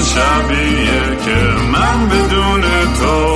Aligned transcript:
شبیه 0.00 1.16
که 1.24 1.36
من 1.72 2.08
بدون 2.08 2.60
تو 3.00 3.27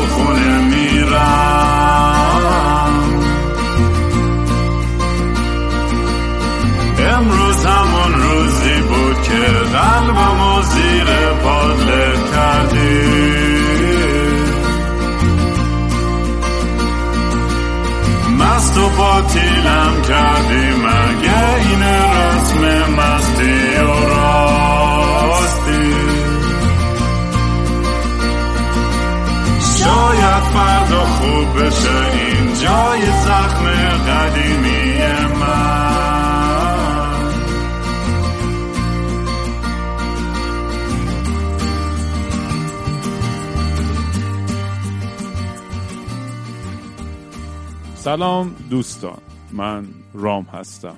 سلام 48.02 48.54
دوستان 48.70 49.18
من 49.52 49.86
رام 50.14 50.44
هستم 50.44 50.96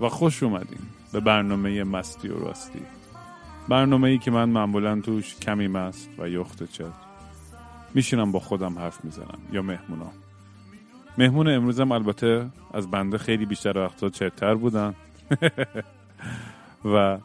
و 0.00 0.08
خوش 0.08 0.42
اومدین 0.42 0.78
به 1.12 1.20
برنامه 1.20 1.84
مستی 1.84 2.28
و 2.28 2.38
راستی. 2.38 2.80
برنامه 3.68 4.08
ای 4.08 4.18
که 4.18 4.30
من 4.30 4.48
معمولا 4.48 5.00
توش 5.00 5.36
کمی 5.36 5.68
مست 5.68 6.10
و 6.18 6.28
یخت 6.28 6.72
چت 6.72 6.92
میشینم 7.94 8.32
با 8.32 8.38
خودم 8.38 8.78
حرف 8.78 9.04
می‌زنم 9.04 9.38
یا 9.52 9.62
مهمونا. 9.62 10.12
مهمون 11.18 11.48
امروزم 11.48 11.92
البته 11.92 12.46
از 12.74 12.90
بنده 12.90 13.18
خیلی 13.18 13.46
بیشتر 13.46 13.78
وقتا 13.78 14.08
چتر 14.08 14.54
بودن 14.54 14.94
و 16.94 17.18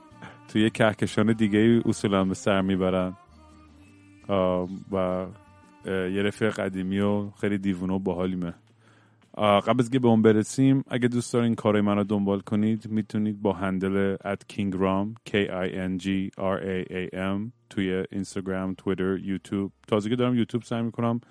توی 0.47 0.69
کهکشان 0.69 1.33
دیگه 1.33 1.59
ای 1.59 1.81
اصولا 1.85 2.23
به 2.23 2.33
سر 2.33 2.61
می‌برن. 2.61 3.13
و 4.91 5.25
یه 5.85 6.21
رفیق 6.21 6.53
قدیمی 6.53 6.99
و 6.99 7.29
خیلی 7.41 7.57
دیوونه 7.57 7.93
و 7.93 7.99
باحالیمه. 7.99 8.53
قبل 9.37 9.75
از 9.79 9.89
که 9.89 9.99
به 9.99 10.07
اون 10.07 10.21
برسیم 10.21 10.83
اگه 10.87 11.07
دوست 11.07 11.33
دارین 11.33 11.55
کارای 11.55 11.81
من 11.81 11.95
رو 11.95 12.03
دنبال 12.03 12.39
کنید 12.39 12.87
می‌تونید 12.87 13.41
با 13.41 13.53
handle 13.53 14.15
at 14.15 14.53
kingram 14.53 15.29
k 15.29 15.31
i 15.33 15.69
n 15.69 16.03
g 16.03 16.29
r 16.37 16.59
a 16.61 16.91
a 16.91 17.15
m 17.15 17.51
توی 17.69 18.05
اینستاگرام 18.11 18.73
تویتر 18.73 19.17
یوتیوب. 19.17 19.71
تازگی 19.87 20.15
دارم 20.15 20.35
یوتیوب 20.35 20.63
سعی 20.63 20.81
می‌کنم 20.81 21.21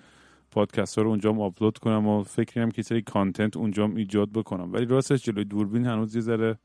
پادکست 0.51 0.97
ها 0.97 1.03
رو 1.03 1.09
اونجا 1.09 1.35
آپلود 1.35 1.77
کنم 1.77 2.07
و 2.07 2.23
فکریم 2.23 2.71
که 2.71 2.81
سری 2.81 3.01
content 3.01 3.57
اونجا 3.57 3.85
ایجاد 3.85 4.31
بکنم. 4.31 4.73
ولی 4.73 4.85
راستش 4.85 5.23
جلوی 5.23 5.43
دوربین 5.43 5.85
هنوز 5.85 6.15
یه 6.15 6.21
ذره 6.21 6.59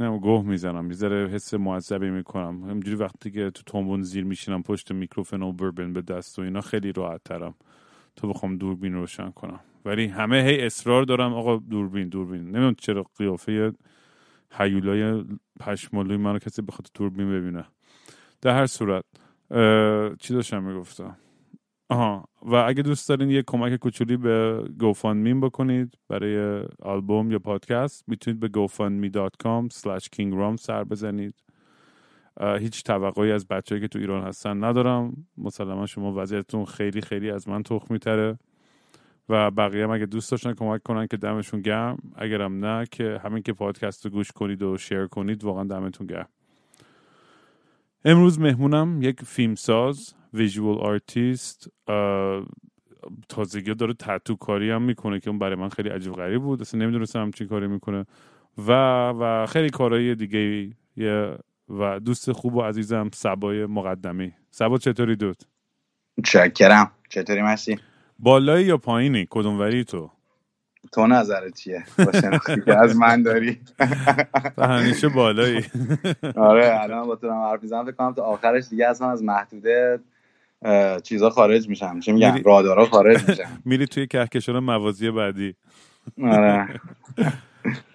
نه 0.00 0.18
گوه 0.18 0.44
می‌زنم. 0.44 0.90
یه 0.90 0.96
ذره 0.96 1.28
حس 1.28 1.54
معذبی 1.54 2.10
می‌کنم. 2.10 2.64
همینجوری 2.64 2.96
وقتی 2.96 3.30
که 3.30 3.50
تو 3.50 3.62
تومبون 3.66 4.02
زیر 4.02 4.24
میشینم 4.24 4.62
پشت 4.62 4.92
میکروفون 4.92 5.42
و 5.42 5.52
بربن 5.52 5.92
به 5.92 6.02
دست 6.02 6.38
و 6.38 6.42
اینا 6.42 6.60
خیلی 6.60 6.92
راحت 6.92 7.20
ترم. 7.24 7.54
تو 8.16 8.28
بخوام 8.28 8.56
دوربین 8.56 8.92
روشن 8.92 9.30
کنم. 9.30 9.60
ولی 9.84 10.06
همه 10.06 10.42
هی 10.42 10.66
اصرار 10.66 11.02
دارم 11.02 11.34
آقا 11.34 11.56
دوربین 11.56 12.08
دوربین. 12.08 12.42
نمی‌دونم 12.42 12.74
چرا 12.74 13.04
قیافه 13.18 13.72
هیولای 14.52 15.24
پشمالوی 15.60 16.16
منو 16.16 16.38
کسی 16.38 16.62
بخواد 16.62 16.86
دوربین 16.94 17.30
ببینه. 17.30 17.64
در 18.42 18.56
هر 18.56 18.66
صورت 18.66 19.04
چی 20.18 20.34
داشتم 20.34 20.62
می‌گفتم؟ 20.62 21.16
آها 21.88 22.24
و 22.42 22.54
اگه 22.54 22.82
دوست 22.82 23.08
دارین 23.08 23.30
یه 23.30 23.42
کمک 23.46 23.76
کوچولی 23.76 24.16
به 24.16 24.64
گوفاندمین 24.80 25.40
بکنید 25.40 25.98
برای 26.08 26.66
آلبوم 26.82 27.30
یا 27.30 27.38
پادکست 27.38 28.04
می‌تونید 28.08 28.40
به 28.40 28.48
gofundme.com 28.48 29.68
slash 29.74 30.06
kingram 30.16 30.56
سر 30.56 30.84
بزنید. 30.84 31.34
هیچ 32.40 32.84
توقعی 32.84 33.32
از 33.32 33.48
بچه‌ای 33.48 33.80
که 33.80 33.88
تو 33.88 33.98
ایران 33.98 34.22
هستن 34.22 34.64
ندارم. 34.64 35.26
مسلما 35.38 35.86
شما 35.86 36.14
وضعیتتون 36.16 36.64
خیلی 36.64 37.00
خیلی 37.00 37.30
از 37.30 37.48
من 37.48 37.62
تخمی 37.62 37.98
تره 37.98 38.38
و 39.30 39.50
بقیه 39.50 39.84
هم 39.84 39.90
اگه 39.90 40.06
دوست 40.06 40.30
داشتن 40.30 40.54
کمک 40.54 40.82
کنن 40.82 41.06
که 41.06 41.16
دمشون 41.16 41.60
گرم. 41.60 41.98
اگرم 42.16 42.64
نه 42.64 42.86
که 42.90 43.20
همین 43.24 43.42
که 43.42 43.52
پادکست 43.52 44.04
رو 44.04 44.10
گوش 44.10 44.32
کنید 44.32 44.62
و 44.62 44.78
share 44.78 45.06
کنید 45.06 45.44
واقعا 45.44 45.64
دمتون 45.64 46.06
گرم. 46.06 46.28
امروز 48.04 48.40
مهمونم 48.40 49.02
یک 49.02 49.22
فیلمساز 49.22 50.14
visual 50.34 50.78
artist 50.78 51.68
تازگی 53.28 53.74
داره 53.74 53.94
تتو 53.94 54.36
کاری 54.36 54.70
هم 54.70 54.82
می‌کنه 54.82 55.20
که 55.20 55.30
اون 55.30 55.38
برای 55.38 55.54
من 55.54 55.68
خیلی 55.68 55.88
عجیب 55.88 56.12
غریب 56.12 56.42
بود. 56.42 56.60
اصلا 56.60 56.80
نمی‌دونستم 56.80 57.22
همچین 57.22 57.46
کاری 57.46 57.66
می‌کنه. 57.66 58.06
و 58.58 58.72
و 59.08 59.46
خیلی 59.46 59.70
کارهای 59.70 60.14
دیگه 60.14 60.74
و 61.68 62.00
دوست 62.00 62.32
خوب 62.32 62.54
و 62.54 62.62
عزیزم 62.62 63.10
صبای 63.12 63.66
مقدمی. 63.66 64.32
صبا 64.50 64.78
چطوری 64.78 65.16
dude؟ 65.16 65.36
چکرم 66.24 66.90
چطوری 67.08 67.42
مسی 67.42 67.78
بالایی 68.22 68.66
یا 68.66 68.76
پایینی؟ 68.76 69.26
کدوموری 69.30 69.84
تو؟ 69.84 70.10
تو 70.92 71.06
نظرت 71.06 71.54
چیه؟ 71.54 71.84
با 71.98 72.12
شناختی 72.12 72.60
که 72.60 72.78
از 72.78 72.96
من 72.96 73.22
داری؟ 73.22 73.60
و 74.56 74.66
همیشه 74.68 75.08
بالایی. 75.08 75.64
آره 76.36 76.80
الان 76.82 77.06
با 77.06 77.16
تو 77.16 77.26
دارم 77.26 77.42
حرف 77.42 77.62
می‌زنم. 77.62 77.84
فکر 77.84 77.92
کنم 77.94 78.14
تا 78.14 78.22
آخرش 78.22 78.68
دیگه 78.68 78.88
اصلا 78.88 79.10
از 79.10 79.22
محدوده 79.22 80.00
چیزا 81.02 81.30
خارج 81.30 81.68
میشم 81.68 82.00
چی 82.00 82.12
میگم 82.12 82.40
رادارا 82.44 82.86
خارج 82.86 83.28
میشم 83.28 83.62
میری 83.64 83.86
توی 83.86 84.06
کهکشان 84.06 84.58
موازی 84.58 85.10
بعدی. 85.10 85.54
آره. 86.22 86.80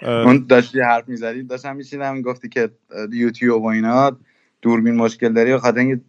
اون 0.02 0.46
داشتی 0.50 0.82
حرف 0.82 1.10
می‌زدی؟ 1.10 1.44
داشتم 1.44 1.76
میشینم 1.76 2.22
گفتی 2.22 2.50
که 2.50 2.70
یوتیوب 3.12 3.64
و 3.64 3.68
اینا 3.68 4.18
دوربین 4.62 4.96
مشکل 4.96 5.34
داری 5.34 5.52
به 5.52 5.60
خاطر 5.60 5.80
اینکه 5.80 6.02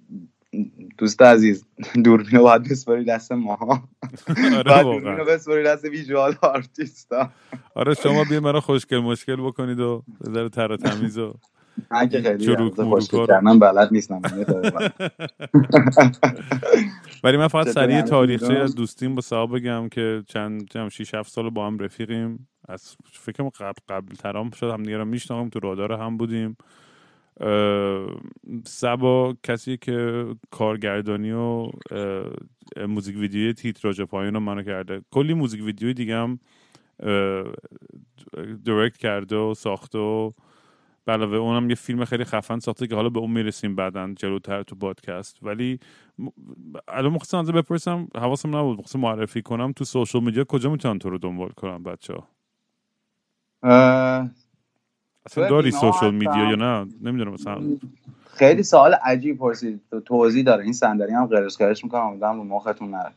دوست 0.98 1.22
عزیز 1.22 1.66
دوربین 2.04 2.38
رو 2.38 2.42
باید 2.42 2.62
بسپاری 2.62 3.04
دست 3.04 3.32
ما 3.32 3.58
آره 4.38 4.62
باید 4.64 4.82
دوربین 4.82 5.04
واقعا 5.04 5.16
رو 5.16 5.24
بسپاری 5.24 5.64
دست 5.64 5.84
ویژوال 5.84 6.34
آرتیستا 6.42 7.30
آره 7.74 7.94
شما 7.94 8.24
بیا 8.24 8.40
مرا 8.40 8.60
خوشگل 8.60 8.98
مشکل 8.98 9.36
بکنید 9.36 9.80
و 9.80 10.02
ذره 10.26 10.48
تر 10.48 10.72
و 10.72 10.76
تمیز 10.76 11.18
و 11.18 11.34
من 11.90 12.08
که 12.08 12.22
خیلی 12.22 12.70
خوشگل. 12.70 13.26
کردن 13.26 13.58
بلد 13.58 13.88
نیستم 13.92 14.20
طرف. 14.20 14.92
ولی 17.24 17.36
من 17.36 17.48
فقط 17.48 17.68
سریع 17.68 18.02
تاریخچه؟ 18.02 18.54
از 18.54 18.74
دوستیم 18.74 19.14
با 19.14 19.20
صاحب 19.20 19.56
بگم 19.56 19.88
که 19.88 20.22
چند 20.26 20.68
چند 20.68 20.88
6 20.88 21.14
7 21.14 21.32
سال 21.32 21.50
با 21.50 21.66
هم 21.66 21.78
رفیقیم 21.78 22.48
از 22.68 22.96
فکرم 23.12 23.48
قبل 23.48 23.80
قبل 23.88 24.14
ترام 24.14 24.50
شد 24.50 24.70
هم 24.70 24.82
دیگه 24.82 24.96
رو 24.96 25.04
میشناختیم 25.04 25.48
تو 25.48 25.60
رادار 25.60 25.92
هم 25.92 26.16
بودیم 26.16 26.56
سبا 28.66 29.36
کسی 29.42 29.76
که 29.76 30.26
کارگردانی 30.50 31.32
و 31.32 31.70
موزیک 32.88 33.16
ویدیوی 33.16 33.54
تیتراژ 33.54 34.00
پایین 34.00 34.34
رو 34.34 34.40
منو 34.40 34.62
کرده. 34.62 35.02
کلی 35.10 35.34
موزیک 35.34 35.64
ویدیوی 35.64 35.94
دیگه 35.94 36.16
هم 36.16 36.40
اه، 37.00 37.44
درکت 38.66 38.96
کرده 38.96 39.36
و 39.36 39.54
ساخته 39.54 39.98
و 39.98 40.32
علاوه 41.08 41.36
اونم 41.36 41.70
یه 41.70 41.76
فیلم 41.76 42.04
خیلی 42.04 42.24
خفن 42.24 42.58
ساخته 42.58 42.86
که 42.86 42.94
حالا 42.94 43.08
به 43.08 43.20
اون 43.20 43.30
می‌رسیم 43.30 43.76
بعدا 43.76 44.14
جلوتر 44.18 44.62
تو 44.62 44.76
پادکست. 44.76 45.38
ولی 45.42 45.78
الان 46.88 47.12
مخصوصا 47.12 47.40
ازت 47.40 47.52
بپرسم 47.52 48.08
حواسم 48.16 48.56
نبود. 48.56 48.78
مخصوصا 48.78 48.98
معرفی 48.98 49.42
کنم 49.42 49.72
تو 49.72 49.84
سوشال 49.84 50.24
میدیا 50.24 50.44
کجا 50.44 50.70
می‌تونن 50.70 50.98
تو 50.98 51.10
رو 51.10 51.18
دنبال 51.18 51.50
کنم 51.50 51.82
بچه 51.82 52.14
ها 52.14 52.28
اصلا 55.26 55.48
داری 55.48 55.70
سوشال. 55.70 56.14
میدیا 56.14 56.44
یا 56.50 56.56
نه؟ 56.56 56.86
نمی‌دونم 57.02 57.32
مثلا 57.32 57.58
خیلی 58.34 58.62
سوال 58.62 58.94
عجیب 58.94 59.38
پرسید. 59.38 59.80
تو- 59.90 60.00
توضیح 60.00 60.44
داره. 60.44 60.64
این 60.64 60.72
صندلی 60.72 61.12
هم 61.12 61.26
قرش 61.26 61.56
قرش 61.56 61.84
می‌کنم. 61.84 62.02
امیدوارم 62.02 62.36
رو 62.36 62.44
مختون 62.44 62.90
نره. 62.90 63.12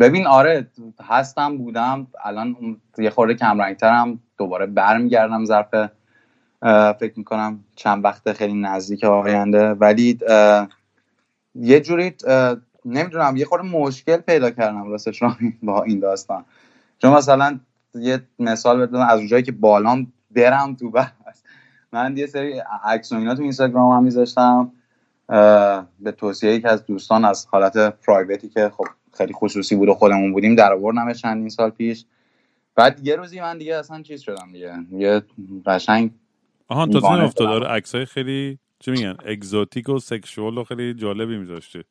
ببین 0.00 0.26
آره 0.26 0.66
هستم 1.08 1.58
بودم. 1.58 2.06
الان 2.24 2.76
یه 2.98 3.10
خورده 3.10 3.34
کم 3.34 3.60
رنگترم. 3.60 4.20
دوباره 4.38 4.66
برمیگردم 4.66 5.44
ظرف. 5.44 5.68
فکر 7.00 7.12
می‌کنم 7.16 7.64
چند 7.76 8.04
وقت 8.04 8.32
خیلی 8.32 8.54
نزدیک 8.54 9.04
آینده. 9.04 9.70
ولی 9.70 10.18
یه 11.54 11.80
جوری 11.80 12.14
نمی‌دونم 12.84 13.36
یه 13.36 13.44
خورده 13.44 13.68
مشکل 13.68 14.16
پیدا 14.16 14.50
کردم 14.50 14.90
راستش 14.90 15.22
با 15.62 15.82
این 15.82 16.00
داستان. 16.00 16.44
چون 16.98 17.12
مثلا 17.12 17.58
یه 17.94 18.22
مثال 18.38 18.86
بدم 18.86 19.00
از 19.00 19.18
اونجایی 19.18 19.42
که 19.42 19.52
بالام 19.52 20.12
برم 20.30 20.74
تو 20.74 20.90
بس 20.90 21.42
من 21.92 22.16
یه 22.16 22.26
سری 22.26 22.62
عکس 22.84 23.12
و 23.12 23.16
اینا 23.16 23.34
تو 23.34 23.42
اینستاگرام 23.42 23.92
هم 23.96 24.04
میذاشتم 24.04 24.72
به 26.00 26.12
توصیه 26.16 26.54
یکی 26.54 26.68
از 26.68 26.86
دوستان 26.86 27.24
از 27.24 27.46
حالت 27.50 27.76
private 27.76 28.39
ی 28.39 28.48
که 28.48 28.72
خب 28.76 28.86
خیلی 29.12 29.32
خصوصی 29.32 29.76
بود 29.76 29.88
و 29.88 29.94
خودمون 29.94 30.32
بودیم 30.32 30.54
در 30.54 30.72
آوردمش 30.72 31.22
چندین 31.22 31.48
سال 31.48 31.70
پیش. 31.70 32.04
بعد 32.74 33.06
یه 33.06 33.16
روزی 33.16 33.40
من 33.40 33.58
دیگه 33.58 33.76
اصلا 33.76 34.02
چیز 34.02 34.20
شدم 34.20 34.52
دیگه. 34.52 34.74
یه 34.92 35.22
قشنگ 35.66 36.10
آها 36.68 36.86
تازه 36.86 36.98
دیوانه 37.00 37.24
افتاد 37.24 37.64
عکسای 37.64 38.04
خیلی 38.04 38.58
چی 38.78 38.90
میگن 38.90 39.16
exotic 39.26 39.88
و 39.88 39.98
sexual 39.98 40.58
و 40.58 40.64
خیلی 40.64 40.94
جالبی 40.94 41.38
میذاشتی. 41.38 41.84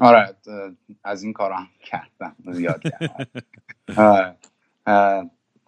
آره 0.00 0.34
از 1.04 1.22
این 1.22 1.32
کارا 1.32 1.56
هم 1.56 1.68
کردم 1.84 2.36
زیاد 2.52 2.82
آره. 3.96 4.36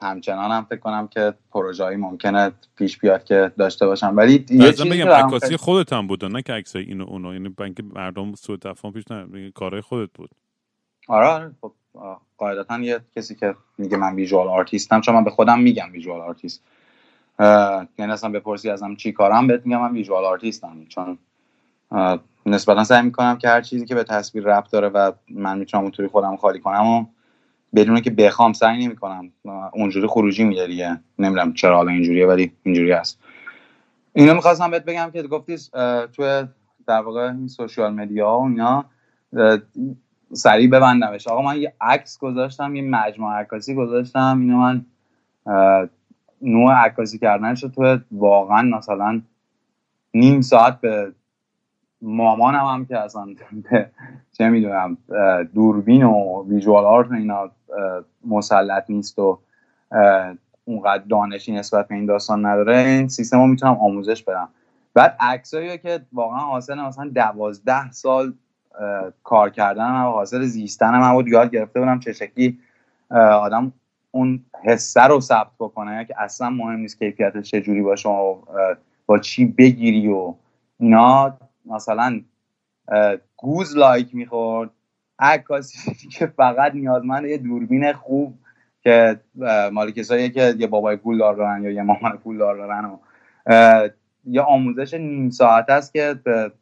همچنان 0.02 0.50
هم 0.50 0.64
فکر 0.64 0.78
کنم 0.78 1.08
که 1.08 1.34
پروژه‌ای 1.52 1.96
ممکنه 1.96 2.52
پیش 2.76 2.98
بیاد 2.98 3.24
که 3.24 3.52
داشته 3.58 3.86
باشم. 3.86 4.16
ولی 4.16 4.46
یه 4.50 4.72
چیزی 4.72 4.90
بگم 4.90 5.08
عکاسی 5.08 5.56
خودت 5.56 5.92
هم 5.92 6.06
بود 6.06 6.24
نه 6.24 6.42
که 6.42 6.52
عکسای 6.52 6.82
اینو 6.82 7.04
اونو. 7.04 7.32
یعنی 7.32 7.48
بنک 7.48 7.80
مردم 7.94 8.34
سوء 8.34 8.56
تفاهم 8.56 8.94
پیش 8.94 9.04
نه 9.10 9.50
کارهای 9.50 9.80
خودت 9.80 10.10
بود. 10.14 10.30
آره 11.08 11.26
آره. 11.26 11.54
خب 11.60 11.72
قاعدتا 12.38 12.78
یه 12.78 13.00
کسی 13.16 13.34
که 13.34 13.54
میگه 13.78 13.96
من 13.96 14.14
visual 14.14 14.48
artist 14.48 14.93
م 14.93 15.00
چون 15.00 15.14
من 15.14 15.24
به 15.24 15.30
خودم 15.30 15.58
میگم 15.58 15.92
visual 15.92 16.20
artist. 16.20 16.62
یعنی 17.98 18.12
اصلا 18.12 18.30
بپرسی 18.30 18.70
ازم 18.70 18.94
چی 18.94 19.12
کارم 19.12 19.46
بهت 19.46 19.66
میگم 19.66 19.80
من 19.80 19.92
visual 19.92 20.24
artist 20.24 20.71
م. 20.71 20.86
چون 20.88 21.18
نسبتا 22.46 22.84
سعی 22.84 23.02
می‌کنم 23.02 23.38
که 23.38 23.48
هر 23.48 23.60
چیزی 23.60 23.86
که 23.86 23.94
به 23.94 24.04
تصویر 24.04 24.44
ربط 24.44 24.70
داره 24.70 24.88
و 24.88 25.12
من 25.30 25.58
می‌تونم 25.58 25.82
اونطوری 25.82 26.08
خودم 26.08 26.36
خالی 26.36 26.60
کنم 26.60 26.86
و 26.86 27.06
بدون 27.74 28.00
که 28.00 28.10
بخوام 28.10 28.52
سعی 28.52 28.86
نمی‌کنم 28.86 29.32
اونجوری 29.72 30.06
خروجی 30.06 30.44
میده 30.44 30.66
دیگه. 30.66 31.00
نمی‌دونم 31.18 31.52
چرا 31.52 31.76
حالا 31.76 31.90
اینجوریه 31.90 32.26
ولی 32.26 32.52
اینجوری 32.62 32.92
هست. 32.92 33.22
اینو 34.12 34.34
می‌خواستم 34.34 34.70
بهت 34.70 34.84
بگم 34.84 35.10
که 35.12 35.22
گفتی 35.22 35.56
تو 36.12 36.46
در 36.86 37.00
واقع 37.00 37.20
این 37.20 37.48
سوشیال 37.48 37.94
مدیا 37.94 38.30
و 38.30 38.48
اینا 38.48 38.84
سریع 40.32 40.68
ببندمش. 40.70 41.28
آقا 41.28 41.42
من 41.42 41.60
یه 41.60 41.74
عکس 41.80 42.18
گذاشتم 42.18 42.76
یه 42.76 42.82
مجموعه 42.82 43.34
عکاسی 43.34 43.74
گذاشتم. 43.74 44.38
اینو 44.40 44.56
من 44.56 44.84
نوع 46.42 46.72
عکاسی 46.72 47.18
کردنش 47.18 47.60
تو 47.60 47.98
واقعا 48.10 48.62
مثلا 48.62 49.22
نیم 50.14 50.40
ساعت 50.40 50.80
به 50.80 51.12
مامانم 52.02 52.66
هم 52.66 52.86
که 52.86 52.98
اصلا 52.98 53.26
چه 54.38 54.48
می‌دونم 54.48 54.96
دوربین 55.54 56.02
و 56.02 56.44
ویژوال 56.48 56.84
آرت 56.84 57.12
اینا 57.12 57.50
مسلط 58.26 58.84
نیست 58.88 59.18
و 59.18 59.38
اونقدر 60.64 61.02
دانشی 61.08 61.52
نسبت 61.52 61.88
به 61.88 61.94
این 61.94 62.06
داستان 62.06 62.46
نداره. 62.46 62.76
این 62.76 63.08
سیستم 63.08 63.40
رو 63.40 63.46
می‌تونم 63.46 63.78
آموزش 63.80 64.22
بدم. 64.22 64.48
بعد 64.94 65.16
عکسایی 65.20 65.78
که 65.78 66.00
واقعا 66.12 66.38
حاصل 66.38 66.80
مثلا 66.80 67.08
دوازده 67.14 67.90
سال 67.92 68.32
کار 69.24 69.50
کردن 69.50 69.90
و 69.90 70.10
حاصل 70.10 70.42
زیستن 70.44 70.98
من 70.98 71.12
بود 71.12 71.28
یاد 71.28 71.50
گرفته 71.50 71.80
بودم 71.80 72.00
چه 72.00 72.12
شکلی 72.12 72.58
آدم 73.10 73.72
اون 74.10 74.44
حسه 74.64 75.02
رو 75.02 75.20
ثبت 75.20 75.50
بکنه 75.58 76.04
که 76.04 76.14
اصلا 76.18 76.50
مهم 76.50 76.80
نیست 76.80 76.98
کیفیتش 76.98 77.50
چجوری 77.50 77.82
باشه 77.82 78.08
و 78.08 78.36
با 79.06 79.18
چی 79.18 79.44
بگیری 79.44 80.08
و 80.08 80.34
اینا. 80.78 81.38
مثلا 81.66 82.20
گوز 83.36 83.76
لایک 83.76 84.14
می‌خورد. 84.14 84.70
عکاسی 85.18 85.94
که 86.18 86.26
فقط 86.26 86.74
نیازمند 86.74 87.24
یه 87.24 87.38
دوربین 87.38 87.92
خوب 87.92 88.38
که 88.82 89.20
مال 89.72 89.90
کسایی 89.90 90.30
که 90.30 90.54
یه 90.58 90.66
بابای 90.66 90.96
پولدار 90.96 91.34
دارن 91.34 91.62
یا 91.62 91.70
یه 91.70 91.82
مامان 91.82 92.16
پولدار 92.16 92.56
دارن 92.56 92.84
و 92.84 92.98
یه 94.24 94.40
آموزش 94.40 94.94
نیم 94.94 95.30
ساعت 95.30 95.70
است 95.70 95.92
که 95.92 96.14
به 96.24 96.52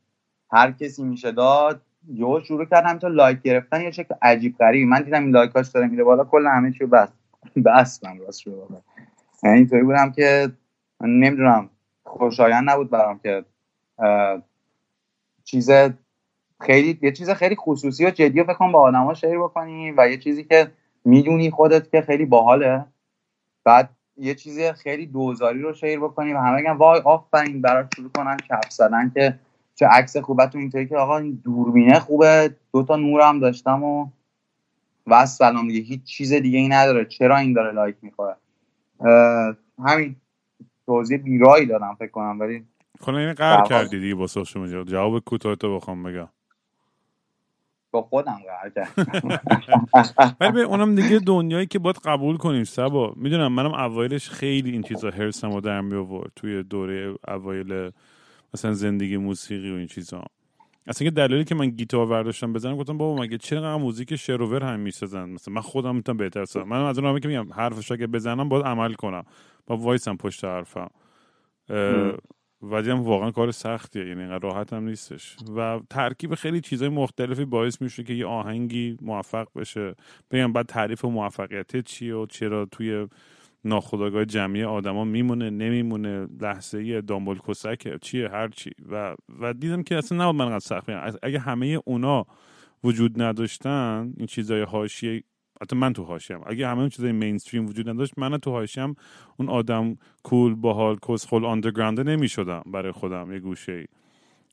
هر 0.52 0.72
کسی 0.72 1.02
میشه 1.02 1.32
داد. 1.32 1.82
یه 2.08 2.40
شروع 2.44 2.64
کردم 2.64 2.98
تا 2.98 3.08
لایک 3.08 3.42
گرفتن 3.42 3.80
یه 3.80 3.90
شکل 3.90 4.14
عجیب 4.22 4.58
غریبی 4.58 4.84
من 4.84 5.02
دیدم 5.02 5.22
این 5.22 5.30
لایکاش 5.30 5.68
داره 5.68 5.86
میره 5.86 6.04
بالا 6.04 6.24
کل 6.24 6.46
همه 6.46 6.72
چی 6.72 6.86
بس 6.86 7.08
بستم 7.66 8.18
راست 8.26 8.40
شد 8.40 8.68
یعنی 9.42 9.56
اینطوری 9.56 9.82
بودم 9.82 10.12
که 10.12 10.48
نمی‌دونم 11.00 11.70
خوشایند 12.04 12.70
نبود 12.70 12.90
برام 12.90 13.18
که 13.18 13.44
چیز 15.50 15.70
خیلی 16.60 16.98
یه 17.02 17.12
چیز 17.12 17.30
خیلی 17.30 17.56
خصوصی 17.56 18.06
و 18.06 18.10
جدی 18.10 18.44
فکر 18.44 18.72
با 18.72 18.80
آدما 18.80 19.14
شیر 19.14 19.38
بکنی 19.38 19.92
و 19.96 20.08
یه 20.08 20.16
چیزی 20.16 20.44
که 20.44 20.70
می‌دونی 21.04 21.50
خودت 21.50 21.90
که 21.90 22.00
خیلی 22.00 22.24
باحاله. 22.24 22.84
بعد 23.64 23.90
یه 24.16 24.34
چیزی 24.34 24.72
خیلی 24.72 25.06
دوزاری 25.06 25.62
رو 25.62 25.74
شیر 25.74 26.00
بکنی 26.00 26.32
و 26.32 26.38
همه 26.38 26.56
میگن 26.56 26.72
وای 26.72 27.00
آفرین 27.00 27.62
براش 27.62 27.86
شروع 27.96 28.10
کنن 28.16 28.36
کف 28.36 28.70
زدن 28.70 29.10
که 29.14 29.38
چه 29.74 29.86
عکس 29.86 30.16
خوبه. 30.16 30.46
تو 30.46 30.58
اینطوری 30.58 30.86
که 30.86 30.96
آقا 30.96 31.18
این 31.18 31.40
دوربینه 31.44 31.98
خوبه 31.98 32.54
دوتا 32.72 32.96
نورم 32.96 33.40
داشتم 33.40 33.84
و 33.84 34.08
و 35.06 35.26
سلام 35.26 35.68
دیگه 35.68 35.80
هیچ 35.80 36.04
چیز 36.04 36.32
دیگه 36.32 36.58
ای 36.58 36.68
نداره. 36.68 37.04
چرا 37.04 37.36
این 37.36 37.52
داره 37.52 37.72
لایک 37.72 37.96
می‌خوره؟ 38.02 38.36
همین 39.84 40.16
توضیح 40.86 41.18
بیرایی 41.18 41.66
دادم 41.66 41.96
فکر 41.98 42.10
کنم 42.10 42.40
ولی 42.40 42.64
کنه 42.98 43.18
این 43.18 43.32
قهر 43.32 43.62
کردی 43.62 44.00
دیگه 44.00 44.14
با 44.14 44.26
سوشال 44.26 44.84
جواب 44.84 45.18
کوتاه 45.18 45.54
تو 45.54 45.76
بخوام 45.76 46.02
بگم. 46.02 46.28
با 47.90 48.02
خودم 48.02 48.38
قهر 48.46 48.70
کردم. 48.70 49.40
ولی 50.40 50.62
اونم 50.62 50.94
دیگه 50.94 51.18
دنیایی 51.18 51.66
که 51.66 51.78
باید 51.78 51.96
قبول 52.04 52.36
کنیم 52.36 52.64
سبا. 52.64 53.12
می‌دونم 53.16 53.52
منم 53.52 53.74
اوایلش 53.74 54.30
خیلی 54.30 54.70
این 54.70 54.82
چیزا 54.82 55.10
هرسم 55.10 55.50
و 55.50 55.60
در 55.60 55.80
می 55.80 56.20
توی 56.36 56.62
دوره 56.62 57.14
اوایل 57.28 57.90
مثلا 58.54 58.72
زندگی 58.72 59.16
موسیقی 59.16 59.72
و 59.72 59.74
این 59.74 59.86
چیزا. 59.86 60.24
اصلا 60.86 61.04
که 61.04 61.10
دلیلی 61.10 61.44
که 61.44 61.54
من 61.54 61.70
گیتار 61.70 62.06
برداشتم 62.06 62.52
بزنم 62.52 62.76
گفتم 62.76 62.98
بابا 62.98 63.22
مگه 63.22 63.38
چرا 63.38 63.78
موزیک 63.78 64.16
شروور 64.16 64.64
هم 64.64 64.80
می‌سازن؟ 64.80 65.28
مثلا 65.28 65.54
من 65.54 65.60
خودم 65.60 65.96
می‌تونم 65.96 66.18
بهتر 66.18 66.44
سازم. 66.44 66.68
من 66.68 66.84
از 66.84 66.98
اون 66.98 67.20
که 67.20 67.28
میگم 67.28 67.52
حرفش 67.52 67.92
اگه 67.92 68.06
بزنم 68.06 68.48
باید 68.48 68.66
عمل 68.66 68.94
کنم. 68.94 69.24
با 69.66 69.76
وایسم 69.76 70.16
پشت 70.16 70.44
حرفم. 70.44 70.90
ولی 72.62 72.90
هم 72.90 73.00
واقعا 73.00 73.31
کار 73.31 73.50
سختیه 73.50 74.08
یعنی 74.08 74.38
راحت 74.43 74.72
هم 74.72 74.84
نیستش. 74.84 75.37
و 75.56 75.81
ترکیب 75.90 76.34
خیلی 76.34 76.60
چیزای 76.60 76.88
مختلفی 76.88 77.44
باعث 77.44 77.82
میشه 77.82 78.02
که 78.02 78.12
یه 78.12 78.26
آهنگی 78.26 78.96
موفق 79.02 79.49
بشه. 79.56 79.94
بگم 80.31 80.52
بعد 80.52 80.66
تعریف 80.66 81.05
موفقیت 81.05 81.76
چیه 81.76 82.14
و 82.14 82.26
چرا 82.26 82.64
توی 82.64 83.06
ناخداگاه 83.64 84.25
جمعی 84.25 84.64
آدما 84.64 85.05
میمونه 85.05 85.50
نمیمونه 85.50 86.28
لحظه 86.40 86.78
ای 86.78 87.02
دامبل 87.02 87.38
کسک 87.49 88.00
چیه 88.00 88.28
هر 88.28 88.49
چی. 88.49 88.70
و 88.90 89.16
و 89.40 89.52
دیدم 89.52 89.82
که 89.82 89.96
اصلا 89.96 90.31
نباید 90.31 90.50
من 90.50 90.58
سخت 90.58 90.88
اگه 91.22 91.38
همه 91.38 91.81
اونا 91.84 92.26
وجود 92.84 93.22
نداشتن 93.22 94.12
این 94.17 94.27
چیزای 94.27 94.62
حاشیه 94.62 95.22
حتی 95.62 95.77
من 95.77 95.93
تو 95.93 96.05
حاشیه‌ام. 96.05 96.43
اگه 96.46 96.69
همه 96.69 96.81
اون 96.81 96.88
چیزای 96.88 97.12
mainstream 97.12 97.67
وجود 97.67 97.88
نداشت 97.88 98.12
من 98.17 98.38
تو 98.38 98.50
حاشیه‌ام 98.50 98.94
اون 99.36 99.48
آدم 99.48 99.96
cool 100.22 100.55
باحال 100.55 100.96
کسخل 101.08 101.44
underground 101.44 102.00
نمی‌شدم 102.00 102.62
برای 102.67 102.93
خودم 102.93 103.32
یه 103.32 103.38
گوشه 103.38 103.72
ای 103.72 103.84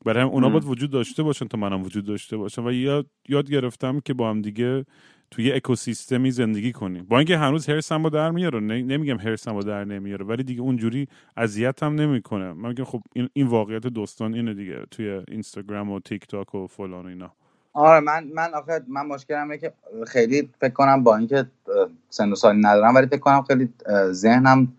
برای 0.06 0.24
هم 0.24 0.30
اونا 0.30 0.50
باید 0.50 0.66
وجود 0.66 0.92
داشته 0.92 1.24
باشن 1.24 1.48
تا 1.48 1.58
منم 1.58 1.84
وجود 1.84 2.06
داشته 2.06 2.38
باشم 2.38 2.66
و 2.66 2.72
یاد, 2.72 3.08
یاد 3.30 3.52
گرفتم 3.52 4.00
که 4.00 4.14
با 4.14 4.30
هم 4.30 4.42
دیگه 4.42 4.86
توی 5.32 5.52
اکوسیستمی 5.52 6.32
زندگی 6.32 6.72
کنیم. 6.72 7.06
با 7.06 7.18
اینکه 7.18 7.38
هنوز 7.38 7.70
هرسم 7.70 8.02
با 8.02 8.10
در 8.10 8.32
میاره 8.32 8.60
نمیگم 8.60 9.18
هرسم 9.18 9.54
با 9.54 9.62
در 9.62 9.84
نمیاره 9.84 10.26
ولی 10.26 10.44
دیگه 10.44 10.62
اونجوری 10.62 11.08
اذیت 11.38 11.84
هم 11.84 11.96
نمی‌کنه. 11.96 12.54
من 12.54 12.70
میگم 12.70 12.84
خب 12.84 13.02
این, 13.14 13.30
این 13.34 13.48
واقعیت 13.48 13.88
دوستان 13.88 14.34
اینه 14.34 14.54
دیگه 14.54 14.86
توی 14.92 15.22
اینستاگرام 15.28 15.92
و 15.92 16.00
تیک 16.00 16.28
تاک 16.28 16.56
و 16.56 16.68
فلان 16.68 17.06
و 17.06 17.10
اینا. 17.10 17.34
آره 17.76 18.00
من 18.00 18.24
من 18.34 18.54
آخه 18.54 18.82
من 18.88 19.06
مشکلم 19.06 19.58
که 19.58 19.74
خیلی 20.08 20.50
فکر 20.60 20.74
کنم 20.74 21.04
با 21.04 21.16
اینکه 21.16 21.46
سن 22.10 22.32
و 22.32 22.36
سالی 22.36 22.60
ندارم 22.62 22.96
ولی 22.96 23.08
فکر 23.08 23.20
کنم 23.20 23.42
خیلی 23.42 23.74
ذهنم 24.12 24.74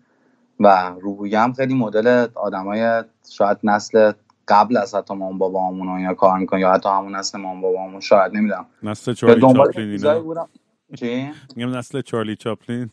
و 0.59 0.95
روحیم 1.01 1.53
خیلی 1.53 1.73
مدل 1.73 2.27
آدمای 2.35 3.03
شاید 3.29 3.57
نسل 3.63 4.11
قبل 4.47 4.77
از 4.77 4.95
حتی 4.95 5.13
مام 5.13 5.37
بابامون 5.37 5.87
و 5.87 5.91
اینا 5.91 6.13
کار 6.13 6.39
می‌کنه 6.39 6.59
یا 6.59 6.73
حتی 6.73 6.89
همون 6.89 7.15
نسل 7.15 7.39
مام 7.39 7.61
بابامون 7.61 8.01
شاید 8.01 8.33
نمی‌دونم. 8.33 8.65
نسل 8.83 9.13
چارلی 9.13 9.41
چاپلین 9.41 10.47
چی؟ 10.95 11.31
میگم 11.55 11.75
نسل 11.75 12.01
چارلی 12.01 12.35
چاپلین. 12.35 12.89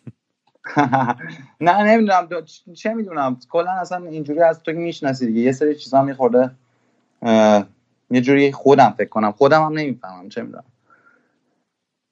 نه 1.61 1.83
نمی‌دونم. 1.83 2.29
چه 2.75 2.95
می‌دونم. 2.95 3.37
کلا 3.51 3.71
اصلا 3.71 4.07
اینجوری 4.07 4.41
از 4.41 4.63
تو 4.63 4.73
می‌شناسی 4.73 5.27
دیگه. 5.27 5.41
یه 5.41 5.53
سری 5.53 5.75
چیزا 5.75 6.03
میخورده. 6.03 6.51
یه 8.11 8.21
جوری 8.21 8.53
خودم 8.53 8.95
فکر 8.99 9.09
کنم. 9.09 9.33
خودم 9.33 9.63
هم 9.63 9.73
نمی‌فهمم 9.73 10.29
چه 10.29 10.43
می‌دونم. 10.43 10.65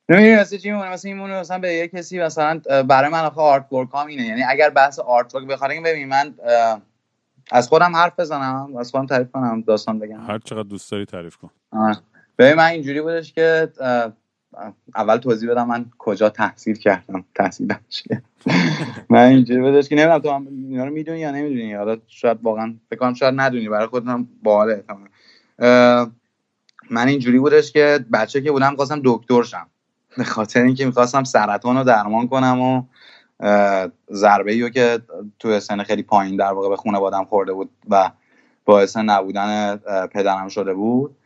نمی‌دونی 0.09 0.37
مثلا 0.37 0.59
چی 0.59 0.73
میمونه؟ 0.73 0.91
مثلا 0.91 1.11
این 1.11 1.21
مثلا 1.21 1.59
به 1.59 1.73
یه 1.73 1.89
کسی 1.89 2.21
مثلا 2.21 2.61
برای 2.89 3.11
من 3.11 3.25
آخه 3.25 3.41
آرت 3.41 3.73
ورک 3.73 3.89
هم 3.95 4.07
اینه. 4.07 4.27
یعنی 4.27 4.43
اگر 4.43 4.71
بحث 4.71 4.99
آرت 4.99 5.35
ورک 5.35 5.47
بخواد 5.47 5.71
ببین 5.71 6.09
من 6.09 6.35
از 7.51 7.69
خودم 7.69 7.97
حرف 7.97 8.21
بزنم 8.21 8.77
از 8.77 8.91
خودم 8.91 9.07
تعریف 9.07 9.31
کنم 9.31 9.61
داستان 9.61 9.99
بگم. 9.99 10.21
هر 10.27 10.39
چقدر 10.39 10.69
دوست 10.69 10.91
داری 10.91 11.05
تعریف 11.05 11.37
کن. 11.37 11.51
ببین 12.39 12.55
من 12.55 12.67
اینجوری 12.67 13.01
بودش 13.01 13.33
که 13.33 13.69
اول 14.95 15.17
توضیح 15.17 15.51
بدم 15.51 15.67
من 15.67 15.87
کجا 15.99 16.31
تحصیل 16.31 16.77
کردم 16.77 17.25
تحصیلم 17.35 17.81
چیه 17.89 18.23
من 19.11 19.27
اینجوری 19.27 19.61
بودش 19.61 19.89
که 19.89 19.95
نمی‌دونم 19.95 20.19
تو 20.19 20.31
هم 20.31 20.47
اینا 20.47 20.85
رو 20.85 20.91
می‌دونی 20.91 21.19
یا 21.19 21.31
نمی‌دونی. 21.31 21.75
حالا 21.75 21.97
شاید 22.07 22.39
واقعا 22.43 22.75
فکر 22.91 22.99
کنم 22.99 23.15
شاید 23.15 23.35
ندونی. 23.37 23.69
برای 23.69 23.87
خودم 23.87 24.29
باحاله 24.43 24.85
من 26.91 27.09
اینجوری 27.09 27.39
بودش 27.39 27.73
که 27.73 28.05
بچه 28.13 28.41
که 28.41 28.53
بودم 28.53 28.77
خواستم 28.77 29.01
دکتر 29.05 29.43
شم. 29.43 29.67
به 30.17 30.25
خاطر 30.25 30.63
اینکه 30.63 30.87
می‌خواستم 30.87 31.25
سرطان 31.25 31.77
رو 31.77 31.85
درمان 31.85 32.29
کنم 32.29 32.61
و 32.61 32.83
ضربه 34.13 34.53
ای 34.53 34.71
که 34.71 34.99
تو 35.39 35.61
سن 35.61 35.83
خیلی 35.83 36.03
پایین 36.03 36.37
در 36.37 36.53
واقع 36.53 36.69
به 36.69 36.77
خونه 36.77 36.99
بادم 36.99 37.25
خورده 37.25 37.53
بود 37.53 37.71
و 37.91 38.11
باعث 38.65 38.97
نبودن 38.97 39.77
پدرم 40.13 40.49
شده 40.49 40.75
بود. 40.75 41.17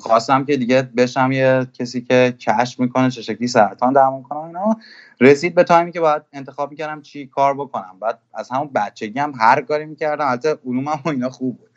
خواستم 0.00 0.44
که 0.44 0.56
دیگه 0.56 0.82
بشم 0.82 1.32
یه 1.32 1.66
کسی 1.78 2.00
که 2.00 2.34
کشف 2.40 2.80
می‌کنه 2.80 3.10
چه 3.10 3.22
شکلی 3.22 3.48
سرطان 3.48 3.92
درمان 3.92 4.22
کنه 4.22 4.38
اینا. 4.38 4.76
رسید 5.20 5.54
به 5.54 5.64
تایمی 5.64 5.92
که 5.92 6.00
باید 6.00 6.22
انتخاب 6.32 6.70
می‌کردم 6.70 7.02
چی 7.02 7.26
کار 7.26 7.54
بکنم. 7.54 7.96
بعد 8.00 8.18
از 8.34 8.50
همون 8.50 8.70
بچگی 8.74 9.18
هم 9.18 9.32
هر 9.40 9.60
کاری 9.60 9.84
می‌کردم. 9.84 10.26
البته 10.26 10.58
علومم 10.66 11.00
و 11.04 11.08
اینا 11.08 11.30
خوب 11.30 11.58
بود. 11.58 11.70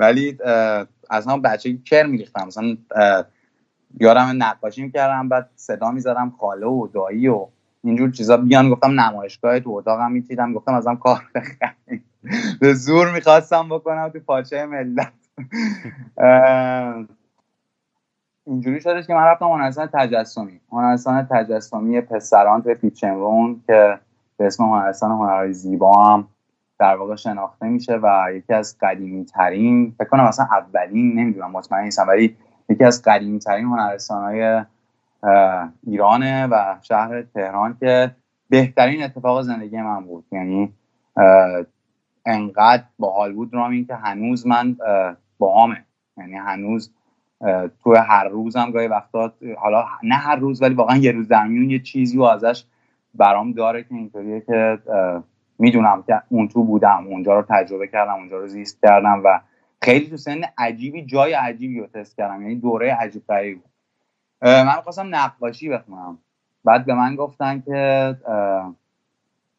ولی 0.00 0.38
از 1.10 1.26
همون 1.26 1.42
بچگی 1.42 1.78
کر 1.78 2.06
میریختم. 2.06 2.46
مثلا 2.46 2.76
یارم 4.00 4.42
نقاشی 4.42 4.82
می‌کردم 4.82 5.28
بعد 5.28 5.50
صدا 5.56 5.90
می‌زدم 5.90 6.32
خاله 6.40 6.66
و 6.66 6.86
دایی 6.86 7.28
و 7.28 7.46
اینجور 7.84 8.10
چیزا 8.10 8.36
بیان 8.36 8.70
گفتم 8.70 9.00
نمایشگاه 9.00 9.60
تو 9.60 9.70
اتاقم 9.70 10.12
میتیدم 10.12 10.52
گفتم 10.52 10.74
ازم 10.74 10.96
کار 10.96 11.22
بخریم 11.34 12.04
به 12.60 12.74
زور 12.74 13.12
می‌خواستم 13.12 13.68
بکنم 13.68 14.08
تو 14.08 14.20
پاچه 14.20 14.66
ملت. 14.66 15.12
اینجوری 18.46 18.80
شدش 18.80 19.06
که 19.06 19.14
من 19.14 19.22
رفتم 19.22 19.46
هنرستان 19.46 19.88
تجسمی. 19.92 20.60
هنرستان 20.72 21.26
تجسمی 21.30 22.00
پسران 22.00 22.62
توی 22.62 22.74
پیچنرون 22.74 23.62
که 23.66 23.98
به 24.36 24.46
اسم 24.46 24.64
هنرستان 24.64 25.10
هنرهای 25.10 25.52
زیبا 25.52 26.04
هم 26.04 26.28
در 26.80 26.96
واقع 26.96 27.16
شناخته 27.16 27.66
میشه 27.66 27.98
و 28.02 28.26
یکی 28.34 28.52
از 28.52 28.76
قدیمی 28.80 29.24
ترین 29.24 29.94
فکر 29.98 30.08
کنم 30.08 30.24
مثلا 30.24 30.46
اولین 30.50 31.18
نمی‌دونم 31.18 31.50
مطمئن 31.50 31.84
نیستم 31.84 32.08
ولی 32.08 32.36
یکی 32.68 32.84
از 32.84 33.02
قدیمی 33.02 33.38
ترین 33.38 33.64
هنرستان 33.64 34.22
های 34.24 34.64
ایرانه 35.86 36.46
و 36.46 36.76
شهر 36.82 37.22
تهران 37.22 37.76
که 37.80 38.10
بهترین 38.48 39.02
اتفاق 39.02 39.42
زندگی 39.42 39.80
من 39.80 40.04
بود. 40.04 40.24
یعنی 40.32 40.72
انقدر 42.26 42.84
باحال 42.98 43.32
بود 43.32 43.54
رامین 43.54 43.86
که 43.86 43.94
هنوز 43.94 44.46
من 44.46 44.76
باهامه. 45.38 45.84
یعنی 46.16 46.36
هنوز 46.36 46.90
تو 47.84 47.94
هر 47.94 48.28
روزم 48.28 48.70
گاهی 48.70 48.88
وقتا 48.88 49.32
حالا 49.58 49.84
نه 50.02 50.14
هر 50.14 50.36
روز 50.36 50.62
ولی 50.62 50.74
واقعا 50.74 50.96
یه 50.96 51.12
روز 51.12 51.28
در 51.28 51.50
یه 51.50 51.78
چیزی 51.78 52.18
و 52.18 52.22
ازش 52.22 52.64
برام 53.14 53.52
داره 53.52 53.82
که 53.82 53.94
اینطوریه 53.94 54.40
که 54.40 54.78
می‌دونم 55.60 56.02
که 56.06 56.22
اون 56.28 56.48
تو 56.48 56.64
بودم 56.64 57.06
اونجا 57.06 57.34
رو 57.34 57.46
تجربه 57.48 57.86
کردم 57.86 58.14
اونجا 58.14 58.38
رو 58.38 58.46
زیست 58.46 58.78
کردم 58.82 59.22
و 59.24 59.40
خیلی 59.82 60.10
تو 60.10 60.16
سن 60.16 60.40
عجیبی 60.58 61.04
جای 61.04 61.32
عجیبی 61.32 61.80
رو 61.80 61.86
تست 61.86 62.16
کردم 62.16 62.42
یعنی 62.42 62.54
دوره 62.54 62.94
عجیب 62.94 63.22
غریب 63.28 63.62
من 64.42 64.80
خواستم 64.84 65.14
نقاشی 65.14 65.68
بخونم 65.68 66.18
بعد 66.64 66.86
به 66.86 66.94
من 66.94 67.16
گفتن 67.16 67.60
که 67.60 68.16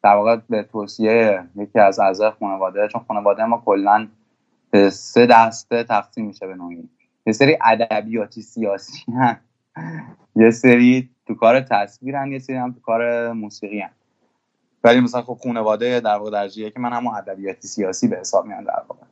در 0.02 0.14
واقع 0.14 0.36
به 0.48 0.62
توصیه 0.62 1.44
یکی 1.56 1.78
از 1.78 2.00
اعضای 2.00 2.30
خانواده 2.30 2.88
چون 2.88 3.04
خانواده 3.08 3.44
ما 3.44 3.62
کلا 3.64 4.08
به 4.70 4.90
سه 4.90 5.26
دسته 5.26 5.84
تقسیم 5.84 6.26
میشه 6.26 6.46
به 6.46 6.54
نوعی 6.54 6.88
یه 7.26 7.32
سری 7.32 7.58
ادبیاتی 7.64 8.42
سیاسی 8.42 9.12
هن. 9.12 9.40
یه 10.36 10.50
سری 10.50 11.10
تو 11.26 11.34
کار 11.34 11.60
تصویرن 11.60 12.32
یه 12.32 12.38
سری 12.38 12.56
هم 12.56 12.72
تو 12.72 12.80
کار 12.80 13.32
موسیقی 13.32 13.80
هن. 13.80 13.90
ولی 14.84 15.00
مثلا 15.00 15.22
خب 15.22 15.38
خانواده 15.44 16.00
در 16.00 16.16
واقع 16.16 16.30
درجیه 16.30 16.70
که 16.70 16.80
من 16.80 16.92
همون 16.92 17.14
ادبیاتی 17.14 17.68
سیاسی 17.68 18.08
به 18.08 18.16
حساب 18.16 18.46
میان 18.46 18.64
در 18.64 18.82
واقع. 18.88 19.06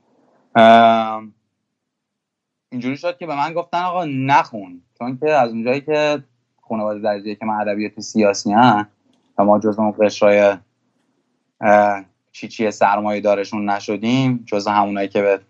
اینجوری 2.73 2.97
شد 2.97 3.19
که 3.19 3.27
به 3.27 3.37
من 3.37 3.53
گفتن 3.53 3.83
آقا 3.83 4.05
نخون 4.05 4.83
چون 4.99 5.19
که 5.19 5.33
از 5.33 5.51
اونجایی 5.51 5.81
که 5.81 6.25
خانواده 6.69 7.01
درجه 7.01 7.35
که 7.35 7.47
من 7.47 7.55
ادبیات 7.55 8.01
سیاسی 8.01 8.53
هم 8.53 8.89
و 9.39 9.45
ما 9.45 9.59
جز 9.59 9.79
اون 9.79 9.95
قشرای 10.01 10.57
چی 12.33 12.49
چی 12.49 12.71
سرمایه 12.71 13.21
دارشون 13.21 13.71
نشدیم 13.71 14.45
جز 14.47 14.67
همونایی 14.69 15.09
که 15.09 15.23
به 15.23 15.41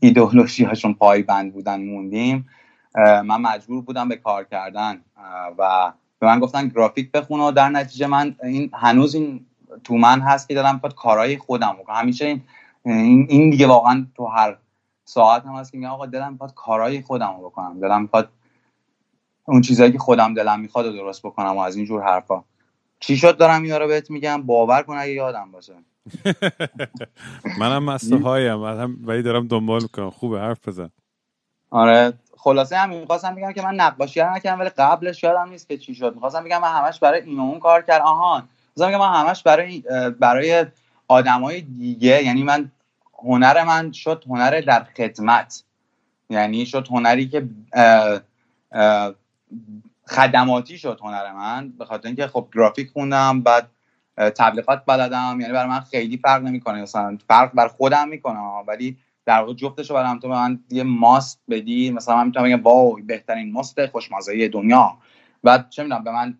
ایدئولوژی 0.00 0.64
هاشون 0.64 0.96
بند 1.28 1.52
بودن 1.52 1.84
موندیم 1.84 2.48
من 2.96 3.40
مجبور 3.40 3.82
بودم 3.82 4.08
به 4.08 4.16
کار 4.16 4.44
کردن 4.44 5.00
و 5.58 5.92
به 6.18 6.26
من 6.26 6.40
گفتن 6.40 6.68
گرافیک 6.68 7.10
بخون 7.10 7.40
و 7.40 7.52
در 7.52 7.68
نتیجه 7.68 8.06
من 8.06 8.36
این 8.42 8.70
هنوز 8.74 9.14
این 9.14 9.46
تو 9.84 9.94
من 9.94 10.20
هست 10.20 10.48
که 10.48 10.54
دارم 10.54 10.78
کارهای 10.78 10.94
کارهای 10.96 11.38
خودم 11.38 11.76
بکنم 11.80 11.96
همیشه 11.96 12.40
این 12.84 13.26
این 13.28 13.50
دیگه 13.50 13.66
واقعا 13.66 14.06
تو 14.16 14.26
هر 14.26 14.58
ساعت 15.04 15.46
هم 15.46 15.54
هست 15.54 15.72
که 15.72 15.78
میگم 15.78 15.90
آقا 15.90 16.06
دلم 16.06 16.32
می‌خواد 16.32 16.54
کارهای 16.54 17.02
خودم 17.02 17.36
رو 17.36 17.50
بکنم. 17.50 17.80
دلم 17.80 18.02
می‌خواد 18.02 18.32
اون 19.44 19.60
چیزایی 19.60 19.92
که 19.92 19.98
خودم 19.98 20.34
دلم 20.34 20.60
می‌خواد 20.60 20.86
رو 20.86 20.92
درست 20.92 21.22
بکنم 21.22 21.56
و 21.56 21.58
از 21.58 21.76
اینجور 21.76 22.02
حرفا. 22.02 22.44
چی 23.00 23.16
شد 23.16 23.36
دارم 23.36 23.62
اینا 23.62 23.78
رو 23.78 23.88
بهت 23.88 24.10
میگم؟ 24.10 24.42
باور 24.42 24.82
کن 24.82 24.96
اگه 24.96 25.12
یادم 25.12 25.50
باشه. 25.52 25.74
منم 27.60 27.84
مسته 27.84 28.16
هایم 28.16 28.62
ولی 29.06 29.22
دارم 29.22 29.46
دنبال 29.48 29.82
می‌کنم. 29.82 30.10
خوبه 30.10 30.40
حرف 30.40 30.68
بزن. 30.68 30.90
آره 31.70 32.12
خلاصه 32.36 32.76
هم 32.76 32.90
می‌خواستم 32.90 33.34
بگم 33.34 33.52
که 33.52 33.62
من 33.62 33.74
نقاشی 33.74 34.20
نکردم 34.22 34.60
ولی 34.60 34.68
قبلش 34.68 35.22
یادم 35.22 35.48
نیست 35.48 35.68
که 35.68 35.78
چی 35.78 35.94
شد. 35.94 36.14
می‌خواستم 36.14 36.44
بگم 36.44 36.60
من 36.60 36.72
همش 36.72 36.98
برای 36.98 37.20
این 37.20 37.40
اون 37.40 37.58
کار 37.60 37.82
کرد. 37.82 38.02
آهان 38.02 38.48
می‌خواستم 38.68 38.88
بگم 38.88 38.98
من 38.98 39.26
همش 39.26 39.42
برای 39.42 39.82
برای 40.20 40.66
آدمای 41.08 41.60
دیگه 41.60 42.24
یعنی 42.24 42.42
من 42.42 42.72
هنر 43.24 43.64
من 43.64 43.92
شد 43.92 44.24
هنر 44.28 44.60
در 44.60 44.84
خدمت. 44.96 45.64
یعنی 46.30 46.66
شد 46.66 46.88
هنری 46.90 47.28
که 47.28 47.48
خدماتی 50.06 50.78
شد 50.78 51.00
هنر 51.02 51.32
من. 51.32 51.68
به 51.78 51.84
خاطر 51.84 52.06
اینکه 52.06 52.26
خب 52.26 52.48
گرافیک 52.54 52.90
خوندم 52.90 53.40
بعد 53.40 53.70
تبلیغات 54.16 54.82
بلدم. 54.86 55.38
یعنی 55.40 55.52
برای 55.52 55.68
من 55.68 55.80
خیلی 55.80 56.16
فرق 56.16 56.42
نمی‌کنه. 56.42 56.82
مثلا 56.82 57.18
فرق 57.28 57.52
بر 57.54 57.68
خودم 57.68 58.08
می‌کنه 58.08 58.38
ولی 58.66 58.98
در 59.26 59.40
واقع 59.40 59.54
جفتش 59.54 59.90
رو 59.90 59.96
برام 59.96 60.18
تو 60.18 60.28
من 60.28 60.58
یه 60.70 60.82
ماست 60.82 61.42
بدی 61.50 61.90
مثلا 61.90 62.16
من 62.16 62.26
می‌تونم 62.26 62.46
بگم 62.46 62.62
wow 62.62 62.98
بهترین 63.06 63.52
ماست 63.52 63.86
خوشمزه 63.86 64.48
دنیا. 64.48 64.96
بعد 65.42 65.68
چه 65.70 65.82
می‌دونم 65.82 66.04
به 66.04 66.12
من 66.12 66.38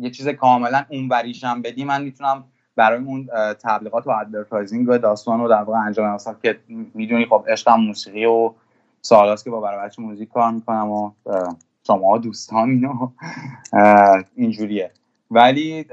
یه 0.00 0.10
چیز 0.10 0.28
کاملا 0.28 0.84
اونوریشم 0.88 1.62
بدی 1.62 1.84
من 1.84 2.02
می‌تونم 2.02 2.44
برای 2.76 3.04
اون 3.04 3.28
تبلیغات 3.62 4.06
و 4.06 4.10
advertising 4.10 4.88
و 4.88 4.98
داستان 4.98 5.40
رو 5.40 5.48
در 5.48 5.62
واقع 5.62 5.78
انجام 5.78 6.16
بدم 6.16 6.36
که 6.42 6.60
می‌دونی 6.94 7.26
خب 7.26 7.44
عشقم 7.48 7.80
موسیقی 7.80 8.24
و 8.24 8.52
سالاست 9.02 9.44
که 9.44 9.50
با 9.50 9.60
برای 9.60 9.86
بچه 9.86 10.02
موزیک 10.02 10.28
کار 10.28 10.52
می‌کنم 10.52 10.90
و 10.90 11.10
شما 11.86 12.18
دوستان 12.18 12.70
اینو. 12.70 13.10
اینجوریه. 14.36 14.90
ولی 15.30 15.86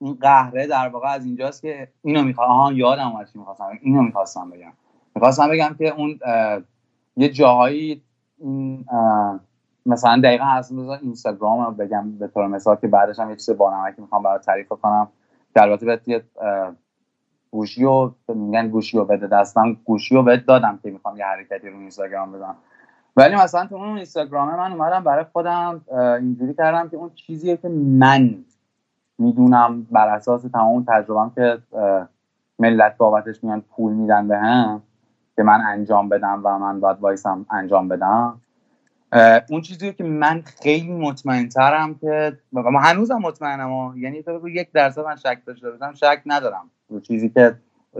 این 0.00 0.18
قهره 0.20 0.66
در 0.66 0.88
واقع 0.88 1.08
از 1.08 1.24
اینجاست 1.24 1.62
که 1.62 1.88
اینو 2.02 2.22
می‌خوام 2.22 2.50
آها 2.50 2.72
یادم 2.72 3.08
اومد 3.08 3.28
چی 3.32 3.38
می‌خواستم. 3.38 3.78
اینو 3.82 4.02
می‌خواستم 4.02 4.50
بگم. 4.50 4.72
می‌خواستم 5.14 5.50
بگم 5.50 5.74
که 5.78 5.88
اون 5.88 6.18
یه 7.16 7.28
جاهایی 7.28 8.02
مثلا 9.86 10.20
دقیقا 10.24 10.44
از 10.44 10.72
اینستاگرام 11.02 11.64
رو 11.66 11.72
بگم 11.72 12.18
به 12.18 12.28
طور 12.28 12.46
مثال 12.46 12.76
که 12.76 12.88
بعدش 12.88 13.18
هم 13.18 13.30
یه 13.30 13.36
چیز 13.36 13.50
بانمکی 13.50 14.00
می‌خوام 14.02 14.22
برای 14.22 14.38
تعریف 14.38 14.68
کنم. 14.68 15.08
که 15.54 15.62
البته 15.62 15.86
بهت 15.86 16.08
یه 16.08 16.24
گوشی 17.50 17.84
رو 17.84 18.14
میگن 18.28 18.68
گوشی 18.68 18.98
رو 18.98 19.04
بده 19.04 19.26
دستم 19.26 19.72
گوشی 19.84 20.14
رو 20.14 20.22
بهت 20.22 20.46
دادم 20.46 20.78
که 20.82 20.90
می‌خوام 20.90 21.16
یه 21.16 21.24
حرکتی 21.24 21.68
رو 21.68 21.78
اینستاگرام 21.78 22.32
بزنم. 22.32 22.56
ولی 23.16 23.36
مثلا 23.36 23.66
تو 23.66 23.74
اون 23.74 23.96
اینستاگرام 23.96 24.56
من 24.56 24.72
اومدم 24.72 25.04
برای 25.04 25.24
خودم 25.32 25.84
اینجوری 26.20 26.54
کردم 26.54 26.88
که 26.88 26.96
اون 26.96 27.10
چیزیه 27.14 27.56
که 27.56 27.68
من 27.68 28.44
می‌دونم 29.18 29.86
بر 29.90 30.08
اساس 30.08 30.42
تمام 30.42 30.84
تجربم 30.88 31.32
که 31.34 31.58
ملت 32.58 32.96
بابتش 32.96 33.44
میان 33.44 33.60
پول 33.60 33.92
میدن 33.92 34.28
به 34.28 34.38
هم 34.38 34.82
که 35.36 35.42
من 35.42 35.60
انجام 35.60 36.08
بدم 36.08 36.40
و 36.44 36.58
من 36.58 36.80
باید 36.80 36.98
وایسم 37.00 37.46
انجام 37.50 37.88
بدم. 37.88 38.40
اون 39.50 39.60
چیزی 39.60 39.92
که 39.92 40.04
من 40.04 40.42
خیلی 40.62 40.92
مطمئن 40.92 41.48
ترم 41.48 41.94
که 41.94 42.38
ما 42.52 42.80
هنوزم 42.80 43.18
مطمئنم 43.18 43.94
یعنی 43.96 44.22
تو 44.22 44.48
یک 44.48 44.72
درصد 44.72 45.04
من 45.04 45.16
شک 45.16 45.38
داشته 45.46 45.70
باشم 45.70 45.94
شک 45.94 46.22
ندارم 46.26 46.70
رو 46.88 47.00
چیزی 47.00 47.28
که 47.28 47.54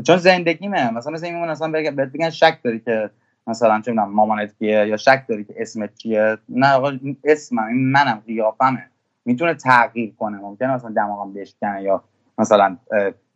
چون 0.05 0.17
زندگیمه. 0.17 0.91
مثلا 0.91 1.13
مثل 1.13 1.27
این 1.27 1.45
مثلا 1.45 1.71
بهت 1.71 2.13
بگن 2.13 2.31
شک 2.31 2.59
داری 2.65 2.81
که 2.81 3.11
مثلا 3.47 3.81
چه 3.81 3.91
می‌دونم 3.91 4.11
مامانت 4.11 4.59
کیه 4.59 4.87
یا 4.87 4.97
شک 4.97 5.25
داری 5.29 5.45
که 5.45 5.55
اسمت 5.57 5.95
چیه. 5.95 6.39
نه 6.49 6.73
آقا 6.73 6.93
اسمم 7.25 7.65
این 7.65 7.93
منم 7.93 8.23
قیافمه. 8.27 8.91
می‌تونه 9.28 9.54
تغییر 9.54 10.14
کنه. 10.18 10.38
ممکنه 10.38 10.75
مثلا 10.75 10.90
دماغم 10.90 11.32
بشکنه 11.32 11.82
یا 11.82 12.04
مثلا 12.38 12.76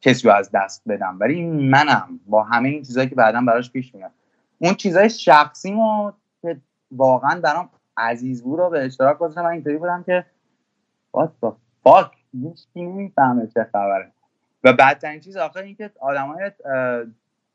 کسی 0.00 0.28
رو 0.28 0.34
از 0.34 0.50
دست 0.54 0.82
بدم. 0.88 1.16
ولی 1.20 1.46
منم 1.46 2.20
با 2.26 2.42
همه 2.42 2.68
این 2.68 2.82
چیزهایی 2.82 3.08
که 3.08 3.14
بعدا 3.14 3.40
براش 3.46 3.72
پیش 3.72 3.94
میاد. 3.94 4.10
اون 4.58 4.74
چیزای 4.74 5.10
شخصیمو 5.10 6.12
که 6.42 6.56
واقعا 6.90 7.40
برام 7.40 7.68
عزیز 7.96 8.42
بود 8.42 8.58
رو 8.58 8.70
به 8.70 8.84
اشتراک 8.84 9.18
گذاشتم 9.18 9.42
من 9.42 9.50
اینطوری 9.50 9.76
بودم 9.76 10.02
که 10.02 10.26
what 11.16 11.28
the 11.44 11.50
fuck 11.86 12.10
هیچکی 12.32 12.82
نمی‌فهمه 12.82 13.46
چه 13.46 13.66
خبره. 13.72 14.12
و 14.64 14.72
بدترین 14.72 15.20
چیز 15.20 15.36
آخر 15.36 15.60
این 15.60 15.74
که 15.74 15.90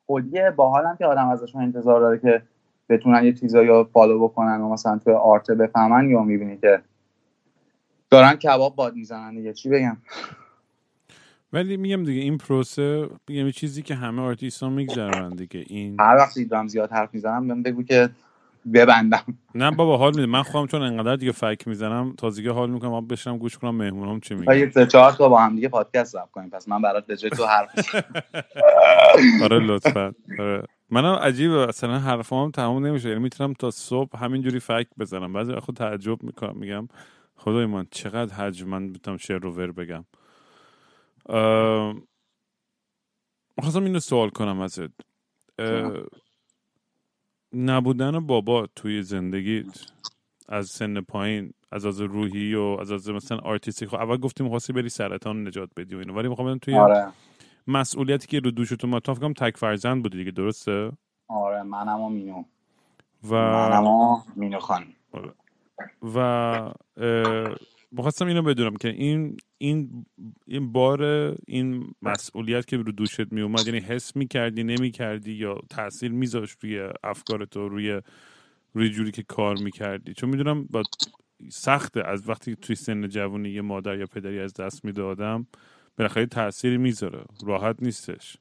خودی 0.06 0.50
باحالم 0.56 0.96
که 0.98 1.06
آدم 1.06 1.30
ازشون 1.30 1.62
انتظار 1.62 2.00
داره 2.00 2.20
که 2.20 2.42
بتونن 2.90 3.24
یه 3.24 3.34
چیزایی 3.34 3.68
رو 3.68 3.90
follow 3.94 4.28
بکنن 4.28 4.62
و 4.62 4.70
مثلا 4.70 4.98
توی 4.98 5.14
art 5.14 5.52
بفهمن 5.52 6.10
یا 6.10 6.22
می‌بینی 6.22 6.58
که 6.58 6.82
دارن 8.10 8.36
کباب 8.36 8.76
باد 8.76 8.96
می‌زنن 8.96 9.36
دیگه. 9.36 9.54
چی 9.54 9.70
بگم؟ 9.70 9.98
ولی 11.54 11.78
میگم 11.78 12.04
دیگه 12.04 12.22
این 12.22 12.38
پروسه 12.38 13.10
میگم 13.28 13.52
چیزی 13.52 13.82
که 13.82 13.96
همه 13.96 14.22
آرتیست 14.22 14.64
ها 14.64 14.70
میگذرن 14.70 15.30
دیگه. 15.30 15.64
این 15.68 15.98
هر 16.00 16.16
وقت 16.16 16.34
دیدم 16.34 16.68
زیاد 16.68 16.92
حرف 16.92 17.14
می‌زنم 17.14 17.48
بهم 17.48 17.64
بگو 17.64 17.84
که 17.84 18.10
ببندم. 18.74 19.24
نه 19.56 19.72
بابا 19.72 19.98
حال 19.98 20.12
میده. 20.12 20.26
من 20.26 20.44
خودم 20.44 20.68
چون 20.68 20.82
انقدر 20.82 21.16
دیگه 21.16 21.32
فک 21.32 21.68
می‌زنم 21.68 22.14
تازگی 22.18 22.48
حال 22.48 22.70
می‌کنم 22.70 22.94
آب 22.94 23.12
بشم 23.12 23.38
گوش 23.38 23.58
کنم 23.58 23.76
مهمونام 23.76 24.20
چی 24.20 24.36
میگن. 24.36 24.58
یه 24.58 24.72
سه 24.72 24.86
چهار 24.86 25.12
تا 25.12 25.30
با 25.30 25.42
هم 25.42 25.56
دیگه 25.56 25.70
پادکست 25.70 26.12
ضبط 26.14 26.32
کنیم. 26.32 26.50
پس 26.50 26.68
من 26.68 26.82
برات 26.82 27.06
به 27.06 27.18
جای 27.18 27.32
تو 27.32 27.46
حرف 27.46 27.96
آره 29.44 29.60
لطفا. 29.60 30.14
آره. 30.40 30.64
منم 30.90 31.14
عجیبه. 31.14 31.68
اصلا 31.68 32.00
حرفام 32.00 32.52
تموم 32.52 32.86
نمیشه. 32.86 33.10
یعنی 33.10 33.22
می‌تونم 33.22 33.54
تا 33.54 33.72
صبح 33.72 34.18
همینجوری 34.18 34.60
فک 34.60 34.88
بزنم. 35.00 35.34
بعضی 35.34 35.56
خود 35.56 35.76
تعجب 35.76 36.24
می‌کنم. 36.24 36.58
میگم 36.58 36.88
خدای 37.38 37.66
من 37.66 37.88
چقدر 37.92 38.34
حج 38.34 38.64
من 38.64 38.94
بتونم 38.94 39.18
شعر 39.18 39.40
رو 39.40 39.52
ور 39.52 39.72
بگم. 39.72 40.06
خواستم 43.60 43.84
اینو 43.84 44.00
سوال 44.00 44.30
کنم 44.30 44.60
ازت. 44.60 44.92
نبودن 47.54 48.20
بابا 48.20 48.68
توی 48.76 49.04
زندگیت 49.04 49.86
از 50.50 50.68
سن 50.68 51.02
پایین 51.02 51.54
از 51.72 51.86
از 51.86 52.02
روحی 52.02 52.56
و 52.56 52.78
از 52.82 52.92
از 52.92 53.10
مثلا 53.10 53.38
آرتیستی 53.38 53.88
خب 53.88 53.96
اول 53.96 54.18
گفتیم 54.18 54.50
خواستی 54.50 54.74
بری 54.74 54.90
سرطان 54.90 55.48
نجات 55.48 55.70
بدی 55.78 55.96
و 55.96 55.98
اینو 55.98 56.14
ولی 56.14 56.28
می‌خوام 56.28 56.58
توی 56.58 56.76
آره. 56.76 57.08
مسئولیتی 57.68 58.28
که 58.28 58.40
رو 58.40 58.52
دوش 58.52 58.70
تو 58.70 58.88
ما 58.88 59.00
فکر 59.00 59.34
تک 59.34 59.58
فرزند 59.58 60.04
بودی 60.04 60.18
دیگه 60.18 60.32
درسته؟ 60.32 60.92
آره 61.28 61.64
منم 61.64 62.02
و 62.02 62.10
مینو. 62.10 62.44
و 63.30 63.36
منم 63.36 63.86
و 63.86 64.22
مینو 64.36 64.60
خان. 64.60 64.94
آره. 65.12 65.34
و 66.16 66.72
می‌خواستم 67.92 68.28
اینو 68.28 68.42
بدونم 68.42 68.76
که 68.76 68.90
این 68.90 69.38
این 69.58 70.06
این 70.46 70.72
بار 70.72 71.04
این 71.48 71.96
مسئولیت 72.02 72.68
که 72.68 72.78
رو 72.78 72.92
دوشت 72.92 73.32
می 73.32 73.42
اومد 73.42 73.68
یعنی 73.68 73.80
حس 73.80 74.16
می‌کردی 74.16 74.64
نمی‌کردی 74.64 75.34
یا 75.34 75.58
تاثیر 75.70 76.12
میذاشت 76.12 76.58
روی 76.64 76.90
افکار 77.04 77.46
تو 77.46 77.70
روی 77.70 78.02
روی 78.74 78.90
جوری 78.90 79.12
که 79.12 79.24
کار 79.24 79.58
می‌کردی؟ 79.58 80.14
چون 80.14 80.30
می‌دونم 80.30 80.64
با 80.64 80.84
سخته 81.50 82.04
از 82.08 82.30
وقتی 82.30 82.56
توی 82.56 82.76
سن 82.76 83.08
جوانی 83.08 83.50
یه 83.50 83.62
مادر 83.62 83.98
یا 83.98 84.06
پدری 84.06 84.40
از 84.40 84.54
دست 84.54 84.86
میده 84.86 85.02
آدم 85.02 85.48
بالاخره 85.98 86.26
تاثیری 86.26 86.78
می‌ذاره. 86.78 87.24
راحت 87.46 87.76
نیستش. 87.82 88.38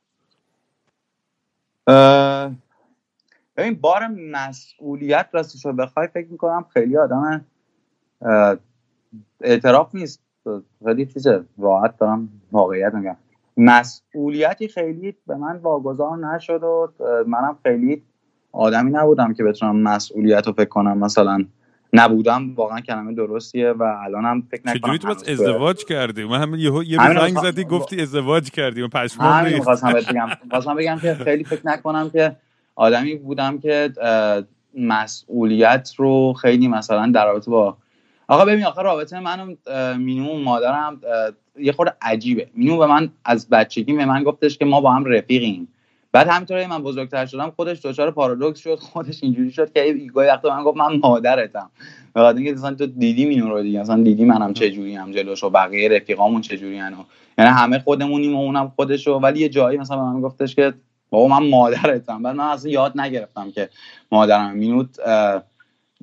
ببین 3.57 3.75
بار 3.75 4.07
مسئولیت 4.33 5.27
راستش 5.33 5.67
رو 5.67 5.73
بخوای 5.73 6.09
فکر 6.15 6.29
می‌کنم 6.31 6.65
خیلی 6.73 6.97
آدم 6.97 7.45
اعتراف 9.41 9.95
نیست. 9.95 10.23
خیلی 10.85 11.07
چیزه. 11.07 11.45
راحت 11.59 11.99
دارم 11.99 12.29
واقعیت 12.53 12.95
میگم. 12.95 13.17
مسئولیتی 13.57 14.69
خیلی 14.69 15.17
به 15.27 15.35
من 15.35 15.57
واگذار 15.57 16.17
نشد 16.17 16.63
و 16.63 16.93
منم 17.27 17.59
خیلی 17.63 18.03
آدمی 18.53 18.91
نبودم 18.91 19.35
که 19.35 19.45
بتونم 19.45 19.77
مسئولیت 19.77 20.47
رو 20.47 20.53
فکر 20.53 20.69
کنم. 20.69 20.99
مثلا 20.99 21.45
نبودم 21.93 22.55
واقعا 22.55 22.81
کلمه 22.81 23.15
درستیه 23.15 23.71
و 23.71 23.83
الانم 23.83 24.43
فکر 24.51 24.61
نکنم 24.61 24.81
چجوری 24.81 24.99
تو 24.99 25.09
بس 25.09 25.29
ازدواج 25.29 25.85
کردی؟ 25.85 26.25
من 26.25 26.41
همین 26.43 26.61
یه 26.61 26.73
یه 26.87 26.99
زنگ 26.99 27.39
زدی 27.39 27.65
گفتی 27.65 28.03
ازدواج 28.03 28.51
کردی. 28.51 28.83
و 28.83 28.89
پشمام 28.89 29.47
نیست 29.47 29.63
خواستم 29.65 29.93
بگم. 29.93 30.75
بگم 30.75 30.99
که 31.03 31.15
خیلی 31.15 31.45
فکر 31.45 31.63
نکنم 31.65 32.11
که 32.11 32.37
آدمی 32.77 33.15
بودم 33.15 33.59
که 33.59 33.93
مسئولیت 34.79 35.93
رو 35.97 36.33
خیلی 36.33 36.69
مثلا 36.69 37.13
در 37.15 37.27
رابطه 37.27 37.51
با 37.51 37.77
آقا 38.29 38.45
ببین 38.45 38.65
آخه 38.65 38.83
رابطه 38.83 39.21
من 39.21 39.41
و 39.41 39.99
مینو 39.99 40.39
مادرم 40.39 41.01
یه 41.59 41.73
خورده 41.73 41.93
عجیبه. 42.03 42.49
مینو 42.55 42.79
به 42.79 42.87
من 42.87 43.11
از 43.25 43.49
بچگی 43.49 43.93
به 43.93 44.05
من 44.05 44.23
گفتش 44.23 44.59
که 44.59 44.65
ما 44.65 44.81
با 44.81 44.93
هم 44.93 45.05
رفیقیم. 45.05 45.69
بعد 46.13 46.29
همینطوری 46.29 46.67
من 46.67 46.83
بزرگتر 46.83 47.27
شدم 47.27 47.53
خودش 47.57 47.81
دچار 47.85 48.11
پارادوکس 48.11 48.61
شد 48.61 48.75
خودش 48.75 49.23
اینجوری 49.23 49.51
شد 49.51 49.73
که 49.73 49.97
گاهی 50.15 50.29
وقتا 50.29 50.57
من 50.57 50.65
گفت 50.65 50.77
من 50.77 50.97
مادرتم. 51.03 51.71
بعد 52.15 52.37
اینکه 52.37 52.53
مثلا 52.53 52.75
تو 52.75 52.87
دیدی 52.87 53.25
مینو 53.25 53.49
رو 53.49 53.63
دیگه 53.63 53.81
مثلا 53.81 54.03
دیدی 54.03 54.25
منم 54.25 54.53
چه 54.53 54.71
جوری 54.71 54.95
هم 54.95 55.11
جلوش 55.11 55.45
و 55.45 55.51
بقیه 55.51 55.89
رفیقامون 55.89 56.41
چه 56.41 56.57
جوری 56.57 56.77
یعنی 56.77 56.97
همه 57.39 57.79
خودمونیم 57.79 58.37
و 58.37 58.39
اونم 58.39 58.73
خودشو 58.77 59.13
ولی 59.13 59.41
یه 59.41 59.49
جایی 59.49 59.79
مثلا 59.79 59.97
به 59.97 60.03
من 60.03 60.21
گفتش 60.21 60.55
که 60.55 60.75
بابا 61.11 61.41
من 61.41 61.51
مادرتم. 61.51 62.23
بعد 62.23 62.37
من 62.37 62.45
اصلا 62.45 62.71
یاد 62.71 63.01
نگرفتم 63.01 63.51
که 63.51 63.69
مادرم 64.13 64.57
مینوت 64.57 65.01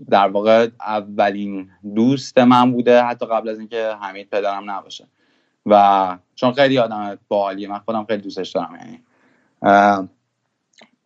در 0.10 0.28
واقع 0.28 0.70
اولین 0.80 1.70
دوست 1.96 2.38
من 2.38 2.72
بوده 2.72 3.04
حتی 3.04 3.26
قبل 3.26 3.50
از 3.50 3.60
اینکه 3.60 3.96
حمید 4.02 4.30
پدرم 4.30 4.72
نباشه. 4.72 5.08
و 5.66 6.18
چون 6.36 6.54
خیلی 6.54 6.78
آدم 6.80 7.18
باحالیه 7.28 7.68
من 7.68 7.80
خودم 7.80 8.06
خیلی 8.06 8.22
دوستش 8.22 8.52
دارم 8.52 8.80
یعنی 8.82 9.04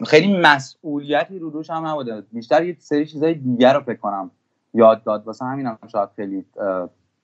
خیلی 0.08 0.38
مسئولیتی 0.38 1.40
رو 1.40 1.52
دوش 1.52 1.70
هم 1.70 1.88
نبوده. 1.88 2.22
بیشتر 2.32 2.64
یه 2.64 2.78
سری 2.80 3.06
چیزای 3.06 3.34
دیگر 3.34 3.74
رو 3.74 3.80
فکر 3.80 3.98
کنم 3.98 4.32
یاد 4.74 5.04
داد. 5.04 5.28
واسه 5.28 5.46
همین 5.46 5.66
هم 5.66 5.78
شاید 5.92 6.10
خیلی 6.16 6.46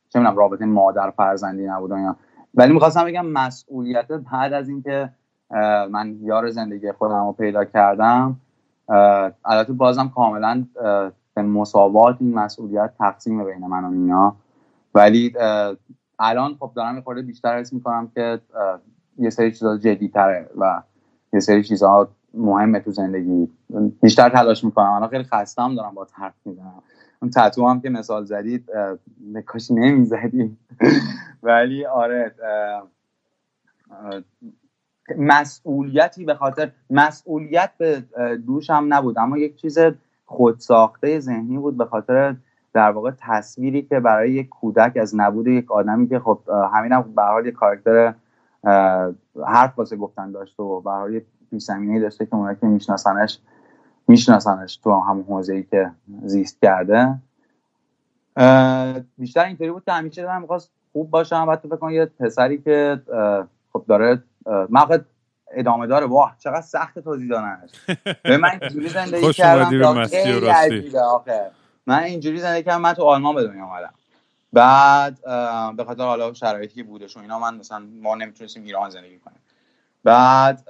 چه 0.10 0.20
رابطه 0.20 0.66
مادر 0.66 1.12
فرزندی 1.12 1.64
نبود 1.64 1.92
ولی 2.54 2.74
می‌خواستم 2.74 3.06
بگم 3.06 3.26
مسئولیت 3.26 4.08
بعد 4.12 4.54
از 4.54 4.70
اینکه 4.70 5.10
من 5.92 6.16
یار 6.22 6.50
زندگی 6.50 6.92
خودم 6.92 7.26
رو 7.26 7.32
پیدا 7.32 7.66
کردم. 7.66 8.40
البته 9.46 9.74
بازم 9.74 10.12
کاملا 10.16 10.66
به 11.36 11.42
مساوات 11.42 12.18
این 12.20 12.34
مسئولیت 12.34 12.94
تقسیم 13.00 13.46
بین 13.46 13.68
من 13.68 13.84
و 13.84 13.90
مینا. 13.90 14.36
ولی 14.96 15.34
الان 16.20 16.56
خب 16.60 16.72
دارم 16.76 17.02
خورده 17.02 17.22
بیشتر 17.22 17.60
حس 17.60 17.74
می‌کنم 17.74 18.12
که 18.16 18.40
یه 19.18 19.30
سری 19.30 19.52
چیزا 19.52 19.78
جدی 19.78 20.08
تره 20.08 20.50
و 20.58 20.82
یه 21.34 21.40
سری 21.40 21.64
چیزها 21.64 22.10
مهمه 22.34 22.80
تو 22.80 22.92
زندگی. 22.92 23.50
بیشتر 24.02 24.30
تلاش 24.30 24.64
می‌کنم. 24.64 24.92
الان 24.92 25.10
خیلی 25.10 25.24
خستم 25.24 25.76
دارم 25.76 25.94
با 25.96 26.08
حرف 26.14 26.34
می‌زنم. 26.46 26.84
اون 27.22 27.32
تتو 27.32 27.68
هم 27.68 27.82
که 27.82 27.90
مثال 27.90 28.26
زدید 28.26 28.70
کاش 29.46 29.72
نمی‌زدیم. 29.72 30.58
ولی 31.44 31.86
آره 31.86 32.36
مسئولیتی 35.18 36.26
به 36.26 36.36
خاطر 36.36 36.72
مسئولیت 36.90 37.72
به 37.78 38.04
دوشم 38.48 38.86
نبود. 38.90 39.18
اما 39.18 39.38
یک 39.38 39.56
چیز 39.56 39.80
خودساخته 40.26 41.20
ذهنی 41.20 41.58
بود 41.58 41.78
به 41.78 41.86
خاطر 41.86 42.36
در 42.74 42.92
واقع 42.92 43.12
تصویری 43.18 43.82
که 43.82 44.00
برای 44.00 44.32
یک 44.32 44.50
کودک 44.50 44.98
از 44.98 45.16
نبود 45.16 45.48
یک 45.48 45.72
آدمی 45.72 46.10
که 46.10 46.20
خب 46.20 46.40
همینم 46.74 47.02
هم 47.02 47.16
به 47.16 47.22
حال 47.22 47.46
یک 47.46 47.54
کاراکتر 47.54 48.14
حرف 49.46 49.80
واسه 49.80 49.96
گفتن 49.96 50.32
داشته 50.32 50.64
و 50.64 50.82
به 50.82 50.92
حال 50.92 51.22
زمینه 51.52 52.00
داشته 52.00 52.26
که 52.26 52.36
اونایی 52.36 52.58
که 52.62 52.68
میشناسنش 52.68 53.40
میشناسنش 54.08 54.78
تو 54.78 55.00
همون 55.00 55.24
حوزه 55.24 55.54
ای 55.54 55.64
که 55.64 55.92
زیست 56.24 56.62
کرده. 56.62 57.16
بیشتر 59.18 59.46
اینطوری 59.46 59.72
بود 59.72 59.84
که 59.86 59.92
همیشه 59.92 60.22
دارم 60.22 60.42
می‌خواست 60.42 60.72
خوب 60.92 61.10
باشم. 61.10 61.46
بعد 61.46 61.62
تو 61.62 61.76
فکر 61.76 61.92
یه 61.92 62.06
پسری 62.06 62.58
که 62.58 63.02
خب 63.74 63.86
داره 63.88 64.24
من 64.46 65.06
ادامه 65.52 65.88
داره. 65.88 66.06
واه 66.06 66.36
چقدر 66.40 66.62
سخت 66.62 67.00
توضیح 67.00 67.30
دادنش 67.30 67.70
به 68.24 68.38
من 68.38 68.60
اینجوری 68.62 68.90
زندگی 68.90 69.34
کردم 69.44 70.06
خیلی 70.06 70.48
عجیبه 70.48 71.02
آخه. 71.02 71.52
من 71.86 72.00
اینجوری 72.00 72.40
زندگی 72.40 72.64
کردم 72.64 72.82
من 72.82 72.94
تو 72.94 73.04
آلمان 73.04 73.36
به 73.36 73.44
دنیا 73.44 73.66
اومدم. 73.66 73.94
بعد 74.54 75.22
به 75.78 75.84
خاطر 75.84 76.04
حالا 76.04 76.34
شرایطی 76.34 76.76
که 76.76 76.84
بودش 76.84 77.18
و 77.18 77.20
اینا 77.20 77.40
من 77.40 77.56
مثلا 77.56 77.84
ما 78.02 78.16
نمی‌تونستیم 78.16 78.64
ایران 78.64 78.90
زندگی 78.90 79.20
کنیم. 79.20 79.40
بعد 80.04 80.64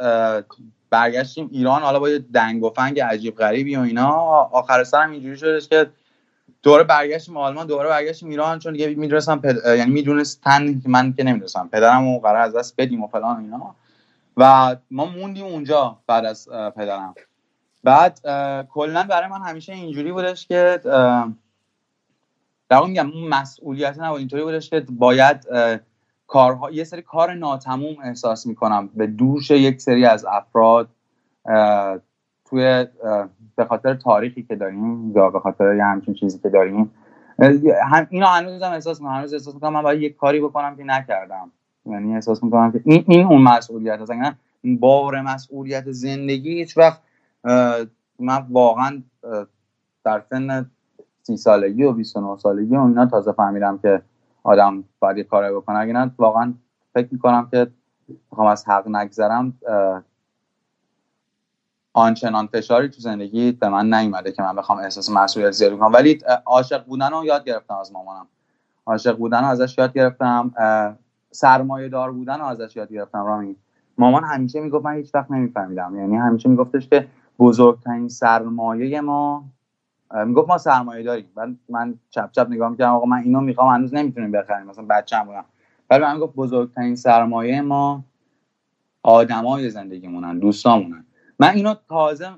برگشتیم 0.89 1.49
ایران 1.51 1.81
حالا 1.81 1.99
با 1.99 2.09
یه 2.09 2.19
دنگ 2.19 2.63
و 2.63 2.69
فنگ 2.69 2.99
عجیب 2.99 3.35
غریبی 3.35 3.75
و 3.75 3.79
اینا. 3.79 4.11
آخر 4.51 4.83
سرم 4.83 5.11
اینجوری 5.11 5.37
شدش 5.37 5.67
که 5.67 5.89
دوره 6.63 6.83
برگشتیم 6.83 7.37
آلمان 7.37 7.67
دوره 7.67 7.89
برگشتیم 7.89 8.29
ایران 8.29 8.59
چون 8.59 8.73
دیگه 8.73 8.95
می‌دونستم 8.95 9.39
پد... 9.39 9.55
یعنی 9.77 9.91
می‌دونستن 9.91 10.81
من 10.85 11.13
که 11.13 11.23
نمی‌دونستم 11.23 11.69
پدرم 11.71 12.07
و 12.07 12.19
قرار 12.19 12.41
از 12.41 12.55
دست 12.55 12.73
بدیم 12.77 13.03
و 13.03 13.07
فلان 13.07 13.43
اینا. 13.43 13.75
و 14.37 14.75
ما 14.91 15.05
موندیم 15.05 15.45
اونجا 15.45 15.97
بعد 16.07 16.25
از 16.25 16.49
پدرم. 16.49 17.15
بعد 17.83 18.19
کلا 18.69 19.03
برای 19.03 19.29
من 19.29 19.41
همیشه 19.41 19.73
اینجوری 19.73 20.11
بودش 20.11 20.47
که 20.47 20.79
در 22.69 22.83
میگم 22.85 23.11
اون 23.11 23.27
مسئولیت 23.27 23.99
نبود 23.99 24.19
اینطوری 24.19 24.43
بودش 24.43 24.69
که 24.69 24.85
باید 24.89 25.47
کارها 26.27 26.71
یه 26.71 26.83
سری 26.83 27.01
کار 27.01 27.33
ناتموم 27.33 27.95
احساس 28.03 28.45
می‌کنم. 28.45 28.87
به 28.87 29.07
دوش 29.07 29.51
یک 29.51 29.81
سری 29.81 30.05
از 30.05 30.25
افراد 30.25 30.89
توی 32.53 32.85
به 33.55 33.65
خاطر 33.65 33.93
تاریخی 33.93 34.43
که 34.43 34.55
داریم 34.55 35.11
یا 35.15 35.29
به 35.29 35.39
خاطر 35.39 35.75
یه 35.75 35.83
همچین 35.83 36.13
چیزی 36.13 36.39
که 36.39 36.49
داریم 36.49 36.91
هم 37.83 38.07
اینو 38.09 38.25
هنوز 38.25 38.63
هم 38.63 38.71
احساس 38.71 39.01
می‌کنم 39.01 39.15
هنوز 39.15 39.33
احساس 39.33 39.53
می‌کنم 39.53 39.73
من 39.73 39.81
باید 39.81 40.01
یک 40.01 40.17
کاری 40.17 40.41
بکنم 40.41 40.75
که 40.75 40.83
نکردم. 40.83 41.51
یعنی 41.85 42.15
احساس 42.15 42.43
می‌کنم 42.43 42.71
که 42.71 42.81
این, 42.85 43.05
این 43.07 43.27
اون 43.27 43.41
مسئولیت 43.41 43.99
هست 43.99 44.11
یعنی 44.63 44.77
بار 44.77 45.21
مسئولیت 45.21 45.91
زندگی 45.91 46.53
هیچ 46.53 46.77
وقت 46.77 47.01
من 48.19 48.45
واقعا 48.49 49.01
در 50.05 50.23
سن 50.29 50.65
سی 51.21 51.37
سالگی 51.37 51.83
و 51.83 51.91
29 51.91 52.37
سالگی 52.37 52.75
و 52.75 52.81
اینا 52.81 53.05
تازه 53.05 53.31
فهمیدم 53.31 53.77
که 53.77 54.01
آدم 54.43 54.83
باید 54.99 55.17
یه 55.17 55.23
کاری 55.23 55.55
بکنه. 55.55 55.77
اگه 55.79 55.93
نه 55.93 56.11
واقعا 56.17 56.53
فکر 56.93 57.07
می‌کنم 57.11 57.47
که 57.51 57.67
می‌خوام 58.31 58.47
از 58.47 58.67
حق 58.67 58.87
نگذرم 58.87 59.53
آنچنان 61.93 62.47
فشاری 62.47 62.89
تو 62.89 63.01
زندگی 63.01 63.51
به 63.51 63.69
من 63.69 63.93
نیومده 63.93 64.31
که 64.31 64.41
من 64.41 64.55
بخوام 64.55 64.77
احساس 64.77 65.09
مسئولیت 65.09 65.51
زیادی 65.51 65.77
کنم. 65.77 65.93
ولی 65.93 66.19
عاشق 66.45 66.85
بودن 66.85 67.11
رو 67.11 67.25
یاد 67.25 67.45
گرفتم 67.45 67.75
از 67.75 67.91
مامانم. 67.91 68.27
عاشق 68.85 69.17
بودن 69.17 69.41
رو 69.41 69.47
ازش 69.47 69.77
یاد 69.77 69.93
گرفتم. 69.93 70.51
سرمایه 71.31 71.89
دار 71.89 72.11
بودن 72.11 72.39
رو 72.39 72.45
ازش 72.45 72.75
یاد 72.75 72.91
گرفتم. 72.93 73.25
رامی 73.25 73.55
مامان 73.97 74.23
همیشه 74.23 74.59
می‌گفت 74.59 74.85
من 74.85 74.93
هیچ 74.93 75.15
وقت 75.15 75.31
نمیفهمیدم. 75.31 75.95
یعنی 75.95 76.15
همیشه 76.15 76.49
میگفتش 76.49 76.87
که 76.87 77.07
بزرگترین 77.39 78.09
سرمایه 78.09 79.01
ما 79.01 79.45
می‌گفت 80.25 80.49
ما 80.49 80.57
سرمایه 80.57 81.03
داریم 81.03 81.29
من 81.35 81.57
من 81.69 81.99
چپ 82.09 82.31
چپ 82.31 82.47
نگاه 82.49 82.69
می‌کردم 82.69 82.93
آقا 82.93 83.05
من 83.05 83.17
اینو 83.17 83.41
می‌خوام 83.41 83.73
هنوز 83.75 83.93
نمی‌تونیم 83.93 84.31
بخریم. 84.31 84.67
مثلا 84.67 84.85
بچه‌م 84.89 85.25
بودم. 85.25 85.45
ولی 85.89 86.01
من 86.01 86.13
می‌گفت 86.13 86.35
بزرگترین 86.35 86.95
سرمایه 86.95 87.61
ما 87.61 88.03
آدمای 89.03 89.69
زندگیمونن 89.69 90.39
دوستامونن. 90.39 91.05
من 91.39 91.49
اینو 91.49 91.75
تازه 91.89 92.29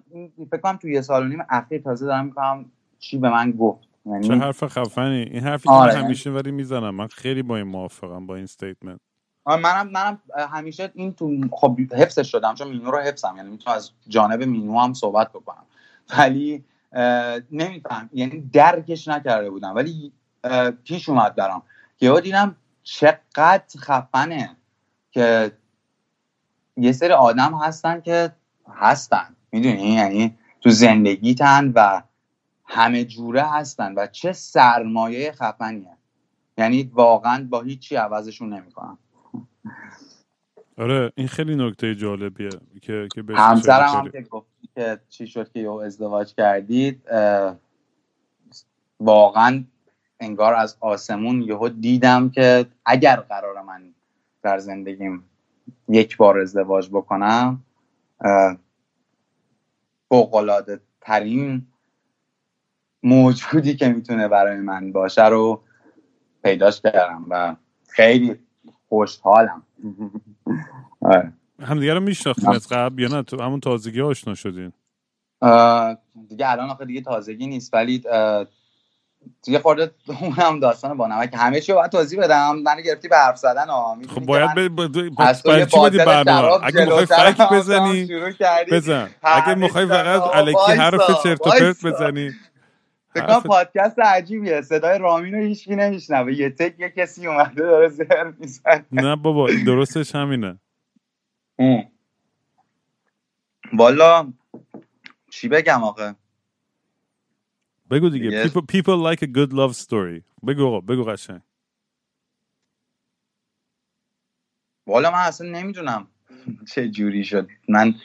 فکر 0.51 0.61
کنم 0.61 0.77
تو 0.77 0.89
یه 0.89 1.01
سال 1.01 1.23
و 1.23 1.27
نیم 1.27 1.45
اخیر 1.49 1.81
تازه 1.81 2.05
دارم 2.05 2.25
می‌کنم 2.25 2.65
چی 2.99 3.17
به 3.17 3.29
من 3.29 3.51
گفت. 3.51 3.87
یعنی 4.05 4.27
چه 4.27 4.35
حرف 4.35 4.63
خفنی. 4.63 5.21
این 5.21 5.43
حرفی 5.43 5.69
آره. 5.69 5.93
که 5.93 5.97
همیشه 5.97 6.29
ولی 6.29 6.51
می‌زنم. 6.51 6.95
من 6.95 7.07
خیلی 7.07 7.43
با 7.43 7.57
این 7.57 7.67
موافقم 7.67 8.27
با 8.27 8.35
این 8.35 8.43
استیتمنت 8.43 8.99
منم 9.45 9.89
منم 9.89 10.21
همیشه 10.49 10.91
این 10.93 11.13
تو 11.13 11.31
خب 11.51 11.79
حفظش 11.79 12.31
شدم 12.31 12.55
چون 12.55 12.67
مینو 12.67 12.91
رو 12.91 12.97
حفظم. 12.97 13.33
یعنی 13.37 13.49
می‌تونم 13.49 13.75
از 13.75 13.91
جانب 14.07 14.43
مینو 14.43 14.79
هم 14.79 14.93
صحبت 14.93 15.29
بکنم. 15.29 15.63
ولی 16.17 16.63
نمیفهم. 17.51 18.09
یعنی 18.13 18.49
درکش 18.53 19.07
نکرده 19.07 19.49
بودم. 19.49 19.75
ولی 19.75 20.11
پیش 20.83 21.09
اومد 21.09 21.35
برام. 21.35 21.63
که 21.97 22.13
دیدم 22.23 22.55
چقدر 22.83 23.63
خفنه 23.77 24.55
که 25.11 25.51
یه 26.77 26.91
سری 26.91 27.13
آدم 27.13 27.53
هستن 27.53 28.01
که 28.01 28.31
هستن. 28.73 29.35
می‌دونی؟ 29.51 29.93
یعنی 29.93 30.37
تو 30.61 30.69
زندگیتن 30.69 31.71
و 31.75 32.01
همه 32.65 33.05
جوره 33.05 33.43
هستن 33.43 33.93
و 33.93 34.07
چه 34.07 34.33
سرمایه 34.33 35.31
خفنیه. 35.31 35.97
یعنی 36.57 36.91
واقعا 36.93 37.47
با 37.49 37.61
هیچی 37.61 37.95
عوضشون 37.95 38.53
نمی‌کنم 38.53 38.97
آره 40.77 41.11
این 41.15 41.27
خیلی 41.27 41.55
نکته 41.55 41.95
جالبیه 41.95 42.49
که 42.81 43.07
که 43.15 43.23
همسرم 43.35 43.89
هم 43.89 44.11
که 44.11 44.21
گفتی 44.21 44.69
که 44.75 44.99
چی 45.09 45.27
شد 45.27 45.51
که 45.51 45.59
یو 45.59 45.71
ازدواج 45.71 46.33
کردید 46.33 47.01
واقعا 48.99 49.63
انگار 50.19 50.53
از 50.53 50.77
آسمون 50.79 51.41
یهو 51.41 51.69
دیدم 51.69 52.29
که 52.29 52.65
اگر 52.85 53.15
قرار 53.15 53.61
من 53.61 53.93
در 54.41 54.57
زندگیم 54.57 55.23
یک 55.87 56.17
بار 56.17 56.39
ازدواج 56.39 56.89
بکنم 56.89 57.63
فوقلاده 60.09 60.81
ترین 61.01 61.67
موجودی 63.03 63.75
که 63.75 63.89
می‌تونه 63.89 64.27
برای 64.27 64.57
من 64.57 64.91
باشه 64.91 65.25
رو 65.25 65.63
پیداش 66.43 66.81
کردم 66.81 67.25
و 67.29 67.55
خیلی 67.87 68.35
خوشحالم. 68.89 69.63
آره. 71.01 71.33
همدیگه 71.61 71.93
رو 71.93 71.99
میشناختین 71.99 72.49
از 72.49 72.67
قبل 72.67 73.01
یا 73.01 73.07
نه؟ 73.07 73.23
تو 73.23 73.43
همون 73.43 73.59
تازگی 73.59 74.01
آشنا 74.01 74.33
شدین؟ 74.35 74.71
دیگه 76.27 76.51
الان 76.51 76.69
آخه 76.69 76.85
دیگه 76.85 77.01
تازگی 77.01 77.47
نیست 77.47 77.73
ولی 77.73 78.03
دیگه 79.43 79.59
خورده 79.59 79.91
اونم 80.21 80.59
داستان 80.59 80.97
با 80.97 81.07
نمک. 81.07 81.33
همه 81.37 81.61
چی 81.61 81.73
باید 81.73 81.91
توضیح 81.91 82.19
بدم. 82.19 82.55
من 82.55 82.81
گرفتی 82.81 83.07
به 83.07 83.17
حرف 83.17 83.37
زدن 83.37 83.65
خب 84.07 84.25
باید 84.25 84.55
برای 84.55 85.65
چی 85.65 85.77
باید 85.77 86.05
برنامه؟ 86.05 86.65
اگه 86.65 86.85
می‌خوای 86.85 87.05
فکت 87.05 87.49
بزنی 87.51 88.09
بزن. 88.71 89.09
اگه 89.23 89.55
می‌خوای 89.55 89.85
فقط 89.85 90.21
الکی 90.21 90.71
حرف 90.71 91.23
چرت 91.23 91.47
و 91.47 91.49
پرت 91.49 91.85
بزنی. 91.85 92.31
فکر 93.13 93.39
پادکست 93.39 93.99
عجیبیه. 93.99 94.61
صدای 94.61 94.99
رامین 94.99 95.33
رو 95.33 95.41
هیچکی 95.41 95.75
نمیشنوه. 95.75 96.33
یه 96.33 96.49
تک 96.49 96.79
یه 96.79 96.89
کسی 96.89 97.27
اومده 97.27 97.61
داره 97.61 97.87
زهر 97.87 98.33
میزن 98.39 98.85
نه 98.91 99.15
بابا 99.15 99.49
درستش 99.65 100.15
همینه. 100.15 100.59
والا 103.73 104.33
چی 105.29 105.47
بگم 105.47 105.83
آقا؟ 105.83 106.13
بگو 107.91 108.09
دیگه. 108.09 108.43
People, 108.47 108.61
people 108.61 109.13
like 109.13 109.21
a 109.21 109.27
good 109.27 109.51
love 109.53 109.73
story. 109.73 110.21
بگو 110.47 110.65
آقا 110.67 110.79
بگو 110.79 111.03
قشنگ. 111.03 111.41
والا 114.87 115.11
من 115.11 115.17
اصلا 115.17 115.49
نمی‌دونم 115.49 116.07
چه 116.73 116.89
جوری 116.89 117.23
شد. 117.23 117.47
من 117.69 117.95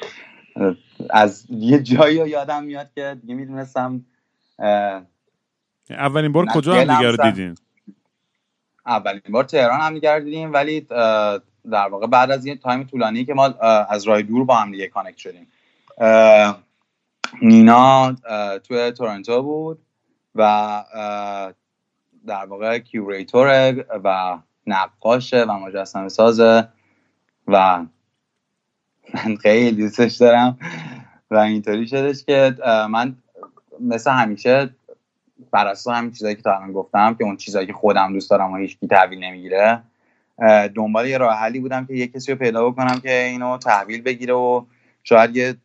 از 1.10 1.46
یه 1.50 1.82
جایی 1.82 2.16
یادم 2.16 2.64
میاد 2.64 2.92
که 2.94 3.18
دیگه 3.20 3.34
می‌دونستم 3.34 4.06
اولین 5.90 6.32
بار 6.32 6.46
کجا 6.46 6.74
هم 6.74 6.96
دیگر 6.96 7.12
دیدین؟ 7.12 7.54
اولین 8.86 9.22
بار 9.30 9.44
تهران 9.44 9.80
هم 9.80 9.94
دیگر 9.94 10.20
دیدیم 10.20 10.52
ولی 10.52 10.80
در 11.70 11.88
واقع 11.90 12.06
بعد 12.06 12.30
از 12.30 12.46
یه 12.46 12.56
time 12.56 12.84
طولانی 12.84 13.24
که 13.24 13.34
ما 13.34 13.46
از 13.88 14.04
راه 14.04 14.22
دور 14.22 14.44
با 14.44 14.56
هم 14.56 14.70
دیگه 14.70 14.86
connect 14.88 15.16
شدیم. 15.16 15.46
نینا 17.42 18.16
توی 18.58 18.90
تورنتو 18.90 19.42
بود 19.42 19.78
و 20.34 20.84
در 22.26 22.44
واقع 22.46 22.78
کیوریتور 22.78 23.74
و 24.04 24.38
نقاشه 24.66 25.44
و 25.44 25.52
مجسمه 25.52 26.08
سازه 26.08 26.68
و 27.48 27.84
من 29.14 29.36
خیلی 29.36 29.82
دوستش 29.82 30.14
دارم 30.14 30.58
و 31.30 31.36
اینطوری 31.36 31.86
شدش 31.86 32.24
که 32.24 32.56
من 32.90 33.16
مثل 33.80 34.10
همیشه 34.10 34.70
بر 35.50 35.66
اساس 35.66 35.94
همین 35.94 36.12
چیزایی 36.12 36.34
که 36.34 36.42
تا 36.42 36.56
الان 36.56 36.72
گفتم 36.72 37.14
که 37.14 37.24
اون 37.24 37.36
چیزایی 37.36 37.66
که 37.66 37.72
خودم 37.72 38.12
دوست 38.12 38.30
دارم 38.30 38.52
و 38.52 38.56
هیچ 38.56 38.78
کی 38.78 38.86
تحویل 38.86 39.24
نمی‌گیره 39.24 39.82
دنبال 40.74 41.06
یه 41.06 41.18
راه 41.18 41.38
حلی 41.38 41.60
بودم 41.60 41.86
که 41.86 41.94
یه 41.94 42.06
کسی 42.06 42.32
رو 42.32 42.38
پیدا 42.38 42.70
بکنم 42.70 43.00
که 43.00 43.24
اینو 43.24 43.58
تحویل 43.58 44.02
بگیره 44.02 44.34
و 44.34 44.64
شاید 45.02 45.36
یه 45.36 45.56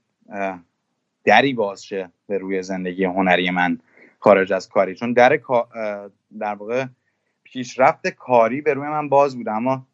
دری 1.25 1.53
باز 1.53 1.85
شه 1.85 2.09
به 2.27 2.37
روی 2.37 2.63
زندگی 2.63 3.05
هنری 3.05 3.49
من 3.49 3.79
خارج 4.19 4.53
از 4.53 4.69
کاری. 4.69 4.95
چون 4.95 5.13
در 5.13 5.39
در 6.39 6.53
واقع 6.55 6.85
پیشرفت 7.43 8.07
کاری 8.07 8.61
به 8.61 8.73
روی 8.73 8.87
من 8.87 9.09
باز 9.09 9.37
بود 9.37 9.49
اما 9.49 9.87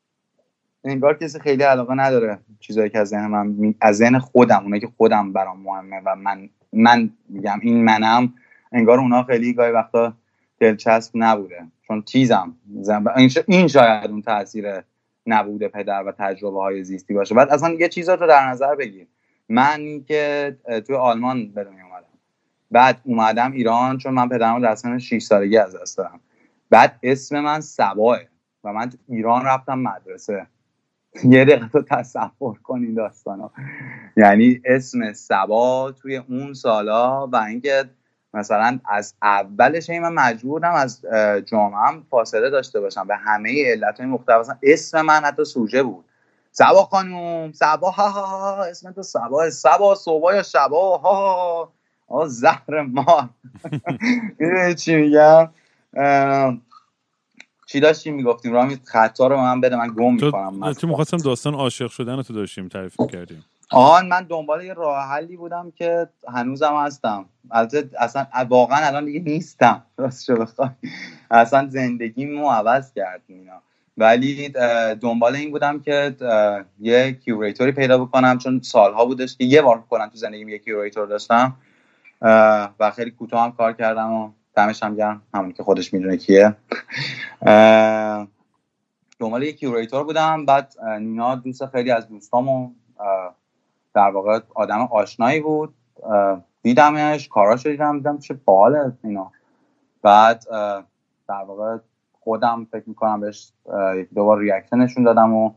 انگار 0.83 1.17
کسی 1.17 1.39
خیلی 1.39 1.63
علاقه 1.63 1.93
نداره 1.93 2.39
چیزایی 2.59 2.89
که 2.89 2.99
از 2.99 3.07
ذهن 3.07 3.27
من 3.27 3.75
از 3.81 3.97
ذهن 3.97 4.19
خودم 4.19 4.63
اونایی 4.63 4.81
که 4.81 4.89
خودم 4.97 5.33
برام 5.33 5.61
مهمه 5.61 6.01
و 6.05 6.15
من 6.15 6.49
من 6.73 7.09
میگم 7.29 7.59
این 7.61 7.83
منم 7.83 8.33
انگار 8.71 8.99
اونا 8.99 9.23
خیلی 9.23 9.53
گاهی 9.53 9.71
وقتا 9.71 10.13
دلچسب 10.59 11.11
نبوده. 11.15 11.61
چون 11.87 12.01
چیزم 12.01 12.55
این 13.47 13.67
شاید 13.67 14.11
اون 14.11 14.21
تاثیر 14.21 14.65
نبوده 15.27 15.67
پدر 15.67 16.03
و 16.03 16.11
تجربه 16.11 16.59
های 16.59 16.83
زیستی 16.83 17.13
باشه. 17.13 17.35
بعد 17.35 17.49
اصلا 17.49 17.73
یه 17.73 17.89
چیزا 17.89 18.13
رو 18.13 18.27
در 18.27 18.47
نظر 18.47 18.75
بگیر. 18.75 19.07
من 19.51 20.03
که 20.03 20.57
توی 20.87 20.95
آلمان 20.95 21.51
به 21.51 21.63
دنیا 21.63 21.85
اومدم. 21.85 22.07
بعد 22.71 23.01
اومدم 23.03 23.51
ایران 23.51 23.97
چون 23.97 24.13
من 24.13 24.29
پدرم 24.29 24.61
در 24.61 24.75
سن 24.75 24.97
6 24.99 25.21
سالگی 25.21 25.57
از 25.57 25.75
دست 25.75 25.97
دارم 25.97 26.19
بعد 26.69 26.99
اسم 27.03 27.39
من 27.39 27.61
سباه 27.61 28.17
و 28.63 28.73
من 28.73 28.89
ایران 29.09 29.45
رفتم 29.45 29.79
مدرسه. 29.79 30.47
یه 31.23 31.45
دقیقه 31.45 31.67
تو 31.67 31.81
تصور 31.81 32.59
کن 32.63 32.79
این 32.79 32.93
داستانا. 32.93 33.51
یعنی 34.17 34.61
اسم 34.65 35.13
سبا 35.13 35.91
توی 35.91 36.17
اون 36.17 36.53
سالا 36.53 37.27
و 37.27 37.35
اینکه 37.35 37.89
مثلا 38.33 38.79
از 38.85 39.13
اولش 39.21 39.89
من 39.89 40.13
مجبورم 40.13 40.73
از 40.73 41.01
جامعه 41.45 42.01
فاصله 42.09 42.49
داشته 42.49 42.79
باشم. 42.79 43.07
به 43.07 43.15
همه 43.15 43.71
علت 43.71 43.99
های 43.99 44.09
مختلف 44.09 44.47
اسم 44.63 45.01
من 45.01 45.21
حتی 45.23 45.45
سوژه 45.45 45.83
بود. 45.83 46.05
سبا 46.51 46.83
خانوم 46.83 47.51
سبا 47.51 47.91
ها 47.91 48.09
ها 48.09 48.25
ها 48.25 48.63
اسم 48.63 48.91
تو 48.91 49.03
سبا 49.03 49.49
سبا 49.49 49.95
صبح 49.95 50.35
یا 50.35 50.43
شبا 50.43 50.97
ها 50.97 51.73
ها 52.09 52.27
زهر 52.27 52.81
ما 52.81 53.29
چی 54.79 54.95
میگم؟ 54.95 55.51
چی 57.65 57.79
داشتیم 57.79 58.15
می‌گفتیم؟ 58.15 58.53
رامی 58.53 58.79
خطا 58.85 59.27
رو 59.27 59.37
من 59.37 59.61
بده 59.61 59.75
من 59.75 59.87
گم 59.97 60.13
می‌کنم 60.13 60.73
تو 60.73 60.87
می‌خواستم 60.87 61.17
داستان 61.17 61.53
عاشق 61.53 61.87
شدن 61.91 62.21
تو 62.21 62.33
داشتیم 62.33 62.67
تعریف 62.67 62.97
کردیم 63.11 63.45
آن 63.71 64.07
من 64.07 64.23
دنبال 64.23 64.63
یه 64.65 64.73
راه 64.73 65.07
حلی 65.07 65.37
بودم 65.37 65.71
که 65.71 66.09
هنوزم 66.27 66.75
هستم. 66.75 67.25
البته 67.51 67.89
اصلا 67.99 68.27
واقعا 68.49 68.87
الان 68.87 69.05
دیگه 69.05 69.19
نیستم. 69.19 69.83
راستش 69.97 70.29
بخوای 70.29 70.69
اصلا 71.31 71.67
زندگیمو 71.67 72.49
عوض 72.51 72.93
کرد 72.93 73.21
اینا. 73.27 73.61
ولی 74.01 74.49
دنبال 75.01 75.35
این 75.35 75.51
بودم 75.51 75.79
که 75.79 76.15
یه 76.79 77.11
curator 77.11 77.64
ی 77.64 77.71
پیدا 77.71 77.97
بکنم 77.97 78.37
چون 78.37 78.61
سالها 78.61 79.05
بودش 79.05 79.37
که 79.37 79.43
یه 79.43 79.61
بار 79.61 79.81
هم 79.89 80.07
تو 80.07 80.17
زندگیم 80.17 80.49
یه 80.49 80.57
curator 80.57 81.07
داشتم. 81.07 81.55
و 82.79 82.91
خیلی 82.95 83.11
کوتاه 83.11 83.43
هم 83.43 83.51
کار 83.51 83.73
کردم 83.73 84.13
و 84.13 84.31
دمش 84.55 84.83
هم 84.83 84.95
گرم. 84.95 85.21
همون 85.33 85.51
که 85.51 85.63
خودش 85.63 85.93
می‌دونه 85.93 86.17
کیه. 86.17 86.55
دنبال 89.19 89.43
یک 89.43 89.55
curator 89.57 90.03
بودم. 90.03 90.45
بعد 90.45 90.73
نینا 90.99 91.35
دوست 91.35 91.65
خیلی 91.65 91.91
از 91.91 92.07
دوستامو 92.09 92.71
در 93.95 94.09
واقع 94.09 94.39
آدم 94.55 94.81
آشنایی 94.91 95.39
بود. 95.39 95.73
دیدمش 96.61 97.27
کاراش 97.27 97.65
دیدم 97.65 97.97
دیدم 97.97 98.19
چه 98.19 98.33
باحاله 98.33 98.91
اینا 99.03 99.31
بعد 100.01 100.45
در 101.27 101.43
واقع 101.47 101.77
خودم 102.23 102.67
فکر 102.71 102.83
می‌کنم 102.89 103.19
بهش 103.19 103.51
دوبار 104.15 104.39
ریاکشن 104.39 104.77
نشون 104.77 105.03
دادم 105.03 105.33
و 105.33 105.51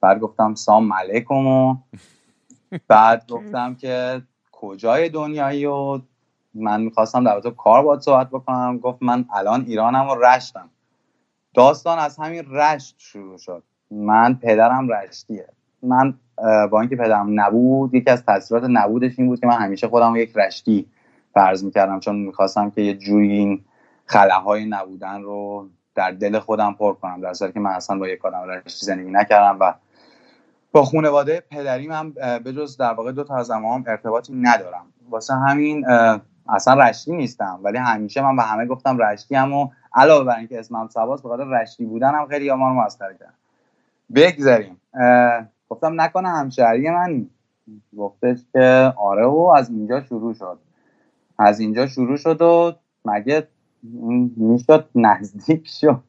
بعد 0.00 0.20
گفتم 0.20 0.54
سام 0.54 0.92
علیکم 0.92 1.46
و 1.46 1.76
بعد 2.88 3.30
گفتم 3.30 3.74
که 3.74 4.22
کجای 4.52 5.08
دنیایی 5.08 5.66
و 5.66 6.00
من 6.54 6.80
می‌خواستم 6.80 7.24
در 7.24 7.40
تو 7.40 7.50
کار 7.50 7.82
باید 7.82 8.00
صحبت 8.00 8.30
بکنم. 8.30 8.78
گفت 8.78 9.02
من 9.02 9.24
الان 9.32 9.64
ایرانم 9.66 10.08
و 10.08 10.14
رشتم. 10.14 10.70
داستان 11.54 11.98
از 11.98 12.16
همین 12.16 12.44
رشت 12.50 12.94
شروع 12.98 13.38
شد. 13.38 13.62
من 13.90 14.34
پدرم 14.34 14.88
رشتیه. 14.88 15.48
من 15.82 16.14
با 16.70 16.80
اینکه 16.80 16.96
پدرم 16.96 17.40
نبود 17.40 17.94
یکی 17.94 18.10
از 18.10 18.24
تاثیرات 18.24 18.64
نبودش 18.68 19.18
این 19.18 19.28
بود 19.28 19.40
که 19.40 19.46
من 19.46 19.58
همیشه 19.58 19.88
خودم 19.88 20.16
یک 20.16 20.36
رشتی 20.36 20.86
فرض 21.34 21.64
می‌کردم. 21.64 22.00
چون 22.00 22.16
می‌خواستم 22.16 22.70
که 22.70 22.82
یه 22.82 22.94
جوری 22.94 23.32
این 23.32 23.64
خلاهای 24.04 24.64
نبودن 24.64 25.22
رو 25.22 25.68
در 25.96 26.10
دل 26.10 26.38
خودم 26.38 26.74
پر 26.74 26.94
کنم 26.94 27.20
در 27.20 27.32
صورتی 27.34 27.54
که 27.54 27.60
من 27.60 27.70
اصلا 27.70 27.98
با 27.98 28.08
یک 28.08 28.24
آدم 28.24 28.42
رشتی 28.48 28.86
زندگی 28.86 29.10
نکردم 29.10 29.56
و 29.60 29.74
با 30.72 30.84
خانواده 30.84 31.42
پدریم 31.50 31.92
هم 31.92 32.10
به 32.44 32.52
جز 32.52 32.76
در 32.76 32.92
واقع 32.92 33.12
دو 33.12 33.24
تا 33.24 33.36
از 33.36 33.50
هم 33.50 33.84
ارتباطی 33.86 34.32
ندارم. 34.34 34.86
واسه 35.10 35.34
همین 35.34 35.86
اصلا 36.48 36.74
رشتی 36.74 37.12
نیستم 37.12 37.60
ولی 37.62 37.78
همیشه 37.78 38.22
من 38.22 38.36
به 38.36 38.42
همه 38.42 38.66
گفتم 38.66 38.98
رشتی 38.98 39.34
هم 39.34 39.52
و 39.52 39.68
علاوه 39.94 40.24
بر 40.24 40.36
اینکه 40.36 40.58
اسمم 40.58 40.88
سباس 40.88 41.22
به 41.22 41.28
خاطر 41.28 41.44
رشتی 41.44 41.84
بودن 41.84 42.14
هم 42.14 42.26
خیلی 42.26 42.52
ما 42.52 42.68
رو 42.68 42.74
مسخره 42.74 43.16
کردن 43.18 43.34
بگذاریم 44.14 44.80
گفتم 45.68 46.00
نکنه 46.00 46.28
همشهری 46.28 46.90
من. 46.90 47.26
گفتش 47.98 48.38
که 48.52 48.92
آره 48.96 49.26
و 49.26 49.52
از 49.56 49.70
اینجا 49.70 50.00
شروع 50.00 50.34
شد. 50.34 50.58
از 51.38 51.60
اینجا 51.60 51.86
شروع 51.86 52.16
شد 52.16 52.42
و 52.42 52.72
مگه 53.04 53.48
می‌شد 54.36 54.88
نزدیک 54.94 55.68
شد. 55.68 56.02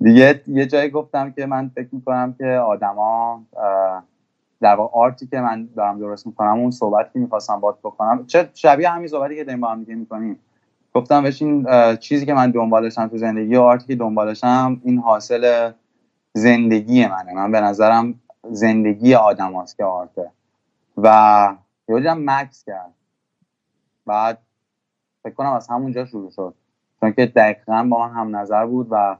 دیگه 0.00 0.42
یه 0.46 0.66
جایی 0.66 0.90
گفتم 0.90 1.30
که 1.30 1.46
من 1.46 1.70
فکر 1.74 1.88
می‌کنم 1.92 2.34
که 2.38 2.46
آدما 2.46 3.42
در 4.60 4.74
واقع 4.74 4.98
آرتی 4.98 5.26
که 5.26 5.40
من 5.40 5.68
دارم 5.76 5.98
درست 5.98 6.26
می‌کنم 6.26 6.58
اون 6.58 6.70
صحبتی 6.70 7.10
که 7.12 7.18
می‌خواستم 7.18 7.60
باد 7.60 7.78
بکنم 7.84 8.26
چه 8.26 8.50
شبیه 8.54 8.90
همین 8.90 9.08
صحبتی 9.08 9.36
که 9.36 9.44
داریم 9.44 9.60
با 9.60 9.68
هم 9.68 9.80
دیگه 9.80 9.94
می‌کنیم. 9.94 10.38
گفتم 10.94 11.22
بهش 11.22 11.42
این 11.42 11.66
چیزی 11.96 12.26
که 12.26 12.34
من 12.34 12.50
دنبالشم 12.50 13.08
تو 13.08 13.18
زندگی 13.18 13.56
آرتی 13.56 13.86
که 13.86 13.96
دنبالشم 13.96 14.80
این 14.84 14.98
حاصل 14.98 15.72
زندگی 16.32 17.06
منه. 17.06 17.34
من 17.34 17.52
به 17.52 17.60
نظرم 17.60 18.20
زندگی 18.50 19.14
آدم 19.14 19.52
هاست 19.52 19.76
که 19.76 19.84
آرته. 19.84 20.30
و 20.96 21.56
یه 21.88 22.14
مکس 22.14 22.64
کرد. 22.64 22.94
بعد 24.06 24.38
فکر 25.24 25.34
کنم 25.34 25.52
از 25.52 25.68
همونجا 25.68 26.06
شروع 26.06 26.30
شد. 26.30 26.54
چون 27.00 27.12
که 27.12 27.26
دقیقا 27.26 27.82
با 27.90 28.08
من 28.08 28.14
هم 28.14 28.36
نظر 28.36 28.66
بود 28.66 28.88
و 28.90 29.16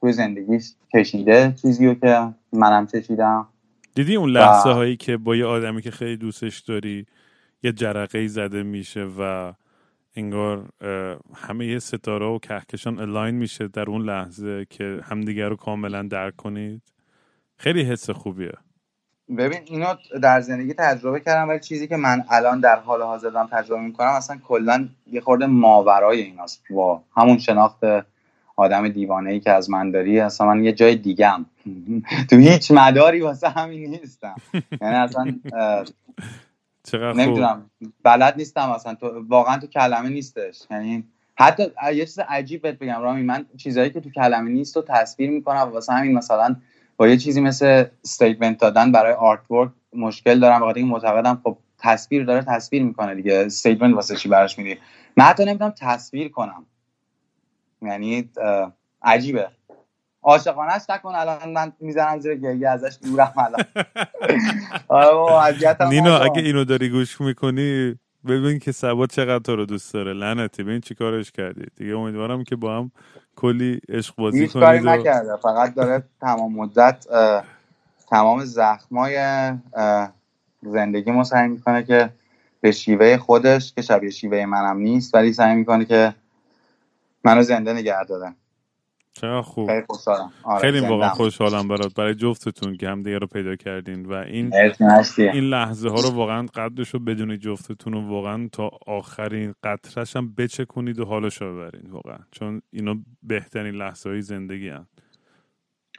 توی 0.00 0.12
زندگیش 0.12 0.74
کشیده 0.94 1.54
چیزی 1.62 1.86
رو 1.86 1.94
که 1.94 2.28
منم 2.52 2.86
چشیدم. 2.86 3.48
دیدی 3.94 4.16
اون 4.16 4.30
لحظه 4.30 4.70
هایی 4.70 4.96
که 4.96 5.16
با 5.16 5.36
یه 5.36 5.46
آدمی 5.46 5.82
که 5.82 5.90
خیلی 5.90 6.16
دوستش 6.16 6.58
داری 6.58 7.06
یه 7.62 7.72
جرقه 7.72 8.26
زده 8.26 8.62
میشه 8.62 9.08
و 9.18 9.52
انگار 10.16 10.68
همه 11.34 11.66
یه 11.66 11.78
ستاره 11.78 12.26
و 12.26 12.38
کهکشان 12.38 12.98
الاین 12.98 13.34
میشه 13.34 13.68
در 13.68 13.90
اون 13.90 14.02
لحظه 14.02 14.66
که 14.70 15.00
همدیگه 15.04 15.48
رو 15.48 15.56
کاملا 15.56 16.02
درک 16.02 16.36
کنید 16.36 16.82
خیلی 17.56 17.82
حس 17.82 18.10
خوبیه. 18.10 18.52
ببین 19.28 19.60
اینو 19.64 19.94
در 20.22 20.40
زندگی 20.40 20.74
تجربه 20.74 21.20
کردم 21.20 21.48
ولی 21.48 21.60
چیزی 21.60 21.88
که 21.88 21.96
من 21.96 22.24
الان 22.30 22.60
در 22.60 22.76
حال 22.76 23.02
حاضر 23.02 23.30
دارم 23.30 23.48
تجربه 23.52 23.82
می‌کنم 23.82 24.08
اصلا 24.08 24.38
کلا 24.48 24.88
یه 25.12 25.20
خورده 25.20 25.46
ماورای 25.46 26.22
ایناست. 26.22 26.62
با 26.70 27.02
همون 27.16 27.38
شناخت 27.38 27.80
آدم 28.56 28.88
دیوانه 28.88 29.30
ای 29.30 29.40
که 29.40 29.50
از 29.50 29.70
من 29.70 29.90
داری 29.90 30.20
اصلا 30.20 30.46
من 30.46 30.64
یه 30.64 30.72
جای 30.72 30.96
دیگم 30.96 31.44
تو 32.30 32.36
هیچ 32.36 32.70
مداری 32.70 33.20
واسه 33.20 33.48
همین 33.48 33.90
نیستم. 33.90 34.34
یعنی 34.80 34.94
اصلا 34.94 35.34
نمی‌دونم 37.14 37.70
بلد 38.02 38.34
نیستم 38.36 38.70
اصلا. 38.70 38.94
تو 38.94 39.24
واقعا 39.28 39.58
تو 39.58 39.66
کلمه 39.66 40.08
نیستش. 40.08 40.62
یعنی 40.70 41.04
حتی 41.34 41.62
یه 41.94 42.04
چیز 42.04 42.18
عجیب 42.18 42.62
بهت 42.62 42.78
بگم 42.78 43.02
رامی 43.02 43.22
من 43.22 43.46
چیزهایی 43.56 43.90
که 43.90 44.00
تو 44.00 44.10
کلمه 44.10 44.50
نیست 44.50 44.76
رو 44.76 44.84
تصویر 44.88 45.30
می‌کنم 45.30 45.70
واسه 45.72 45.92
همین 45.92 46.12
مثلا 46.12 46.56
با 47.02 47.08
یه 47.08 47.16
چیزی 47.16 47.40
مثل 47.40 47.84
statement 48.04 48.58
دادن 48.58 48.92
برای 48.92 49.12
artwork 49.12 49.70
مشکل 49.92 50.40
دارم. 50.40 50.60
بخاطر 50.60 50.78
اینکه 50.78 50.92
معتقدم 50.92 51.40
خب 51.44 51.58
تصویر 51.78 52.24
داره 52.24 52.42
تصویر 52.42 52.82
می‌کنه 52.82 53.14
دیگه. 53.14 53.42
statement 53.46 53.94
واسه 53.94 54.16
چی 54.16 54.28
براش 54.28 54.58
میدی؟ 54.58 54.78
من 55.16 55.24
حتی 55.24 55.44
نمی‌تونم 55.44 55.74
تصویر 55.78 56.28
کنم. 56.28 56.66
یعنی 57.82 58.30
عجیبه. 59.02 59.48
عاشقانش 60.22 60.82
نکن 60.88 61.14
الان 61.14 61.52
من 61.52 61.72
می‌زنم 61.80 62.18
زیر 62.18 62.34
گریه 62.34 62.68
ازش 62.68 62.98
دورم 63.04 63.32
الان. 63.36 63.64
آره 64.88 65.66
نینو 65.90 66.12
اگه 66.22 66.42
اینو 66.42 66.64
داری 66.64 66.88
گوش 66.88 67.20
می‌کنی 67.20 67.98
ببین 68.28 68.58
که 68.58 68.72
سبات 68.72 69.12
چقدر 69.12 69.38
تو 69.38 69.56
رو 69.56 69.66
دوست 69.66 69.94
داره. 69.94 70.12
لعنتی 70.12 70.62
ببین 70.62 70.80
چی 70.80 70.94
کارش 70.94 71.32
کردی؟ 71.32 71.66
دیگه 71.76 71.96
امیدوارم 71.96 72.44
که 72.44 72.56
با 72.56 72.78
هم 72.78 72.90
کلی 73.36 73.80
عشق 73.88 74.14
بازی 74.16 74.48
کنید 74.48 74.64
کاری 74.64 74.80
نکرده. 74.80 75.36
فقط 75.36 75.74
داره 75.74 76.02
تمام 76.20 76.52
مدت 76.52 77.06
تمام 78.10 78.44
زخمای 78.44 79.52
زندگی 80.62 81.24
سعی 81.24 81.48
می‌کنه 81.48 81.82
که 81.82 82.10
به 82.60 82.72
شیوه 82.72 83.16
خودش 83.16 83.72
که 83.72 83.82
شبیه 83.82 84.10
شیوه 84.10 84.46
منم 84.46 84.78
نیست 84.78 85.14
ولی 85.14 85.32
سعی 85.32 85.56
می‌کنه 85.56 85.84
که 85.84 86.14
منو 87.24 87.42
زنده 87.42 87.72
نگه 87.72 88.04
داره. 88.04 88.34
چرا 89.12 89.42
خوب. 89.42 89.66
خیلی 89.66 89.84
خوشحالم. 89.88 90.32
آره 90.42 90.60
خیلی 90.60 90.80
واقعا 90.80 91.10
خوشحالم 91.10 91.68
برات. 91.68 91.94
برای 91.94 92.14
جفتتون 92.14 92.76
که 92.76 92.88
هم 92.88 93.02
دیگه 93.02 93.18
رو 93.18 93.26
پیدا 93.26 93.56
کردین 93.56 94.06
و 94.06 94.12
این 94.14 94.54
این 95.18 95.44
لحظه 95.44 95.88
ها 95.90 96.00
رو 96.00 96.10
واقعا 96.10 96.46
قدرش 96.54 96.90
رو 96.90 97.00
بدونید 97.00 97.40
جفتتون 97.40 97.92
رو 97.92 98.08
واقعا 98.08 98.48
تا 98.52 98.70
آخرین 98.86 99.54
قطرش 99.64 100.16
هم 100.16 100.34
بچکونید 100.34 100.98
و 101.00 101.04
حالش 101.06 101.42
رو 101.42 101.56
ببرین 101.56 101.90
واقعا. 101.90 102.18
چون 102.30 102.62
اینا 102.72 102.96
بهترین 103.22 103.74
لحظه 103.74 104.10
های 104.10 104.22
زندگی 104.22 104.68
هم 104.68 104.86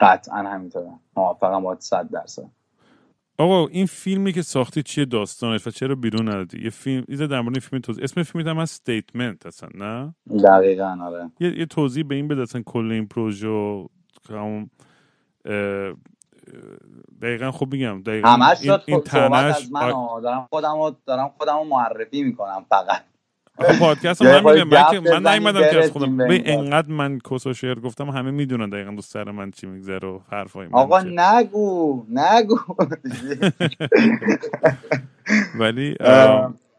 قطعا 0.00 0.38
همینطوره. 0.38 0.92
موافقم 1.16 1.62
باید 1.62 1.80
صد 1.80 2.10
درصد. 2.10 2.50
آقا 3.38 3.66
این 3.66 3.86
فیلمی 3.86 4.32
که 4.32 4.42
ساختی 4.42 4.82
چیه 4.82 5.04
داستانش 5.04 5.66
و 5.66 5.70
چرا 5.70 5.94
بیرون 5.94 6.28
ندادی 6.28 6.64
یه 6.64 6.70
فیلم 6.70 7.04
ایزه 7.08 7.26
در 7.26 7.40
مورد 7.40 7.58
فیلم 7.58 7.82
توضیح 7.82 8.04
اسم 8.04 8.22
فیلم 8.22 8.48
هم 8.48 8.58
استیتمنت 8.58 9.46
اصلا 9.46 9.68
نه؟ 9.74 10.14
دقیقا 10.44 10.98
آره. 11.02 11.30
یه, 11.40 11.58
یه 11.58 11.66
توضیح 11.66 12.04
به 12.04 12.14
این 12.14 12.28
بده 12.28 12.42
اصلا 12.42 12.62
کل 12.66 12.92
این 12.92 13.06
پروژه 13.06 13.48
و 13.48 13.86
همون 14.30 14.70
دقیقا 17.22 17.50
خوب 17.50 17.72
میگم 17.72 18.02
دقیقا 18.02 18.28
همش 18.28 18.62
این, 18.62 18.78
این 18.86 19.02
از 19.32 19.72
من 19.72 19.90
دارم 20.22 20.46
خودم 20.50 20.96
دارم 21.06 21.28
خودم 21.38 21.66
معرفی 21.68 22.22
می‌کنم 22.22 22.66
فقط. 22.68 23.13
خب 23.58 23.78
پادکست 23.80 24.22
هم 24.22 24.28
همینه 24.28 24.64
من, 24.64 25.20
من 25.20 25.32
نیومدم 25.32 25.60
که 25.60 25.78
از 25.78 25.90
خودم. 25.90 26.16
به 26.16 26.42
انقدر 26.46 26.92
من 26.92 27.18
کس 27.30 27.46
و 27.46 27.54
شعر 27.54 27.80
گفتم 27.80 28.10
همه 28.10 28.30
می‌دونن 28.30 28.70
دقیقا 28.70 28.90
دوست 28.90 29.12
سر 29.12 29.30
من 29.30 29.50
چی 29.50 29.66
میگذره 29.66 30.08
و 30.08 30.20
حرفای 30.30 30.66
من 30.66 30.74
آقا 30.74 31.00
نگو 31.02 32.06
نگو. 32.10 32.56
ولی 35.60 35.96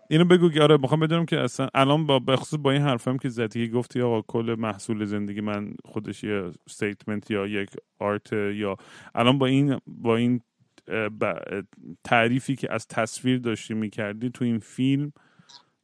اینو 0.09 0.25
بگو 0.25 0.49
که 0.49 0.61
آره 0.61 0.77
می‌خوام 0.77 0.99
بدونم 0.99 1.25
که 1.25 1.39
اصلا 1.39 1.67
الان 1.73 2.05
با 2.07 2.19
بخصوص 2.19 2.59
با 2.59 2.71
این 2.71 2.81
حرفم 2.81 3.17
که 3.17 3.29
زدی 3.29 3.69
گفتی 3.69 4.01
آقا 4.01 4.21
کل 4.21 4.55
محصول 4.59 5.05
زندگی 5.05 5.41
من 5.41 5.73
خودش 5.85 6.23
یه 6.23 6.51
statement 6.67 7.32
یا 7.31 7.47
یک 7.47 7.69
art 7.99 8.34
یا 8.33 8.77
الان 9.15 9.38
با 9.38 9.45
این 9.45 9.79
با 9.88 10.15
این 10.15 10.41
تعریفی 12.03 12.55
که 12.55 12.73
از 12.73 12.88
تصویر 12.88 13.39
داشتی 13.39 13.73
می‌کردی 13.73 14.29
تو 14.29 14.45
این 14.45 14.59
فیلم 14.59 15.13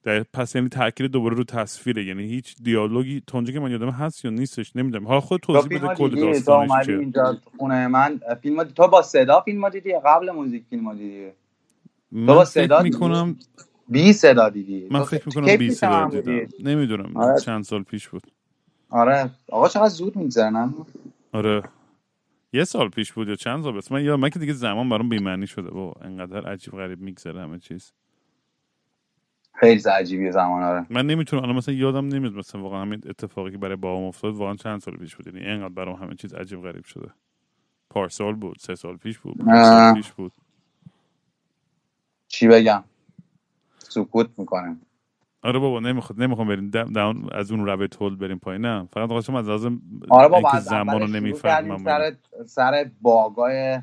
در 0.04 0.24
پس 0.24 0.56
یعنی 0.56 0.70
تاکید 0.70 1.12
دوباره 1.12 1.36
رو 1.36 1.44
تصویره. 1.44 2.06
یعنی 2.06 2.24
هیچ 2.24 2.56
دیالوگی 2.64 3.24
تا 3.28 3.44
که 3.44 3.60
من 3.60 3.72
یادم 3.72 3.90
هست 3.90 4.26
یا 4.26 4.32
نیستش 4.32 4.76
نمی‌دونم. 4.76 5.08
حالا 5.08 5.20
خود 5.20 5.42
توضیح 5.42 5.80
بده 5.80 5.96
کل 5.96 6.16
داستانش 6.16 6.86
چیه. 6.86 6.98
اینجا 6.98 7.38
خونه 7.58 7.88
من. 7.88 8.20
فیلم 8.42 8.64
تو 8.64 8.88
با 8.88 9.02
صدا 9.02 9.42
فیلم 9.42 9.70
دیدی؟ 9.70 9.94
قبل 10.06 10.32
موزیک 10.32 10.64
فیلم 10.70 10.94
دیدی؟ 10.94 11.30
تو 12.12 12.34
با 12.34 12.46
صدا 12.46 12.82
می‌کنم 12.82 13.36
بی 13.90 14.14
صدا 14.14 14.50
دیدی. 14.50 14.88
من 14.92 15.04
فکر 15.04 15.24
می‌کنم 15.26 15.58
بی 15.58 15.72
صدا 15.72 16.10
دیدم. 16.10 16.48
نمی‌دونم. 16.70 17.18
آره. 17.18 17.40
چند 17.40 17.64
سال 17.64 17.84
پیش 17.84 18.08
بود. 18.08 18.24
آره. 18.90 19.30
آقا 19.52 19.68
چقدر 19.68 19.90
زود 19.90 20.16
میگذرنم 20.16 20.74
آره. 21.32 21.64
یه 22.54 22.64
سال 22.64 22.90
پیش 22.90 23.14
بود 23.14 23.28
یا 23.28 23.36
چند 23.36 23.64
سال 23.64 23.74
بس 23.74 23.92
من 23.92 24.04
یا 24.04 24.18
من 24.18 24.30
که 24.30 24.40
دیگه 24.40 24.54
زمان 24.54 24.90
برام 24.90 25.10
بی‌معنی 25.10 25.48
شده. 25.48 25.70
با 25.70 25.94
انقدر 26.02 26.52
عجیب 26.52 26.74
غریب 26.74 27.02
میگذره 27.02 27.42
همه 27.42 27.60
چیز. 27.60 27.94
خیلی 29.62 29.84
عجیبیه 29.90 30.32
زمان 30.32 30.64
آره. 30.64 30.88
من 30.90 31.08
نمی‌تونم 31.08 31.44
الان 31.44 31.58
مثلا 31.58 31.76
یادم 31.76 32.08
نمیاد 32.08 32.34
مثلا 32.36 32.64
واقعا 32.64 32.82
همین 32.82 33.02
اتفاقی 33.08 33.52
که 33.52 33.60
برای 33.60 33.78
بابام 33.78 34.04
افتاد 34.04 34.36
واقعا 34.36 34.56
چند 34.56 34.82
سال 34.82 34.98
پیش 34.98 35.18
بود. 35.18 35.28
یعنی 35.28 35.40
اینقدر 35.50 35.70
برام 35.74 35.96
همه 36.04 36.16
چیز 36.16 36.36
عجیب 36.36 36.62
غریب 36.64 36.86
شده. 36.86 37.14
پارسال 37.92 38.36
بود 38.36 38.58
سه 38.60 38.76
سال 38.76 38.98
پیش 38.98 39.20
بود 39.20 39.42
سال. 39.62 39.88
پیش 39.94 40.14
بود. 40.14 40.34
چی 42.28 42.48
بگم؟ 42.48 42.84
سکوت 43.80 44.40
می‌کنم. 44.40 44.82
آره 45.44 45.60
بابا 45.60 45.80
نمی‌خواد 45.80 46.22
نمی‌خوام 46.22 46.48
بریم 46.48 46.70
دم- 46.70 46.94
از 47.32 47.52
اون 47.52 47.66
رابط 47.66 47.96
هول 48.02 48.16
بریم 48.16 48.40
پایین 48.40 48.62
نه. 48.66 48.88
فقط 48.94 49.10
خواستم 49.10 49.36
از 49.36 49.50
لازم 49.50 49.82
آره 50.10 50.28
بابا 50.30 50.52
از 50.52 50.66
زمان 50.66 51.02
رو 51.02 51.08
اولش 51.08 51.18
شروع 51.18 51.42
نمی‌فهمم 51.42 51.78
سر 51.78 52.18
سر 52.48 52.92
باگای 53.02 53.82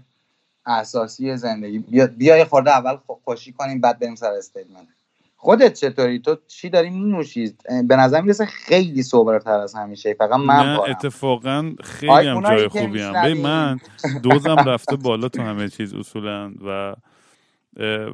اساسی 0.66 1.36
زندگی. 1.36 1.80
بیا, 1.80 2.06
بیا 2.06 2.38
یه 2.38 2.44
خورده 2.46 2.70
اول 2.72 2.96
خو- 2.96 3.14
خوشی 3.24 3.52
کنیم 3.52 3.82
بعد 3.82 4.00
بریم 4.00 4.16
سر 4.16 4.32
استیتمنت. 4.32 4.97
خودت 5.38 5.74
چطوری؟ 5.74 6.20
تو 6.20 6.38
چی 6.48 6.70
داری 6.70 6.90
مینوشی 6.90 7.54
به 7.88 7.96
نظر 7.96 8.22
می‌رسه 8.22 8.46
خیلی 8.46 9.04
صبرتر 9.04 9.60
از 9.60 9.76
همیشه 9.76 10.14
فقط 10.14 10.40
من 10.40 10.54
نه 10.64 10.80
اتفاقا 10.90 11.74
خیلی 11.84 12.26
هم 12.26 12.42
جای 12.42 12.68
خوبی 12.68 13.02
هم. 13.02 13.10
می‌شنویم. 13.16 13.36
من 13.36 13.80
دوزم 14.22 14.64
رفته 14.64 14.96
بالا 14.96 15.28
تو 15.28 15.42
همه 15.42 15.68
چیز 15.68 15.94
اصولا 15.94 16.54
و 16.66 16.96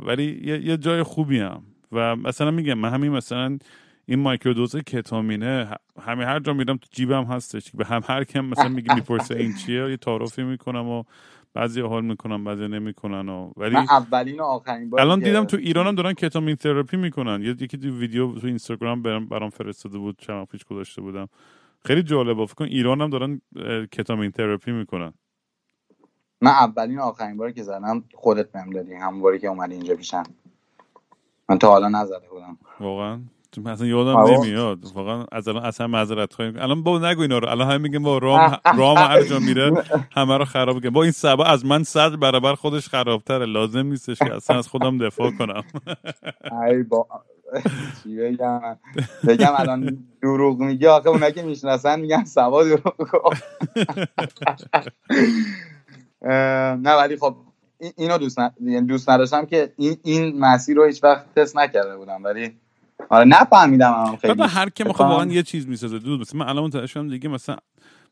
ولی 0.07 0.41
یه, 0.45 0.67
یه 0.67 0.77
جای 0.77 1.03
خوبی 1.03 1.41
هم. 1.41 1.63
و 1.93 2.17
مثلا 2.17 2.51
میگم 2.51 2.75
من 2.75 2.91
همین 2.95 3.13
مثلا 3.13 3.59
این 4.07 4.21
مایکرودوز 4.21 4.77
کتامینه 4.77 5.71
ه- 5.73 6.03
همه 6.03 6.27
هر 6.27 6.41
جا 6.41 6.53
میرم 6.53 6.77
تو 6.77 6.89
جیبم 6.93 7.25
هستش. 7.25 7.73
به 7.75 7.87
هم 7.87 8.03
هر 8.09 8.25
کم 8.25 8.47
مثلا 8.47 8.71
میگه 8.71 8.91
می‌پرسه 8.91 9.37
این 9.37 9.55
چیه 9.55 9.91
یه 9.91 9.97
تعارفی 9.97 10.43
می‌کنم 10.43 10.89
و 10.89 11.05
بعضی 11.55 11.81
حال 11.81 12.05
می‌کنم 12.05 12.45
بعضی 12.45 12.69
نمی‌کنن 12.69 13.29
و 13.29 13.53
ولی 13.57 13.75
من 13.75 13.87
اولین 13.91 14.41
و 14.41 14.45
آخرین 14.45 14.91
بار 14.91 15.01
الان 15.01 15.21
دیدم 15.21 15.45
تو 15.45 15.57
ایران 15.57 15.87
هم 15.87 15.95
دارن 15.95 16.13
کتامین 16.13 16.57
تراپی 16.57 16.97
می‌کنن. 16.97 17.43
یه 17.43 17.49
یکی 17.51 17.79
تو 17.79 17.99
ویدیو 17.99 18.33
تو 18.33 18.47
اینستاگرام 18.47 19.03
برام 19.03 19.27
برام 19.27 19.51
فرستاده 19.51 19.99
بود 19.99 20.19
چند 20.19 20.47
پیش 20.47 20.65
گذاشته 20.65 21.03
بودم. 21.03 21.29
خیلی 21.85 22.03
جالبه. 22.03 22.47
فکر 22.47 22.55
کن 22.55 22.65
ایران 22.65 23.01
هم 23.01 23.11
دارن 23.11 23.41
کتامین 23.93 24.31
تراپی 24.31 24.73
می‌کنن. 24.73 25.13
من 26.41 26.51
اولین 26.51 26.99
و 26.99 27.03
آخرین 27.03 27.37
باری 27.37 27.53
که 27.53 27.63
زدم 27.63 28.05
خودت 28.15 28.53
بهم 28.53 28.71
دادی 28.71 28.95
همون 28.95 29.21
باری 29.21 29.39
که 29.39 29.49
اومدی 29.49 29.75
اینجا 29.75 29.97
پیشم. 29.97 30.23
من 31.49 31.59
تا 31.59 31.69
حالا 31.71 31.89
نزده 31.89 32.29
بودم. 32.29 32.59
واقعا؟ 32.81 33.21
اصلا 33.67 33.87
یادم. 33.87 34.21
نمیاد. 34.21 34.79
واقعا 34.95 35.27
از 35.33 35.49
الان 35.49 35.65
اصلا 35.65 35.87
معذرت 35.87 36.35
خواهیم. 36.35 36.57
الان 36.59 36.83
بابا 36.83 37.11
نگو 37.11 37.23
اینا 37.23 37.39
رو. 37.39 37.49
الان 37.49 37.67
همه 37.69 37.79
میگن 37.79 38.03
با 38.03 38.19
رام 38.19 38.59
رام 38.79 38.97
هر 38.99 39.23
جا 39.23 39.39
میره 39.39 39.73
همه 40.13 40.39
رو 40.39 40.45
خراب 40.45 40.81
کنه 40.81 40.91
با 40.91 41.03
این 41.03 41.13
سبا 41.13 41.45
از 41.45 41.67
من 41.67 41.83
صد 41.85 42.17
برابر 42.17 42.55
خودش 42.55 42.89
خرابتره. 42.89 43.47
لازم 43.47 43.87
نیستش 43.87 44.19
که 44.19 44.35
اصلا 44.35 44.59
از 44.59 44.69
خودم 44.69 44.99
دفاع 44.99 45.31
کنم. 45.31 45.65
ای 46.69 46.83
با 46.83 47.09
چی 48.03 48.17
بگم؟ 48.17 48.61
بگم 49.29 49.53
الان 49.59 49.99
دروغ 50.23 50.61
میگه 50.61 50.91
آخه 50.91 51.09
اونا 51.09 51.31
که 51.31 51.43
می‌شناسن 51.43 52.01
میگن 52.01 52.25
سوا 52.25 52.65
دروغ 52.65 53.35
نه 56.83 56.95
ولی 56.97 57.17
خب 57.17 57.37
این- 57.81 57.93
اینو 57.97 58.19
دوست. 58.19 58.39
یعنی 58.61 58.87
دوست 58.87 59.11
نداشتم 59.11 59.47
که 59.47 59.75
این, 59.77 59.97
این 60.05 60.41
مسیر 60.41 60.77
رو 60.77 60.85
هیچ 60.87 61.05
وقت 61.05 61.35
تست 61.37 61.57
نکرده 61.59 61.97
بودم. 61.97 62.25
ولی 62.25 62.61
آره 63.11 63.25
نفهمیدم 63.25 63.93
هم 63.93 64.17
خیلی. 64.17 64.35
بعد 64.35 64.51
هر 64.51 64.69
کی 64.69 64.85
می‌خواد. 64.85 65.11
واقعا 65.11 65.33
یه 65.33 65.43
چیز 65.43 65.69
می‌سازه. 65.69 65.99
دود 65.99 66.21
مثلا 66.21 66.41
من 66.41 66.49
الان 66.49 66.65
متوجه 66.65 66.87
شدم 66.87 67.09
دیگه 67.09 67.29
مثلا 67.29 67.57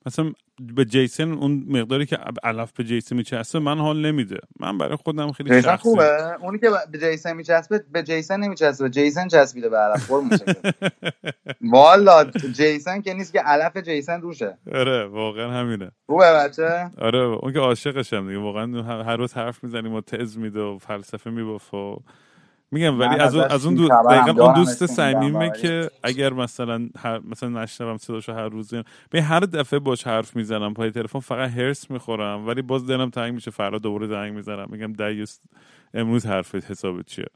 مثلا 0.07 0.33
به 0.75 0.85
جیسن 0.85 1.33
اون 1.33 1.65
مقداری 1.69 2.07
که 2.07 2.19
علف 2.43 2.73
به 2.73 2.85
جیسن 2.85 3.17
میچسبه 3.17 3.59
من 3.59 3.79
حال 3.79 4.07
نمیده. 4.07 4.39
من 4.61 4.79
برای 4.79 4.97
خودم 4.97 5.33
خیلی 5.33 5.51
جیسن 5.51 5.63
شخصی 5.71 5.83
خوبه؟ 5.83 6.37
اونی 6.41 6.59
که 6.59 6.71
به 6.93 6.99
جیسن 6.99 7.37
میچسبه 7.37 7.85
به 7.93 8.03
جیسن 8.03 8.41
نمیچسبه. 8.41 8.91
جیسن 8.91 9.29
چسبیده 9.29 9.69
به 9.69 9.77
علف. 9.77 10.11
والا 11.73 12.25
جیسن 12.53 13.01
که 13.01 13.15
نیست 13.15 13.33
که 13.33 13.41
علف 13.41 13.77
جیسن 13.77 14.21
روشه. 14.21 14.59
آره 14.75 15.07
واقعا 15.07 15.51
همینه. 15.51 15.91
خوبه 16.07 16.33
بچه؟ 16.33 16.91
آره 16.99 17.19
اون 17.19 17.53
که 17.53 17.59
عاشقشم 17.59 18.27
دیگه. 18.27 18.39
واقعا 18.39 18.83
هر 18.83 19.03
هر 19.03 19.17
روز 19.17 19.35
حرف 19.35 19.65
می‌زنیم 19.65 19.93
و 19.93 20.01
تز 20.01 20.39
میده 20.39 20.61
و 20.61 20.79
فلسفه 20.79 21.31
میبافه 21.31 21.77
و 21.77 21.97
میگم 22.73 23.01
ولی 23.01 23.21
از 23.21 23.35
اون 23.35 23.45
از 23.45 23.67
اون 23.67 23.75
دو... 23.75 23.89
دقیقا 23.89 24.45
اون 24.45 24.55
دوست 24.55 24.87
صمیمه 24.87 25.51
که 25.51 25.91
اگر 26.03 26.33
مثلا 26.33 26.89
هر... 26.99 27.19
مثلا 27.19 27.49
نشنوم 27.49 27.97
صداشو 27.97 28.33
هر 28.33 28.49
روز 28.49 28.75
به 29.11 29.23
هر 29.23 29.41
دفعه 29.41 29.79
باش 29.79 30.07
حرف 30.07 30.37
می‌زنم 30.37 30.75
پای 30.75 30.91
تلفن 30.91 31.19
فقط 31.19 31.51
هرس 31.51 31.91
می‌خورم 31.91 32.47
ولی 32.47 32.63
باز 32.63 32.87
دلم 32.87 33.11
تنگ 33.11 33.35
میشه 33.35 33.51
فردا 33.51 33.79
دوباره 33.79 34.07
زنگ 34.07 34.35
می‌زنم. 34.35 34.67
میگم 34.71 34.93
دیوس 34.93 35.39
امروز 35.95 36.27
حرفت 36.27 36.71
حسابت 36.71 37.07
چیه؟ 37.07 37.27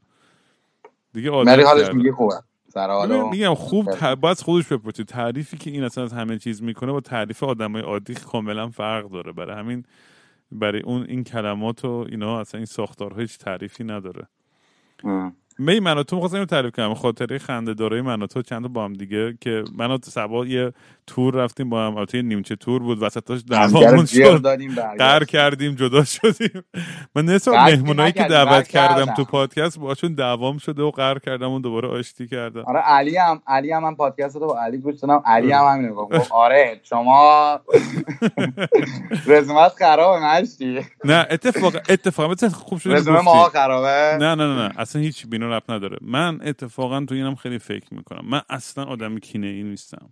دیگه 1.13 1.31
ولی 1.31 1.49
عادت 1.49 1.65
حالش. 1.65 1.93
میگه 1.93 2.11
خوبه؟ 2.11 2.35
میگم 3.31 3.53
خوب 3.53 3.91
ت... 3.91 4.03
باید 4.03 4.37
خودش 4.37 4.67
بپرسید 4.67 5.05
تعریفی 5.07 5.57
که 5.57 5.71
این 5.71 5.83
اصلا 5.83 6.03
از 6.03 6.13
همه 6.13 6.37
چیز 6.37 6.63
می‌کنه 6.63 6.91
با 6.91 6.99
تعریف 6.99 7.43
آدمای 7.43 7.81
عادی 7.81 8.13
کاملا 8.13 8.69
فرق 8.69 9.09
داره. 9.09 9.31
برای 9.31 9.55
همین 9.55 9.85
برای 10.51 10.81
اون 10.81 11.03
این 11.03 11.23
کلمات 11.23 11.85
و 11.85 12.05
اینا 12.09 12.39
اصلا 12.39 12.57
این 12.57 12.65
ساختارها 12.65 13.19
هیچ 13.19 13.37
تعریفی 13.37 13.83
نداره. 13.83 14.27
ام. 15.03 15.35
می 15.59 15.79
من 15.79 15.97
و 15.97 16.03
تو 16.03 16.15
می‌خواستم 16.15 16.35
اینو 16.37 16.45
تعریف 16.45 16.73
کنم 16.75 16.93
خاطره 16.93 17.37
خنده 17.37 17.73
داره 17.73 18.01
من 18.01 18.21
و 18.21 18.27
تو 18.27 18.41
چند 18.41 18.61
تا 18.61 18.67
با 18.67 18.85
هم 18.85 18.93
دیگه 18.93 19.37
که 19.41 19.63
من 19.77 19.91
و 19.91 19.97
سبا 20.03 20.45
یه 20.45 20.73
تور 21.07 21.35
رفتیم 21.35 21.69
با 21.69 21.87
هم. 21.87 21.97
البته 21.97 22.21
نیمچه 22.21 22.55
تور 22.55 22.83
بود. 22.83 23.03
وسطاش 23.03 23.43
همدیگه 23.51 23.81
دعوامون 23.81 24.05
شد. 24.05 24.41
برگشت. 24.75 24.97
کردیم 25.25 25.75
جدا 25.75 26.03
شدیم. 26.03 26.63
من 27.15 27.25
نصف 27.25 27.51
مهمونایی 27.53 28.11
که 28.11 28.23
دعوت 28.23 28.67
کردم. 28.67 29.13
تو 29.13 29.25
پادکست 29.25 29.79
باشون 29.79 30.13
دعوام 30.13 30.57
شده 30.57 30.83
و 30.83 30.91
قهر 30.91 31.19
کردم 31.19 31.51
و 31.51 31.59
دوباره 31.59 31.87
آشتی 31.87 32.27
کردم. 32.27 32.63
آره 32.65 32.79
علی 32.79 33.17
هم 33.17 33.41
علی 33.47 33.71
هم 33.71 33.83
من 33.83 33.95
پادکست 33.95 34.35
رو 34.35 34.47
با 34.47 34.59
علی 34.61 34.77
گوش 34.77 34.95
دادم. 34.99 35.23
علی 35.25 35.51
هم. 35.51 35.65
همینو 35.65 35.95
گفت 35.95 36.31
آره 36.31 36.79
شما 36.83 37.59
رزومت 39.27 39.71
خرابه 39.71 40.25
مشتی. 40.25 40.85
نه 41.05 41.27
اتفاق 41.31 41.75
اتفاقا 41.89 42.49
خوب 42.49 42.79
شده 42.79 42.93
رزومه. 42.93 43.21
ما 43.21 43.43
خرابه. 43.49 44.17
نه 44.25 44.35
نه 44.35 44.55
نه 44.55 44.71
اصلا 44.77 45.01
هیچ 45.01 45.27
رب 45.51 45.63
نداره. 45.69 45.97
من 46.01 46.39
اتفاقا 46.41 47.05
تو 47.05 47.15
اینم 47.15 47.35
خیلی 47.35 47.59
فکر 47.59 47.93
می‌کنم. 47.93 48.29
من 48.29 48.41
اصلا 48.49 48.83
آدم 48.83 49.17
کینه 49.17 49.47
ای 49.47 49.63
نیستم. 49.63 50.09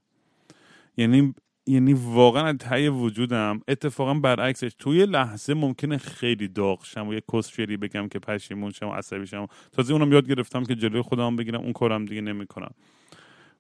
یعنی 0.97 1.35
یعنی 1.67 1.93
واقعا 1.93 2.45
از 2.47 2.57
ته 2.57 2.89
وجودم 2.89 3.59
اتفاقا 3.67 4.13
برعکسش. 4.13 4.75
توی 4.79 5.05
لحظه 5.05 5.53
ممکنه 5.53 5.97
خیلی 5.97 6.47
داغ 6.47 6.85
شم 6.85 7.07
و 7.07 7.13
یه 7.13 7.21
کسچری 7.33 7.77
بگم 7.77 8.07
که 8.07 8.19
پشیمون 8.19 8.71
شم 8.71 8.87
و 8.87 8.93
عصبی 8.93 9.27
شم. 9.27 9.47
تازه 9.71 9.93
اونم 9.93 10.13
یاد 10.13 10.27
گرفتم 10.27 10.63
که 10.63 10.75
جلوی 10.75 11.01
خودم 11.01 11.35
بگیرم. 11.35 11.61
اون 11.61 11.73
کارم 11.73 12.05
دیگه 12.05 12.21
نمی‌کنم. 12.21 12.71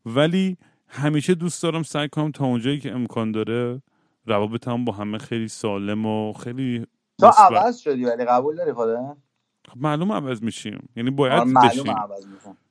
ولی 0.05 0.57
همیشه 0.87 1.35
دوست 1.35 1.63
دارم 1.63 1.83
سعی 1.83 2.09
کنم 2.09 2.31
تا 2.31 2.45
اونجایی 2.45 2.79
که 2.79 2.91
امکان 2.91 3.31
داره 3.31 3.81
روابطم 4.25 4.85
با 4.85 4.93
همه 4.93 5.17
خیلی 5.17 5.47
سالم 5.47 6.05
و 6.05 6.33
خیلی 6.33 6.85
تو. 7.19 7.27
عوض 7.27 7.77
شدی 7.77 8.05
ولی 8.05 8.25
قبول 8.25 8.55
داری 8.55 8.73
خودت؟ 8.73 8.97
خب 8.97 9.17
معلوم 9.75 10.11
عوض 10.11 10.43
میشیم. 10.43 10.89
یعنی 10.95 11.09
آره 11.09 11.17
باید 11.17 11.43
معلومه 11.43 11.69
بشیم. 11.69 11.91
عوض 11.91 12.25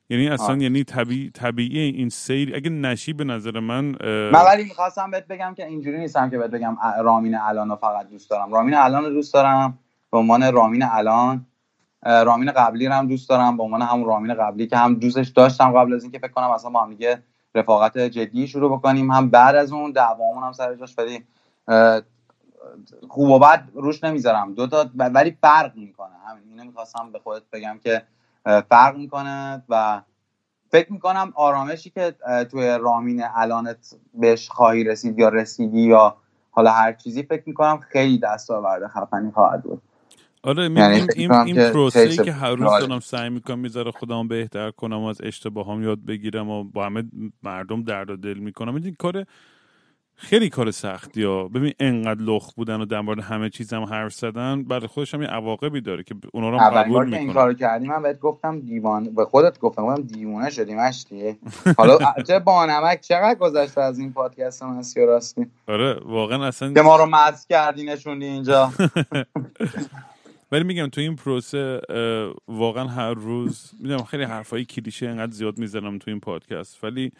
یعنی 0.09 0.27
اصلا 0.27 0.55
آه. 0.55 0.61
یعنی 0.61 0.83
طبیعی 0.83 1.29
طبیعی 1.29 1.79
این 1.79 2.09
سیر 2.09 2.55
اگه 2.55 2.69
نشی 2.69 3.13
به 3.13 3.23
نظر 3.23 3.59
من 3.59 3.95
اه، 4.01 4.09
من 4.09 4.45
ولی 4.45 4.63
می‌خواستم 4.63 5.11
بهت 5.11 5.27
بگم 5.27 5.53
که 5.57 5.65
اینجوری 5.65 5.97
نیستم 5.97 6.29
که 6.29 6.37
بهت 6.37 6.51
بگم 6.51 6.77
رامین 7.03 7.35
الان 7.35 7.69
رو 7.69 7.75
فقط 7.75 8.09
دوست 8.09 8.29
دارم. 8.29 8.53
رامین 8.53 8.73
الان 8.73 9.03
رو 9.05 9.09
دوست 9.09 9.33
دارم. 9.33 9.79
به 10.11 10.17
عنوان 10.17 10.53
رامین 10.53 10.83
الان 10.83 11.45
رامین 12.03 12.51
قبلی 12.51 12.87
رو 12.87 12.93
هم 12.93 13.07
دوست 13.07 13.29
دارم. 13.29 13.57
به 13.57 13.63
عنوان 13.63 13.81
همون 13.81 14.05
رامین 14.05 14.33
قبلی 14.33 14.67
که 14.67 14.77
هم 14.77 14.95
دوستش 14.95 15.27
داشتم 15.27 15.71
قبل 15.71 15.93
از 15.93 16.03
اینکه 16.03 16.19
فکر 16.19 16.31
کنم 16.31 16.49
اصلا 16.49 16.69
با 16.69 16.83
هم 16.83 16.89
دیگه 16.89 17.23
رفاقت 17.55 17.97
جدی 17.97 18.47
شروع 18.47 18.77
بکنیم. 18.77 19.11
هم 19.11 19.29
بعد 19.29 19.55
از 19.55 19.71
اون 19.71 19.91
دعوامون 19.91 20.43
هم 20.43 20.51
سر 20.51 20.75
جاش 20.75 20.95
ولی 20.97 21.23
خوب 23.09 23.29
و 23.29 23.39
بد 23.39 23.69
روش 23.73 24.03
نمی‌ذارم. 24.03 24.53
دو 24.53 24.67
تا 24.67 24.89
ولی 24.95 25.37
فرق 25.41 25.75
می‌کنه. 25.75 26.15
همین 26.27 26.43
اینو 26.49 26.63
می‌خواستم 26.63 27.11
به 27.11 27.19
خودت 27.19 27.43
بگم 27.53 27.79
که 27.83 28.03
فرق 28.69 28.97
می‌کنه 28.97 29.63
و 29.69 30.01
فکر 30.71 30.93
می‌کنم 30.93 31.31
آرامشی 31.35 31.89
که 31.89 32.15
توی 32.51 32.77
رامین 32.81 33.23
الانت 33.35 33.95
بهش 34.13 34.49
خواهی 34.49 34.83
رسید 34.83 35.19
یا 35.19 35.29
رسیدی 35.29 35.81
یا 35.81 36.17
حالا 36.51 36.71
هر 36.71 36.93
چیزی 36.93 37.23
فکر 37.23 37.43
می‌کنم 37.45 37.79
خیلی 37.79 38.17
دستاورد 38.19 38.87
خفنی 38.87 39.31
خواهد 39.31 39.63
بود. 39.63 39.81
آره 40.43 40.67
می- 40.67 40.79
یعنی 40.79 41.07
این, 41.15 41.31
این, 41.31 41.71
پروسه 41.71 42.07
تیس 42.07 42.21
که 42.21 42.31
هر 42.31 42.55
روز. 42.55 42.79
دارم 42.79 42.99
سعی 42.99 43.29
می‌کنم 43.29 43.59
می‌ذاره 43.59 43.91
خودم 43.91 44.27
بهتر 44.27 44.71
کنم 44.71 44.99
و 45.03 45.05
از 45.05 45.21
اشتباهام 45.23 45.83
یاد 45.83 46.05
بگیرم 46.05 46.49
و 46.49 46.63
با 46.63 46.85
همه 46.85 47.03
مردم 47.43 47.83
درد 47.83 48.09
و 48.09 48.17
دل 48.17 48.37
می‌کنم. 48.37 48.75
این 48.75 48.95
کار 48.99 49.25
خیلی 50.17 50.49
کار 50.49 50.71
سختی 50.71 51.23
ها. 51.23 51.47
ببین 51.47 51.73
انقدر 51.79 52.21
لخ 52.21 52.53
بودن 52.53 52.81
و 52.81 52.85
در 52.85 53.01
مورد 53.01 53.19
همه 53.19 53.49
چیزم 53.49 53.83
حرف 53.83 54.13
زدن 54.13 54.63
برای 54.63 54.87
خودش 54.87 55.13
هم 55.13 55.21
یه 55.21 55.27
عواقبی 55.27 55.81
داره 55.81 56.03
که 56.03 56.15
اونا 56.33 56.49
رو 56.49 56.57
هم 56.59 56.69
قبول 56.69 56.93
بار 56.93 57.09
که 57.09 57.17
این 57.17 57.33
کارو 57.33 57.53
کردی 57.53 57.87
من 57.87 58.01
بهت 58.01 58.19
گفتم 58.19 58.59
دیوانه 58.59 59.09
به 59.09 59.25
خودت 59.25 59.59
گفتم 59.59 59.85
گفتم 59.85 60.01
دیوانه 60.01 60.49
شدی 60.49 60.75
مشتی. 60.75 61.37
حالا 61.77 61.97
چه 62.27 62.39
بانمک 62.39 63.01
چقدر 63.01 63.39
گذشته 63.39 63.81
از 63.81 63.99
این 63.99 64.13
پادکست 64.13 64.63
مسیو 64.63 65.05
راستی؟ 65.05 65.47
آره 65.67 65.99
واقعا 66.05 66.45
اصلا 66.47 66.73
که 66.73 66.81
ما 66.81 66.95
رو 66.97 67.05
مز 67.05 67.45
کردی 67.47 67.83
نشوندی 67.83 68.25
اینجا. 68.25 68.71
ولی 70.51 70.63
میگم 70.63 70.87
تو 70.87 71.01
این 71.01 71.15
پروسه 71.15 71.81
واقعا 72.47 72.87
هر 72.87 73.13
روز 73.13 73.71
می‌دونم 73.81 74.03
خیلی 74.03 74.23
حرفای 74.23 74.65
کلیشه 74.65 75.07
انقدر 75.07 75.31
زیاد 75.31 75.57
می‌زنم 75.57 75.97
تو 75.97 76.11
این 76.11 76.19
پادکست 76.19 76.83
ولی 76.83 77.11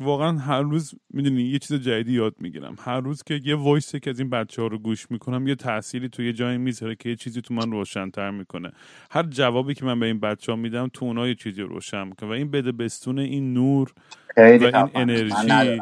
واقعا 0.00 0.38
هر 0.38 0.62
روز 0.62 0.94
می‌دونی 1.10 1.42
یه 1.42 1.58
چیز 1.58 1.76
جدیدی 1.76 2.12
یاد 2.12 2.34
می‌گیرم. 2.40 2.76
هر 2.80 3.00
روز 3.00 3.22
که 3.22 3.40
یه 3.44 3.54
وایسی 3.54 4.00
که 4.00 4.10
از 4.10 4.18
این 4.18 4.30
بچه 4.30 4.62
ها 4.62 4.68
رو 4.68 4.78
گوش 4.78 5.10
می‌کنم 5.10 5.48
یه 5.48 5.54
تأثیری 5.54 6.08
تو 6.08 6.22
یه 6.22 6.32
جایی 6.32 6.58
می‌ذاره 6.58 6.94
که 6.94 7.08
یه 7.08 7.16
چیزی 7.16 7.40
تو 7.40 7.54
من 7.54 7.72
روشنتر 7.72 8.30
می‌کنه. 8.30 8.72
هر 9.10 9.22
جوابی 9.22 9.74
که 9.74 9.84
من 9.84 10.00
به 10.00 10.06
این 10.06 10.20
بچه 10.20 10.52
ها 10.52 10.56
میدم 10.56 10.88
تو 10.92 11.04
اونا 11.04 11.28
یه 11.28 11.34
چیزی 11.34 11.62
روشن 11.62 12.08
می‌کنه 12.08 12.28
و 12.28 12.32
این 12.32 12.50
بده 12.50 12.72
بستون 12.72 13.18
این 13.18 13.54
نور 13.54 13.92
و 14.36 14.40
این 14.40 14.90
انرژی 14.94 15.80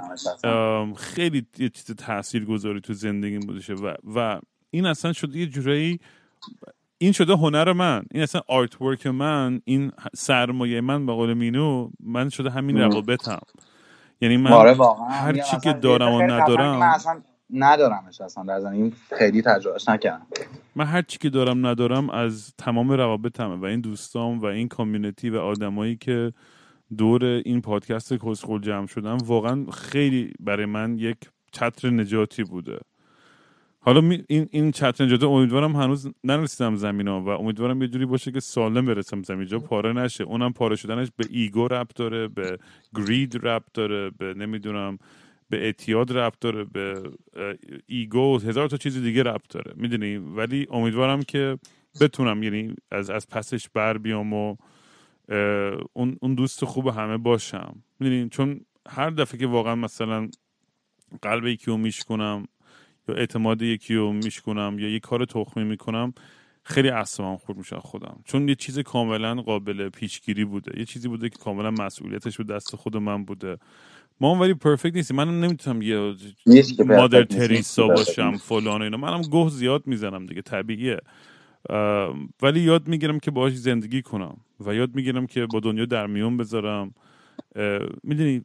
خیلی 0.96 1.46
یه 1.58 1.68
چیز 1.68 1.84
تاثیر 1.96 2.44
گذاری 2.44 2.80
تو 2.80 2.92
زندگی 2.92 3.38
بودشه 3.38 3.74
و, 3.74 3.94
و 4.14 4.40
این 4.70 4.86
اصلا 4.86 5.12
شده 5.12 5.38
یه 5.38 5.46
جورایی 5.46 6.00
این 6.98 7.12
شده 7.12 7.32
هنر 7.32 7.72
من. 7.72 8.02
این 8.10 8.22
اصلا 8.22 8.40
آرت 8.48 8.82
ورک 8.82 9.06
من 9.06 9.60
این 9.64 9.92
سرمایه 10.14 10.80
من 10.80 11.06
به 11.06 11.12
قول 11.12 11.34
مینو 11.34 11.90
من 12.00 12.28
شده 12.28 12.50
همین 12.50 12.78
روابطم. 12.78 13.40
یعنی 14.20 14.36
من 14.36 14.52
آره 14.52 14.76
هر 15.10 15.32
چی 15.32 15.56
که 15.60 15.72
دارم 15.72 16.14
و 16.14 16.22
ندارم. 16.22 16.78
من 16.78 16.86
اصلا 16.86 17.22
ندارمش 17.50 18.20
اصلا 18.20 18.44
در 18.44 18.60
زندگی 18.60 18.92
خیلی 19.18 19.42
تجربهش 19.42 19.88
نکردم. 19.88 20.26
من 20.76 20.84
هر 20.84 21.02
چی 21.02 21.18
که 21.18 21.30
دارم 21.30 21.66
ندارم 21.66 22.10
از 22.10 22.54
تمام 22.58 22.92
روابطمه 22.92 23.56
و 23.56 23.64
این 23.64 23.80
دوستام 23.80 24.38
و 24.38 24.44
این 24.46 24.68
کامیونیتی 24.68 25.30
و 25.30 25.38
آدمایی 25.38 25.96
که 25.96 26.32
دور 26.98 27.24
این 27.24 27.60
پادکست 27.60 28.12
کسخول 28.14 28.60
جمع 28.60 28.86
شدم 28.86 29.16
واقعا 29.16 29.66
خیلی 29.72 30.32
برای 30.40 30.66
من 30.66 30.98
یک 30.98 31.16
چتر 31.52 31.90
نجاتی 31.90 32.44
بوده. 32.44 32.78
حالا 33.86 34.18
این 34.28 34.48
این 34.50 34.70
چتر 34.70 35.04
نجاتی 35.04 35.26
امیدوارم 35.26 35.76
هنوز 35.76 36.12
نرسیدم 36.24 36.76
زمین 36.76 37.08
ها 37.08 37.20
و 37.20 37.28
امیدوارم 37.28 37.82
یه 37.82 37.88
جوری 37.88 38.06
باشه 38.06 38.32
که 38.32 38.40
سالم 38.40 38.86
برسم 38.86 39.22
زمین 39.22 39.46
جا. 39.46 39.58
پاره 39.58 39.92
نشه. 39.92 40.24
اونم 40.24 40.52
پاره 40.52 40.76
شدنش 40.76 41.08
به 41.16 41.24
ایگو 41.30 41.68
رب 41.68 41.88
داره 41.94 42.28
به 42.28 42.58
گرید 42.94 43.46
رب 43.46 43.64
داره 43.74 44.10
به 44.10 44.34
نمی‌دونم 44.34 44.98
به 45.50 45.64
اعتیاد 45.64 46.18
رب 46.18 46.32
داره 46.40 46.64
به 46.64 47.02
ایگو 47.86 48.38
هزار 48.38 48.68
تا 48.68 48.76
چیز 48.76 49.02
دیگه 49.02 49.22
رب 49.22 49.40
داره. 49.48 49.72
می‌دونی؟ 49.76 50.16
ولی 50.16 50.66
امیدوارم 50.70 51.22
که 51.22 51.58
بتونم 52.00 52.42
یعنی 52.42 52.74
از 52.90 53.10
از 53.10 53.28
پسش 53.28 53.68
بر 53.68 53.98
بیام 53.98 54.32
و 54.32 54.56
اون 55.92 56.16
اون 56.20 56.34
دوست 56.34 56.64
خوب 56.64 56.86
همه 56.86 57.16
باشم. 57.16 57.82
می‌دونین 58.00 58.28
چون 58.28 58.60
هر 58.88 59.10
دفعه 59.10 59.40
که 59.40 59.46
واقعا 59.46 59.74
مثلا 59.74 60.28
قلب 61.22 61.46
یکی 61.46 61.66
رو 61.66 61.76
میشکنم 61.76 62.46
یا 63.08 63.14
اعتماد 63.14 63.62
یکی 63.62 63.94
رو 63.94 64.12
میشکنم 64.12 64.76
یا 64.78 64.88
یه 64.88 64.98
کار 64.98 65.24
تخمی 65.24 65.64
می‌کنم 65.64 66.12
خیلی 66.62 66.88
اعصابم 66.88 67.36
خورد 67.36 67.58
میشه 67.58 67.76
خودم. 67.76 68.20
چون 68.24 68.48
یه 68.48 68.54
چیز 68.54 68.78
کاملا 68.78 69.34
قابل 69.34 69.88
پیشگیری 69.88 70.44
بوده. 70.44 70.78
یه 70.78 70.84
چیزی 70.84 71.08
بوده 71.08 71.28
که 71.28 71.38
کاملا 71.38 71.70
مسئولیتش 71.70 72.36
به 72.36 72.44
دست 72.44 72.76
خود 72.76 72.96
من 72.96 73.24
بوده. 73.24 73.56
ما 74.20 74.34
هم 74.34 74.40
ولی 74.40 74.54
پرفکت 74.54 74.96
نیستیم. 74.96 75.16
من 75.16 75.40
نمی‌تونم 75.40 75.82
یه 75.82 76.14
مادر 76.86 77.24
تریسا 77.24 77.88
باشم 77.88 78.36
فلان 78.36 78.82
اینا. 78.82 78.96
منم 78.96 79.22
گوه 79.22 79.50
زیاد 79.50 79.86
می‌زنم 79.86 80.26
دیگه 80.26 80.42
طبیعیه. 80.42 80.96
ولی 82.42 82.60
یاد 82.60 82.88
می‌گیرم 82.88 83.18
که 83.18 83.30
باهاش 83.30 83.56
زندگی 83.56 84.02
کنم 84.02 84.36
و 84.60 84.74
یاد 84.74 84.94
می‌گیرم 84.94 85.26
که 85.26 85.46
با 85.46 85.60
دنیا 85.60 85.84
در 85.84 86.06
میون 86.06 86.36
بذارم. 86.36 86.94
می‌دونی 88.02 88.44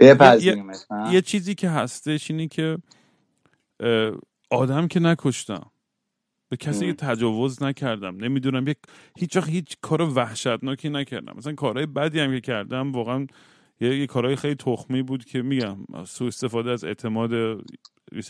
یه،, 0.00 0.16
یه 1.12 1.20
چیزی 1.20 1.54
که 1.54 1.68
هستش 1.70 2.30
اینی 2.30 2.48
که 2.48 2.78
آدم 4.50 4.88
که 4.88 5.00
نکشتم. 5.00 5.70
به 6.48 6.56
کسی 6.56 6.92
تجاوز 6.92 7.62
نکردم. 7.62 8.16
نمی‌دونم 8.16 8.68
یک 8.68 8.76
هیچ 9.18 9.36
هیچ 9.36 9.76
کار 9.80 10.02
وحشتناکی 10.02 10.88
نکردم. 10.88 11.34
مثلا 11.36 11.52
کارهای 11.52 11.86
بدی 11.86 12.20
هم 12.20 12.34
که 12.34 12.40
کردم 12.40 12.92
واقعا 12.92 13.26
یه, 13.80 13.98
یه 13.98 14.06
کارهای 14.06 14.36
خیلی 14.36 14.54
تخمی 14.54 15.02
بود 15.02 15.24
که 15.24 15.42
میگم 15.42 15.76
سو 16.04 16.24
استفاده 16.24 16.70
از 16.70 16.84
اعتماد 16.84 17.32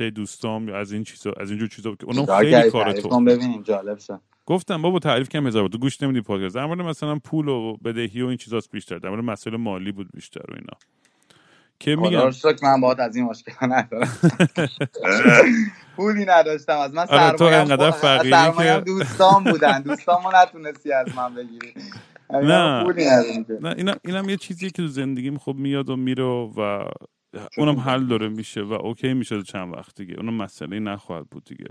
یه 0.01 0.11
دوستام 0.11 0.69
یا 0.69 0.79
از 0.79 0.93
این 0.93 1.05
چیزا 1.05 1.33
از 1.37 1.51
اینجور 1.51 1.69
چیزا 1.69 1.95
که 1.95 2.07
اونم 2.07 2.27
خیلی 2.27 2.71
کار 2.71 2.93
تو 2.93 3.21
ببینیم 3.21 3.63
جالب 3.63 3.99
شد. 3.99 4.21
گفتم 4.47 4.83
بابا 4.83 4.99
تعریف 4.99 5.29
کم 5.29 5.47
هزار 5.47 5.69
تو 5.69 5.79
گوش 5.79 6.03
نمیدی 6.03 6.21
پادکست. 6.21 6.55
در 6.55 6.67
مورد 6.67 6.81
مثلا 6.81 7.19
پول 7.19 7.49
و 7.49 7.77
بدهی 7.77 8.23
و 8.23 8.27
این 8.27 8.37
چیزاست 8.37 8.71
بیشتر. 8.71 8.99
در 8.99 9.09
مورد 9.09 9.25
مسئله 9.25 9.57
مالی 9.57 9.93
بود 9.93 10.09
بیشتر 10.15 10.45
و 10.49 10.55
اینا. 10.55 10.79
که 11.79 11.97
میگم؟ 11.97 12.31
من 12.63 12.81
باید 12.81 13.01
از 13.01 13.17
این 13.17 13.25
مشکل 13.25 13.53
ندارم. 13.63 14.19
پولی 15.97 16.25
نداشتم. 16.25 16.79
از 16.79 16.95
من 16.95 17.07
آره 17.09 17.37
تو 17.37 17.45
انقدر 17.45 17.91
فقیری 17.91 18.53
که 18.57 18.83
دوستان 18.87 19.45
بودن. 19.45 19.83
دوستامو 19.83 20.31
نتونستی 20.35 20.93
از 20.93 21.07
من 21.17 21.35
بگیری. 21.35 21.75
نه. 22.31 22.85
نه 23.61 23.75
اینم 23.77 23.97
اینم 24.05 24.29
یه 24.29 24.37
چیزی 24.37 24.67
که 24.67 24.73
تو 24.73 24.89
زندگیم 24.89 25.39
خب 25.39 25.55
میاد 25.55 25.91
و 25.91 25.97
میره 25.97 26.25
و 26.25 26.85
اونم 27.59 27.77
حل 27.77 28.07
داره 28.07 28.29
میشه 28.29 28.63
و 28.63 28.73
اوکی 28.73 29.15
میشه 29.15 29.43
چند 29.43 29.75
وقت 29.75 30.01
دیگه. 30.01 30.15
اونم 30.17 30.35
مسئله 30.35 30.79
نخواهد 30.79 31.27
بود 31.31 31.45
دیگه. 31.45 31.67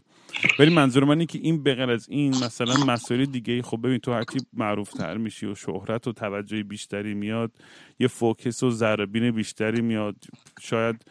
ولی 0.59 0.75
منظور 0.75 1.03
من 1.03 1.09
اینه 1.09 1.25
که 1.25 1.39
این 1.39 1.63
بغیر 1.63 1.91
از 1.91 2.09
این 2.09 2.29
مثلا 2.29 2.85
مسائل 2.85 3.25
دیگه 3.25 3.61
خب 3.61 3.79
ببین 3.83 3.97
تو 3.97 4.13
هرچی 4.13 4.39
معروف 4.53 4.89
تر 4.89 5.17
میشی 5.17 5.45
و 5.45 5.55
شهرت 5.55 6.07
و 6.07 6.11
توجه 6.11 6.63
بیشتری 6.63 7.13
میاد 7.13 7.51
یه 7.99 8.07
فوکس 8.07 8.63
و 8.63 8.69
ذربین 8.69 9.31
بیشتری 9.31 9.81
میاد. 9.81 10.15
شاید 10.61 11.05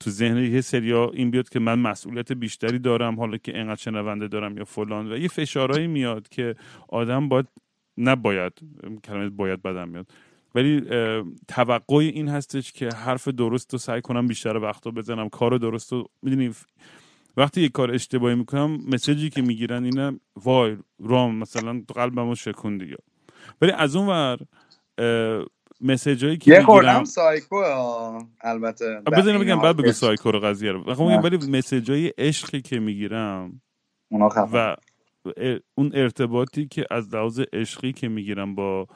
تو 0.00 0.10
ذهن 0.10 0.36
یه 0.36 0.60
سریا 0.60 1.10
این 1.10 1.30
بیاد 1.30 1.48
که 1.48 1.58
من 1.58 1.78
مسئولیت 1.78 2.32
بیشتری 2.32 2.78
دارم 2.78 3.20
حالا 3.20 3.36
که 3.36 3.58
انقدر 3.58 3.80
شنونده 3.80 4.28
دارم 4.28 4.58
یا 4.58 4.64
فلان. 4.64 5.12
و 5.12 5.18
یه 5.18 5.28
فشارهایی 5.28 5.86
میاد 5.86 6.28
که 6.28 6.54
آدم 6.88 7.28
باید 7.28 7.46
نباید 7.98 8.52
کلمه 9.04 9.28
باید 9.28 9.62
بدم 9.62 9.88
میاد. 9.88 10.06
ولی 10.56 10.82
توقع 11.48 11.96
این 11.96 12.28
هستش 12.28 12.72
که 12.72 12.88
حرف 12.88 13.28
درست 13.28 13.72
رو 13.72 13.78
سعی 13.78 14.00
کنم 14.00 14.26
بیشتر 14.26 14.56
وقت 14.56 14.86
رو 14.86 14.92
بزنم. 14.92 15.28
کار 15.28 15.58
درست 15.58 15.92
رو 15.92 16.08
می‌دونی 16.22 16.54
وقتی 17.36 17.60
یه 17.60 17.68
کار 17.68 17.90
اشتباهی 17.90 18.34
می‌کنم 18.34 18.78
مسیجی 18.88 19.30
که 19.30 19.42
می‌گیرن 19.42 19.84
اینه 19.84 20.20
وای 20.36 20.76
رام 21.00 21.34
مثلا 21.34 21.82
قلبمو 21.94 22.34
شکون 22.34 22.78
دیگه. 22.78 22.96
ولی 23.62 23.72
از 23.72 23.96
اون 23.96 24.06
ور 24.08 24.38
مسیج 25.80 26.24
هایی 26.24 26.36
که 26.36 26.58
می‌گیرم 26.58 27.04
سایکو 27.04 27.56
البته. 28.40 29.02
بگم 29.40 29.60
بعد 29.60 29.76
بگو 29.76 29.92
سایکو 29.92 30.30
رو 30.30 30.40
قضیه 30.40 30.72
رو. 30.72 30.80
ولی 31.22 31.50
مسیج 31.50 31.90
های 31.90 32.12
عشقی 32.18 32.62
که 32.62 32.78
می‌گیرم 32.78 33.60
و 34.52 34.76
اون 35.74 35.90
ارتباطی 35.94 36.66
که 36.66 36.86
از 36.90 37.14
لحاظ 37.14 37.40
عشقی 37.52 37.92
که 37.92 38.08
می‌گیرم 38.08 38.54
با 38.54 38.86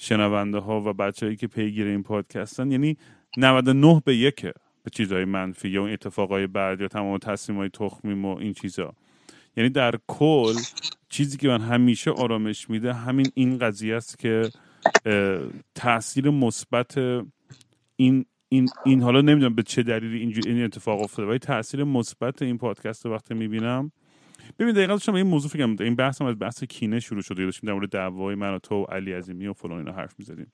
شنونده 0.00 0.58
ها 0.58 0.80
و 0.80 0.92
بچههایی 0.92 1.36
که 1.36 1.46
پیگیر 1.46 1.86
این 1.86 2.02
پادکستن 2.02 2.70
یعنی 2.70 2.96
99 3.36 4.02
به 4.04 4.16
یکه 4.16 4.52
به 4.82 4.90
چیزهای 4.90 5.24
منفی 5.24 5.68
یا 5.68 5.80
اون 5.80 5.92
اتفاقای 5.92 6.46
بعد 6.46 6.80
یا 6.80 6.88
تمام 6.88 7.18
تصمیم 7.18 7.58
های 7.58 7.68
تخمیم 7.68 8.24
و 8.24 8.36
این 8.36 8.52
چیزا. 8.52 8.92
یعنی 9.56 9.70
در 9.70 9.94
کل 10.06 10.54
چیزی 11.08 11.36
که 11.36 11.48
من 11.48 11.60
همیشه 11.60 12.10
آرامش 12.10 12.70
میده 12.70 12.92
همین 12.92 13.26
این 13.34 13.58
قضیه 13.58 13.96
است 13.96 14.18
که 14.18 14.50
تاثیر 15.74 16.30
مثبت 16.30 16.98
این 17.96 18.24
این 18.48 18.68
این 18.84 19.02
حالا 19.02 19.20
نمی‌دونم 19.20 19.54
به 19.54 19.62
چه 19.62 19.82
دلیلی 19.82 20.42
این 20.46 20.64
اتفاق 20.64 21.00
افتاده 21.00 21.28
ولی 21.28 21.38
تاثیر 21.38 21.84
مثبت 21.84 22.42
این 22.42 22.58
پادکست 22.58 23.06
رو 23.06 23.12
وقتی 23.12 23.34
می‌بینم 23.34 23.92
ببین 24.58 24.74
دقیقا 24.74 24.92
داشتم 24.92 25.14
این 25.14 25.26
موضوع 25.26 25.50
فکرم 25.50 25.76
این 25.80 25.96
بحث 25.96 26.22
هم 26.22 26.28
از 26.28 26.38
بحث 26.38 26.64
کینه 26.64 27.00
شروع 27.00 27.22
شده 27.22 27.44
داشتیم 27.44 27.68
در 27.68 27.74
مورد 27.74 27.88
دعوای 27.88 28.34
من 28.34 28.54
و 28.54 28.58
تو 28.58 28.74
و 28.74 28.84
علی 28.84 29.12
عظیمی 29.12 29.46
و 29.46 29.52
فلان 29.52 29.78
اینا 29.78 29.92
حرف 29.92 30.14
می‌زدیم. 30.18 30.52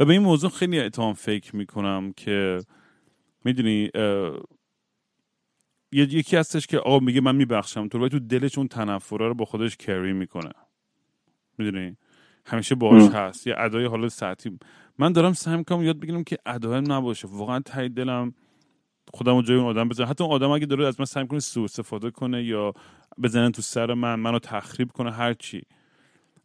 و 0.00 0.04
به 0.04 0.12
این 0.12 0.22
موضوع 0.22 0.50
خیلی 0.50 0.80
اتهام 0.80 1.14
فکر 1.14 1.56
می‌کنم 1.56 2.12
که 2.16 2.60
می‌دونی 3.44 3.90
یکی 5.92 6.36
هستش 6.36 6.66
که 6.66 6.78
آقا 6.78 6.98
میگه 6.98 7.20
من 7.20 7.36
میبخشم 7.36 7.88
تو 7.88 8.08
تو 8.08 8.18
دلش 8.18 8.58
اون 8.58 8.68
تنفره 8.68 9.28
رو 9.28 9.34
با 9.34 9.44
خودش 9.44 9.76
کری 9.76 10.12
می‌کنه. 10.12 10.52
می‌دونی؟ 11.58 11.96
همیشه 12.46 12.74
باش 12.74 13.02
هست. 13.02 13.46
یه 13.46 13.54
ادای 13.58 13.84
حالا 13.84 14.08
ساعتی 14.08 14.58
من 14.98 15.12
دارم 15.12 15.32
سعی 15.32 15.56
می‌کنم 15.56 15.82
یاد 15.82 16.00
بگیرم 16.00 16.24
که 16.24 16.38
ادای 16.46 16.80
نباشه. 16.80 17.28
واقعا 17.28 17.60
تای 17.60 17.88
دلم 17.88 18.34
خودم 19.14 19.42
جای 19.42 19.56
اون 19.56 19.66
آدم 19.66 19.88
بزنم 19.88 20.08
حتی 20.10 20.24
اون 20.24 20.32
آدم 20.32 20.50
اگه 20.50 20.66
داره 20.66 20.86
از 20.86 21.00
من 21.00 21.06
سعی 21.06 21.26
کنه 21.26 21.40
سوء 21.40 21.64
استفاده 21.64 22.10
کنه 22.10 22.44
یا 22.44 22.72
بزنن 23.22 23.52
تو 23.52 23.62
سر 23.62 23.94
من 23.94 24.14
منو 24.14 24.38
تخریب 24.38 24.92
کنه 24.92 25.12
هر 25.12 25.34
چی. 25.34 25.62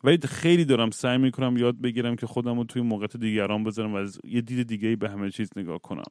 ولی 0.03 0.17
خیلی 0.17 0.65
دارم 0.65 0.91
سعی 0.91 1.17
می‌کنم 1.17 1.57
یاد 1.57 1.81
بگیرم 1.81 2.15
که 2.15 2.27
خودم 2.27 2.57
رو 2.57 2.63
توی 2.63 2.81
موقعیت 2.81 3.17
دیگران 3.17 3.63
بذارم 3.63 3.93
و 3.93 3.95
از 3.95 4.19
یه 4.23 4.41
دید 4.41 4.67
دیگه 4.67 4.95
به 4.95 5.09
همه 5.09 5.31
چیز 5.31 5.49
نگاه 5.55 5.79
کنم. 5.79 6.03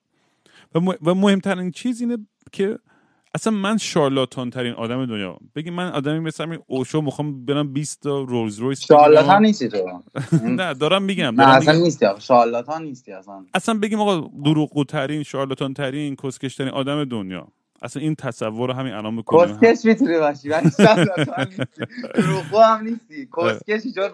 و 0.74 1.14
مهمترین 1.14 1.70
چیز 1.70 2.00
اینه 2.00 2.18
که 2.52 2.78
اصلا 3.36 3.54
من 3.54 3.78
شارلاتان 3.78 4.50
ترین 4.50 4.74
آدم 4.74 5.06
دنیا. 5.06 5.38
بگی 5.56 5.70
من 5.70 5.88
آدمی 5.92 6.20
مثل 6.20 6.50
این 6.50 6.60
اوشو 6.68 7.02
می‌خوام 7.02 7.46
برم 7.46 7.74
20 7.74 8.02
تا 8.02 8.22
رولز 8.22 8.58
رویس 8.60 8.80
شارلاتان 8.80 9.42
نیستی 9.42 9.68
تو. 9.68 10.02
نه 10.58 10.74
دارم 10.74 11.02
میگم 11.02 11.34
نه 11.42 11.56
اصلا 11.56 11.74
نیستی 11.74 12.06
شارلاتان 12.20 12.82
نیستی 12.84 13.12
اصلا. 13.12 13.46
اصلا 13.54 13.80
بگیم 13.80 14.00
آقا 14.00 14.30
دروغگو 14.44 14.84
ترین 14.84 15.24
شارلاتان 15.24 15.74
ترین 15.74 16.16
کسکش 16.16 16.56
ترین 16.56 16.70
آدم 16.70 17.04
دنیا. 17.06 17.48
اصلا 17.82 18.02
این 18.02 18.16
تصور 18.16 18.68
رو 18.68 18.74
همین 18.74 18.94
الان 18.94 19.14
می‌کنیم. 19.14 19.56
کسکش 19.60 19.86
می‌تونی 19.86 20.18
باشی 20.18 20.50
ولی 20.50 20.70
دروغگو 22.14 22.60
هم 22.60 22.82
نیستی. 22.84 23.30
کسکش 23.38 23.82
چون 23.94 24.10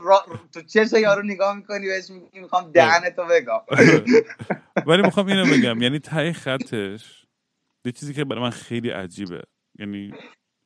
تو 0.55 0.63
چش 0.63 0.95
یارو 0.95 1.23
نگاه 1.23 1.57
می‌کنی 1.57 1.87
بهش 1.89 2.11
میگی 2.11 2.41
می‌خوام 2.41 2.73
دهنتو 2.73 3.23
بگم 3.31 3.61
ولی 4.87 5.03
می‌خوام 5.03 5.27
اینو 5.27 5.47
بگم 5.47 5.83
یعنی 5.83 6.01
تای 6.01 6.35
خطش 6.35 7.22
یه 7.85 7.93
چیزی 7.93 8.15
که 8.15 8.25
برای 8.25 8.43
من 8.43 8.51
خیلی 8.51 8.91
عجیبه. 8.91 9.43
یعنی 9.79 10.13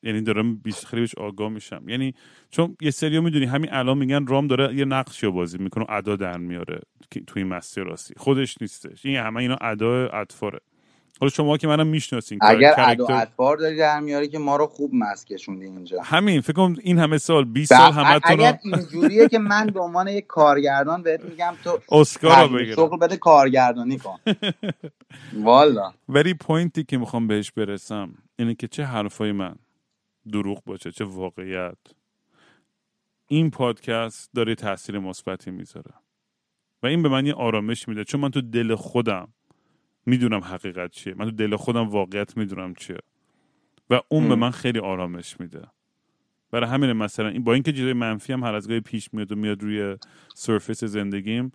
یعنی 0.02 0.22
دارم 0.22 0.62
خیلی 0.86 1.02
بهش 1.02 1.14
آگاه 1.14 1.48
میشم. 1.48 1.88
یعنی 1.88 2.14
چون 2.50 2.76
یه 2.80 2.90
سریو 2.90 3.22
می‌دونی 3.22 3.44
همین 3.44 3.72
الان 3.72 3.98
میگن 3.98 4.26
رام 4.26 4.46
داره 4.46 4.74
یه 4.74 4.84
نقشی 4.84 5.26
رو 5.26 5.32
بازی 5.32 5.58
می‌کنه 5.58 5.84
ادا 5.88 6.16
در 6.16 6.38
میاره 6.38 6.80
توی 7.26 7.44
مسیر 7.44 7.84
راستی. 7.84 8.14
خودش 8.16 8.56
نیستش. 8.60 9.06
این 9.06 9.16
همه 9.16 9.36
اینا 9.36 9.56
ادا 9.60 10.08
اطفاره. 10.08 10.60
حالا 11.20 11.30
شما 11.30 11.56
که 11.56 11.66
منم 11.66 11.86
می‌شناسین 11.86 12.38
اگر 12.42 12.74
ادا 12.78 13.06
اطفار 13.06 13.56
داری 13.56 13.76
در 13.76 14.00
میاری 14.00 14.28
که 14.28 14.38
ما 14.38 14.56
رو 14.56 14.66
خوب 14.66 14.90
مسکشوندی 14.94 15.64
اینجا. 15.64 16.02
همین 16.02 16.40
فکر 16.40 16.52
کنم 16.52 16.76
این 16.80 16.98
همه 16.98 17.18
سال 17.18 17.44
20 17.44 17.74
سال 17.74 17.92
همه 17.92 18.20
اگر 18.24 18.58
اینجوریه 18.64 19.28
که 19.28 19.38
من 19.38 19.66
به 19.66 19.80
عنوان 19.80 20.08
یک 20.08 20.26
کارگردان 20.26 21.02
بهت 21.02 21.24
میگم 21.24 21.54
تو 21.64 21.78
اسکار 21.92 22.48
بگیر 22.48 22.74
شغل 22.74 22.98
بده 22.98 23.16
کارگردانی 23.16 23.98
کن. 23.98 24.18
والا. 25.44 25.92
ولی 26.08 26.34
پوینتی 26.34 26.84
که 26.84 26.98
می‌خوام 26.98 27.26
بهش 27.26 27.52
برسم 27.52 28.14
اینه 28.38 28.54
که 28.54 28.68
چه 28.68 28.84
حرفای 28.84 29.32
من 29.32 29.56
دروغ 30.32 30.64
باشه 30.64 30.92
چه 30.92 31.04
واقعیت. 31.04 31.78
این 33.28 33.50
پادکست 33.50 34.30
داره 34.34 34.54
تاثیر 34.54 34.98
مثبتی 34.98 35.50
می‌ذاره. 35.50 35.92
و 36.82 36.86
این 36.86 37.02
به 37.02 37.08
من 37.08 37.26
یه 37.26 37.34
آرامش 37.34 37.88
میده 37.88 38.04
چون 38.04 38.20
من 38.20 38.30
تو 38.30 38.40
دل 38.40 38.74
خودم 38.74 39.28
می‌دونم 40.06 40.40
حقیقت 40.40 40.90
چیه. 40.90 41.14
من 41.18 41.24
تو 41.24 41.30
دل 41.30 41.56
خودم 41.56 41.88
واقعیت 41.88 42.36
می‌دونم 42.36 42.74
چیه. 42.74 42.98
و 43.90 44.00
اون 44.08 44.28
به 44.28 44.34
من 44.34 44.50
خیلی 44.50 44.78
آرامش 44.78 45.40
میده. 45.40 45.62
برای 46.50 46.70
همین 46.70 46.92
مثلا 46.92 47.40
با 47.40 47.54
اینکه 47.54 47.72
چیزای 47.72 47.92
منفی 47.92 48.32
هم 48.32 48.44
هر 48.44 48.54
از 48.54 48.68
گاهی 48.68 48.80
پیش 48.80 49.14
میاد 49.14 49.32
و 49.32 49.36
میاد 49.36 49.62
روی 49.62 49.96
سرفیس 50.34 50.84
زندگیم 50.84 51.52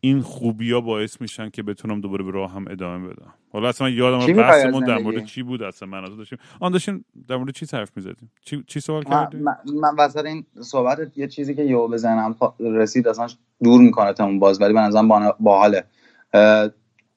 این 0.00 0.20
خوبی 0.20 0.72
ها 0.72 0.80
باعث 0.80 1.20
میشن 1.20 1.50
که 1.50 1.62
بتونم 1.62 2.00
دوباره 2.00 2.24
به 2.24 2.30
راه 2.30 2.52
هم 2.52 2.64
ادامه 2.70 3.08
بدم. 3.08 3.34
حالا 3.52 3.68
اصلا 3.68 3.86
من 3.86 3.92
یادم 3.92 4.32
بحثمون 4.36 4.84
در 4.84 4.98
مورد 4.98 5.24
چی 5.24 5.42
بود 5.42 5.62
اصلا؟ 5.62 5.88
من 5.88 6.04
از 6.04 6.16
داشتیم. 6.16 6.38
آن 6.60 6.72
داشتیم 6.72 7.04
در 7.28 7.36
مورد 7.36 7.50
چی 7.50 7.66
حرف 7.72 7.96
می‌زدیم؟ 7.96 8.30
چی, 8.44 8.64
چی 8.66 8.80
سوال 8.80 9.02
کردیم 9.02 9.42
من, 9.42 9.56
من 9.80 9.96
وسط 9.98 10.24
این 10.24 10.46
صحبت 10.60 11.18
یه 11.18 11.28
چیزی 11.28 11.54
که 11.54 11.62
یهو 11.62 11.88
بزنم 11.88 12.36
رسید 12.60 13.08
اصلا 13.08 13.28
دور 13.62 13.80
می‌کنه 13.80 14.12
تمون 14.12 14.38
باز 14.38 14.60
ولی 14.60 14.72
به 14.72 14.80
نظرم 14.80 15.32
باحاله. 15.40 15.84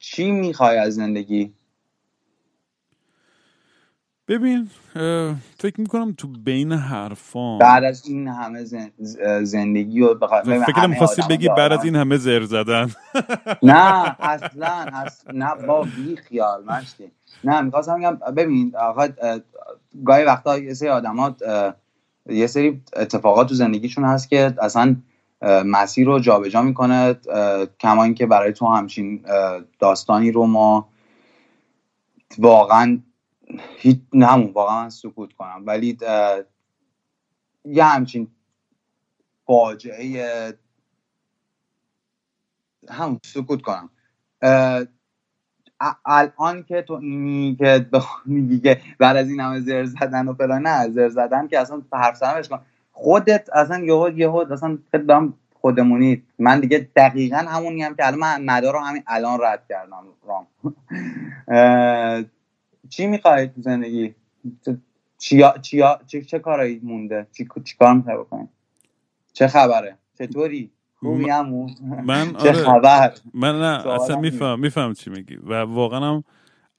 چی 0.08 0.32
می‌خوای 0.32 0.78
از 0.78 0.96
زندگی؟ 0.96 1.54
ببین 4.28 4.70
فکر 5.58 5.82
می‌کنم 5.82 6.14
تو 6.14 6.28
بین 6.28 6.72
حرفان 6.72 7.60
بعد 7.60 7.84
از 7.84 8.08
این 8.08 8.28
همه 8.28 8.64
زندگی 9.44 10.02
و 10.02 10.16
فکر 10.66 10.88
می‌خواستی 10.88 11.22
بگی 11.30 11.50
بعد 11.50 11.72
از 11.72 11.84
این 11.84 11.96
همه 11.96 12.18
زر 12.18 12.44
زدن. 12.44 12.92
نه 13.64 14.16
اصلا 14.20 14.68
اصلا 14.94 15.34
نه 15.34 15.68
با 15.68 15.84
بی 15.84 16.16
خیال 16.16 16.64
مشتی. 16.66 17.12
نه 17.44 17.62
می‌خواستم 17.62 18.00
بگم 18.00 18.16
ببین 18.16 18.76
آقا 18.76 19.08
گاهی 20.06 20.24
وقتا 20.24 20.58
یه 20.58 20.74
سری 20.74 20.90
آدمات 20.90 21.42
یه 22.30 22.48
سری 22.48 22.82
اتفاقات 22.96 23.50
تو 23.50 23.56
زندگیشون 23.56 24.04
هست 24.04 24.30
که 24.30 24.54
اصلا 24.62 24.96
مسیر 25.46 26.08
رو 26.08 26.20
جابجا 26.20 26.62
می‌کنه 26.62 27.14
کما 27.80 28.04
اینکه 28.04 28.26
برای 28.26 28.54
تو 28.54 28.68
همچین 28.68 29.26
داستانی 29.80 30.32
رو 30.32 30.46
ما 30.46 30.90
واقعا 32.38 33.00
هیچ 33.78 34.00
همون 34.14 34.52
واقعا 34.54 34.90
سکوت 34.90 35.34
کنم. 35.34 35.64
ولی 35.66 35.98
یه 37.66 37.84
همچین 37.84 38.28
فاجعه 39.46 40.58
همون 42.90 43.20
سکوت 43.24 43.62
کنم. 43.62 43.90
الان 46.06 46.64
که 46.64 46.82
تو 46.82 46.94
اینی 46.94 47.56
که 47.56 47.90
میگی 48.26 48.60
که 48.60 48.82
بعد 49.00 49.18
از 49.18 49.30
این 49.30 49.40
همه 49.40 49.60
زر 49.60 49.86
زدن 49.86 50.28
و 50.28 50.34
فلان 50.34 50.68
نه 50.68 50.90
زر 50.90 51.10
زدن 51.10 51.48
که 51.48 51.60
اصلا 51.60 51.82
حرف 51.94 52.18
زدنش 52.18 52.50
کن. 52.50 52.62
خودت 52.98 53.50
اصلا 53.54 53.86
یهو 53.86 54.10
یهو 54.16 54.46
اصلا 54.52 54.78
خیلی 54.92 55.34
خودمونی. 55.62 56.24
من 56.40 56.60
دیگه 56.60 56.90
دقیقا 56.96 57.38
همونی 57.38 57.84
هم 57.84 57.96
که 57.96 58.08
الان 58.08 58.20
من 58.20 58.46
مدار 58.46 58.74
رو 58.74 58.80
همین 58.80 59.04
الان 59.08 59.40
رد 59.44 59.64
کردم 59.70 60.04
رام. 60.28 60.48
چی 62.90 63.08
می‌خوای 63.08 63.48
تو 63.48 63.62
زندگی؟ 63.62 64.16
چیا 65.18 65.56
چیا 65.62 66.00
چه, 66.08 66.22
چه 66.22 66.40
کارایی 66.40 66.80
مونده؟ 66.84 67.28
چی, 67.32 67.48
چی 67.64 67.76
کار 67.80 67.94
می‌خوای 67.94 68.18
بکنی؟ 68.18 68.50
چه 69.34 69.48
خبره؟ 69.48 69.98
چطوری؟ 70.18 70.72
خوبی 71.00 71.30
همون 71.30 71.76
من 72.06 72.34
چه 72.34 72.40
آره 72.40 72.54
خبر؟ 72.54 73.14
من 73.34 73.62
نه 73.62 73.88
اصلا 73.88 74.20
میفهم 74.22 74.60
میفهم 74.60 74.94
چی 74.94 75.10
میگی. 75.10 75.36
و 75.36 75.54
واقعا 75.62 76.00
هم 76.00 76.24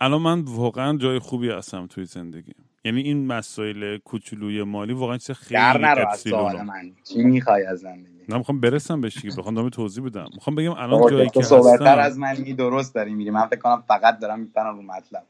الان 0.00 0.22
من 0.22 0.40
واقعا 0.40 0.96
جای 0.96 1.18
خوبی 1.18 1.50
هستم 1.50 1.86
توی 1.86 2.04
زندگی 2.04 2.54
یعنی 2.87 3.01
این 3.01 3.26
مسائل 3.26 3.99
کوچولوی 3.99 4.62
مالی 4.62 4.93
واقعا 4.93 5.18
چه 5.18 5.34
خیلی 5.34 5.61
در 5.61 6.62
من. 6.62 6.93
چی 7.05 7.22
می‌خوای 7.22 7.66
از 7.66 7.80
زندگی 7.80 8.24
نه 8.28 8.39
می‌خوام 8.39 8.61
برسم 8.61 9.01
بهش 9.01 9.18
که 9.18 9.28
بخوام 9.39 9.55
دامه 9.55 9.70
توضیح 9.70 10.05
بدم. 10.05 10.26
می‌خوام 10.34 10.57
بگم 10.57 10.72
الان 10.72 11.11
جایی 11.11 11.30
که 11.30 11.41
هستم 11.41 11.84
از 11.84 12.18
من 12.18 12.37
می 12.41 12.55
درست 12.55 12.95
داری 12.95 13.14
میری 13.14 13.30
من 13.30 13.47
فکر 13.47 13.61
کنم 13.61 13.84
فقط 13.89 14.18
دارم 14.18 14.41
میپرم 14.41 14.76
رو 14.76 14.82
مطلب. 14.82 15.26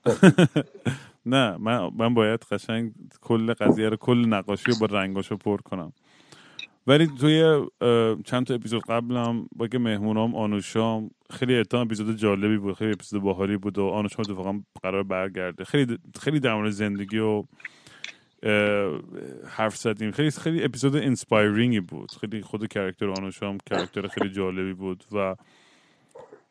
نه 1.26 1.56
من 1.56 1.90
من 1.96 2.14
باید 2.14 2.40
قشنگ 2.40 2.92
کل 3.20 3.54
قضیه 3.54 3.88
رو 3.88 3.96
کل 3.96 4.26
نقاشی 4.28 4.70
رو 4.70 4.76
با 4.80 4.86
رنگاشو 4.86 5.36
پر 5.36 5.56
کنم. 5.56 5.92
ولی 6.86 7.06
توی 7.06 7.66
چند 8.24 8.46
تا 8.46 8.54
اپیزود 8.54 8.82
قبلم 8.88 9.48
با 9.56 9.68
که 9.68 9.78
مهمونام 9.78 10.34
آنوشام 10.34 11.10
خیلی 11.30 11.58
اتهام 11.58 11.86
اپیزود 11.86 12.16
جالبی 12.16 12.56
بود 12.56 12.74
خیلی 12.74 12.92
اپیزود 12.92 13.22
باحالی 13.22 13.56
بود 13.56 13.78
و 13.78 13.86
آنوشام 13.86 14.20
اتفاقا 14.20 14.60
قرار 14.82 15.02
برگرده. 15.02 15.64
خیلی 15.64 15.98
خیلی 16.20 16.40
در 16.40 16.54
مورد 16.54 16.70
زندگی 16.70 17.18
و 17.18 17.44
حرف 19.48 19.76
زدیم. 19.76 20.10
خیلی 20.10 20.30
خیلی 20.30 20.64
اپیزود 20.64 20.96
inspiring 20.96 21.72
ی 21.72 21.80
بود. 21.80 22.10
خیلی 22.20 22.42
خود 22.42 22.66
character 22.68 23.10
آنوشام 23.10 23.58
character 23.70 24.06
خیلی 24.08 24.30
جالبی 24.30 24.72
بود 24.72 25.04
و 25.12 25.36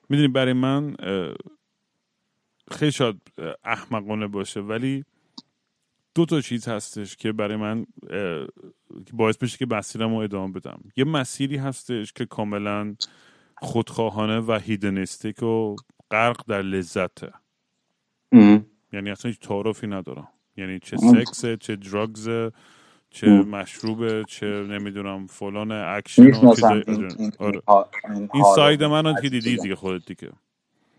می‌دونی 0.09 0.27
برای 0.27 0.53
من 0.53 0.95
خیلی 2.71 2.91
شاید 2.91 3.21
احمقانه 3.63 4.27
باشه 4.27 4.59
ولی 4.59 5.05
دو 6.15 6.25
تا 6.25 6.41
چیز 6.41 6.67
هستش 6.67 7.15
که 7.15 7.31
برای 7.31 7.55
من 7.57 7.85
باعث 9.13 9.41
میشه 9.41 9.57
که 9.57 9.65
مسیرم 9.75 10.15
رو 10.15 10.15
ادامه 10.15 10.53
بدم. 10.53 10.79
یه 10.95 11.03
مسیری 11.03 11.57
هستش 11.57 12.13
که 12.13 12.25
کاملا 12.25 12.95
خودخواهانه 13.57 14.39
و 14.39 14.59
hedonistic 14.63 15.43
و 15.43 15.75
غرق 16.11 16.41
در 16.47 16.61
لذته. 16.61 17.31
یعنی 18.93 19.09
اصلا 19.11 19.29
هیچ 19.29 19.39
تعارفی 19.39 19.87
ندارم. 19.87 20.27
یعنی 20.57 20.79
چه 20.79 20.97
سکسه 20.97 21.57
چه 21.57 21.75
drugs 21.75 22.39
ه 22.39 22.51
چه 23.09 23.27
مشروبه 23.27 24.23
چه 24.27 24.45
نمی‌دونم 24.45 25.27
فلان 25.27 25.71
اکشن 25.71 26.23
این, 26.23 27.31
آره. 27.39 27.61
این 28.33 28.43
side 28.55 28.83
من 28.83 29.15
که 29.21 29.29
دیدی 29.29 29.57
دیگه 29.57 29.75
خودت 29.75 30.05
دیگه. 30.05 30.31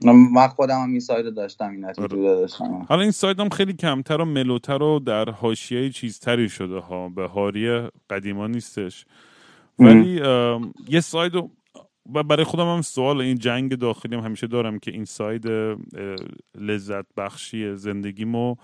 من 0.04 0.48
خودم 0.48 0.82
هم 0.82 0.90
این 0.90 1.00
side 1.00 1.34
داشتم 1.34 1.70
این 1.70 1.84
آره. 1.84 2.08
داشتم. 2.08 2.86
حالا 2.88 3.02
این 3.02 3.10
side 3.10 3.40
هم 3.40 3.48
خیلی 3.48 3.72
کمتر 3.72 4.20
و 4.20 4.24
mellow 4.24 4.68
تر 4.68 4.82
و 4.82 4.98
در 4.98 5.30
حاشیه 5.30 5.90
چیزتری 5.90 6.48
شده 6.48 6.78
ها. 6.78 7.08
به 7.08 7.26
هاری 7.28 7.88
قدیما 8.10 8.46
نیستش. 8.46 9.04
ولی 9.78 10.20
یه 10.88 11.00
side 11.00 11.36
و 12.14 12.22
برای 12.22 12.44
خودم 12.44 12.74
هم 12.74 12.82
سوال 12.82 13.20
این 13.20 13.38
جنگ 13.38 13.74
داخلی 13.74 14.16
هم 14.16 14.24
همیشه 14.24 14.46
دارم 14.46 14.78
که 14.78 14.90
این 14.90 15.04
side 15.04 15.46
لذت 16.58 17.04
بخشی 17.16 17.76
زندگیمو 17.76 18.54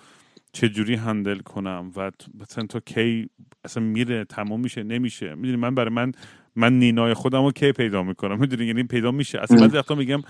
چجوری 0.53 0.95
handle 0.95 1.39
کنم؟ 1.39 1.91
و 1.97 2.11
مثلا 2.41 2.67
تا 2.67 2.81
کی 2.81 3.29
اصلا 3.65 3.83
میره 3.83 4.25
تمام 4.25 4.61
میشه 4.61 4.83
نمیشه؟ 4.83 5.35
می‌دونی 5.35 5.57
من 5.57 5.75
برای 5.75 5.91
من 5.91 6.13
من 6.57 6.79
نینای 6.79 7.15
خودم 7.15 7.45
رو 7.45 7.53
کی 7.53 7.73
پیدا 7.73 8.03
می‌کنم؟ 8.03 8.41
می‌دونی 8.41 8.67
یعنی 8.67 8.83
پیدا 8.83 9.11
میشه. 9.11 9.41
اصلا 9.41 9.61
بعضی 9.61 9.77
وقتا 9.77 9.95
میگم 9.95 10.23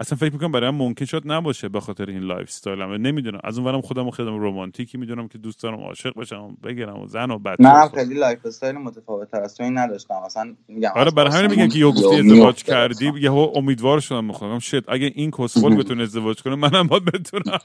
اصلا 0.00 0.18
فکر 0.18 0.34
می‌کنم 0.34 0.52
برای 0.52 0.70
من 0.70 0.78
ممکن 0.78 1.06
شد 1.06 1.22
نباشه 1.26 1.70
به 1.70 1.80
خاطر 1.80 2.10
این 2.10 2.20
lifestyle 2.20 2.48
م. 2.48 2.92
نمی‌دونم. 2.92 3.40
از 3.44 3.58
اونورم 3.58 3.82
خودم 3.82 4.10
خیلی 4.10 4.30
رمانتیکی 4.30 4.98
می‌دونم 4.98 5.28
که 5.28 5.38
دوست 5.38 5.64
دارم 5.64 5.80
عاشق 5.80 6.20
بشم 6.20 6.58
بگیرم 6.64 7.00
و 7.00 7.06
زن 7.06 7.32
و 7.32 7.38
بچه 7.38 7.56
نه 7.60 7.88
خیلی 7.88 8.14
lifestyle 8.14 8.76
متفاوت 8.78 9.34
است 9.34 9.60
این 9.60 9.78
نداشتم. 9.78 10.14
اصلا 10.14 10.56
میگم 10.68 10.90
آره 10.96 11.10
برای 11.10 11.32
همین 11.32 11.50
میگم 11.50 11.68
که 11.68 11.78
یه 11.78 11.86
گفتی 11.86 12.16
ازدواج 12.20 12.64
کردی 12.64 13.12
یه 13.20 13.32
امیدوار 13.32 14.00
شدم 14.00 14.24
می‌خوام 14.24 14.58
shit 14.58 14.88
اگه 14.88 15.12
این 15.14 15.30
کسخل 15.30 15.76
بتونه 15.80 16.02
ازدواج 16.02 16.42
کنه 16.42 16.56
منم 16.56 16.86
باید 16.86 17.04
بتونم. 17.04 17.60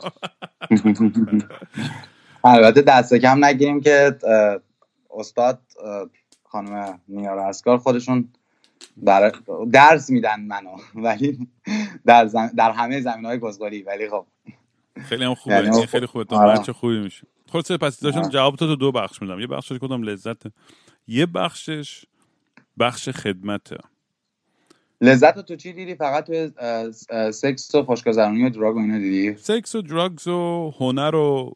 البته 2.44 2.82
دست 2.82 3.14
کم 3.16 3.46
نگیریم 3.46 3.82
که 3.82 4.18
استاد 5.18 5.62
خانم 6.44 7.00
نیار 7.08 7.40
اسکار 7.40 7.78
خودشون 7.78 8.30
در 9.06 9.34
درس 9.72 10.10
میدن 10.10 10.42
منو. 10.42 10.78
ولی 10.96 11.48
در, 12.06 12.26
در 12.58 12.72
همه 12.72 13.02
زمین 13.02 13.26
های 13.26 13.40
گزگاری 13.40 13.84
ولی 13.84 14.10
خب. 14.10 14.26
خیلی 15.02 15.24
هم 15.24 15.36
خوبه. 15.36 15.56
یعنی 15.56 15.76
این 15.76 15.86
خیلی 15.86 16.06
خوبه. 16.06 16.36
آره. 16.36 16.60
بچه 16.60 16.74
خوبی 16.74 17.00
میشه 17.00 17.28
خلاص 17.52 17.72
پس 17.72 18.00
داشتم 18.00 18.20
آره. 18.20 18.30
جواب 18.30 18.56
تو 18.56 18.76
دو 18.76 18.92
بخش 18.92 19.22
میدم. 19.22 19.40
یه 19.40 19.48
بخشش 19.48 19.78
کدام 19.78 20.04
لذت. 20.04 20.42
یه 21.08 21.26
بخشش 21.26 22.06
بخش 22.80 23.10
خدمته 23.10 23.78
لذت 25.02 25.40
تو 25.40 25.56
چی 25.56 25.74
دیدی؟ 25.74 25.96
فقط 25.96 26.26
تو 26.28 26.52
سکس 27.32 27.76
و 27.76 27.84
خوشگذرانی 27.84 28.46
و 28.46 28.50
دراگ 28.50 28.76
و 28.76 28.80
اینا 28.80 28.98
دیدی؟ 28.98 29.38
سکس 29.38 29.76
و 29.76 29.82
دراگز 29.82 30.28
و 30.28 30.74
هنر 30.80 31.16
و 31.16 31.54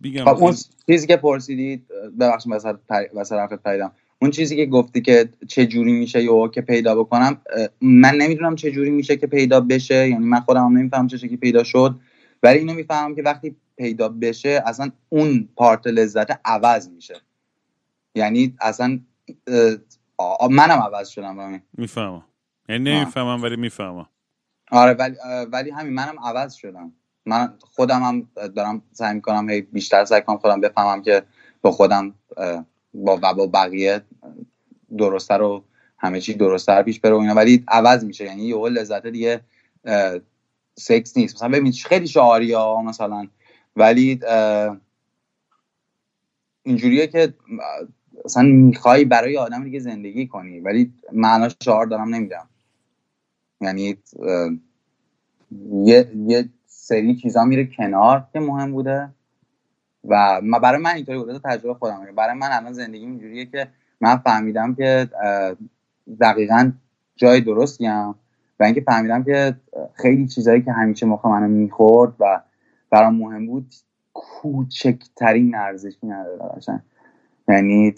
میگم 0.00 0.24
خب 0.24 0.42
اون 0.42 0.54
چیزی 0.86 1.06
که 1.06 1.16
پرسیدی 1.16 1.84
ببخشید 2.20 2.52
وسط 2.52 2.76
وسط 3.14 3.32
حرفت 3.32 3.62
پریدم. 3.62 3.92
اون 4.22 4.30
چیزی 4.30 4.56
که 4.56 4.66
گفتی 4.66 5.00
که 5.00 5.28
چه 5.48 5.66
جوری 5.66 5.92
میشه 5.92 6.22
یا 6.22 6.48
که 6.48 6.60
پیدا 6.60 6.94
بکنم 6.94 7.40
من 7.80 8.14
نمی‌دونم 8.14 8.54
چه 8.54 8.70
جوری 8.70 8.90
میشه 8.90 9.16
که 9.16 9.26
پیدا 9.26 9.60
بشه 9.60 10.08
یعنی 10.08 10.26
من 10.26 10.40
خودم 10.40 10.64
هم 10.64 10.78
نمی‌فهمم 10.78 11.06
چه 11.06 11.16
شکلی 11.16 11.36
پیدا 11.36 11.64
شد 11.64 11.94
ولی 12.42 12.58
اینو 12.58 12.74
می‌فهمم 12.74 13.14
که 13.14 13.22
وقتی 13.22 13.56
پیدا 13.76 14.08
بشه 14.08 14.62
اصلا 14.66 14.90
اون 15.08 15.48
پارت 15.56 15.86
لذت 15.86 16.40
عوض 16.44 16.88
میشه. 16.88 17.14
یعنی 18.14 18.56
اصلا 18.60 19.00
منم 20.50 20.78
عوض 20.78 21.08
شدم. 21.08 21.62
می‌فهمم. 21.72 22.24
یعنی 22.68 22.90
نمی‌فهمم 22.90 23.42
ولی 23.42 23.56
می‌فهمم. 23.56 24.06
آره 24.70 24.92
ولی 24.92 25.16
ولی 25.52 25.70
همین 25.70 25.92
منم 25.92 26.18
عوض 26.24 26.54
شدم. 26.54 26.92
من 27.26 27.54
خودم 27.60 28.02
هم 28.02 28.28
دارم 28.54 28.82
سعی 28.92 29.14
می‌کنم 29.14 29.50
هی 29.50 29.60
بیشتر 29.60 30.04
سعی 30.04 30.22
کنم 30.22 30.38
خودم 30.38 30.60
بفهمم 30.60 31.02
که 31.02 31.22
با 31.62 31.70
خودم 31.70 32.14
با 32.94 33.20
و 33.22 33.34
با 33.34 33.46
بقیه 33.46 34.02
درسته 34.98 35.34
رو 35.34 35.64
همه 35.98 36.20
چی 36.20 36.34
درستتر 36.34 36.82
پیش 36.82 37.00
بره 37.00 37.14
و 37.14 37.18
اینا. 37.18 37.34
ولی 37.34 37.64
عوض 37.68 38.04
میشه. 38.04 38.24
یعنی 38.24 38.42
یه 38.42 38.56
لذت 38.68 39.06
دیگه 39.06 39.40
سکس 40.78 41.16
نیست. 41.16 41.34
مثلا 41.34 41.48
ببین 41.48 41.72
خیلی 41.72 42.08
شعاری 42.08 42.52
ها 42.52 42.82
مثلا. 42.82 43.28
ولی 43.76 44.20
اینجوریه 46.62 47.06
که 47.06 47.34
اصلا 48.24 48.42
می‌خوای 48.42 49.04
برای 49.04 49.36
آدم 49.36 49.64
دیگه 49.64 49.80
زندگی 49.80 50.26
کنی. 50.26 50.60
ولی 50.60 50.92
معنا 51.12 51.48
شعار 51.64 51.86
دارم 51.86 52.14
نمیدم 52.14 52.48
یعنی 53.60 53.96
یه, 55.84 56.12
یه 56.26 56.48
سری 56.66 57.16
چیزا 57.16 57.44
میره 57.44 57.66
کنار 57.76 58.28
که 58.32 58.40
مهم 58.40 58.72
بوده. 58.72 59.14
و 60.08 60.40
ما- 60.44 60.58
برای 60.58 60.80
من 60.82 60.94
اینطوری 60.94 61.18
بوده 61.18 61.38
تجربه 61.38 61.74
خودم 61.74 62.14
برای 62.16 62.34
من 62.34 62.48
الان 62.52 62.72
زندگی 62.72 63.04
اینجوریه 63.04 63.46
که 63.46 63.68
من 64.00 64.16
فهمیدم 64.16 64.74
که 64.74 65.08
دقیقا 66.20 66.72
جای 67.16 67.40
درستیم 67.40 68.08
و 68.60 68.64
اینکه 68.64 68.80
فهمیدم 68.80 69.24
که 69.24 69.56
خیلی 69.94 70.28
چیزایی 70.28 70.62
که 70.62 70.72
همیشه 70.72 71.06
مخ 71.06 71.24
منو 71.26 71.48
می‌خورد 71.48 72.14
و 72.20 72.40
برام 72.90 73.14
مهم 73.16 73.46
بود 73.46 73.74
کوچکترین 74.14 75.54
ارزشی 75.54 76.06
نداره. 76.06 76.82
یعنی 77.48 77.94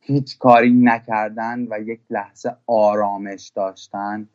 هیچ 0.00 0.38
کاری 0.38 0.72
نکردن 0.72 1.66
و 1.70 1.80
یک 1.80 2.00
لحظه 2.10 2.56
آرامش 2.66 3.48
داشتن 3.48 4.28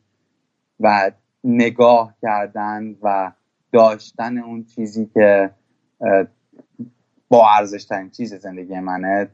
و 0.80 1.10
نگاه 1.44 2.14
کردن 2.22 2.96
و 3.02 3.32
داشتن 3.72 4.38
اون 4.38 4.64
چیزی 4.64 5.06
که 5.14 5.50
با 7.28 7.50
ارزش 7.58 7.84
ترین 7.84 8.10
چیز 8.10 8.34
زندگی 8.34 8.80
منه 8.80 9.28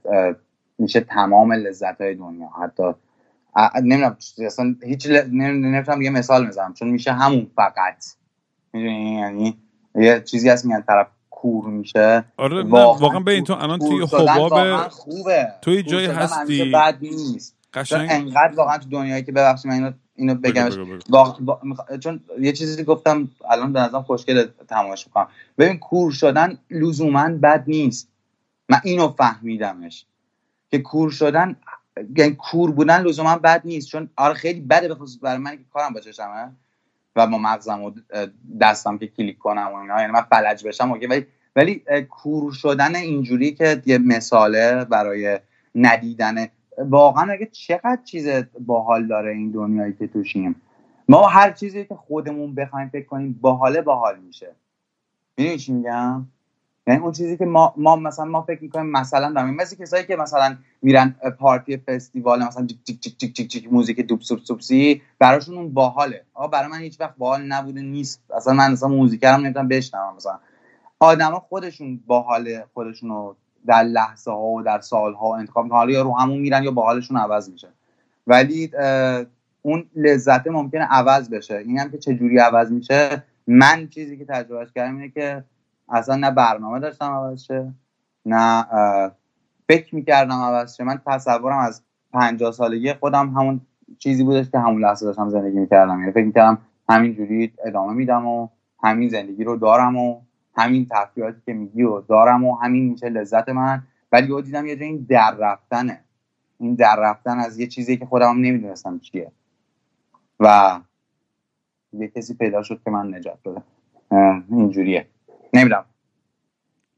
میشه 0.79 1.01
تمام 1.01 1.53
لذت 1.53 2.01
های 2.01 2.15
دنیا. 2.15 2.49
حتی 2.63 2.83
نمی‌دونم 3.83 4.17
اصلا 4.47 4.75
هیچ 4.83 5.07
ل... 5.07 5.23
نمی‌تونم 5.31 6.03
یه 6.03 6.11
مثال 6.11 6.47
بزنم 6.47 6.75
چون 6.75 6.89
میشه 6.89 7.13
همون 7.13 7.51
فقط. 7.57 8.05
می‌دونی؟ 8.73 9.21
یعنی 9.21 9.59
یه 9.95 10.21
چیزی 10.21 10.49
هست 10.49 10.65
میگن 10.65 10.81
طرف 10.81 11.07
کور 11.31 11.67
میشه. 11.67 12.25
آره 12.37 12.63
واقعاً 12.63 12.99
واقعا 12.99 13.21
ببین 13.21 13.45
تو 13.45 13.53
الان 13.53 13.79
توی 13.79 14.07
حباب 14.13 14.89
خوبه. 14.89 15.49
توی 15.63 15.85
شدن 15.89 16.15
هستی؟ 16.15 16.71
بد 16.71 16.99
نیست. 17.03 17.57
قشنگ. 17.75 18.09
انقدر 18.13 18.55
واقعا 18.57 18.79
تو 18.79 18.89
دنیایی 18.89 19.23
که 19.23 19.33
ببخشید 19.33 19.67
من 19.67 19.75
اینو 19.75 19.93
اینو. 20.29 20.71
واقع- 21.11 21.43
وا- 21.45 21.61
میخوا- 21.63 21.97
چون 21.99 22.21
یه 22.41 22.53
چیزی 22.53 22.85
گفتم 22.85 23.29
الان 23.51 23.73
به 23.73 23.81
نظرم 23.81 24.03
خوشگل 24.03 24.47
تماش 24.69 25.07
می‌کنم. 25.07 25.29
ببین 25.59 25.79
کور 25.79 26.13
شدن 26.13 26.59
لزوما 26.71 27.29
بد 27.29 27.65
نیست. 27.67 28.09
من 28.69 28.81
اینو 28.85 29.09
فهمیدمش. 29.09 30.07
که 30.71 30.79
کور 30.79 31.11
شدن 31.11 31.57
یعنی 32.17 32.35
کور 32.35 32.71
بودن 32.73 33.03
لزوما 33.03 33.37
بد 33.39 33.63
نیست. 33.65 33.89
چون 33.89 34.09
آره 34.17 34.35
خیلی 34.35 34.61
بده 34.61 34.89
به 34.89 34.95
خصوص 34.95 35.19
برای 35.23 35.39
من 35.39 35.57
که 35.57 35.65
کارم 35.73 35.93
با 35.93 36.01
چشمه 36.01 36.53
و 37.17 37.27
با 37.27 37.39
مغزم 37.39 37.83
و 37.83 37.91
دستم 38.61 38.99
که 38.99 39.07
کلیک 39.07 39.39
کنم 39.39 39.69
و 39.73 39.75
اینا. 39.75 40.01
یعنی 40.01 40.13
من 40.13 40.21
فلج 40.23 40.67
بشم 40.67 40.93
okay. 40.93 41.07
ولی 41.07 41.27
ولی 41.57 41.83
کور 42.11 42.53
شدن 42.53 42.97
اینجوری 42.97 43.53
که 43.53 43.83
یه 43.87 43.99
مثاله 43.99 44.85
برای 44.85 45.39
ندیدن 45.75 46.47
واقعا 46.79 47.33
اگه 47.33 47.47
چقدر 47.47 47.99
چیز 48.05 48.29
باحال 48.61 49.07
داره 49.07 49.33
این 49.33 49.51
دنیایی 49.51 49.93
که 49.93 50.07
توشیم. 50.07 50.63
ما 51.09 51.27
هر 51.27 51.51
چیزی 51.51 51.85
که 51.85 51.95
خودمون 51.95 52.55
بخوایم 52.55 52.89
فکر 52.89 53.07
کنیم 53.07 53.39
باحاله 53.41 53.83
باحال 53.83 54.19
میشه. 54.19 54.55
می‌دونی 55.39 55.59
چی 55.59 55.73
میگم؟ 55.73 56.27
یعنی 56.87 57.01
اون 57.01 57.13
چیزی 57.13 57.37
که 57.37 57.45
ما 57.45 57.75
ما 57.77 57.97
مثلا 57.97 58.25
ما 58.25 58.43
فکر 58.43 58.63
می‌کنیم 58.63 58.87
مثلا 58.87 59.33
داریم 59.33 59.55
مثل 59.55 59.77
کسایی 59.77 60.07
که 60.07 60.17
مثلا 60.17 60.57
میرن 60.83 61.15
پارتی 61.39 61.77
فستیوال 61.77 62.45
مثلا 62.45 62.67
جیک 62.67 62.85
جیک 62.85 63.19
جیک 63.19 63.35
جیک, 63.35 63.51
جیک 63.51 63.73
موزیک 63.73 64.01
دوب 64.01 64.21
سوب 64.21 64.39
سوبسی 64.39 65.03
براشون 65.19 65.59
اون 65.59 65.75
باحاله. 65.75 66.25
آقا 66.35 66.49
برای 66.49 66.69
من 66.71 66.79
هیچ 66.79 67.01
وقت 67.01 67.17
باحال 67.17 67.43
نبوده 67.43 67.83
نیست. 67.83 68.23
اصلا 68.35 68.55
من 68.55 68.73
مثلا 68.73 68.89
موزیک 68.89 69.25
هم 69.25 69.41
نمی‌تونم 69.41 69.69
بشنوم 69.69 70.17
مثلا. 70.17 70.39
آدما 71.01 71.39
خودشون 71.39 72.01
باحال 72.07 72.63
خودشون 72.75 73.11
رو 73.11 73.37
در 73.67 73.83
لحظه 73.83 74.31
ها 74.31 74.47
و 74.47 74.63
در 74.63 74.81
سال 74.81 75.15
ها 75.15 75.37
انتخاب 75.37 75.69
حالا 75.69 75.91
یا 75.93 76.03
رو 76.03 76.17
همون 76.19 76.39
میرن 76.39 76.63
یا 76.63 76.71
باحالشون 76.71 77.17
عوض 77.17 77.51
میشه. 77.51 77.69
ولی 78.27 78.71
اون 79.63 79.85
لذت 79.97 80.47
ممکنه 80.47 80.85
عوض 80.85 81.31
بشه. 81.31 81.57
این 81.57 81.79
هم 81.79 81.91
که 81.91 81.99
چجوری 81.99 82.39
عوض 82.39 82.73
میشه؟ 82.73 83.23
من 83.47 83.89
چیزی 83.89 84.19
که 84.19 84.25
تجربهش 84.25 84.73
کردم 84.75 84.97
اینه 84.97 85.09
که 85.09 85.45
اصلا 85.89 86.17
نه 86.17 86.31
برنامه 86.31 86.81
داشتم 86.81 87.13
عوض 87.13 87.43
شه 87.43 87.73
نه 88.27 88.67
فکر 89.69 89.95
می‌کردم 89.95 90.35
عوض 90.35 90.77
شه. 90.77 90.85
من 90.85 91.01
تصورم 91.07 91.59
از 91.59 91.83
پنجاه 92.13 92.53
سالگی 92.53 92.93
خودم 92.93 93.29
همون 93.29 93.61
چیزی 93.99 94.25
بودش 94.25 94.51
که 94.51 94.59
همون 94.59 94.85
لحظه 94.85 95.07
داشتم 95.07 95.29
زندگی 95.29 95.59
می‌کردم. 95.59 96.01
یعنی 96.01 96.13
فکر 96.13 96.25
می‌کردم 96.25 96.59
همینجوری 96.89 97.53
ادامه 97.65 97.93
میدم 97.93 98.27
و 98.27 98.49
همین 98.83 99.09
زندگی 99.09 99.45
رو 99.45 99.57
دارم 99.57 99.97
و 99.97 100.21
همین 100.57 100.87
تفریحاتی 100.91 101.41
که 101.47 101.53
میگی 101.53 101.83
و 101.83 102.01
دارم 102.01 102.45
و 102.45 102.57
همین 102.57 102.89
میشه 102.89 103.09
لذت 103.09 103.49
من. 103.49 103.83
ولی 104.13 104.27
یهو 104.27 104.41
دیدم 104.41 104.67
یه 104.67 104.77
جای 104.77 104.89
این 104.89 105.07
در 105.09 105.37
رفتنه. 105.39 106.05
این 106.61 106.75
در 106.75 106.97
رفتن 106.99 107.39
از 107.39 107.59
یه 107.59 107.67
چیزی 107.67 107.97
که 107.97 108.07
خودم 108.07 108.39
نمی‌دونستم 108.39 108.99
چیه. 108.99 109.33
و 110.41 110.81
یه 111.93 112.09
کسی 112.09 112.35
پیدا 112.35 112.63
شد 112.63 112.81
که 112.85 112.91
من 112.91 113.15
نجات 113.15 113.39
اه، 114.11 114.43
اینجوریه. 114.51 115.07
نمی‌دونم. 115.53 115.85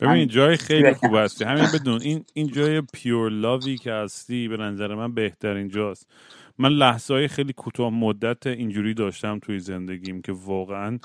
ببین. 0.01 0.29
جای 0.29 0.57
خیلی. 0.57 0.95
خوب 0.95 1.15
هستی. 1.15 1.45
همین 1.45 1.65
بدون 1.75 2.01
این 2.03 2.25
این 2.35 2.49
جای 2.49 2.81
پیور 2.81 3.31
لاوی 3.31 3.77
که 3.77 3.93
هستی 3.93 4.49
به 4.49 4.57
نظر 4.57 4.95
من 4.95 5.15
بهترین 5.15 5.69
جاست. 5.69 6.11
من 6.59 6.69
لحظه 6.69 7.15
های 7.15 7.29
خیلی 7.29 7.53
کوتاه 7.53 7.91
مدت 7.91 8.47
اینجوری 8.47 8.95
داشتم 8.95 9.39
توی 9.39 9.59
زندگیم 9.59 10.23
که 10.23 10.33
واقعا 10.33 10.99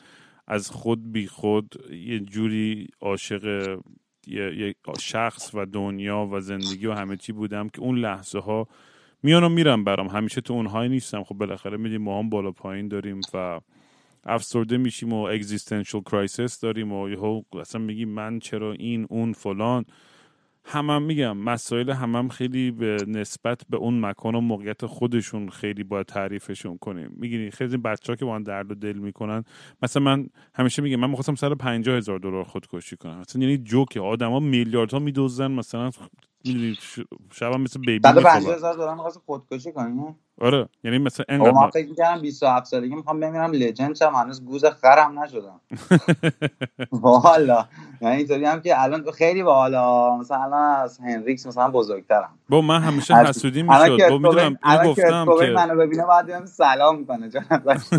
از 0.49 0.69
خود 0.71 1.11
بی 1.11 1.27
خود 1.27 1.75
یه 1.91 2.19
جوری 2.19 2.87
عاشق 3.01 3.77
یه, 4.27 4.75
شخص 4.99 5.51
و 5.53 5.65
دنیا 5.65 6.29
و 6.31 6.39
زندگی 6.39 6.87
و 6.87 6.93
همه 6.93 7.17
چی 7.17 7.31
بودم 7.31 7.69
که 7.69 7.81
اون 7.81 7.97
لحظه 7.97 8.39
ها 8.39 8.67
میان 9.23 9.43
و 9.43 9.49
میرن 9.49 9.83
برام. 9.83 10.07
همیشه 10.07 10.41
تو 10.41 10.53
اون 10.53 10.65
high 10.65 10.89
نیستم. 10.89 11.23
خب 11.23 11.35
بالاخره 11.35 11.77
میدیم 11.77 12.01
ما 12.01 12.19
هم 12.19 12.29
بالا 12.29 12.51
پایین 12.51 12.87
داریم 12.87 13.21
و 13.33 13.59
افسرده 14.23 14.77
میشیم 14.77 15.13
و 15.13 15.21
existential 15.21 16.01
crisis 16.01 16.59
داریم 16.59 16.93
و 16.93 17.09
یهو 17.09 17.41
اصلا 17.59 17.81
میگیم 17.81 18.09
من 18.09 18.39
چرا 18.39 18.73
این 18.73 19.07
اون 19.09 19.33
فلان؟ 19.33 19.85
همم 20.71 20.89
هم 20.89 21.01
میگم 21.01 21.37
مسائل 21.37 21.89
همم 21.89 22.15
هم 22.15 22.29
خیلی 22.29 22.71
به 22.71 22.97
نسبت 23.07 23.61
به 23.69 23.77
اون 23.77 24.05
مکان 24.05 24.35
و 24.35 24.41
موقعیت 24.41 24.85
خودشون 24.85 25.49
خیلی 25.49 25.83
باید 25.83 26.05
تعریفشون 26.05 26.77
کنیم. 26.77 27.11
می‌گیری 27.17 27.51
خیلی 27.51 27.77
بچه 27.77 28.11
ها 28.11 28.15
که 28.15 28.25
با 28.25 28.39
درد 28.39 28.71
و 28.71 28.75
دل 28.75 28.97
می‌کنن 28.97 29.43
مثلا 29.83 30.03
من 30.03 30.27
همیشه 30.55 30.81
میگم 30.81 30.95
من 30.95 31.09
می‌خواستم 31.09 31.35
سر 31.35 31.55
پنجاه 31.55 31.97
هزار 31.97 32.19
دلار 32.19 32.43
خودکشی 32.43 32.97
کنم. 32.97 33.19
مثلا 33.19 33.41
یعنی 33.41 33.57
جوکه 33.57 33.99
آدما 33.99 34.39
میلیاردها 34.39 34.99
میدوزن 34.99 35.51
مثلا 35.51 35.91
می‌دونی 36.45 36.77
شب 37.31 37.53
هم 37.53 37.61
مثل 37.61 37.79
بیبی 37.79 37.99
150 38.07 38.35
میخوابن 38.35 38.55
هزار 38.57 38.73
دلار 38.73 38.95
می‌خواست 38.95 39.21
خودکشی 39.25 39.71
کنی 39.71 40.15
آره 40.41 40.69
یعنی 40.83 40.97
مثلا 40.97 41.25
آقا 41.29 41.45
انقدر 41.45 41.51
من 41.51 41.69
فکر 41.69 41.89
می‌کردم 41.89 42.21
27 42.21 42.65
سالگی 42.65 42.95
می‌خوام 42.95 43.19
بمیرم 43.19 43.51
لجند 43.51 43.95
شم 43.95 44.13
هنوز 44.15 44.45
گوز 44.45 44.65
خرم 44.65 45.19
نشدم. 45.23 45.61
والا 46.91 47.65
یعنی 48.01 48.15
اینطوری 48.15 48.45
هم 48.45 48.61
که 48.61 48.83
الان 48.83 49.11
خیلی 49.11 49.43
باحالا 49.43 50.17
مثلا 50.17 50.43
الان 50.43 50.81
از 50.81 50.99
هنریکس 50.99 51.47
مثلا 51.47 51.69
بزرگترم. 51.69 52.29
با 52.49 52.61
من 52.61 52.81
همیشه 52.81 53.15
حسودی 53.15 53.63
می‌شد. 53.63 54.09
با 54.09 54.17
می‌دونم 54.17 54.57
اینو 54.65 54.89
گفتم 54.89 55.25
که 55.39 55.51
منو 55.55 55.75
ببینه 55.75 56.05
بعد 56.05 56.25
بهم 56.25 56.45
سلام 56.45 56.99
می‌کنه 56.99 57.29
چون 57.29 57.43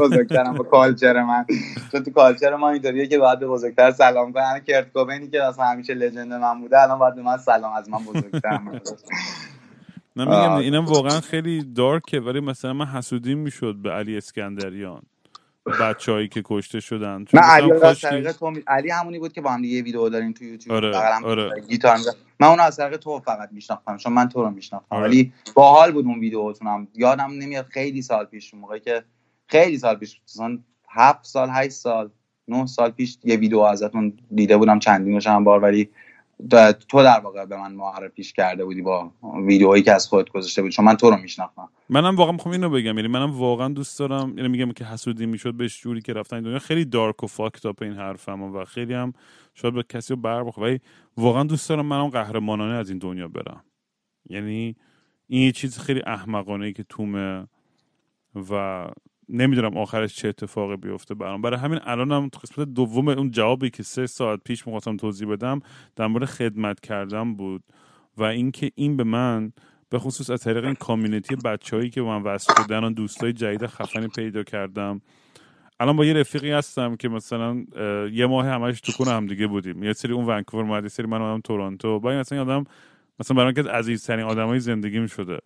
بزرگترم 0.01 0.55
با 0.55 0.64
کالچر 0.64 1.22
من. 1.22 1.47
چون 1.93 2.03
تو 2.03 2.11
کالچر 2.11 2.57
ما 2.57 2.70
اینطوریه 2.70 3.07
که 3.07 3.18
بعد 3.18 3.41
به 3.41 3.47
بزرگتر 3.47 3.91
سلام 3.91 4.32
کنه. 4.32 4.61
کرت 4.66 4.93
کوبینی 4.93 5.28
که 5.28 5.41
مثلا 5.49 5.64
همیشه 5.64 5.95
لژند 5.95 6.32
من 6.32 6.61
بوده 6.61 6.82
الان 6.82 6.99
بعد 6.99 7.18
من 7.18 7.36
سلام 7.36 7.72
از 7.72 7.88
من 7.88 7.99
بزرگترم 7.99 8.30
نه 10.16 10.24
میگم 10.24 10.53
اینم 10.53 10.85
واقعا 10.85 11.20
خیلی 11.20 11.64
دارکه 11.64 12.20
ولی 12.20 12.41
مثلا 12.41 12.72
من 12.72 12.87
حسودی 12.87 13.35
می‌شد 13.35 13.74
به 13.83 13.91
علی 13.91 14.16
اسکندریان 14.16 15.03
بچههایی 15.81 16.28
که 16.28 16.43
کشته 16.45 16.81
شدن. 16.81 17.24
من 17.33 17.43
علی 17.43 17.70
تو 18.33 18.53
علی 18.66 18.91
همونی 18.91 19.18
بود 19.18 19.33
که 19.33 19.41
با 19.41 19.51
هم 19.51 19.64
یه 19.64 19.83
ویدیو 19.83 20.09
داریم 20.09 20.33
تو 20.33 20.45
یوتیوب. 20.45 20.76
آره، 20.76 20.97
آره. 21.24 21.61
گیتار 21.68 21.99
من 22.41 22.49
اون 22.49 22.61
از 22.61 22.76
طریق 22.76 22.97
تو 22.97 23.18
فقط 23.18 23.49
میشناختم 23.53 23.97
چون 23.97 24.12
من 24.12 24.28
تو 24.28 24.43
رو 24.43 24.51
میشناختم. 24.51 24.97
آره. 24.97 25.05
ولی 25.05 25.33
باحال 25.55 25.93
بود 25.93 26.07
اون 26.07 26.20
ویدیوتونم 26.20 26.89
یادم 26.95 27.31
نمیاد 27.33 27.66
خیلی 27.66 28.03
سال 28.03 28.24
پیش 28.24 28.55
موقعی 28.55 28.81
که 28.81 29.05
خیلی 29.47 29.78
سال 29.78 29.97
پیش 29.97 30.20
مثلا 30.28 30.59
هفت 30.89 31.24
سال 31.24 31.49
هشت 31.53 31.70
سال 31.70 32.11
نه 32.49 32.66
سال 32.66 32.91
پیش 32.91 33.18
یه 33.24 33.37
ویدیو 33.37 33.59
ازتون 33.59 34.18
دیده 34.35 34.57
بودم. 34.57 34.78
چندینش 34.78 35.26
هم 35.26 35.45
بار 35.45 35.61
ولی 35.61 35.91
تو 36.88 37.03
در 37.03 37.20
واقع 37.20 37.45
به 37.45 37.57
من 37.57 37.72
معرفیش 37.72 38.32
کرده 38.32 38.64
بودی 38.64 38.82
با 38.82 39.12
ویدیوهایی 39.47 39.82
که 39.82 39.93
از 39.93 40.09
خودت 40.09 40.30
گذاشته 40.30 40.62
بود 40.62 40.70
چون 40.70 40.84
من 40.84 40.97
تو 40.97 41.11
رو 41.11 41.16
میشناختم. 41.16 41.68
منم 41.88 42.16
واقعا 42.16 42.32
می‌خوام 42.32 42.53
اینو 42.53 42.70
بگم. 42.70 42.97
یعنی 42.97 43.09
منم 43.09 43.30
واقعا 43.30 43.68
دوست 43.68 43.99
دارم 43.99 44.34
یعنی 44.36 44.49
میگم 44.49 44.72
که 44.72 44.84
حسودی 44.84 45.26
می‌شد 45.26 45.55
بهش 45.55 45.80
جوری 45.80 46.01
که 46.01 46.12
رفتن 46.12 46.43
دنیا. 46.43 46.59
خیلی 46.59 46.84
دارک 46.84 47.24
و 47.24 47.26
فاکت 47.26 47.66
اپ 47.66 47.82
این 47.82 47.93
حرفم 47.93 48.43
و 48.43 48.64
خیلی 48.64 48.95
هم 48.95 49.12
شاید 49.55 49.74
به 49.74 49.82
کسی 49.82 50.14
رو 50.14 50.20
بر 50.20 50.61
ولی 50.61 50.80
واقعا 51.16 51.45
دوست 51.45 51.68
دارم 51.68 51.86
منم 51.86 52.09
قهرمانانه 52.09 52.74
از 52.74 52.91
این 52.91 52.99
دنیا 52.99 53.28
برم. 53.28 53.64
یعنی 54.28 54.76
این 55.26 55.53
چیز 55.53 55.78
خیلی 55.78 56.03
احمقانه 56.07 56.66
ای 56.66 56.72
که 56.72 56.84
تومه 56.88 57.47
و 58.51 58.86
نمی‌دونم 59.33 59.76
آخرش 59.76 60.14
چه 60.14 60.28
اتفاقی 60.28 60.76
بیفته 60.76 61.14
برام. 61.14 61.43
برای 61.43 61.61
همین 61.61 61.78
الانم 61.83 62.22
هم 62.22 62.28
تو 62.28 62.39
قسمت 62.39 62.68
دوم 62.68 63.09
اون 63.09 63.31
جوابی 63.31 63.70
که 63.70 63.83
سه 63.83 64.07
ساعت 64.07 64.41
پیش 64.45 64.66
می‌خواستم 64.66 64.97
توضیح 64.97 65.28
بدم 65.28 65.61
در 65.97 66.07
مورد 66.07 66.24
خدمت 66.24 66.81
کردم 66.81 67.35
بود 67.35 67.62
و 68.16 68.22
اینکه 68.22 68.70
این 68.74 68.97
به 68.97 69.05
من 69.05 69.53
به 69.91 69.99
خصوص 69.99 70.31
از 70.31 70.41
طریق 70.41 70.64
این 70.64 70.74
کامیونیتی 70.74 71.37
بچههایی 71.37 71.91
که 71.91 72.03
من 72.03 72.22
وصل 72.22 72.62
شدن 72.62 72.93
دوستای 72.93 73.33
جدید 73.33 73.66
خفنی 73.66 74.09
پیدا 74.09 74.43
کردم. 74.43 75.01
الان 75.81 75.97
با 75.97 76.05
یه 76.05 76.12
رفیقی 76.12 76.51
هستم 76.51 76.97
که 76.97 77.09
مثلا 77.09 77.64
یه 78.12 78.26
ماه 78.26 78.47
همش 78.47 78.81
تو 78.81 78.93
کنه 78.93 79.11
هم 79.11 79.26
دیگه 79.26 79.47
بودیم. 79.47 79.83
یه 79.83 79.93
سری 79.93 80.12
اون 80.12 80.26
ونکوور 80.26 80.64
اومد 80.64 80.89
سری 80.89 81.07
من 81.07 81.22
اومدم 81.22 81.41
تورنتو. 81.41 82.01
با 82.01 82.11
این 82.11 82.20
مثلا 82.20 82.43
آدم 82.43 82.64
مثلا 83.20 83.37
برای 83.37 83.53
که 83.53 83.62
عزیزترین 83.62 84.24
آدمای 84.24 84.61
زندگیم 84.61 85.07
شده. 85.07 85.39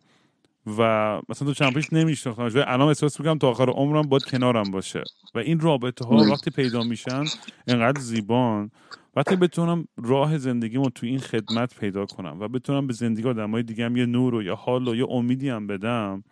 و 0.66 0.80
مثلا 1.28 1.48
تو 1.48 1.54
چند 1.54 1.74
پیش 1.74 1.92
نمیشناختمش 1.92 2.56
و 2.56 2.64
الان 2.66 2.88
احساس 2.88 3.20
می‌کنم 3.20 3.38
تا 3.38 3.50
آخر 3.50 3.70
عمرم 3.70 4.02
باید 4.02 4.24
کنارم 4.24 4.70
باشه. 4.70 5.04
و 5.34 5.38
این 5.38 5.60
رابطه 5.60 6.04
ها 6.04 6.16
وقتی 6.16 6.50
پیدا 6.50 6.82
میشن 6.82 7.24
انقدر 7.66 8.00
زیبان. 8.00 8.70
وقتی 9.16 9.36
بتونم 9.36 9.88
راه 9.96 10.38
زندگیمو 10.38 10.90
تو 10.90 11.06
این 11.06 11.18
خدمت 11.18 11.78
پیدا 11.78 12.06
کنم 12.06 12.40
و 12.40 12.48
بتونم 12.48 12.86
به 12.86 12.92
زندگی 12.92 13.28
آدمای 13.28 13.62
دیگه 13.62 13.84
هم 13.84 13.96
یه 13.96 14.06
نور 14.06 14.34
و 14.34 14.42
یه 14.42 14.52
حال 14.52 14.88
و 14.88 14.94
یه 14.94 15.06
امیدی 15.10 15.48
هم 15.48 15.66
بدم 15.66 16.24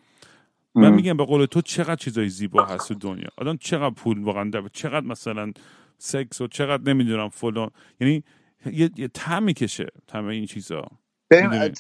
من 0.75 0.95
میگم 0.95 1.17
به 1.17 1.25
قول 1.25 1.47
تو 1.47 1.61
چقدر 1.61 1.97
چیزای 1.97 2.29
زیبا 2.29 2.65
هست 2.65 2.89
تو 2.89 2.95
دنیا. 2.95 3.29
آدم 3.39 3.57
چقدر 3.57 3.95
پول 3.95 4.23
واقعا 4.23 4.51
داره 4.51 4.69
چقدر 4.73 5.07
مثلا 5.07 5.53
سکس 5.99 6.41
و 6.41 6.47
چقدر 6.47 6.93
نمی‌دونم 6.93 7.29
فلان. 7.29 7.71
یعنی 8.01 8.25
یه, 8.67 8.91
یه 8.97 9.41
می‌کشه 9.41 9.87
تم 10.07 10.25
این 10.25 10.47
چیزا. 10.47 10.87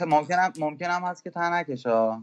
ممکنم 0.07 0.53
ممکنم 0.61 1.03
هست 1.05 1.25
که 1.25 1.31
تا 1.31 1.61
نکشه. 1.61 2.23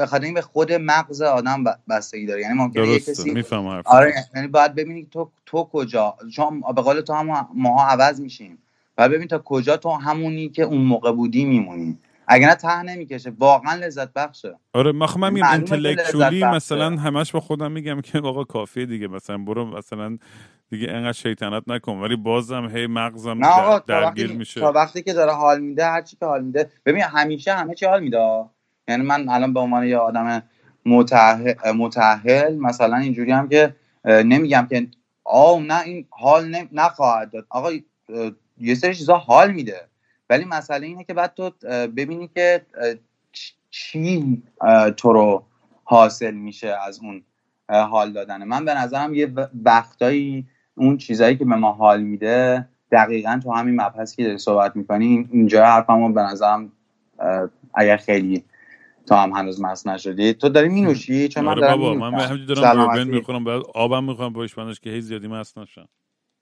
به 0.00 0.06
خاطر 0.06 0.24
این 0.24 0.34
به 0.34 0.42
خود 0.42 0.72
مغز 0.72 1.22
آدم 1.22 1.64
بستگی 1.88 2.26
داره. 2.26 2.40
یعنی 2.40 2.54
ممکنه 2.54 2.88
یه 2.88 3.00
کسی 3.00 3.44
آره 3.84 4.14
یعنی 4.34 4.48
باید 4.48 4.74
ببینی 4.74 5.08
تو 5.10 5.30
تو 5.46 5.68
کجا. 5.72 6.16
چون 6.34 6.60
به 6.76 6.82
قول 6.82 7.00
تو 7.00 7.12
هم 7.12 7.48
ماها 7.54 7.88
عوض 7.88 8.20
میشیم. 8.20 8.58
باید 8.98 9.10
ببین 9.10 9.28
تا 9.28 9.38
کجا 9.38 9.76
تو 9.76 9.90
همونی 9.90 10.48
که 10.48 10.62
اون 10.62 10.80
موقع 10.80 11.12
بودی 11.12 11.44
میمونی. 11.44 11.98
اگر 12.26 12.48
نه 12.48 12.54
ته 12.54 12.82
نمی‌کشه. 12.82 13.32
واقعا 13.38 13.74
لذت 13.74 14.12
بخشه. 14.12 14.58
آره 14.72 14.92
من 14.92 15.06
خب 15.06 15.24
میگم 15.24 16.54
مثلا 16.54 16.96
همش 16.96 17.32
با 17.32 17.40
خودم 17.40 17.72
میگم 17.72 18.00
که 18.00 18.18
آقا 18.18 18.44
کافیه 18.44 18.86
دیگه. 18.86 19.08
مثلا 19.08 19.38
برو 19.38 19.76
مثلا 19.76 20.18
دیگه 20.70 20.90
انقدر 20.90 21.12
شیطنت 21.12 21.62
نکن. 21.66 21.92
ولی 21.92 22.16
بازم 22.16 22.68
هی 22.68 22.86
مغزم 22.86 23.40
در... 23.40 23.82
درگیر 23.86 24.32
میشه. 24.32 24.60
تا 24.60 24.72
وقتی 24.72 25.02
که 25.02 25.12
داره 25.12 25.32
حال 25.32 25.60
میده 25.60 25.84
هر 25.84 26.02
چی 26.02 26.16
که 26.16 26.26
حال 26.26 26.44
میده. 26.44 26.70
ببین 26.86 27.02
همیشه 27.02 27.52
همه 27.52 27.74
چی 27.74 27.86
حال 27.86 28.02
میده. 28.02 28.44
یعنی 28.90 29.02
من 29.02 29.28
الان 29.28 29.52
به 29.52 29.60
عنوان 29.60 29.86
یه 29.86 29.96
آدم 29.96 30.42
متحل 31.74 32.56
مثلا 32.56 32.96
اینجوری 32.96 33.32
هم 33.32 33.48
که 33.48 33.76
نمیگم 34.04 34.66
که 34.70 34.86
آه 35.24 35.62
نه 35.62 35.80
این 35.80 36.06
حال 36.10 36.56
نخواهد 36.72 37.30
داد. 37.30 37.46
آقا 37.48 37.70
یه 38.58 38.74
سری 38.74 38.94
چیزا 38.94 39.16
حال 39.16 39.52
میده. 39.52 39.80
ولی 40.30 40.44
مسئله 40.44 40.86
اینه 40.86 41.04
که 41.04 41.14
بعد 41.14 41.34
تو 41.34 41.50
ببینی 41.86 42.30
که 42.34 42.66
چی 43.70 44.42
تو 44.96 45.12
رو 45.12 45.44
حاصل 45.84 46.34
میشه 46.34 46.76
از 46.86 47.00
اون 47.02 47.22
حال 47.68 48.12
دادن. 48.12 48.44
من 48.44 48.64
به 48.64 48.74
نظرم 48.74 49.14
یه 49.14 49.32
وقتایی 49.64 50.46
اون 50.74 50.96
چیزایی 50.96 51.36
که 51.36 51.44
به 51.44 51.56
ما 51.56 51.72
حال 51.72 52.02
میده 52.02 52.68
دقیقا 52.92 53.40
تو 53.42 53.52
همین 53.52 53.80
مبحثی 53.80 54.16
که 54.16 54.24
داری 54.24 54.38
صحبت 54.38 54.76
می‌کنی 54.76 55.28
اینجا 55.32 55.66
حرفمو 55.66 56.12
به 56.12 56.22
نظرم 56.22 56.72
اگر 57.74 57.96
خیلی 57.96 58.44
تو 59.10 59.16
هم 59.16 59.32
هنوز 59.32 59.62
مست 59.62 59.88
نشدی؟ 59.88 60.34
تو 60.34 60.48
داری 60.48 60.70
مینوشی؟ 60.78 61.28
چون 61.28 61.44
من 61.44 61.50
آره 61.52 61.60
دارم 61.60 61.78
بابا 61.80 62.10
من 62.10 62.20
همینجوری 62.20 62.60
دارم 62.60 62.86
بوربن 62.86 63.08
می‌خورم 63.08 63.44
بعد 63.44 63.62
آبم 63.74 64.04
می‌خورم 64.04 64.34
پشت 64.34 64.82
که 64.82 64.90
هیچ 64.90 65.04
زیادی 65.04 65.28
مست 65.28 65.58
نشم. 65.58 65.88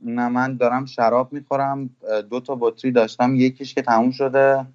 نه 0.01 0.29
من 0.29 0.57
دارم 0.57 0.87
شراب 0.87 1.33
می‌خورم. 1.33 1.91
دو 2.31 2.41
تا 2.41 2.57
بطری 2.61 2.93
داشتم 2.93 3.35
یکیش 3.37 3.75
که 3.75 3.83
تموم 3.83 4.11
شده. 4.11 4.67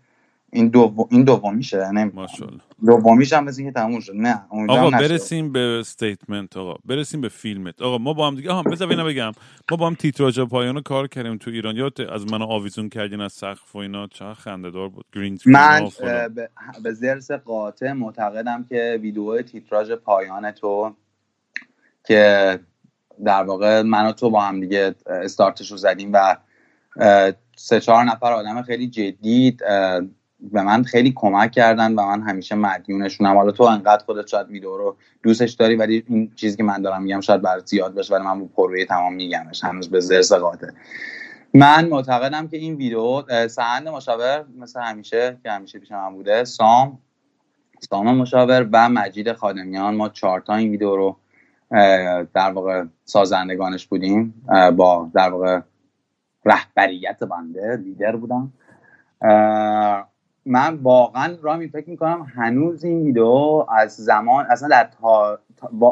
این 0.53 0.67
دو 0.67 1.07
این 1.11 1.23
دومیشه 1.23 1.91
نه 1.91 2.05
ماشاءالله. 2.05 2.61
دومیش 2.85 3.33
هم 3.33 3.47
اینکه 3.47 3.71
تموم 3.71 3.99
شد. 3.99 4.13
نه 4.15 4.41
آقا 4.67 4.89
برسیم 4.89 5.51
به 5.51 5.77
statement 5.79 6.57
آقا. 6.57 6.75
برسیم 6.85 7.21
به 7.21 7.29
فیلمت. 7.29 7.81
آقا 7.81 7.97
ما 7.97 8.13
با 8.13 8.27
هم 8.27 8.35
دیگه 8.35 8.51
ها 8.51 8.63
بذار 8.63 9.03
بگم. 9.03 9.31
ما 9.71 9.77
با 9.77 9.87
هم 9.87 9.95
تیتراژ 9.95 10.39
پایانو 10.39 10.81
کار 10.81 11.07
کردیم 11.07 11.37
تو 11.37 11.51
ایران. 11.51 11.75
یاد 11.75 12.01
از 12.01 12.31
منو 12.31 12.45
آویزون 12.45 12.89
کردین 12.89 13.21
از 13.21 13.33
سقف 13.33 13.75
و 13.75 13.79
اینا. 13.79 14.07
چه 14.07 14.33
خنده 14.33 14.71
دار 14.71 14.89
بود 14.89 15.05
گرین 15.13 15.39
من 15.45 15.89
به 16.83 16.93
زرس 16.93 17.31
قاطع 17.31 17.91
معتقدم 17.91 18.65
که 18.69 18.99
ویدیو 19.01 19.41
تیتراژ 19.41 19.91
پایان 19.91 20.51
تو 20.51 20.95
که 22.07 22.59
در 23.25 23.43
واقع 23.43 23.81
من 23.81 24.05
و 24.05 24.11
تو 24.11 24.29
با 24.29 24.41
هم 24.41 24.59
دیگه 24.59 24.95
استارتش 25.05 25.71
رو 25.71 25.77
زدیم 25.77 26.09
و 26.13 26.37
سه 27.55 27.79
چهار 27.79 28.03
نفر 28.03 28.33
آدم 28.33 28.61
خیلی 28.61 28.87
جدی 28.87 29.57
به 30.51 30.63
من 30.63 30.83
خیلی 30.83 31.13
کمک 31.15 31.51
کردن 31.51 31.95
و 31.95 32.05
من 32.05 32.21
همیشه 32.21 32.55
مدیونشونم. 32.55 33.37
حالا 33.37 33.51
تو 33.51 33.63
انقدر 33.63 34.03
خودت 34.03 34.27
شاید 34.27 34.47
ویدیو 34.47 34.77
رو 34.77 34.95
دوستش 35.23 35.51
داری 35.51 35.75
ولی 35.75 36.03
این 36.07 36.31
چیزی 36.35 36.57
که 36.57 36.63
من 36.63 36.81
دارم 36.81 37.03
میگم 37.03 37.21
شاید 37.21 37.41
برات 37.41 37.65
زیاد 37.65 37.93
باشه 37.95 38.13
ولی 38.13 38.23
من 38.23 38.39
با 38.39 38.45
پروی 38.45 38.85
تمام 38.85 39.13
میگمش. 39.13 39.63
هنوز 39.63 39.89
به 39.89 39.99
زرس 39.99 40.33
قاطع. 40.33 40.67
من 41.53 41.87
معتقدم 41.87 42.47
که 42.47 42.57
این 42.57 42.75
ویدیو 42.75 43.23
سهند 43.47 43.87
مشاور 43.87 44.45
مثل 44.59 44.81
همیشه 44.81 45.37
که 45.43 45.51
همیشه 45.51 45.79
پیش 45.79 45.91
من 45.91 46.13
بوده 46.13 46.43
سام. 46.43 46.99
سام 47.89 48.15
مشاور 48.15 48.69
و 48.71 48.89
مجید 48.89 49.33
خادمیان. 49.33 49.95
ما 49.95 50.09
چهارتا 50.09 50.55
این 50.55 50.71
ویدیو 50.71 50.95
رو 50.95 51.17
در 52.33 52.51
واقع 52.53 52.83
سازندگانش 53.05 53.87
بودیم. 53.87 54.45
با 54.75 55.11
در 55.13 55.29
واقع 55.29 55.59
رهبریت 56.45 57.23
بنده 57.23 57.75
لیدر 57.75 58.15
بودم. 58.15 58.53
من 60.45 60.75
واقعا 60.75 61.35
رامی 61.41 61.67
فکر 61.67 61.89
می‌کنم 61.89 62.27
هنوز 62.35 62.83
این 62.83 63.03
ویدیو 63.03 63.65
از 63.69 63.95
زمان 63.95 64.45
اصلا 64.49 64.67
در 64.67 64.89
تا... 65.01 65.39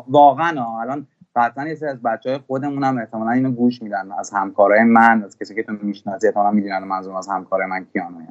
واقعا 0.08 0.80
الان 0.82 1.08
قطعا 1.36 1.68
یه 1.68 1.76
سری 1.76 1.90
از 1.90 2.02
بچه 2.02 2.30
های 2.30 2.40
خودمون 2.40 2.84
هم 2.84 2.98
احتمالا 2.98 3.32
اینو 3.32 3.52
گوش 3.52 3.82
میدن 3.82 4.12
از 4.12 4.32
همکارای 4.32 4.84
من 4.84 5.24
از 5.24 5.38
کسی 5.38 5.56
که 5.56 5.64
تو 5.64 5.74
می‌شناسی 5.82 6.28
احتمالا 6.28 6.52
می‌دونن 6.52 6.84
منظورم 6.84 7.16
از 7.16 7.28
همکارای 7.28 7.68
من 7.68 7.86
کیانه. 7.94 8.28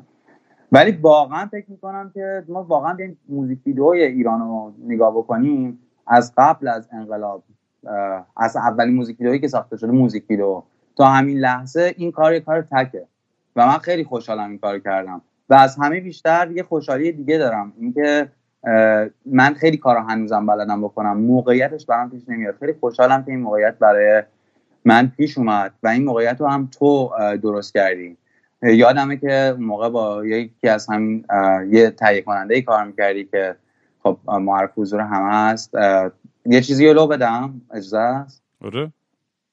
ولی 0.73 0.93
واقعا 0.93 1.47
فکر 1.47 1.71
می‌کنم 1.71 2.11
که 2.15 2.45
ما 2.49 2.63
واقعا 2.63 2.97
این 2.99 3.17
موزیک 3.29 3.59
ویدیوهای 3.67 4.03
ایران 4.03 4.41
رو 4.41 4.73
نگاه 4.87 5.11
بکنیم 5.11 5.79
از 6.07 6.33
قبل 6.37 6.69
از 6.69 6.89
انقلاب 6.93 7.43
از 8.37 8.57
اولین 8.57 8.95
موزیک 8.95 9.21
ویدیویی 9.21 9.41
که 9.41 9.49
ساخته 9.49 9.77
شده 9.77 9.93
موزیک 9.93 10.31
ویدیو. 10.31 10.63
تا 10.97 11.07
همین 11.07 11.39
لحظه 11.39 11.95
این 11.97 12.13
کار 12.13 12.35
یه 12.35 12.41
کار 12.41 12.63
تکه. 12.63 13.07
و 13.57 13.67
من 13.67 13.79
خیلی 13.79 14.05
خوشحالم 14.05 14.49
این 14.51 14.59
کار 14.59 14.79
کردم. 14.79 15.21
و 15.51 15.55
از 15.55 15.77
همه 15.77 16.01
بیشتر 16.01 16.51
یه 16.51 16.63
خوشحالی 16.63 17.13
دیگه 17.13 17.39
دارم. 17.39 17.73
اینکه 17.81 18.29
من 19.27 19.55
خیلی 19.55 19.77
کارا 19.77 20.03
هنوزم 20.03 20.47
بلدم 20.47 20.83
بکنم. 20.83 21.21
موقعیتش 21.21 21.87
برام 21.87 22.11
پیش 22.11 22.23
نمیاد. 22.29 22.57
خیلی 22.61 22.75
خوشحالم 22.81 23.25
که 23.25 23.31
این 23.31 23.41
موقعیت 23.41 23.79
برای 23.79 24.23
من 24.85 25.13
پیش 25.17 25.39
اومد 25.39 25.73
و 25.83 25.89
این 25.89 26.05
موقعیت 26.05 26.37
رو 26.41 26.47
هم 26.47 26.69
تو 26.79 27.11
درست 27.43 27.75
کردی. 27.75 28.17
یادمه 28.63 29.17
که 29.17 29.33
اون 29.33 29.65
موقع 29.65 29.89
با 29.89 30.27
یکی 30.27 30.69
از 30.69 30.87
همین 30.87 31.25
یه 31.71 31.91
تهیه 31.91 32.23
کننده 32.23 32.63
کار 32.63 32.85
می‌کردی 32.85 33.25
که 33.25 33.57
خب 34.03 34.19
معرف 34.27 34.71
حضور 34.77 35.01
همه 35.01 35.33
هست. 35.33 35.75
یه 36.47 36.61
چیزی 36.61 36.89
رو 36.89 36.95
لو 36.95 37.07
بدم. 37.07 37.61
اجازه 37.71 37.99
است؟ 37.99 38.43
آره. 38.65 38.93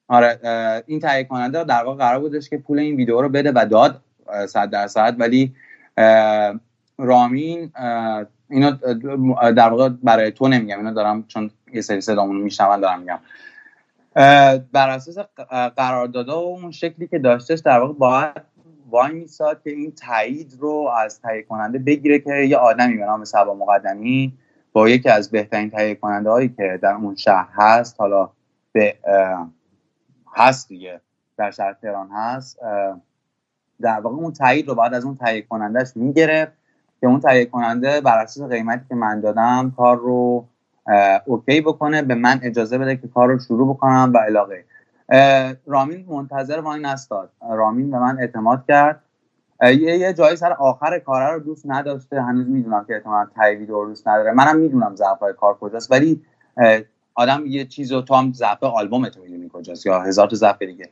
آره 0.08 0.40
این 0.88 1.00
تهیه 1.00 1.24
کننده 1.24 1.64
در 1.64 1.84
واقع 1.84 1.98
قرار 1.98 2.20
بودش 2.20 2.50
که 2.50 2.58
پول 2.58 2.80
این 2.80 2.96
ویدیو 2.96 3.22
رو 3.22 3.30
بده 3.30 3.52
و 3.56 3.66
داد 3.70 4.02
صد 4.48 4.70
درصد. 4.70 5.16
ولی 5.20 5.56
رامین 6.98 7.72
اینو 8.50 8.72
در 9.52 9.70
واقع 9.70 9.90
برای 9.90 10.32
تو 10.32 10.48
نمیگم 10.48 10.78
اینو 10.78 10.94
دارم 10.94 11.24
چون 11.28 11.52
یه 11.74 11.82
سری 11.82 12.02
صدامون 12.02 12.38
میشنون 12.38 12.80
دارم 12.80 13.00
میگم. 13.00 13.20
بر 14.72 14.90
اساس 14.90 15.18
قرارداد 15.76 16.30
و 16.30 16.32
اون 16.32 16.72
شکلی 16.72 17.08
که 17.08 17.20
داشتش 17.20 17.60
در 17.60 17.80
واقع 17.80 17.94
باید 17.94 18.42
وای 18.90 19.12
میساد 19.12 19.62
که 19.64 19.70
این 19.70 19.92
تایید 19.92 20.58
رو 20.60 20.92
از 20.98 21.22
تهیه 21.22 21.44
کننده 21.44 21.80
بگیره 21.80 22.20
که 22.20 22.34
یه 22.34 22.58
آدمی 22.58 22.98
به 22.98 23.06
نام 23.06 23.24
سبا 23.24 23.54
مقدمی 23.54 24.34
با 24.74 24.90
یکی 24.90 25.10
از 25.10 25.32
بهترین 25.32 25.70
تهیه 25.70 25.96
کننده 25.96 26.30
هایی 26.30 26.50
که 26.50 26.80
در 26.82 26.94
اون 26.94 27.16
شهر 27.16 27.48
هست 27.54 27.96
حالا 28.00 28.30
به 28.72 28.96
هست 30.36 30.70
دیگه 30.70 31.02
در 31.38 31.52
شهر 31.52 31.74
تهران 31.74 32.10
هست 32.12 32.60
در 33.82 34.00
واقع 34.00 34.16
اون 34.16 34.34
تایید 34.34 34.68
رو 34.68 34.76
باید 34.76 34.94
از 34.94 35.06
اون 35.06 35.16
تهیه 35.16 35.42
کنندهش 35.42 35.92
می‌گرفت 35.96 36.52
که 37.02 37.08
اون 37.08 37.20
تهیه 37.20 37.46
کننده 37.46 38.02
بر 38.02 38.20
اساس 38.20 38.50
قیمتی 38.50 38.86
که 38.90 38.96
من 38.96 39.20
دادم 39.20 39.74
کار 39.78 39.98
رو 39.98 40.46
اوکی 41.26 41.62
بکنه 41.62 42.02
به 42.02 42.16
من 42.16 42.40
اجازه 42.44 42.78
بده 42.78 42.96
که 42.96 43.08
کار 43.08 43.28
رو 43.28 43.40
شروع 43.40 43.74
بکنم 43.74 44.12
و 44.16 44.18
علاقه. 44.18 44.66
رامین 45.66 46.06
منتظر 46.10 46.60
وای 46.60 46.82
نستاد. 46.82 47.30
رامین 47.52 47.92
به 47.92 48.00
من 48.00 48.20
اعتماد 48.20 48.64
کرد. 48.68 49.02
یه, 49.62 49.80
یه 49.80 50.14
جایی 50.14 50.36
سر 50.36 50.54
آخر 50.54 51.00
کار 51.00 51.34
رو 51.34 51.40
دوست 51.40 51.64
نداشته. 51.66 52.22
هنوز 52.22 52.48
می‌دونم 52.48 52.86
که 52.88 52.94
اعتماد 52.94 53.32
تایید 53.36 53.70
رو 53.70 53.86
دوست 53.86 54.08
نداره. 54.08 54.32
منم 54.32 54.58
می‌دونم 54.58 54.96
ضعف 54.96 55.24
کار 55.40 55.58
کجاست 55.58 55.92
ولی 55.92 56.22
آدم 57.16 57.46
یه 57.46 57.66
چیز 57.66 57.92
رو 57.92 58.02
تو 58.02 58.16
هم 58.16 58.34
ضعف 58.34 58.64
آلبومت 58.64 59.18
می‌دونی 59.18 59.50
کجاست 59.54 59.86
یا 59.86 60.02
هزار 60.02 60.28
تا 60.28 60.36
ضعف 60.36 60.62
دیگه. 60.62 60.90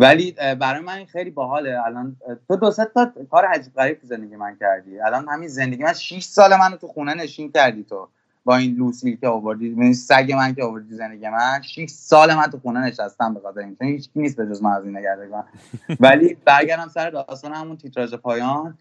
ولی 0.00 0.32
برای 0.60 0.80
من 0.80 1.04
خیلی 1.04 1.30
باحاله. 1.30 1.86
الان 1.86 2.16
تو 2.48 2.56
دو 2.56 2.70
تا 2.70 3.12
کار 3.30 3.44
عجیب 3.44 3.74
غریب 3.74 4.00
تو 4.00 4.06
زندگی 4.06 4.36
من 4.36 4.56
کردی. 4.60 5.00
الان 5.00 5.28
همین 5.28 5.48
زندگی 5.48 5.82
من 5.82 5.92
6 5.92 6.22
سال 6.22 6.56
منو 6.56 6.76
تو 6.76 6.86
خونه 6.86 7.14
نشین 7.14 7.52
کردی 7.52 7.84
تو. 7.84 8.08
با 8.44 8.56
این 8.56 8.74
لوسی 8.76 9.16
که 9.16 9.28
آوردی 9.28 9.66
این 9.66 9.92
سگ 9.92 10.32
من 10.32 10.54
که 10.54 10.64
آوردی 10.64 10.94
زندگی 10.94 11.28
من 11.28 11.62
6 11.62 11.88
سال 11.88 12.34
من 12.34 12.46
تو 12.46 12.58
خونه 12.58 12.80
نشستم 12.80 13.34
به 13.34 13.40
خاطر 13.40 13.60
این 13.60 13.76
هیچ 13.80 14.08
نیست 14.16 14.36
به 14.36 14.46
جز 14.46 14.62
من 14.62 14.70
از 14.70 14.84
این 14.84 14.96
نگردگان 14.96 15.44
ولی 16.00 16.36
برگردم 16.44 16.88
سر 16.88 17.10
داستان 17.10 17.52
همون 17.52 17.76
تیتراژ 17.76 18.14
پایان. 18.14 18.78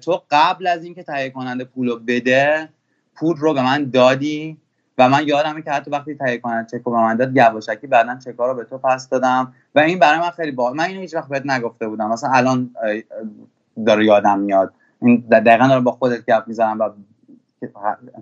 تو 0.00 0.22
قبل 0.30 0.66
از 0.66 0.84
اینکه 0.84 1.02
تهیه 1.02 1.30
کننده 1.30 1.64
پولو 1.64 1.98
بده 1.98 2.68
پول 3.14 3.36
رو 3.36 3.54
به 3.54 3.62
من 3.62 3.90
دادی. 3.90 4.56
و 4.98 5.08
من 5.08 5.28
یادمه 5.28 5.62
که 5.62 5.70
حتی 5.70 5.90
وقتی 5.90 6.14
تهیه 6.14 6.38
کننده 6.38 6.78
چک 6.78 6.84
به 6.84 6.90
من 6.90 7.16
داد 7.16 7.36
یواشکی 7.36 7.86
بعدا 7.86 8.18
چکا 8.24 8.46
رو 8.46 8.54
به 8.54 8.64
تو 8.64 8.78
پس 8.78 9.08
دادم. 9.08 9.52
و 9.74 9.80
این 9.80 9.98
برای 9.98 10.20
من 10.20 10.30
خیلی 10.30 10.50
با 10.50 10.72
من 10.72 10.84
اینو 10.84 11.00
هیچ 11.00 11.14
وقت 11.14 11.28
بهت 11.28 11.46
نگفته 11.46 11.88
بودم. 11.88 12.08
مثلا 12.08 12.30
الان 12.30 12.70
داره 13.86 14.04
یادم 14.04 14.38
میاد. 14.38 14.72
این 15.02 15.24
دقیقا 15.30 15.66
داره 15.66 15.80
با 15.80 15.92
خودت 15.92 16.26
گپ 16.26 16.44
می‌زنم 16.46 16.78
و 16.80 16.90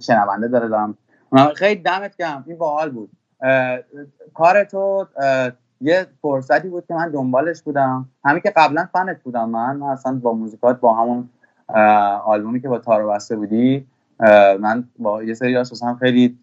شنونده 0.01 0.49
داره 0.49 0.69
دارم. 0.69 0.99
خیلی 1.57 1.83
دمت 1.83 2.17
گرم. 2.17 2.45
این 2.47 2.59
باحال 2.59 2.91
بود. 2.91 3.11
کار 4.35 4.65
تو 4.65 5.07
یه 5.81 6.07
فرصتی 6.23 6.69
بود 6.69 6.87
که 6.87 6.95
من 6.95 7.11
دنبالش 7.11 7.63
بودم. 7.63 8.09
همین 8.25 8.43
که 8.43 8.53
قبلا 8.57 8.89
فنت 8.93 9.23
بودم 9.23 9.51
من. 9.51 9.83
اصلا 9.83 10.13
با 10.13 10.33
موزیکات 10.33 10.81
با 10.81 10.95
همون 10.95 11.29
آلبومی 12.25 12.61
که 12.61 12.69
با 12.69 12.79
تارو 12.79 13.11
بسته 13.11 13.37
بودی 13.37 13.87
من 14.61 14.85
با 14.99 15.23
یه 15.23 15.35
سری 15.35 15.55
هم 15.83 15.97
خیلی 16.01 16.39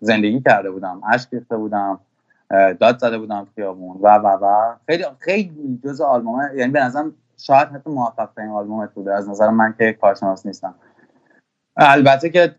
زندگی 0.00 0.40
کرده 0.40 0.70
بودم 0.70 1.00
عشق 1.12 1.34
ریخته 1.34 1.56
بودم 1.56 2.00
داد 2.80 2.98
زده 2.98 3.18
بودم 3.18 3.46
خیابون 3.54 3.96
و 4.00 4.08
و 4.18 4.38
و. 4.42 4.74
خیلی 4.86 5.04
خیلی 5.18 5.80
جز 5.84 6.00
آلبوم 6.00 6.40
یعنی 6.56 6.72
به 6.72 6.80
نظرم 6.84 7.12
شاید 7.38 7.68
حتی 7.68 7.90
موفق 7.90 8.28
ترین 8.36 8.48
آلبومت 8.48 8.94
بوده 8.94 9.14
از 9.14 9.28
نظر 9.28 9.50
من 9.50 9.74
که 9.78 9.92
کارشناس 9.92 10.46
نیستم. 10.46 10.74
البته 11.76 12.30
که 12.30 12.54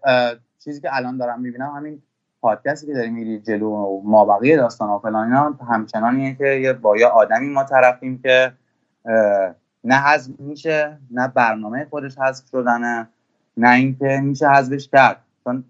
چیزی 0.63 0.81
که 0.81 0.95
الان 0.95 1.17
دارم 1.17 1.41
می‌بینم 1.41 1.73
همین 1.75 2.01
پادکستی 2.41 2.87
که 2.87 2.93
داری 2.93 3.09
میری 3.09 3.39
جلو 3.39 3.69
و 3.69 4.01
مابقی 4.03 4.55
داستان 4.55 4.89
و 4.89 4.99
فلان 4.99 5.25
اینا 5.25 5.55
همچنانیه 5.69 6.35
که 6.35 6.79
با 6.81 6.97
یه 6.97 7.07
آدمی 7.07 7.49
ما 7.49 7.63
طرفیم 7.63 8.21
که 8.23 8.53
نه 9.83 9.95
حذف 9.95 10.39
میشه 10.39 10.97
نه 11.11 11.27
برنامه 11.27 11.87
خودش 11.89 12.17
حذف 12.17 12.49
شدنه. 12.51 13.07
نه 13.57 13.69
اینکه 13.69 14.19
میشه 14.23 14.47
حذفش 14.49 14.89
کرد. 14.91 15.21
چون 15.43 15.63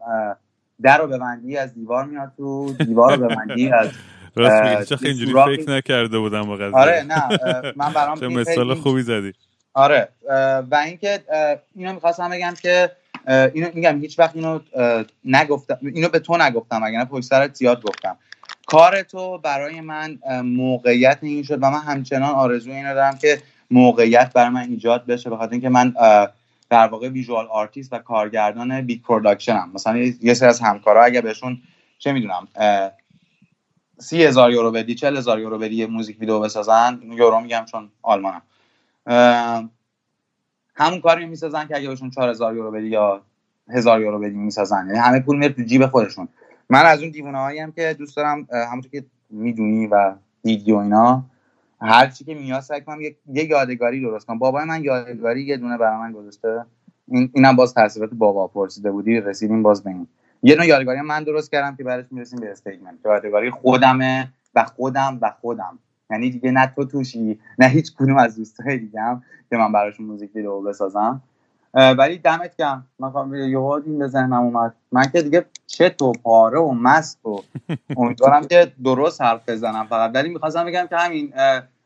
در 0.81 0.97
رو 0.97 1.07
ببندی 1.07 1.57
از 1.57 1.73
دیوار 1.73 2.05
میاد 2.05 2.31
تو 2.37 2.73
دیوار 2.73 3.17
رو 3.17 3.27
ببندی 3.27 3.71
از 3.71 3.89
راست 4.35 4.91
میگی 4.91 5.07
اینجوری 5.07 5.57
فکر 5.57 5.69
نکرده 5.69 6.19
بودم 6.19 6.41
با 6.41 6.55
قضیه. 6.55 6.75
آره 6.77 7.05
نه 7.07 7.39
من 7.75 7.93
برام 7.93 8.19
چه 8.19 8.27
مثال 8.27 8.73
خوبی 8.73 9.01
زدی. 9.01 9.33
آره 9.73 10.09
و 10.71 10.83
اینکه 10.85 11.19
اینو 11.75 11.93
می‌خواستم 11.93 12.29
بگم 12.29 12.53
که 12.61 12.91
اینو 13.27 13.69
میگم 13.73 14.01
هیچ 14.01 14.19
وقت 14.19 14.35
اینو 14.35 14.59
نگفتم 15.25 15.77
اینو 15.81 16.09
به 16.09 16.19
تو 16.19 16.37
نگفتم 16.37 16.83
اگر 16.83 16.97
نه 16.97 17.05
پشت 17.05 17.25
سرت 17.25 17.55
زیاد 17.55 17.81
گفتم. 17.81 18.17
کار 18.67 19.01
تو 19.01 19.37
برای 19.37 19.81
من 19.81 20.19
موقعیت 20.43 21.17
این 21.21 21.43
شد 21.43 21.57
و 21.61 21.69
من 21.69 21.79
همچنان 21.79 22.35
آرزو 22.35 22.71
اینو 22.71 22.93
دارم 22.93 23.17
که 23.17 23.41
موقعیت 23.71 24.33
برای 24.33 24.49
من 24.49 24.61
ایجاد 24.61 25.05
بشه 25.05 25.29
به 25.29 25.37
خاطر 25.37 25.51
اینکه 25.51 25.69
من 25.69 25.93
در 26.75 26.87
واقع 26.87 27.09
visual 27.09 27.47
artist 27.47 27.93
و 27.93 27.97
کارگردان 27.97 28.81
big 28.81 29.01
production 29.01 29.55
هم. 29.55 29.71
مثلا 29.73 29.97
یه 29.97 30.33
سری 30.33 30.49
از 30.49 30.59
همکارا 30.59 31.03
اگه 31.03 31.21
بهشون 31.21 31.57
چه 31.97 32.11
می‌دونم 32.11 32.47
سی 33.99 34.23
هزار 34.23 34.51
یورو 34.51 34.71
بدی 34.71 34.95
چل 34.95 35.17
هزار 35.17 35.39
یورو 35.39 35.57
بدی 35.57 35.75
یه 35.75 35.87
موزیک 35.87 36.19
ویدیو 36.19 36.39
بسازن 36.39 36.99
یورو 37.03 37.39
میگم 37.39 37.65
چون 37.71 37.89
آلمانم. 38.01 38.41
همون 40.75 41.01
کاری 41.01 41.25
می‌سازن 41.25 41.67
که 41.67 41.75
اگه 41.75 41.87
بهشون 41.89 42.09
چهار 42.09 42.29
هزار 42.29 42.55
یورو 42.55 42.71
بدی 42.71 42.87
یا 42.87 43.21
هزار 43.69 44.01
یورو 44.01 44.19
بدی 44.19 44.35
می‌سازن. 44.35 44.85
یعنی 44.87 44.99
همه 44.99 45.19
پول 45.19 45.37
میره 45.37 45.53
تو 45.53 45.63
جیب 45.63 45.85
خودشون. 45.85 46.27
من 46.69 46.85
از 46.85 47.01
اون 47.01 47.11
دیوونه 47.11 47.37
هایی 47.37 47.71
که 47.75 47.95
دوست 47.99 48.17
دارم 48.17 48.47
همونطور 48.51 48.91
که 48.91 49.05
می‌دونی 49.29 49.87
و 49.87 50.15
دیدی 50.43 50.71
و 50.71 50.77
اینا 50.77 51.23
هر 51.81 52.07
چی 52.07 52.23
که 52.23 52.35
میاد 52.35 52.61
سعی 52.61 52.81
کنم 52.81 53.01
یه, 53.01 53.15
یادگاری 53.27 54.01
درست 54.01 54.25
کنم. 54.25 54.39
بابای 54.39 54.65
من 54.65 54.83
یادگاری 54.83 55.43
یه 55.43 55.57
دونه 55.57 55.77
برای 55.77 55.97
من 55.97 56.11
گذاشته. 56.11 56.65
این 57.07 57.29
اینم 57.33 57.55
باز 57.55 57.73
تاثیرات 57.73 58.09
بابا 58.13 58.47
پرسیده 58.47 58.91
بودی. 58.91 59.19
رسیدیم 59.19 59.63
باز 59.63 59.83
به 59.83 59.89
این. 59.89 60.07
یه 60.43 60.55
نوع 60.55 60.65
یادگاری 60.65 61.01
من 61.01 61.23
درست 61.23 61.51
کردم 61.51 61.75
که 61.75 61.83
بعدش 61.83 62.05
می‌رسیم 62.11 62.39
به 62.39 62.51
استیتمنت. 62.51 62.95
یادگاری 63.05 63.51
خودمه 63.51 64.31
و 64.55 64.63
خودم 64.63 65.19
و 65.21 65.31
خودم. 65.41 65.79
یعنی 66.09 66.29
دیگه 66.29 66.51
نه 66.51 66.73
تو 66.75 66.85
توشی 66.85 67.39
نه 67.59 67.67
هیچ 67.67 67.93
کدوم 67.95 68.17
از 68.17 68.35
دوستای 68.35 68.77
دیگه 68.77 69.01
هم 69.01 69.23
که 69.49 69.57
من 69.57 69.71
براشون 69.71 70.05
موزیک 70.05 70.35
ویدیو 70.35 70.61
بسازم. 70.61 71.21
ولی 71.75 72.17
دمت 72.17 72.55
گرم. 72.57 72.87
من 72.99 73.33
یه 73.33 73.59
این 73.59 73.99
به 73.99 74.07
ذهنم 74.07 74.41
اومد. 74.41 74.73
من 74.91 75.03
که 75.13 75.21
دیگه 75.21 75.45
چه 75.67 75.89
تو 75.89 76.11
پاره 76.23 76.59
و 76.59 76.71
مست 76.71 77.25
و 77.25 77.41
امیدوارم 77.97 78.47
که 78.47 78.71
درست 78.83 79.21
حرف 79.21 79.49
بزنم 79.49 79.85
فقط. 79.89 80.11
ولی 80.13 80.29
می‌خواستم 80.29 80.65
بگم 80.65 80.87
که 80.89 80.97
همین 80.97 81.33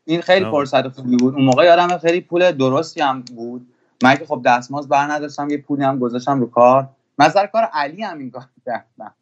این 0.04 0.20
خیلی 0.20 0.44
فرصت 0.44 0.88
خوبی 0.88 1.16
بود. 1.16 1.34
اون 1.34 1.44
موقع 1.44 1.64
یادم 1.64 1.98
خیلی 1.98 2.20
پول 2.20 2.52
درستی 2.52 3.00
هم 3.00 3.20
بود. 3.20 3.66
من 4.02 4.16
که 4.16 4.26
خب 4.26 4.42
دستمزد 4.44 4.88
بر 4.88 5.12
نداشتم 5.12 5.50
یه 5.50 5.58
پولی 5.58 5.84
هم 5.84 5.98
گذاشتم 5.98 6.40
رو 6.40 6.46
کار. 6.46 6.88
من 7.18 7.28
سر 7.28 7.46
کار 7.46 7.62
علی 7.62 8.02
هم 8.02 8.18
این 8.18 8.30
کار 8.30 8.44
کردم. 8.66 9.14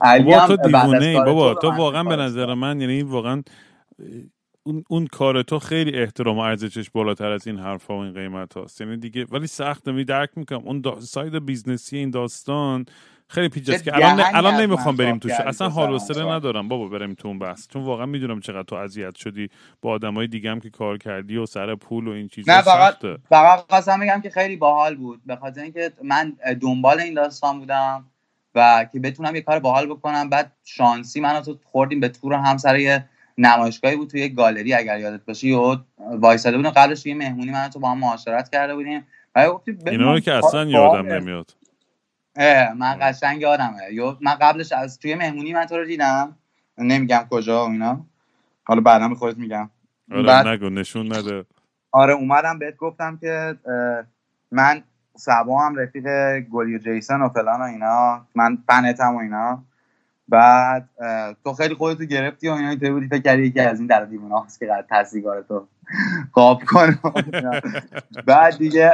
علی 0.00 0.32
هم 0.32 0.46
تو 0.46 0.56
دیوونه 0.56 1.24
بابا. 1.24 1.54
تو 1.54 1.70
واقعا 1.70 2.04
به 2.04 2.16
نظر 2.16 2.54
من 2.54 2.80
یعنی 2.80 3.02
واقعا 3.02 3.42
اون, 4.64 4.84
اون 4.88 5.06
کار 5.06 5.42
تو 5.42 5.58
خیلی 5.58 5.98
احترام 5.98 6.38
و 6.38 6.40
ارزشش 6.40 6.90
بالاتر 6.90 7.30
از 7.30 7.46
این 7.46 7.58
حرفا 7.58 7.96
و 7.96 8.00
این 8.00 8.14
قیمت 8.14 8.54
هاست 8.54 8.80
یعنی 8.80 8.96
دیگه 8.96 9.26
ولی 9.30 9.46
سخت 9.46 9.88
می 9.88 10.04
درک 10.04 10.30
می‌کنم. 10.36 10.62
اون 10.64 10.80
دا... 10.80 11.00
side 11.00 11.46
business 11.46 11.92
ی 11.92 11.98
این 11.98 12.10
داستان 12.10 12.86
خیلی 13.28 13.48
پیچیده 13.48 13.78
که 13.78 13.94
الان 13.94 14.20
الان 14.34 14.54
نمی‌خوام 14.54 14.96
بریم 14.96 15.18
توش. 15.18 15.32
اصلا 15.32 15.68
حال 15.68 15.92
و 15.92 16.30
ندارم. 16.30 16.68
بابا 16.68 16.88
بریم 16.88 17.14
تو 17.14 17.28
اون 17.28 17.38
بحث. 17.38 17.68
چون 17.68 17.84
واقعا 17.84 18.06
می‌دونم 18.06 18.40
چقدر 18.40 18.62
تو 18.62 18.76
اذیت 18.76 19.14
شدی 19.14 19.48
با 19.82 19.90
آدمای 19.90 20.26
دیگه 20.26 20.50
هم 20.50 20.60
که 20.60 20.70
کار 20.70 20.98
کردی 20.98 21.36
و 21.36 21.46
سر 21.46 21.74
پول 21.74 22.08
و 22.08 22.10
این 22.10 22.28
چیزا. 22.28 22.56
نه 22.56 22.62
فقط 22.62 22.96
فقط 23.28 23.66
قسم 23.70 24.00
میگم 24.00 24.20
که 24.20 24.30
خیلی 24.30 24.56
باحال 24.56 24.94
بود. 24.94 25.20
به 25.26 25.36
خاطر 25.36 25.62
اینکه 25.62 25.92
من 26.04 26.36
دنبال 26.60 27.00
این 27.00 27.14
داستان 27.14 27.58
بودم 27.58 28.04
و 28.54 28.86
که 28.92 29.00
بتونم 29.00 29.34
یه 29.34 29.40
کار 29.40 29.58
باحال 29.58 29.86
بکنم. 29.86 30.30
بعد 30.30 30.52
شانسی 30.64 31.20
منو 31.20 31.40
تو 31.40 31.58
خوردیم 31.64 32.00
به 32.00 32.08
تور 32.08 32.32
هم 32.32 32.56
سر 32.56 32.76
نمایشگاهی 33.42 33.96
بود 33.96 34.10
توی 34.10 34.20
یک 34.20 34.34
گالری 34.34 34.74
اگر 34.74 34.98
یادت 34.98 35.24
باشه 35.24 35.48
و 35.48 35.76
وایساده 36.00 36.56
بودیم 36.56 36.70
قبلش 36.70 37.06
یه 37.06 37.14
مهمونی 37.14 37.50
من 37.50 37.68
تو 37.68 37.78
با 37.78 37.90
هم 37.90 37.98
معاشرت 37.98 38.48
کرده 38.50 38.74
بودیم. 38.74 39.06
و 39.34 39.38
اینا 39.86 40.12
رو 40.12 40.20
که 40.20 40.32
اصلا 40.32 40.64
یادم 40.64 41.12
نمیاد. 41.12 41.54
من 42.76 42.96
قشنگ 43.00 43.40
یادمه. 43.40 43.76
من 44.20 44.34
قبلش 44.34 44.72
از 44.72 44.98
توی 44.98 45.14
مهمونی 45.14 45.52
من 45.52 45.64
تو 45.66 45.76
رو 45.76 45.84
دیدم. 45.84 46.36
نمیگم 46.78 47.26
کجا 47.30 47.66
و 47.66 47.70
اینا. 47.70 48.06
حالا 48.64 48.80
بعدا 48.80 49.14
خودت 49.14 49.38
میگم. 49.38 49.70
آره 50.12 50.22
بعد- 50.22 50.46
نگو 50.46 50.68
نشون 50.70 51.16
نده. 51.16 51.44
آره 51.92 52.14
اومدم 52.14 52.58
بهت 52.58 52.76
گفتم 52.76 53.16
که 53.16 53.56
من 54.50 54.82
سبا 55.16 55.66
هم 55.66 55.76
رفیق 55.76 56.38
گلی 56.40 56.74
و 56.74 56.78
جیسن 56.78 57.20
و 57.22 57.28
فلان 57.28 57.60
و 57.60 57.64
اینا. 57.64 58.26
من 58.34 58.58
فنتم 58.68 59.14
و 59.14 59.18
اینا. 59.18 59.64
بعد 60.32 60.88
تو 61.44 61.52
خیلی 61.52 61.74
خودتو 61.74 62.04
گرفتی 62.04 62.48
و 62.48 62.52
اینا 62.52 62.68
اینطوری 62.68 62.92
بودی. 62.92 63.08
فکر 63.08 63.22
کردی 63.22 63.42
یکی 63.42 63.60
از 63.60 63.78
این 63.78 63.86
در 63.86 64.04
دیوونه 64.04 64.34
هاست 64.38 64.58
که 64.58 64.66
قرار 64.66 64.84
تصدیقار 64.90 65.42
تو 65.42 65.66
قاب 66.32 66.62
کنه. 66.64 66.98
بعد 68.26 68.58
دیگه 68.58 68.92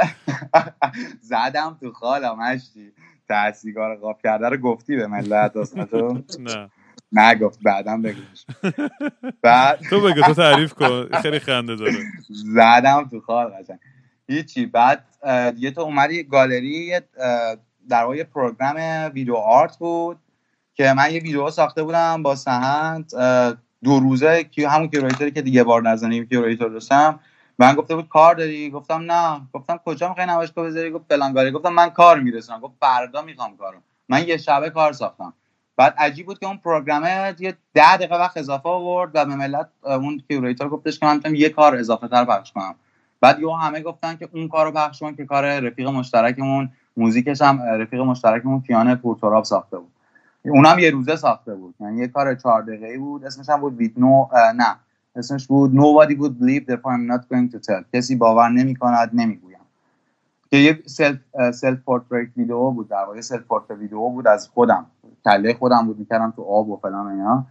زدم 1.31 1.77
تو 1.81 1.93
خالم 1.93 2.37
هشتی 2.43 2.93
ته‌سیگار 3.29 3.97
قاب 3.97 4.21
کرده 4.23 4.49
رو 4.49 4.57
گفتی 4.57 4.97
به 4.97 5.07
ملت 5.07 5.53
تو 5.53 6.23
نه. 6.41 6.71
نگفت 7.13 7.59
بعدم 7.63 8.03
بگوش. 8.03 8.47
بعد 9.43 9.81
تو 9.91 10.01
بگو 10.01 10.23
تو 10.23 10.35
تعریف 10.35 10.73
کن. 10.73 11.09
خیلی 11.23 11.39
خنده 11.39 11.77
داره. 11.77 11.93
زدم 12.29 13.09
تو 13.11 13.21
خال 13.21 13.47
قشنگ. 13.47 13.79
هیچی. 14.29 14.67
بعد 14.67 15.05
دیگه 15.55 15.71
تو 15.71 15.81
اومدی 15.81 16.23
گالری 16.23 17.01
در 17.89 18.03
واقع 18.03 18.17
یه 18.17 18.25
program 18.25 18.77
video 19.15 19.35
art 19.35 19.77
بود. 19.77 20.19
که 20.79 20.93
من 20.93 21.15
یه 21.15 21.21
ویدیو 21.21 21.51
ساخته 21.51 21.83
بودم 21.83 22.23
با 22.23 22.35
سهند 22.35 23.13
دو 23.85 24.01
روزه 24.01 24.45
که 24.45 24.69
همون 24.69 24.89
curator 24.89 25.25
ی 25.25 25.31
که 25.31 25.43
دیگه 25.43 25.65
بار 25.65 25.83
نزنیم 25.83 26.27
curator 26.27 26.69
داشتم 26.69 27.21
من 27.59 27.75
گفته 27.75 27.95
بود 27.95 28.09
کار 28.09 28.35
داری؟ 28.35 28.71
گفتم 28.71 29.13
نه. 29.13 29.41
گفتم 29.53 29.81
کجا 29.85 30.09
می‌خوای 30.09 30.27
نمایشگاه 30.27 30.67
بذاری؟ 30.67 30.91
گفت 30.91 31.05
فلان 31.09 31.51
گفتم 31.51 31.73
من 31.73 31.91
کار 31.91 32.21
میرسونم. 32.21 32.61
گفت 32.61 32.75
فردا 32.81 33.23
می‌خوام 33.23 33.57
کارو. 33.57 33.79
من 34.09 34.29
یه 34.29 34.37
شبه 34.37 34.71
کار 34.71 34.93
ساختم. 34.93 35.33
بعد 35.77 35.95
عجیب 35.99 36.27
بود 36.27 36.39
که 36.39 36.47
اون 36.47 36.57
program 36.57 37.25
ه 37.25 37.35
یه 37.39 37.57
ده 37.75 37.97
دقیقه 37.97 38.15
وقت 38.17 38.37
اضافه 38.37 38.69
آورد 38.69 39.11
و 39.15 39.25
به 39.25 39.35
ملت 39.35 39.69
اون 39.83 40.23
curator 40.29 40.69
گفتش 40.69 40.99
که 40.99 41.07
من 41.07 41.17
می‌تونم 41.17 41.35
یه 41.35 41.49
کار 41.49 41.77
اضافه 41.77 42.09
تر 42.09 42.25
پخش 42.25 42.53
کنم. 42.53 42.75
بعد 43.21 43.41
یهو 43.41 43.55
همه 43.55 43.81
گفتن 43.81 44.17
که 44.17 44.29
اون 44.33 44.49
کارو 44.49 44.73
پخش 44.73 44.99
کن 44.99 45.15
که 45.15 45.25
کار 45.25 45.61
رفیق 45.61 45.89
مشترکمون 45.89 46.71
موزیکش 46.97 47.43
هم 47.43 47.63
رفیق 47.63 48.01
مشترکمون 48.01 48.61
کیان 48.61 48.95
پورتوراب 48.95 49.45
ساخته 49.45 49.79
بود. 49.79 49.93
اونم 50.45 50.79
یه 50.79 50.91
روزه 50.91 51.17
ساخته 51.17 51.55
بود. 51.55 51.75
یعنی 51.81 52.01
یه 52.01 52.09
کار 52.09 52.35
چهار 52.35 52.63
دقیقه‌ای 52.63 52.99
بود. 52.99 53.25
اسمش 53.25 53.49
هم 53.49 53.61
بود 53.61 53.77
وید 53.77 53.95
نو 53.97 54.27
نه. 54.57 54.77
اسمش 55.17 55.47
بود 55.47 55.73
nobody 55.73 56.15
would 56.15 56.43
believe 56.43 56.73
that 56.73 56.79
I'm 56.79 57.13
not 57.13 57.23
going 57.33 57.53
to 57.55 57.59
tell. 57.59 57.85
کسی 57.93 58.17
باور 58.17 58.49
نمی‌کند 58.49 59.11
نمی‌گویم. 59.15 59.59
که 60.51 60.57
یه 60.57 60.83
self 60.87 61.19
self 61.55 61.79
portrait 61.79 62.29
video 62.37 62.71
بود 62.71 62.89
در 62.89 63.05
واقع. 63.05 63.21
self 63.21 63.43
portrait 63.43 63.81
video 63.81 64.09
بود 64.09 64.27
از 64.27 64.49
خودم. 64.49 64.87
کله 65.25 65.55
خودم 65.55 65.87
بود 65.87 65.99
می‌کردم 65.99 66.33
تو 66.37 66.43
آب 66.43 66.71
و 66.71 66.77
فلان 66.77 67.07
و 67.07 67.11
اینا. 67.11 67.47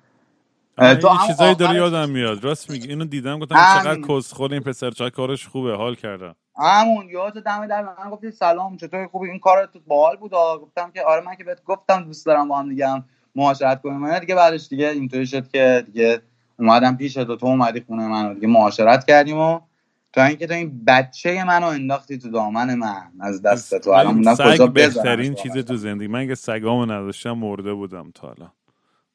آره، 0.78 0.96
تو 0.96 1.08
هم 1.08 1.28
چیزایی 1.28 1.56
داره 1.56 1.72
آخرش- 1.72 1.94
یادم 1.94 2.10
میاد. 2.10 2.44
راست 2.44 2.70
میگی. 2.72 2.88
اینو 2.88 3.06
دیدم 3.06 3.40
گفتم. 3.40 3.56
چقدر 3.56 4.02
کسخل 4.02 4.54
این 4.54 4.62
پسر 4.62 4.92
چقدر 4.92 5.10
کارش 5.10 5.48
خوبه. 5.48 5.76
حال 5.76 5.96
کردم. 5.96 6.36
همون 6.60 7.10
یادت 7.10 7.43
دم 7.43 7.68
در 7.68 7.84
من 7.84 8.10
گفتی 8.12 8.32
سلام 8.32 8.78
چطور 8.78 9.08
خوبی؟ 9.08 9.30
این 9.30 9.39
کار 9.39 9.66
تو 9.66 9.80
باحال 9.88 10.18
بود. 10.18 10.32
گفتم 10.62 10.91
که 10.91 11.03
آره 11.03 11.22
من 11.26 11.36
که 11.36 11.43
بهت 11.43 11.64
گفتم 11.66 12.03
دوست 12.03 12.26
دارم 12.26 12.47
با 12.47 12.60
هم 12.60 12.70
دیگه 12.70 12.89
هم 12.89 13.05
معاشرت 13.36 13.82
کنیم. 13.82 14.03
اینا 14.03 14.20
دیگه 14.20 14.36
بعدش 14.36 14.68
دیگه 14.70 14.89
اینطوری 14.89 15.28
شد 15.28 15.49
که 15.49 15.84
دیگه 15.86 16.22
اومدم 16.60 16.97
پیش 16.97 17.14
تو 17.14 17.38
تو 17.38 17.45
اومدی 17.47 17.82
خونه 17.82 18.08
من 18.08 18.32
و 18.32 18.34
دیگه 18.34 18.47
معاشرت 18.47 19.05
کردیم 19.05 19.38
و 19.39 19.62
تا 20.14 20.24
اینکه 20.24 20.47
تو 20.47 20.53
این 20.53 20.86
بچه 20.88 21.43
منو 21.43 21.68
انداختی 21.68 22.18
تو 22.18 22.32
دامن 22.32 22.76
من 22.76 23.12
از 23.22 23.43
دست 23.43 23.80
تو. 23.80 23.91
الان 23.91 24.24
کجا 24.43 24.68
بهترین 24.68 25.36
چیز 25.36 25.58
تو 25.58 25.78
زندگی. 25.78 26.08
من 26.08 26.20
اگه 26.22 26.36
سگامو 26.36 26.86
نداشتم 26.86 27.32
مرده 27.34 27.74
بودم 27.74 28.12
تا 28.12 28.30
الان. 28.32 28.53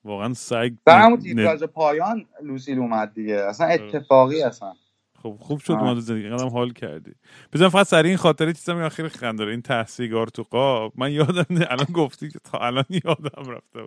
واقعا 0.05 0.34
سگ 0.34 0.72
در 0.86 1.01
همون 1.01 1.20
ن- 1.20 1.22
تیتراژ 1.22 1.64
پایان 1.64 2.26
لوسیل 2.43 2.78
اومد 2.78 3.14
دیگه. 3.14 3.34
اصلا 3.36 3.66
اتفاقی 3.68 4.43
اصلا. 4.43 4.74
خب 5.23 5.37
خوب 5.41 5.61
شد. 5.61 5.73
اومد 5.73 5.99
زندگی. 6.01 6.27
اینقدرم 6.27 6.49
حال 6.49 6.70
کردی. 6.73 7.12
بزن 7.53 7.68
فقط 7.68 7.87
سری 7.89 8.09
این 8.09 8.18
خاطره 8.18 8.53
چیزم 8.53 8.77
میگم. 8.77 8.89
خیلی 8.89 9.11
خنده 9.11 9.45
این 9.45 9.62
تحصیلگار 9.62 10.29
تو 10.29 10.43
قاب. 10.43 10.93
من 10.97 11.12
یادم 11.12 11.47
نه. 11.51 11.66
الان 11.70 11.87
گفتی 11.95 12.31
که 12.31 12.41
تا 12.45 12.59
الان 12.59 12.85
یادم 12.91 13.51
رفته. 13.51 13.81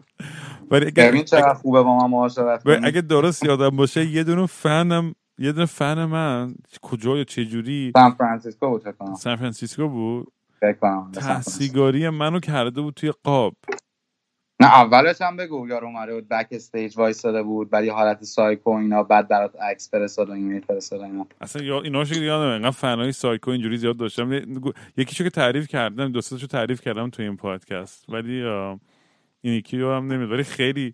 ولی 0.71 0.85
اگه, 0.87 1.07
ببین 1.09 1.25
چقدر 1.25 1.53
خوبه 1.53 1.83
با 1.83 1.97
من 1.97 2.11
معاشرت 2.11 2.63
اگه, 2.83 3.01
درست 3.01 3.45
یادم 3.45 3.69
باشه 3.69 4.05
یه 4.05 4.23
دونه 4.23 4.45
فنم 4.45 5.15
یه 5.39 5.51
دونه 5.51 5.65
فن 5.65 6.05
من 6.05 6.55
کجا 6.81 7.17
یا 7.17 7.23
چه 7.23 7.45
جوری 7.45 7.91
سان 7.97 8.11
فرانسیسکو 8.11 8.69
بود 8.69 8.83
سان 9.17 9.35
فرانسیسکو 9.35 9.89
بود. 9.89 10.33
ته‌سیگاری 11.13 12.09
منو 12.09 12.39
کرده 12.39 12.81
بود 12.81 12.93
توی 12.93 13.13
قاب. 13.23 13.55
نه 14.59 14.67
اولش 14.67 15.21
هم 15.21 15.37
بگو 15.37 15.67
یارو 15.67 15.87
اومده 15.87 16.13
بود 16.13 16.27
backstage 16.27 16.97
وایساده 16.97 17.43
بود 17.43 17.69
بعد 17.69 17.83
یه 17.83 17.93
حالت 17.93 18.23
سایکو 18.23 18.69
اینا 18.69 19.03
بعد 19.03 19.27
برات 19.27 19.55
عکس 19.55 19.91
فرستاد 19.91 20.29
و 20.29 20.31
ایمیل 20.31 20.61
فرستاد 20.61 21.01
اینا. 21.01 21.27
اصلا 21.41 21.63
یا 21.63 21.81
اینا 21.81 22.01
رو 22.01 22.23
یادم 22.23 22.45
انقدر 22.45 22.71
fan 22.71 23.11
ای 23.11 23.17
psycho 23.17 23.51
اینجوری 23.51 23.77
زیاد 23.77 23.97
داشتم. 23.97 24.33
یکیشو 24.97 25.23
که 25.23 25.29
تعریف 25.29 25.67
کردم 25.67 26.11
دو 26.11 26.21
تاشو 26.21 26.47
تعریف 26.47 26.81
کردم 26.81 27.09
تو 27.09 27.21
این 27.21 27.37
پادکست 27.37 28.09
ولی 28.09 28.43
این 29.41 29.53
یکی 29.53 29.77
رو 29.77 29.93
هم 29.93 30.13
نمید 30.13 30.31
ولی 30.31 30.43
خیلی 30.43 30.93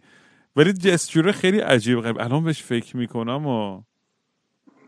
ولی 0.56 0.74
جستجور 0.74 1.32
خیلی 1.32 1.60
عجیب 1.60 2.02
غریب. 2.02 2.20
الان 2.20 2.44
بهش 2.44 2.64
فکر 2.64 2.98
می‌کنم 2.98 3.48
و 3.48 3.82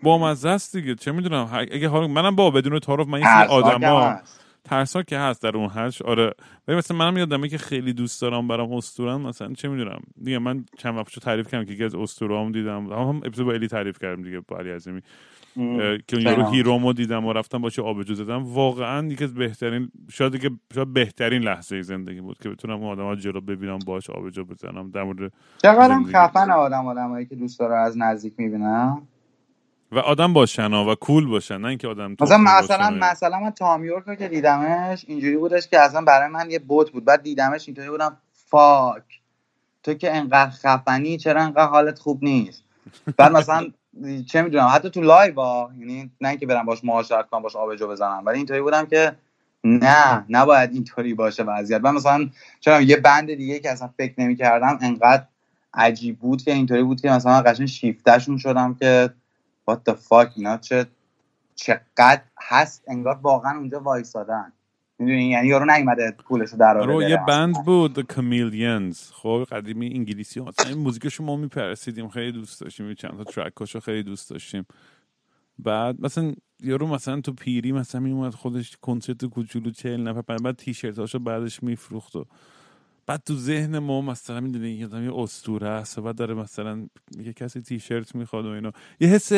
با 0.04 0.18
مزه 0.18 0.50
است 0.50 0.76
دیگه. 0.76 0.96
چه 0.96 1.12
می‌دونم 1.12 1.50
اگه 1.54 1.88
حال 1.88 2.08
منم 2.08 2.36
با 2.36 2.52
بدون 2.52 2.80
تعارف 2.80 3.08
من 3.08 3.20
یه 3.20 3.48
آدما 3.50 4.20
ترسناک 4.64 5.06
که 5.06 5.18
هست 5.18 5.44
در 5.44 5.58
اون 5.58 5.70
حدش 5.70 6.02
آره. 6.02 6.32
ولی 6.68 6.78
مثلا 6.78 6.98
منم 6.98 7.18
یادمه 7.18 7.48
که 7.50 7.58
خیلی 7.58 7.94
دوست 7.94 8.22
دارم 8.22 8.48
برام 8.48 8.74
اسطورن. 8.74 9.22
مثلا 9.22 9.54
چه 9.54 9.68
می‌دونم. 9.68 10.00
دیگه 10.24 10.40
من 10.40 10.66
چند 10.78 10.98
وقت 10.98 11.06
پیش 11.06 11.16
تعریف 11.16 11.48
کردم 11.48 11.66
که 11.66 11.74
یکی 11.74 11.84
از 11.84 11.96
اسطورهام 11.96 12.52
دیدم. 12.52 12.92
هم, 12.92 13.10
هم 13.10 13.18
اپیزود 13.18 13.46
با 13.46 13.54
الی 13.54 13.68
تعریف 13.68 14.00
کردم 14.00 14.24
دیگه 14.24 14.40
با 14.40 14.58
علی 14.58 14.72
عظیمی. 14.72 15.02
که 15.56 15.62
اون؟ 16.14 16.22
یارو 16.22 16.50
هیرومو 16.52 16.94
دیدم 16.94 17.26
و 17.26 17.34
رفتم 17.34 17.62
باشه 17.62 17.82
آبجو 17.82 18.14
زدم. 18.14 18.44
واقعا 18.44 19.08
یکی 19.08 19.24
از 19.24 19.34
بهترین 19.34 19.92
شاید 20.12 20.42
که 20.42 20.50
شاید 20.76 20.94
بهترین 20.94 21.42
لحظه 21.42 21.82
زندگی 21.82 22.22
بود 22.22 22.38
که 22.38 22.50
بتونم 22.50 22.84
اون 22.84 23.00
آدم 23.00 23.16
جلو 23.16 23.42
ببینم 23.42 23.80
باش 23.88 24.10
آبجو 24.10 24.46
بزنم 24.46 24.92
در 24.92 25.04
مورد 25.04 25.32
چقدر 25.62 25.92
هم 25.92 26.04
زندگی. 26.04 26.14
خفن 26.18 26.52
آدم 26.52 26.88
آدمایی 26.88 27.26
که 27.26 27.36
دوست 27.36 27.60
داره 27.60 27.76
از 27.76 27.98
نزدیک 27.98 28.34
می‌بینم 28.38 29.08
و 29.96 30.00
آدم 30.00 30.34
باشن 30.34 30.74
ها 30.74 30.92
و 30.92 30.96
cool 30.96 31.28
باشن 31.28 31.58
نه 31.58 31.68
اینکه 31.68 31.88
آدم 31.88 32.16
مثلا 32.22 32.38
مثلا. 32.38 32.90
مثلا 32.90 33.40
من 33.40 33.50
تام 33.50 33.65
یورک 33.65 34.04
رو 34.06 34.16
که 34.16 34.28
دیدمش 34.28 35.06
اینجوری 35.08 35.38
بودش 35.38 35.68
که 35.68 35.80
اصلا 35.80 36.02
برای 36.02 36.30
من 36.30 36.52
یه 36.52 36.60
بت 36.60 36.92
بود. 36.92 37.06
بعد 37.06 37.24
دیدمش 37.24 37.68
اینطوری 37.68 37.90
بودم 37.90 38.18
fuck 38.34 39.04
تو 39.84 39.94
که 39.94 40.16
انقدر 40.16 40.50
خفنی 40.52 41.18
چرا 41.18 41.42
انقدر 41.42 41.68
حالت 41.68 42.00
خوب 42.00 42.24
نیست؟ 42.24 42.64
بعد 43.18 43.32
مثلا 43.32 43.72
چه 44.32 44.42
می‌دونم 44.42 44.70
حتی 44.74 44.90
تو 44.90 45.02
live 45.02 45.42
ها 45.42 45.72
یعنی 45.80 46.12
نه 46.22 46.30
اینکه 46.30 46.46
برم 46.46 46.66
باش 46.66 46.84
معاشرت 46.84 47.30
کنم 47.30 47.42
باش 47.42 47.56
آبجو 47.56 47.88
بزنم 47.88 48.24
ولی 48.26 48.38
اینطوری 48.38 48.62
بودم 48.62 48.86
که 48.86 49.16
نه 49.64 50.26
نباید 50.30 50.74
اینطوری 50.74 51.14
باشه 51.14 51.44
وضعیت. 51.44 51.82
من 51.82 51.92
مثلا 51.92 52.30
چرا 52.60 52.82
یه 52.82 52.98
بند 52.98 53.34
دیگه 53.34 53.60
که 53.60 53.72
اصلا 53.72 53.90
فکر 53.98 54.14
نمی‌کردم 54.18 54.80
انقدر 54.82 55.24
عجیب 55.74 56.20
بود 56.20 56.42
که 56.42 56.54
اینطوری 56.54 56.84
بود 56.84 57.02
که 57.02 57.10
مثلا 57.10 57.42
قشنگ 57.42 57.68
شیفتشون 57.68 58.38
شدم 58.38 58.74
که 58.74 59.10
what 59.72 59.78
the 59.90 59.94
fuck 59.94 60.32
اینا 60.36 60.58
چه 60.58 60.88
چقدر 61.56 62.22
هست 62.42 62.84
انگار 62.88 63.20
واقعا 63.22 63.58
اونجا 63.58 63.80
وایسادن. 63.80 64.54
می‌دونی؟ 65.00 65.30
یعنی 65.30 65.48
یارو 65.48 65.66
نیومده 65.66 66.12
پولشو 66.12 66.58
در 66.58 66.78
آره 66.78 66.96
بره 66.96 67.10
یه 67.10 67.20
بند 67.28 67.66
بود 67.66 68.12
Chameleons. 68.12 68.98
خب 69.14 69.48
قدیمی 69.52 69.88
انگلیسی 69.94 70.40
ها 70.40 70.52
این 70.68 70.78
موزیکشو 70.78 71.24
ما 71.24 71.36
میپرسیدیم 71.36 72.10
خیلی 72.10 72.32
دوست 72.32 72.62
داشتیم. 72.62 72.94
چند 72.94 73.18
تا 73.18 73.24
ترکاشو 73.24 73.80
خیلی 73.80 74.04
دوست 74.04 74.30
داشتیم. 74.30 74.66
بعد 75.60 76.02
مثلا 76.02 76.34
یارو 76.60 76.88
مثلا 76.88 77.22
تو 77.22 77.34
پیری 77.34 77.72
مثلا 77.72 78.02
میومد 78.02 78.34
خودش 78.34 78.78
کنسرت 78.82 79.26
کوچولو 79.26 79.72
چهل 79.72 80.08
نفر 80.08 80.22
بعد, 80.22 80.44
بعد 80.44 80.56
تیشرتاشو 80.56 81.20
بعدش 81.20 81.64
میفروخت 81.64 82.16
و 82.16 82.26
بعد 83.08 83.22
تو 83.26 83.34
ذهن 83.34 83.80
ما 83.80 84.02
مثلا 84.02 84.40
می‌دونی 84.40 84.70
یه 84.70 84.86
آدم 84.86 85.04
یه 85.04 85.20
اسطوره 85.20 85.68
است 85.68 85.98
و 85.98 86.02
بعد 86.02 86.16
داره 86.16 86.34
مثلا 86.34 86.88
یه 87.18 87.34
کسی 87.34 87.62
تیشرت 87.62 88.16
می‌خواد 88.16 88.46
و 88.46 88.50
اینا 88.50 88.72
یه 89.00 89.08
حس 89.08 89.32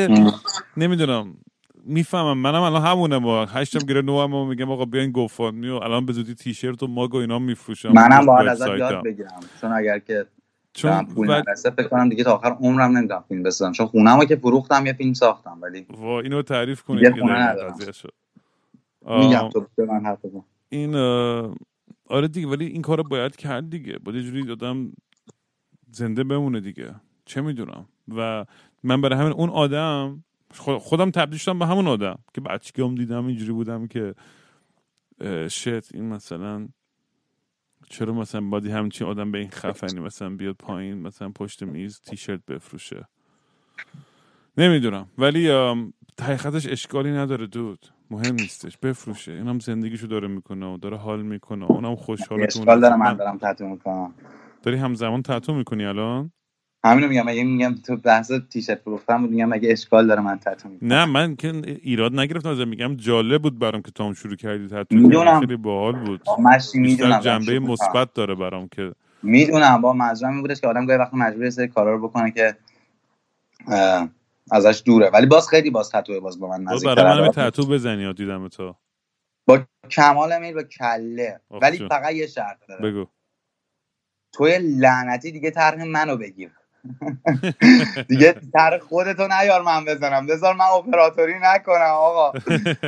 نمی‌دونم 0.77 1.37
می‌فهمم. 1.83 2.37
منم 2.37 2.61
الان 2.61 2.81
همونه 2.81 3.19
با 3.19 3.45
هشتم 3.45 3.79
گره 3.79 4.01
نو 4.01 4.21
هم 4.21 4.47
میگم 4.47 4.71
آقا 4.71 4.85
بیاین 4.85 5.11
گوفاندمی 5.11 5.69
و 5.69 5.75
الان 5.75 6.05
به 6.05 6.13
زودی 6.13 6.35
تیشرت 6.35 6.83
و 6.83 6.87
ماگ 6.87 7.13
و 7.13 7.17
اینا 7.17 7.39
میفروشم. 7.39 7.91
منم 7.91 8.25
باید 8.25 8.47
ازت 8.47 8.67
یاد 8.67 9.03
بگیرم. 9.03 9.39
چون 9.61 9.71
اگر 9.71 9.99
که 9.99 10.25
چون 10.73 11.05
پول 11.05 11.27
بعد- 11.27 11.49
نرسه 11.49 11.69
فکر 11.69 11.87
کنم 11.87 12.09
دیگه 12.09 12.23
تا 12.23 12.33
آخر 12.35 12.57
عمرم 12.59 12.97
نمی‌دونم 12.97 13.23
فیلم 13.27 13.43
بسازم. 13.43 13.71
چون 13.71 13.85
خونمو 13.85 14.25
که 14.25 14.35
فروختم 14.35 14.85
یه 14.85 14.93
فیلم 14.93 15.13
ساختم 15.13 15.57
ولی 15.61 15.85
وا 15.89 16.19
اینو 16.19 16.41
تعریف 16.41 16.81
کنید 16.81 17.07
دیگه 17.07 17.21
خونه 17.21 17.39
ندارم. 17.39 17.77
میگم 19.05 19.49
تو 19.49 19.67
به 19.75 19.85
من 19.85 20.05
حرف 20.05 20.25
بزن 20.25 20.43
این 20.69 20.91
آره 22.07 22.27
دیگه 22.27 22.47
ولی 22.47 22.65
این 22.65 22.81
کارو 22.81 23.03
باید 23.03 23.35
کرد 23.35 23.69
دیگه. 23.69 23.97
باید 23.99 24.21
جوری 24.21 24.51
آدم 24.51 24.91
زنده 25.91 26.23
بمونه 26.23 26.59
دیگه. 26.61 26.95
چه 27.25 27.41
می‌دونم. 27.41 27.85
و 28.15 28.45
من 28.83 29.01
برای 29.01 29.19
همین 29.19 29.33
اون 29.33 29.49
آدم 29.49 30.23
خود- 30.51 30.77
خودم 30.77 31.11
تبدیل 31.11 31.39
شدم 31.39 31.59
به 31.59 31.65
همون 31.65 31.87
آدم 31.87 32.19
که 32.33 32.41
بچگیام 32.41 32.95
دیدم 32.95 33.25
اینجوری 33.25 33.51
بودم 33.51 33.87
که 33.87 34.15
شت 35.49 35.95
این 35.95 36.09
مثلا 36.09 36.67
چرا 37.89 38.13
مثلا 38.13 38.41
بادی 38.41 38.69
همچین 38.69 39.07
آدم 39.07 39.31
به 39.31 39.37
این 39.37 39.49
خفنی 39.49 39.99
مثلا 39.99 40.29
بیاد 40.29 40.55
پایین 40.55 41.01
مثلا 41.01 41.29
پشت 41.29 41.63
میز 41.63 42.01
تیشرت 42.01 42.45
بفروشه. 42.45 43.07
نمی‌دونم. 44.57 45.09
ولی 45.17 45.49
حقیقتش 46.21 46.67
اشکالی 46.67 47.11
نداره 47.11 47.47
دود. 47.47 47.85
مهم 48.11 48.35
نیستش. 48.35 48.77
بفروشه. 48.77 49.31
اینم 49.31 49.59
زندگیشو 49.59 50.07
داره 50.07 50.27
می‌کنه 50.27 50.73
و 50.73 50.77
داره 50.77 50.97
حال 50.97 51.21
می‌کنه. 51.21 51.71
اونم 51.71 51.95
خوشحاله 51.95 52.43
اشکال 52.43 52.79
داره 52.79 52.95
من 52.95 53.13
دارم 53.13 53.37
تتو 53.37 53.67
می‌کنم. 53.67 54.13
داری 54.63 54.77
همزمان 54.77 55.21
تتو 55.21 55.53
می‌کنی 55.53 55.85
الان؟ 55.85 56.31
همینو 56.85 57.07
میگم. 57.07 57.27
اگه 57.27 57.43
میگم 57.43 57.75
تو 57.85 57.97
بحث 57.97 58.31
تیشرت 58.31 58.79
فروختم 58.79 59.21
بود 59.21 59.29
میگم 59.29 59.53
اگه 59.53 59.71
اشکال 59.71 60.07
داره 60.07 60.21
من 60.21 60.39
تتو 60.39 60.69
می‌کنم. 60.69 60.93
نه 60.93 61.05
من 61.05 61.35
که 61.35 61.61
ایراد 61.65 62.19
نگرفتم 62.19 62.49
از 62.49 62.59
میگم 62.59 62.95
جالب 62.95 63.41
بود 63.41 63.59
برام 63.59 63.81
که 63.81 63.91
تو 63.91 64.03
هم 64.03 64.13
شروع 64.13 64.35
کردی 64.35 64.67
تتو 64.67 64.95
می‌دونم. 64.95 65.39
خیلی 65.39 65.55
باحال 65.55 66.05
بود. 66.05 66.21
می‌دونم 66.75 67.19
جنبه 67.19 67.59
مثبت 67.59 68.13
داره 68.13 68.35
برام 68.35 68.67
که. 68.67 68.91
می‌دونم. 69.23 69.81
با 69.81 69.93
منظورم 69.93 70.41
بودش 70.41 70.61
که 70.61 70.67
آدم 70.67 70.85
گاهی 70.85 70.99
وقت 70.99 71.13
مجبور 71.13 71.49
سری 71.49 71.67
کارا 71.67 71.95
رو 71.95 72.07
بکنه 72.07 72.31
که 72.31 72.55
ازش 74.51 74.83
دوره. 74.85 75.09
ولی 75.09 75.25
باز 75.25 75.49
خیلی 75.49 75.69
باز 75.69 75.89
تتو 75.89 76.21
باز 76.21 76.39
با 76.39 76.47
من 76.47 76.63
نزدیک 76.63 76.95
برای 76.95 77.21
من 77.21 77.31
تتو 77.31 77.65
بزنی 77.65 78.01
یا 78.03 78.13
دیدم 78.13 78.47
تو. 78.47 78.75
با 79.47 79.59
کمال 79.91 80.39
میل 80.39 80.53
با 80.53 80.63
کله. 80.63 81.39
ولی 81.51 81.77
فقط 81.89 82.13
یه 82.13 82.27
شرط 82.27 82.57
داره 82.67 82.81
بگو. 82.81 83.05
توی 84.33 84.57
لعنتی 84.59 85.31
دیگه 85.31 85.51
طرح 85.51 85.83
منو 85.83 86.17
بگیر. 86.17 86.51
دیگه 88.09 88.33
طرح 88.53 88.79
خودتو 88.79 89.27
نیار 89.27 89.61
من 89.61 89.85
بزنم. 89.85 90.27
بذار 90.27 90.53
من 90.53 90.65
اپراتوری 90.65 91.33
نکنم 91.41 91.95
آقا. 91.95 92.31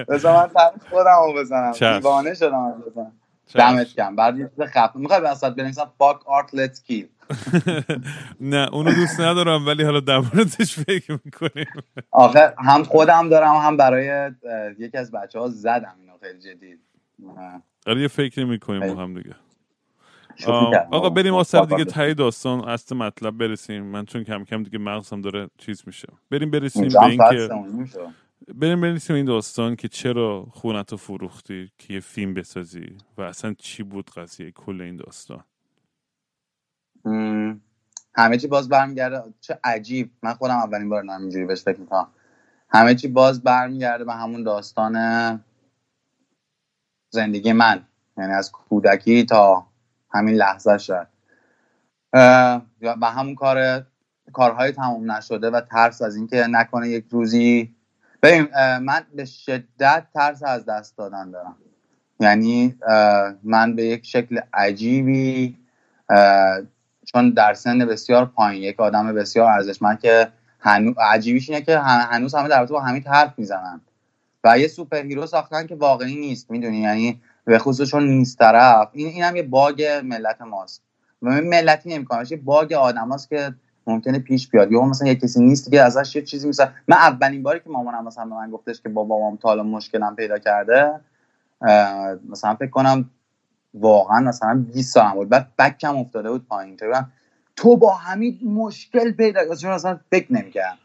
بذار 0.09 0.35
من 0.35 0.49
طرح 0.53 0.77
خودم 0.89 1.23
رو 1.25 1.33
بزنم 1.33 1.73
دیوانه 1.73 2.33
شدم 2.33 2.83
بزنم. 2.87 3.19
دمت 3.53 3.93
کم 3.93 4.15
بعد 4.15 4.37
یه 4.39 4.49
چیز 4.55 4.65
خفه. 4.65 4.99
می‌خوای 4.99 5.19
وسط 5.21 5.53
بنویسم 5.53 5.93
فاک 5.97 6.27
آرت 6.27 6.53
لیتس 6.53 6.83
کیل 6.83 7.09
نه 8.41 8.69
اونو 8.73 8.93
دوست 8.93 9.19
ندارم 9.19 9.67
ولی 9.67 9.83
حالا 9.83 9.99
در 9.99 10.17
موردش 10.19 10.75
فکر 10.79 11.19
می‌کنیم. 11.25 11.67
آخه 12.11 12.53
هم 12.57 12.83
خودم 12.83 13.29
دارم 13.29 13.55
هم 13.55 13.77
برای 13.77 14.31
یکی 14.79 14.97
از 14.97 15.11
بچه 15.11 15.39
ها 15.39 15.49
زدم 15.49 15.95
اینو 16.01 16.17
خیلی 16.21 16.39
جدید 16.39 16.79
آره 17.87 18.01
یه 18.01 18.07
فکر 18.07 18.45
می‌کنیم 18.45 18.95
با 18.95 19.03
هم 19.03 19.13
دیگه. 19.13 19.35
آقا 20.91 21.09
بریم 21.09 21.33
آسر 21.33 21.61
دیگه 21.61 21.85
تایی 21.85 22.13
داستان 22.13 22.69
اصل 22.69 22.95
مطلب 22.97 23.37
برسیم. 23.37 23.83
من 23.83 24.05
چون 24.05 24.23
کم 24.23 24.43
کم 24.45 24.63
دیگه 24.63 24.79
مغزم 24.79 25.21
داره 25.21 25.49
چیز 25.57 25.83
میشه. 25.87 26.07
بریم 26.31 26.51
برسیم 26.51 26.87
به 26.89 27.03
این 27.03 27.23
که 27.29 27.49
بریم 28.55 28.81
برسیم 28.81 29.15
این 29.15 29.25
داستان 29.25 29.75
که 29.75 29.87
چرا 29.87 30.47
خونتو 30.51 30.97
فروختی 30.97 31.71
که 31.77 31.93
یه 31.93 31.99
فیلم 31.99 32.33
بسازی 32.33 32.97
و 33.17 33.21
اصلا 33.21 33.55
چی 33.59 33.83
بود 33.83 34.11
قضیه 34.11 34.51
کل 34.51 34.81
این 34.81 34.95
داستان. 34.95 35.43
همه 38.15 38.37
چی 38.37 38.47
باز 38.47 38.69
برمیگرده 38.69 39.23
چه 39.41 39.59
عجیب. 39.63 40.11
من 40.23 40.33
خودم 40.33 40.55
اولین 40.55 40.89
بار 40.89 41.09
اینجوری 41.09 41.45
بهش 41.45 41.63
فکر 41.63 41.79
می‌کنم. 41.79 42.07
همه 42.69 42.95
چی 42.95 43.07
باز 43.07 43.43
برمیگرده 43.43 44.03
به 44.03 44.13
همون 44.13 44.43
داستان 44.43 45.43
زندگی 47.09 47.53
من. 47.53 47.83
یعنی 48.17 48.33
از 48.33 48.51
کودکی 48.51 49.25
تا 49.25 49.67
همین 50.11 50.35
لحظه 50.35 50.77
شد 50.77 51.07
و 52.83 53.05
همون 53.05 53.35
کار 53.35 53.85
کارهای 54.33 54.71
تمام 54.71 55.11
نشده 55.11 55.49
و 55.49 55.61
ترس 55.61 56.01
از 56.01 56.15
اینکه 56.15 56.47
نکنه 56.49 56.89
یک 56.89 57.05
روزی 57.09 57.75
ببین 58.21 58.47
من 58.77 59.05
به 59.15 59.25
شدت 59.25 60.07
ترس 60.13 60.43
از 60.43 60.65
دست 60.65 60.97
دادن 60.97 61.31
دارم. 61.31 61.55
یعنی 62.19 62.79
من 63.43 63.75
به 63.75 63.85
یک 63.85 64.05
شکل 64.05 64.39
عجیبی 64.53 65.57
چون 67.11 67.29
در 67.29 67.53
سن 67.53 67.85
بسیار 67.85 68.25
پایین 68.25 68.63
یک 68.63 68.79
آدم 68.79 69.13
بسیار 69.13 69.51
ارزشمند 69.51 69.99
که 69.99 70.27
هنو... 70.59 70.93
عجیبیش 70.99 71.49
اینه 71.49 71.61
که 71.61 71.79
هنوز 71.79 72.35
همه 72.35 72.47
در 72.47 72.65
با 72.65 72.79
همین 72.79 73.03
حرف 73.03 73.33
می‌زنن. 73.37 73.81
و 74.43 74.59
یه 74.59 74.67
superhero 74.67 75.25
ساختن 75.25 75.67
که 75.67 75.75
واقعی 75.75 76.15
نیست 76.15 76.51
می‌دونی؟ 76.51 76.77
یعنی 76.77 77.21
به 77.45 77.59
خصوص 77.59 77.89
چون 77.89 78.07
نیست 78.07 78.39
طرف. 78.39 78.89
این 78.93 79.07
اینم 79.07 79.35
یه 79.35 79.43
bug 79.43 79.83
ملت 80.03 80.41
ماست. 80.41 80.83
و 81.21 81.29
ملتی 81.29 81.89
نمی‌کنه 81.89 82.31
یه 82.31 82.37
bug 82.37 82.73
آدماست 82.73 83.29
که 83.29 83.53
ممکنه 83.87 84.19
پیش 84.19 84.49
بیاد. 84.49 84.71
یا 84.71 84.81
مثلا 84.81 85.07
یه 85.07 85.15
کسی 85.15 85.43
نیست 85.43 85.71
که 85.71 85.81
ازش 85.81 86.15
یه 86.15 86.21
چیزی 86.21 86.49
مثلا 86.49 86.69
من 86.87 86.97
اولین 86.97 87.43
باری 87.43 87.59
که 87.59 87.69
مامانم 87.69 88.05
مثلا 88.05 88.25
به 88.25 88.35
من 88.35 88.51
گفتش 88.51 88.81
که 88.81 88.89
بابام 88.89 89.37
تا 89.37 89.55
مشکلم 89.55 90.15
پیدا 90.15 90.39
کرده 90.39 90.99
مثلا 92.29 92.55
فکر 92.55 92.69
کنم 92.69 93.09
واقعا 93.73 94.19
مثلا 94.19 94.65
20 94.73 94.93
سالم 94.93 95.13
بود 95.13 95.29
بعد 95.29 95.47
بکم 95.59 95.97
افتاده 95.97 96.31
بود 96.31 96.47
پایین. 96.47 96.77
تو 97.55 97.77
با 97.77 97.93
همین 97.93 98.39
مشکل 98.45 99.11
پیدا 99.11 99.55
چون 99.55 99.71
مثلا 99.71 99.99
فکر 100.11 100.33
نمی‌کردم. 100.33 100.77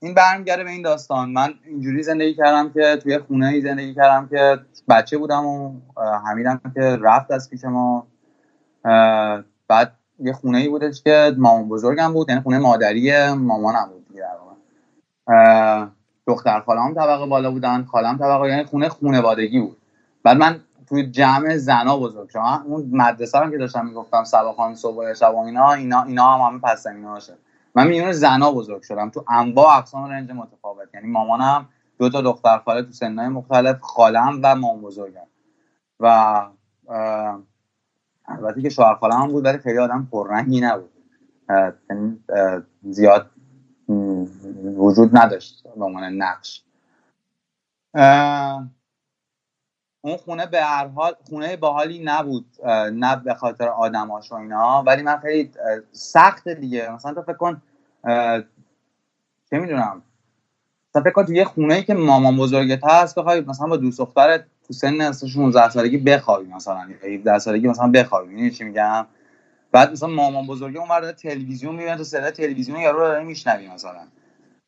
این 0.00 0.14
برمیگرده 0.14 0.64
به 0.64 0.70
این 0.70 0.82
داستان. 0.82 1.30
من 1.30 1.54
اینجوری 1.66 2.02
زندگی 2.02 2.34
کردم 2.34 2.70
که 2.70 2.98
توی 3.02 3.18
خونه 3.18 3.46
ای 3.46 3.60
زندگی 3.60 3.94
کردم 3.94 4.28
که 4.28 4.58
بچه 4.88 5.18
بودم 5.18 5.46
و 5.46 5.72
حمیدم 6.26 6.60
که 6.74 6.80
رفت 6.80 7.30
از 7.30 7.50
پیش 7.50 7.64
ما. 7.64 8.06
بعد 9.68 9.92
یه 10.18 10.32
خونه 10.32 10.58
ای 10.58 10.68
بودش 10.68 11.02
که 11.02 11.34
مامان 11.38 11.68
بزرگم 11.68 12.12
بود. 12.12 12.28
یعنی 12.28 12.40
خونه 12.40 12.58
مادری 12.58 13.32
مامانم 13.32 13.88
بود 13.92 14.08
دیگه 14.08 14.24
دختر 16.26 16.60
خالم 16.60 16.94
طبقه 16.94 17.26
بالا 17.26 17.50
بودن. 17.50 17.84
خالم 17.84 18.18
طبقه 18.18 18.48
یعنی 18.48 18.64
خونه 18.64 18.88
خونوادگی 18.88 19.60
بود. 19.60 19.76
بعد 20.22 20.36
من 20.36 20.60
توی 20.90 21.10
جمع 21.10 21.56
زنا 21.56 21.98
بزرگ 21.98 22.28
شدم. 22.28 22.62
اون 22.66 22.90
مدرسه 22.92 23.38
هم 23.38 23.50
که 23.50 23.58
داشتم 23.58 23.86
می‌گفتم 23.86 24.24
سبا 24.24 24.74
صبح 24.74 24.96
و 24.96 25.14
شب 25.14 25.34
و 25.34 25.38
اینا 25.38 25.72
اینا 25.72 26.02
اینا 26.02 26.34
هم 26.34 26.40
همه 26.40 26.60
پس 26.60 26.86
هاشه 26.86 27.38
من 27.74 27.86
میون 27.86 28.12
زنا 28.12 28.52
بزرگ 28.52 28.82
شدم. 28.82 29.10
تو 29.10 29.24
انواع 29.28 29.78
اقسام 29.78 30.04
رنج 30.04 30.30
متفاوت. 30.30 30.88
یعنی 30.94 31.06
مامانم 31.08 31.68
دو 31.98 32.10
تا 32.10 32.20
دختر 32.20 32.58
خاله 32.58 32.82
تو 32.82 32.92
سنهای 32.92 33.28
مختلف 33.28 33.80
خالم 33.80 34.40
و 34.42 34.54
مام 34.54 34.80
بزرگم. 34.80 35.26
و 36.00 36.46
البته 38.24 38.62
که 38.62 38.68
شوهر 38.68 38.94
خالم 38.94 39.28
بود 39.28 39.44
ولی 39.44 39.58
خیلی 39.58 39.78
آدم 39.78 40.08
پررنگی 40.12 40.60
نبود. 40.60 40.90
یعنی، 41.90 42.24
زیاد 42.82 43.30
وجود 44.76 45.16
نداشت 45.16 45.62
به 45.76 45.84
عنوان 45.84 46.04
نقش. 46.04 46.64
اون 50.02 50.16
خونه 50.16 50.46
به 50.46 50.62
هر 50.62 50.86
حال 50.86 51.14
خونه 51.28 51.56
باحالی 51.56 52.02
نبود 52.04 52.46
نه 52.92 53.16
به 53.16 53.34
خاطر 53.34 53.68
آدماش 53.68 54.32
و 54.32 54.34
اینا 54.34 54.82
ولی 54.82 55.02
من 55.02 55.18
خیلی 55.18 55.50
سخت 55.92 56.48
دیگه. 56.48 56.90
مثلا 56.92 57.14
تو 57.14 57.22
فکر 57.22 57.32
کن 57.36 57.62
چه 59.50 59.58
می‌دونم؟ 59.58 60.02
مثلا 60.90 61.02
فکر 61.02 61.12
کن 61.12 61.24
تو 61.24 61.32
یه 61.32 61.44
خونه 61.44 61.74
ای 61.74 61.82
که 61.82 61.94
مامان 61.94 62.36
بزرگت 62.36 62.84
هست 62.84 63.18
بخوای 63.18 63.40
مثلا 63.40 63.66
با 63.66 63.76
دوست 63.76 63.98
دخترت 63.98 64.44
تو 64.66 64.72
سن 64.72 65.12
16 65.12 65.70
سالگی 65.70 65.96
بخوابی 65.98 66.46
مثلا 66.52 66.88
17 67.02 67.38
سالگی 67.38 67.68
مثلا 67.68 67.90
بخوابی. 67.90 68.28
می‌دونی 68.28 68.50
چی 68.50 68.64
میگم؟ 68.64 69.06
بعد 69.72 69.92
مثلا 69.92 70.08
مامان 70.08 70.46
بزرگی 70.46 70.78
اون 70.78 71.12
تلویزیون 71.12 71.74
می‌بینه 71.74 71.96
تو 71.96 72.04
صدا 72.04 72.30
تلویزیون 72.30 72.80
یارو 72.80 72.98
رو 72.98 73.06
داره 73.06 73.24
میشنوی 73.24 73.68
مثلا. 73.68 74.06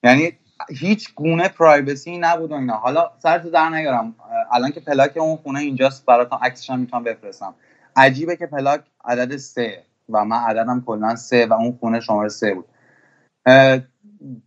یعنی 0.02 0.32
هیچ 0.70 1.14
گونه 1.14 1.48
پرایوسی 1.48 2.18
نبود 2.18 2.52
و 2.52 2.54
اینا. 2.54 2.74
حالا 2.74 3.10
سرتو 3.18 3.50
در 3.50 3.68
نیارم. 3.68 4.14
الان 4.52 4.70
که 4.70 4.80
پلاک 4.80 5.16
اون 5.16 5.36
خونه 5.36 5.60
اینجاست 5.60 6.06
براتون 6.06 6.38
عکسش 6.42 6.70
هم 6.70 6.78
می‌تونم 6.78 7.04
بفرستم. 7.04 7.54
عجیبه 7.96 8.36
که 8.36 8.46
پلاک 8.46 8.80
عدد 9.04 9.36
سه 9.36 9.84
و 10.08 10.24
من 10.24 10.36
عددم 10.36 10.82
کلا 10.86 11.16
سه 11.16 11.46
و 11.46 11.52
اون 11.52 11.76
خونه 11.80 12.00
شماره 12.00 12.28
سه 12.28 12.54
بود. 12.54 12.64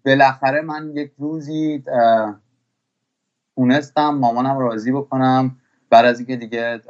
بالاخره 0.05 0.61
من 0.61 0.91
یک 0.95 1.11
روزی 1.17 1.83
تونستم 3.55 4.09
مامانم 4.09 4.57
راضی 4.57 4.91
بکنم. 4.91 5.55
بعد 5.89 6.05
از 6.05 6.19
اینکه 6.19 6.35
دیگه 6.35 6.81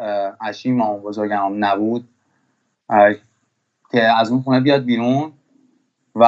اشی 0.41 0.71
مامان 0.71 0.99
بزرگم 0.99 1.65
نبود 1.65 2.09
که 3.91 4.03
از 4.03 4.31
اون 4.31 4.41
خونه 4.41 4.59
بیاد 4.59 4.83
بیرون 4.83 5.31
و 6.15 6.25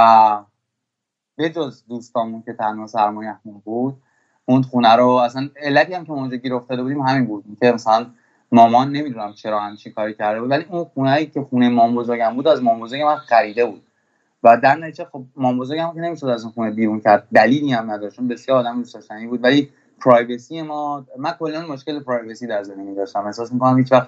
بجز 1.38 1.84
دوستامون 1.90 2.42
که 2.42 2.54
تنها 2.54 2.88
سرمایه‌مون 2.88 3.62
بود 3.66 3.96
اون 4.46 4.62
خونه 4.62 4.96
رو 4.96 5.08
اصلا 5.10 5.50
علتی 5.62 5.94
هم 5.94 6.06
که 6.06 6.12
اونجا 6.12 6.38
گیر 6.38 6.54
افتاده 6.54 6.84
بودیم 6.84 7.02
همین 7.02 7.26
بود. 7.26 7.44
که 7.62 7.72
مثلا 7.72 8.06
مامان 8.52 8.92
نمی‌دونم 8.92 9.34
چرا 9.34 9.60
همچین 9.60 9.94
کاری 9.94 10.14
کرده 10.14 10.42
بود 10.42 10.50
ولی 10.52 10.66
اون 10.70 10.84
خونه 10.84 11.12
ای 11.14 11.26
که 11.26 11.42
خونه 11.42 11.70
مام 11.70 11.96
بزرگم 11.96 12.36
بود 12.36 12.48
از 12.48 12.64
مام 12.64 12.80
بزرگم 12.80 13.06
من 13.06 13.16
خریده 13.16 13.66
بود. 13.66 13.84
و 14.44 14.58
در 14.58 14.76
نتیجه 14.76 15.06
خب 15.06 15.24
مام 15.36 15.58
بزرگم 15.60 15.92
که 15.94 16.00
نمی‌شد 16.00 16.26
از 16.26 16.44
اون 16.44 16.54
خونه 16.54 16.72
بیرون 16.72 17.00
کرد. 17.00 17.28
دلیلی 17.34 17.74
هم 17.74 17.92
نداشت 17.92 18.22
بسیار 18.22 18.58
آدم 18.58 18.78
دوست 18.78 19.12
بود. 19.30 19.44
ولی 19.44 19.70
privacy 20.02 20.62
ما 20.62 21.06
من 21.18 21.32
کلا 21.32 21.66
مشکل 21.68 22.00
privacy 22.00 22.48
در 22.48 22.64
زندگی 22.64 22.96
داشتم. 22.96 23.26
احساس 23.26 23.54
می‌کنم 23.54 23.78
هیچ 23.78 23.92
وقت 23.92 24.08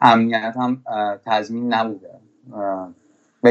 امنیت 0.00 0.54
هم 0.56 0.82
تضمین 1.26 1.74
نبوده. 1.74 2.10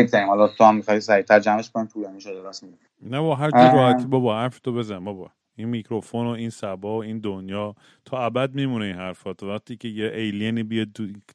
بگذاریم. 0.01 0.27
حالا 0.27 0.47
تو 0.47 0.63
هم 0.63 0.75
می‌خوای 0.75 1.01
سریعتر 1.01 1.39
جمعش 1.39 1.71
کنیم 1.71 1.87
طولانی 1.87 2.21
شده 2.21 2.41
راست 2.41 2.63
میگی. 2.63 2.77
نه 3.01 3.21
با 3.21 3.35
هر 3.35 3.51
جور 3.51 3.71
راحتی. 3.71 4.05
بابا 4.07 4.39
حرف 4.39 4.59
تو 4.59 4.73
بزن 4.73 5.03
بابا. 5.05 5.31
این 5.55 5.69
میکروفون 5.69 6.27
و 6.27 6.29
این 6.29 6.49
صبا 6.49 6.97
و 6.97 7.03
این 7.03 7.19
دنیا 7.19 7.75
تا 8.05 8.25
ابد 8.25 8.55
میمونه 8.55 8.85
این 8.85 8.95
حرفات 8.95 9.43
وقتی 9.43 9.77
که 9.77 9.87
یه 9.87 10.11
alien 10.13 10.55
ی 10.55 10.63
بیاد 10.63 10.87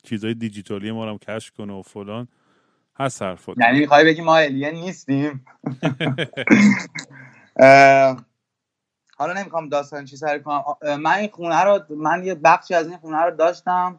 چیزای 0.02 0.34
دیجیتالی 0.34 0.92
ما 0.92 1.04
رو 1.04 1.18
کشف 1.18 1.52
کنه 1.52 1.72
و 1.72 1.82
فلان 1.82 2.28
هست 2.98 3.22
حرفات 3.22 3.58
یعنی 3.58 3.80
می‌خوای 3.80 4.04
بگی 4.04 4.22
ما 4.22 4.36
alien 4.36 4.74
نیستیم؟ 4.74 5.44
حالا 9.18 9.32
نمی‌خوام 9.32 9.68
داستان 9.68 10.04
چی 10.04 10.16
سر 10.16 10.38
کنم. 10.38 10.64
من 10.82 11.12
این 11.12 11.30
خونه 11.30 11.64
رو 11.64 11.96
من 11.96 12.24
یه 12.24 12.34
بخشی 12.34 12.74
از 12.74 12.88
این 12.88 12.98
خونه 12.98 13.18
رو 13.22 13.36
داشتم. 13.36 13.98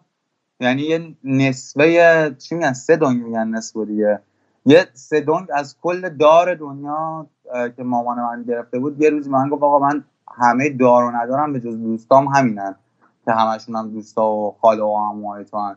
یعنی 0.59 0.81
یه 0.81 1.15
نصفه 1.23 2.35
چی 2.39 2.55
میگن 2.55 2.73
سه 2.73 2.95
دنگ 2.95 3.23
میگن 3.23 3.47
نصفه 3.47 3.85
دیگه. 3.85 4.19
یه 4.65 4.87
دنگ 5.11 5.47
از 5.53 5.75
کل 5.81 6.09
دار 6.09 6.55
دنیا 6.55 7.27
که 7.77 7.83
مامان 7.83 8.19
من 8.19 8.43
گرفته 8.43 8.79
بود 8.79 9.01
یه 9.01 9.09
روز 9.09 9.27
من 9.27 9.49
گفت 9.49 9.63
آقا 9.63 9.79
من 9.79 10.03
همه 10.37 10.69
دار 10.69 11.03
و 11.03 11.11
ندارم 11.11 11.53
به 11.53 11.59
جز 11.59 11.77
دوستام 11.77 12.27
همینن 12.27 12.75
که 13.25 13.31
همشون 13.31 13.75
هم 13.75 13.91
دوستا 13.91 14.31
و 14.31 14.55
خاله 14.61 14.83
و 14.83 14.95
عموهای 14.95 15.45
تو. 15.45 15.75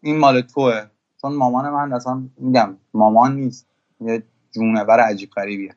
این 0.00 0.18
مال 0.18 0.40
توه. 0.40 0.82
چون 1.22 1.32
مامان 1.32 1.70
من 1.70 1.92
اصلا 1.92 2.22
میگم 2.38 2.76
مامان 2.94 3.36
نیست. 3.36 3.66
یه 4.00 4.22
جونور 4.52 5.00
عجیب 5.00 5.30
غریبیه. 5.30 5.74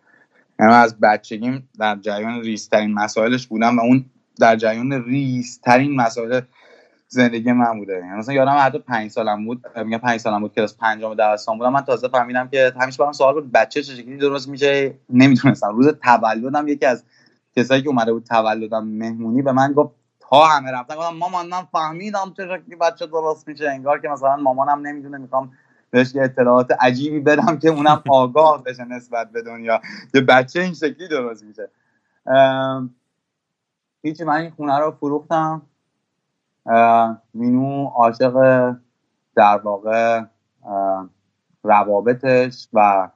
یعنی 0.59 0.73
از 0.73 0.99
بچگیم 0.99 1.69
در 1.79 1.95
جریان 1.95 2.41
ریزترین 2.41 2.93
مسائلش 2.93 3.47
بودم 3.47 3.77
و 3.79 3.81
اون 3.81 4.05
در 4.39 4.55
جریان 4.55 4.93
ریزترین 4.93 5.95
مسائل 5.95 6.41
زندگی 7.07 7.51
من 7.51 7.79
بوده. 7.79 7.93
یعنی 7.93 8.17
مثلا 8.17 8.33
یادم 8.35 8.57
حتی 8.59 8.79
پنج 8.79 9.11
سالم 9.11 9.45
بود 9.45 9.65
میگم 9.77 9.97
پنج 9.97 10.19
سالم 10.19 10.39
بود 10.41 10.53
کلاس 10.55 10.77
پنجم 10.77 11.13
دبستان 11.13 11.57
بودم 11.57 11.73
من 11.73 11.81
تازه 11.81 12.07
فهمیدم 12.07 12.47
که 12.47 12.73
همیشه 12.81 12.97
برام 12.97 13.13
سوال 13.13 13.33
بود 13.33 13.51
بچه 13.51 13.83
چه 13.83 13.95
شکلی 13.95 14.17
درست 14.17 14.49
میشه؟ 14.49 14.93
نمی‌دونستم 15.09 15.75
روز 15.75 15.87
تولدم 16.03 16.67
یکی 16.67 16.85
از 16.85 17.03
کسایی 17.55 17.81
که 17.81 17.89
اومده 17.89 18.13
بود 18.13 18.23
تولدم 18.23 18.83
مهمونی 18.87 19.41
به 19.41 19.51
من 19.51 19.73
گفت 19.73 19.95
تا 20.19 20.45
همه 20.45 20.71
رفتن 20.71 20.95
گفتم 20.95 21.15
مامان 21.15 21.47
من 21.47 21.63
فهمیدم 21.71 22.33
چه 22.37 22.43
شکلی 22.43 22.75
بچه 22.75 23.07
درست 23.07 23.47
میشه 23.47 23.69
انگار 23.69 24.01
که 24.01 24.07
مثلا 24.07 24.35
مامانم 24.35 24.87
نمی‌دونه 24.87 25.17
می‌خوام 25.17 25.51
بهش 25.91 26.15
یه 26.15 26.23
اطلاعات 26.23 26.71
عجیبی 26.79 27.19
بدم 27.19 27.59
که 27.59 27.69
اونم 27.69 28.03
آگاه 28.09 28.63
بشه 28.63 28.85
نسبت 28.85 29.31
به 29.31 29.41
دنیا 29.41 29.81
که 30.13 30.21
بچه 30.21 30.61
این 30.61 30.73
شکلی 30.73 31.07
درست 31.07 31.43
میشه. 31.43 31.69
هیچی 34.03 34.23
من 34.23 34.35
این 34.35 34.49
خونه 34.51 34.79
رو 34.79 34.91
فروختم. 34.91 35.61
مینو 37.33 37.85
عاشق 37.85 38.33
در 39.35 39.57
واقع 39.57 40.23
روابطش 41.63 42.67
و 42.73 43.09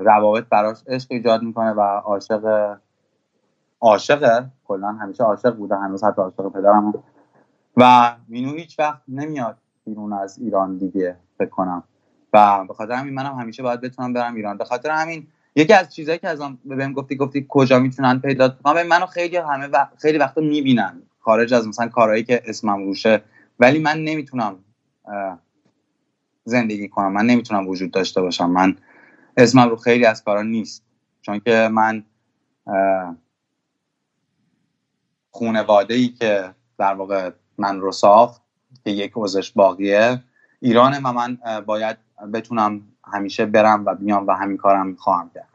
روابط 0.00 0.44
براش 0.44 0.78
عشق 0.86 1.06
ایجاد 1.10 1.42
می‌کنه 1.42 1.70
و 1.70 1.80
عاشق 1.80 2.76
عاشقه 3.80 4.46
کلا 4.64 4.88
همیشه 4.88 5.24
عاشق 5.24 5.56
بوده 5.56 5.76
هنوز 5.76 6.04
حتی 6.04 6.22
عاشق 6.22 6.48
پدرم 6.48 6.94
و 7.76 8.14
مینو 8.28 8.52
هیچ 8.52 8.78
وقت 8.78 9.02
نمیاد 9.08 9.56
بیرون 9.84 10.12
از 10.12 10.38
ایران 10.38 10.78
دیگه 10.78 11.16
فکر 11.38 11.48
کنم. 11.50 11.82
و 12.32 12.64
به 12.64 12.74
خاطر 12.74 12.92
همین 12.92 13.14
منم 13.14 13.38
همیشه 13.38 13.62
باید 13.62 13.80
بتونم 13.80 14.12
برم 14.12 14.34
ایران. 14.34 14.56
به 14.56 14.64
خاطر 14.64 14.90
همین 14.90 15.26
یکی 15.56 15.72
از 15.72 15.94
چیزهایی 15.94 16.18
که 16.18 16.28
ازم 16.28 16.58
بهم 16.64 16.92
گفتی 16.92 17.16
گفتی 17.16 17.46
کجا 17.48 17.78
می‌تونن 17.78 18.18
پیدا 18.18 18.48
کنم 18.48 18.86
منو 18.86 19.06
خیلی 19.06 19.36
همه 19.36 19.66
و... 19.66 19.86
خیلی 19.98 20.18
وقتا 20.18 20.40
می‌بینن. 20.40 21.02
خارج 21.28 21.54
از 21.54 21.68
مثلا 21.68 21.88
کارهایی 21.88 22.24
که 22.24 22.42
اسمم 22.46 22.84
روشه. 22.84 23.22
ولی 23.58 23.78
من 23.78 24.04
نمی‌تونم 24.04 24.64
زندگی 26.44 26.88
کنم. 26.88 27.12
من 27.12 27.26
نمی‌تونم 27.26 27.68
وجود 27.68 27.90
داشته 27.90 28.20
باشم. 28.20 28.50
من 28.50 28.76
اسمم 29.36 29.68
رو 29.68 29.76
خیلی 29.76 30.04
از 30.04 30.24
کارا 30.24 30.42
نیست. 30.42 30.84
چون 31.22 31.40
که 31.40 31.68
من 31.72 32.04
خونواده 35.30 35.94
ای 35.94 36.08
که 36.08 36.54
در 36.78 36.94
واقع 36.94 37.30
من 37.58 37.80
رو 37.80 37.92
ساخت 37.92 38.42
که 38.84 38.90
یک 38.90 39.12
عضوش 39.16 39.52
باقیه. 39.52 40.22
ایرانه 40.60 41.00
و 41.04 41.12
من 41.12 41.38
باید 41.66 41.96
بتونم 42.32 42.82
همیشه 43.04 43.46
برم 43.46 43.86
و 43.86 43.94
بیام 43.94 44.26
و 44.26 44.32
همین 44.32 44.56
کارم 44.56 44.94
خواهم 44.94 45.30
کرد. 45.34 45.48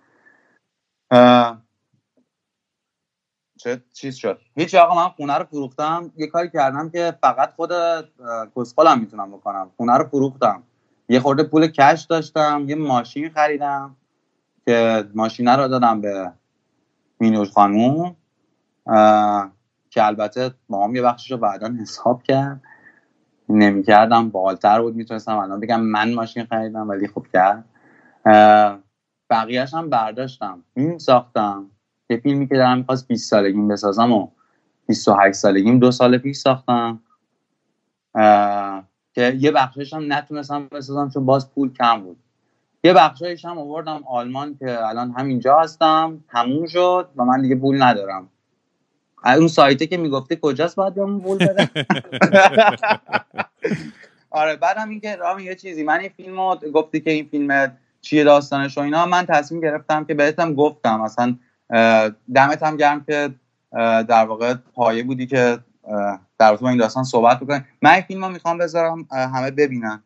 چه 3.64 3.82
چیز 3.94 4.16
شد؟ 4.16 4.40
هیچ 4.56 4.76
آقا 4.76 4.96
من 4.96 5.10
خونه 5.10 5.38
رو 5.38 5.46
فروختم. 5.46 6.12
یه 6.18 6.28
کاری 6.28 6.50
کردم 6.50 6.90
که 6.90 7.18
فقط 7.22 7.54
خود 7.56 7.72
کسخالم 8.56 9.00
می‌تونم 9.00 9.32
بکنم. 9.32 9.72
خونه 9.78 9.98
رو 9.98 10.04
فروختم. 10.08 10.64
یه 11.10 11.20
خورده 11.20 11.44
پول 11.44 11.68
کش 11.68 12.02
داشتم. 12.10 12.66
یه 12.68 12.76
ماشین 12.76 13.30
خریدم 13.30 13.96
که 14.66 15.06
ماشین 15.16 15.48
رو 15.48 15.68
دادم 15.68 16.02
به 16.02 16.32
مینوش 17.20 17.52
خانوم. 17.52 18.16
که 19.90 20.06
البته 20.06 20.52
با 20.70 20.84
هم 20.84 20.96
یه 20.96 21.02
بخشش 21.02 21.32
رو 21.32 21.38
بعدا 21.38 21.70
حساب 21.82 22.24
کرد. 22.24 22.62
نمی‌کردم. 23.50 24.30
بالتر 24.30 24.82
بود 24.82 24.96
می‌تونستم. 24.96 25.38
الان 25.38 25.60
بگم 25.60 25.82
من 25.82 26.14
ماشین 26.14 26.46
خریدم 26.46 26.90
ولی 26.90 27.08
خوب 27.08 27.28
کرد. 27.34 27.66
بقیهش 29.30 29.74
هم 29.74 29.90
برداشتم. 29.90 30.64
فیلم 30.74 30.98
ساختم. 30.98 31.70
یه 32.10 32.18
فیلمی 32.18 32.48
که 32.48 32.56
دارم 32.56 32.78
می‌خواست 32.78 33.08
20 33.08 33.30
سالگیم 33.30 33.68
بسازم 33.68 34.12
و 34.12 34.28
28 34.88 35.38
سالگیم 35.38 35.80
دو 35.80 35.92
سال 35.92 36.18
پیش 36.18 36.38
ساختم. 36.38 37.00
که 39.14 39.38
یه 39.40 39.52
بخشش 39.52 39.94
هم 39.94 40.14
نتونستم 40.14 40.68
بسازم 40.68 41.10
چون 41.10 41.26
باز 41.26 41.52
پول 41.52 41.74
کم 41.74 42.02
بود. 42.02 42.18
یه 42.84 42.94
بخشایش 42.94 43.46
هم 43.46 43.58
آوردم 43.58 44.04
آلمان 44.08 44.56
که 44.60 44.88
الان 44.88 45.12
همینجا 45.18 45.60
هستم 45.60 46.24
تموم 46.32 46.68
شد 46.68 47.10
و 47.16 47.26
من 47.26 47.42
دیگه 47.42 47.56
پول 47.56 47.84
ندارم. 47.84 48.30
اون 49.26 49.48
سایته 49.48 49.88
که 49.88 49.98
می‌گفته 49.98 50.36
کجاست 50.36 50.76
باید 50.76 50.96
بهمون 50.96 51.22
پول 51.22 51.38
بده؟ 51.38 51.70
آره 54.30 54.56
بعدم 54.56 54.90
اینکه 54.90 55.16
رام 55.16 55.40
یه 55.40 55.56
چیزی 55.56 55.84
من 55.84 56.00
این 56.00 56.10
فیلم 56.10 56.56
گفتی 56.56 57.00
که 57.00 57.12
این 57.12 57.26
فیلم 57.26 57.78
چیه 58.02 58.24
داستانش 58.24 58.78
و 58.78 58.82
اینا 58.82 59.06
من 59.06 59.26
تصمیم 59.26 59.62
گرفتم 59.62 60.06
که 60.06 60.14
بهتم 60.14 60.54
گفتم 60.54 61.02
اصلا 61.02 61.36
دمت 62.36 62.64
هم 62.64 62.78
گرم 62.78 63.04
که 63.04 63.34
در 64.08 64.26
واقع 64.26 64.54
پایه 64.54 65.04
بودی 65.04 65.28
که 65.28 65.60
در 66.38 66.52
واقع 66.52 66.68
این 66.68 66.78
داستان 66.78 67.04
صحبت 67.04 67.40
بکنیم 67.40 67.66
من 67.82 67.92
این 67.92 68.02
فیلم 68.02 68.32
می‌خوام 68.32 68.58
بذارم 68.58 69.08
همه 69.12 69.52
ببینن. 69.52 70.04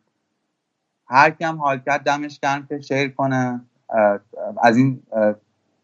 هر 1.06 1.30
کی 1.30 1.44
هم 1.44 1.56
حال 1.56 1.78
کرد 1.78 2.02
دمش 2.02 2.40
گرم 2.40 2.66
که 2.66 2.80
شیر 2.80 3.08
کنه. 3.08 3.60
از 4.62 4.76
این 4.76 5.02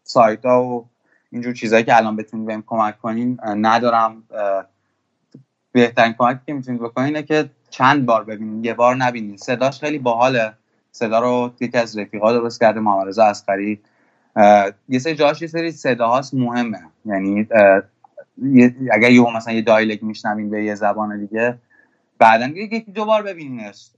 سایت 0.03 0.45
ها 0.45 0.63
و 0.63 0.89
اینجور 1.31 1.53
چیزهایی 1.53 1.85
که 1.85 1.97
الان 1.97 2.15
بتونید 2.15 2.47
بهم 2.47 2.63
کمک 2.67 3.01
کنین 3.01 3.39
ندارم. 3.43 4.23
بهترین 5.71 6.13
کمکی 6.13 6.39
که 6.45 6.53
می‌تونید 6.53 6.81
بکنین 6.81 7.05
اینه 7.05 7.23
که 7.23 7.49
چند 7.69 8.05
بار 8.05 8.23
ببینید 8.23 8.65
یه 8.65 8.73
بار 8.73 8.95
نبینید 8.95 9.39
صداش 9.39 9.79
خیلی 9.79 9.99
باحاله. 9.99 10.53
صدا 10.91 11.19
رو 11.19 11.53
یکی 11.59 11.77
از 11.77 11.97
رفیقا 11.97 12.33
درست 12.33 12.59
کرده 12.59 12.79
محمد 12.79 13.07
رضا 13.07 13.33
یه 14.89 14.99
سری 14.99 15.15
جاش 15.15 15.41
یه 15.41 15.47
سری 15.47 15.71
صداهاست 15.71 16.33
مهمه. 16.33 16.79
یعنی 17.05 17.47
اگر 18.91 19.11
یه 19.11 19.35
مثلا 19.35 19.53
یه 19.53 19.61
دایلگ 19.61 20.03
میشنوین 20.03 20.49
به 20.49 20.63
یه 20.63 20.75
زبان 20.75 21.19
دیگه 21.19 21.57
بعدا 22.19 22.45
یکی 22.45 22.79
دو 22.79 23.05
بار 23.05 23.23
ببینینش 23.23 23.89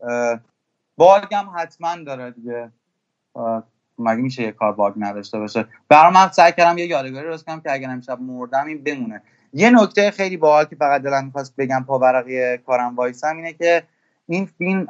باگ 0.98 1.34
هم 1.34 1.52
حتما 1.56 1.96
داره 2.06 2.32
دیگه. 2.32 2.70
مگه 4.00 4.22
میشه 4.22 4.44
یه 4.44 4.52
کار 4.52 4.74
باگ 4.74 4.94
نداشته 4.98 5.40
باشه؟ 5.40 5.66
برام 5.90 6.14
من 6.14 6.30
سعی 6.32 6.52
کردم 6.52 6.78
یه 6.78 6.86
یادگاری 6.86 7.26
درست 7.26 7.46
کنم 7.46 7.62
که 7.62 7.72
اگر 7.72 7.90
امشب 7.90 8.22
مردم 8.22 8.66
این 8.66 8.84
بمونه. 8.84 9.22
یه 9.54 9.70
نکته 9.70 10.12
خیلی 10.12 10.38
باحال 10.38 10.66
که 10.66 10.76
فقط 10.76 11.02
دلم 11.02 11.26
می‌خواست 11.26 11.56
بگم 11.58 11.84
پاورقی 11.88 12.58
کارم 12.58 12.96
وایسم 12.96 13.36
اینه 13.38 13.54
که 13.54 13.84
این 14.28 14.46
فیلم 14.46 14.88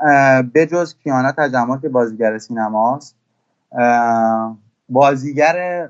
بجز 0.55 0.95
کیانا 1.03 1.31
تجمل 1.31 1.79
که 1.79 1.89
بازیگر 1.89 2.37
سینماست 2.37 3.15
بازیگر 4.89 5.89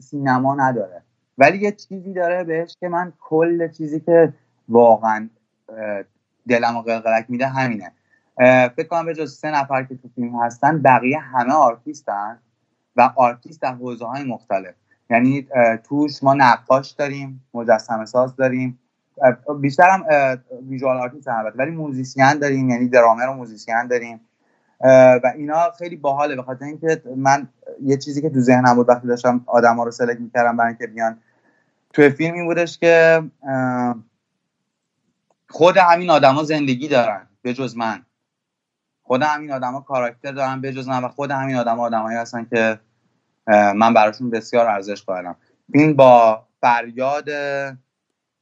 سینما 0.00 0.54
نداره. 0.54 1.02
ولی 1.38 1.58
یه 1.58 1.72
چیزی 1.72 2.12
داره 2.12 2.44
بهش 2.44 2.76
که 2.80 2.88
من 2.88 3.12
کل 3.20 3.68
چیزی 3.68 4.00
که 4.00 4.32
واقعا 4.68 5.28
دلم 6.48 6.76
و 6.76 6.82
قلقلک 6.82 7.26
میده 7.28 7.46
همینه. 7.46 7.92
فکر 8.76 8.88
کنم 8.88 9.06
به 9.06 9.14
جز 9.14 9.38
سه 9.38 9.50
نفر 9.50 9.82
که 9.82 9.96
تو 9.96 10.08
فیلم 10.14 10.42
هستن 10.42 10.82
بقیه 10.82 11.18
همه 11.18 11.52
آرتیستن 11.52 12.38
و 12.96 13.10
آرتیست 13.16 13.62
در 13.62 13.74
حوزه 13.74 14.04
های 14.04 14.24
مختلف. 14.24 14.74
یعنی 15.10 15.48
توش 15.84 16.22
ما 16.22 16.34
نقاش 16.34 16.90
داریم 16.90 17.44
مجسمه 17.54 18.04
ساز 18.04 18.36
داریم. 18.36 18.78
بیشتر 19.60 19.90
هم 19.90 20.04
visual 20.68 20.96
artist 20.96 21.28
البته 21.28 21.58
ولی 21.58 21.70
موزیسین 21.70 22.34
داریم 22.34 22.70
یعنی 22.70 22.88
درامر 22.88 23.28
و 23.28 23.32
موزیسین 23.32 23.86
داریم. 23.86 24.20
و 24.80 25.32
اینا 25.36 25.70
خیلی 25.78 25.96
باحاله. 25.96 26.36
به 26.36 26.42
خاطر 26.42 26.64
اینکه 26.64 27.02
من 27.16 27.48
یه 27.82 27.96
چیزی 27.96 28.22
که 28.22 28.30
تو 28.30 28.40
ذهنم 28.40 28.74
بود 28.74 28.88
وقتی 28.88 29.08
داشتم 29.08 29.44
آدما 29.46 29.84
رو 29.84 29.90
select 29.90 30.20
می‌کردم 30.20 30.56
برای 30.56 30.68
اینکه 30.68 30.86
بیان 30.86 31.18
توی 31.92 32.10
فیلم 32.10 32.34
این 32.34 32.44
بودش 32.44 32.78
که 32.78 33.22
خود 35.48 35.76
همین 35.76 36.10
آدما 36.10 36.42
زندگی 36.42 36.88
دارن 36.88 37.26
به 37.42 37.54
جز 37.54 37.76
من. 37.76 38.02
خود 39.02 39.22
همین 39.22 39.52
آدما 39.52 39.80
کاراکتر 39.80 40.32
دارن 40.32 40.60
به 40.60 40.72
جز 40.72 40.88
من 40.88 41.04
و 41.04 41.08
خود 41.08 41.30
همین 41.30 41.56
آدما 41.56 41.82
آدمایی 41.82 42.18
هستن 42.18 42.44
که 42.44 42.80
من 43.46 43.94
براشون 43.94 44.30
بسیار 44.30 44.66
ارزش 44.66 45.02
قائلم. 45.02 45.36
این 45.74 45.96
با 45.96 46.46
فریاد 46.60 47.28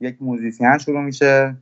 یک 0.01 0.17
موزیسین 0.21 0.79
شروع 0.79 1.03
میشه. 1.03 1.57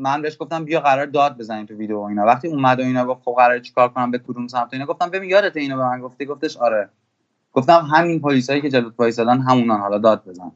من 0.00 0.22
بهش 0.22 0.36
گفتم 0.40 0.64
بیا 0.64 0.80
قرار 0.80 1.06
داد 1.06 1.38
بزنیم 1.38 1.66
تو 1.66 1.74
ویدیو 1.74 1.98
اینا. 1.98 2.22
وقتی 2.22 2.48
اومد 2.48 2.80
و 2.80 2.82
اینا 2.82 3.06
گفت 3.06 3.22
خب 3.24 3.34
قرار 3.36 3.58
چیکار 3.58 3.88
کنم 3.88 4.10
به 4.10 4.18
کدوم 4.18 4.46
سمت 4.48 4.68
اینا 4.72 4.86
گفتم 4.86 5.10
ببین 5.10 5.30
یادت 5.30 5.56
اینو 5.56 5.76
به 5.76 5.84
من 5.84 6.00
گفتی؟ 6.00 6.24
گفتش 6.24 6.56
آره. 6.56 6.88
گفتم 7.52 7.88
همین 7.94 8.20
پلیسایی 8.20 8.60
که 8.60 8.70
جلوت 8.70 8.94
وایسادن 8.98 9.40
همونان 9.40 9.80
حالا 9.80 9.98
داد 9.98 10.24
بزن. 10.24 10.52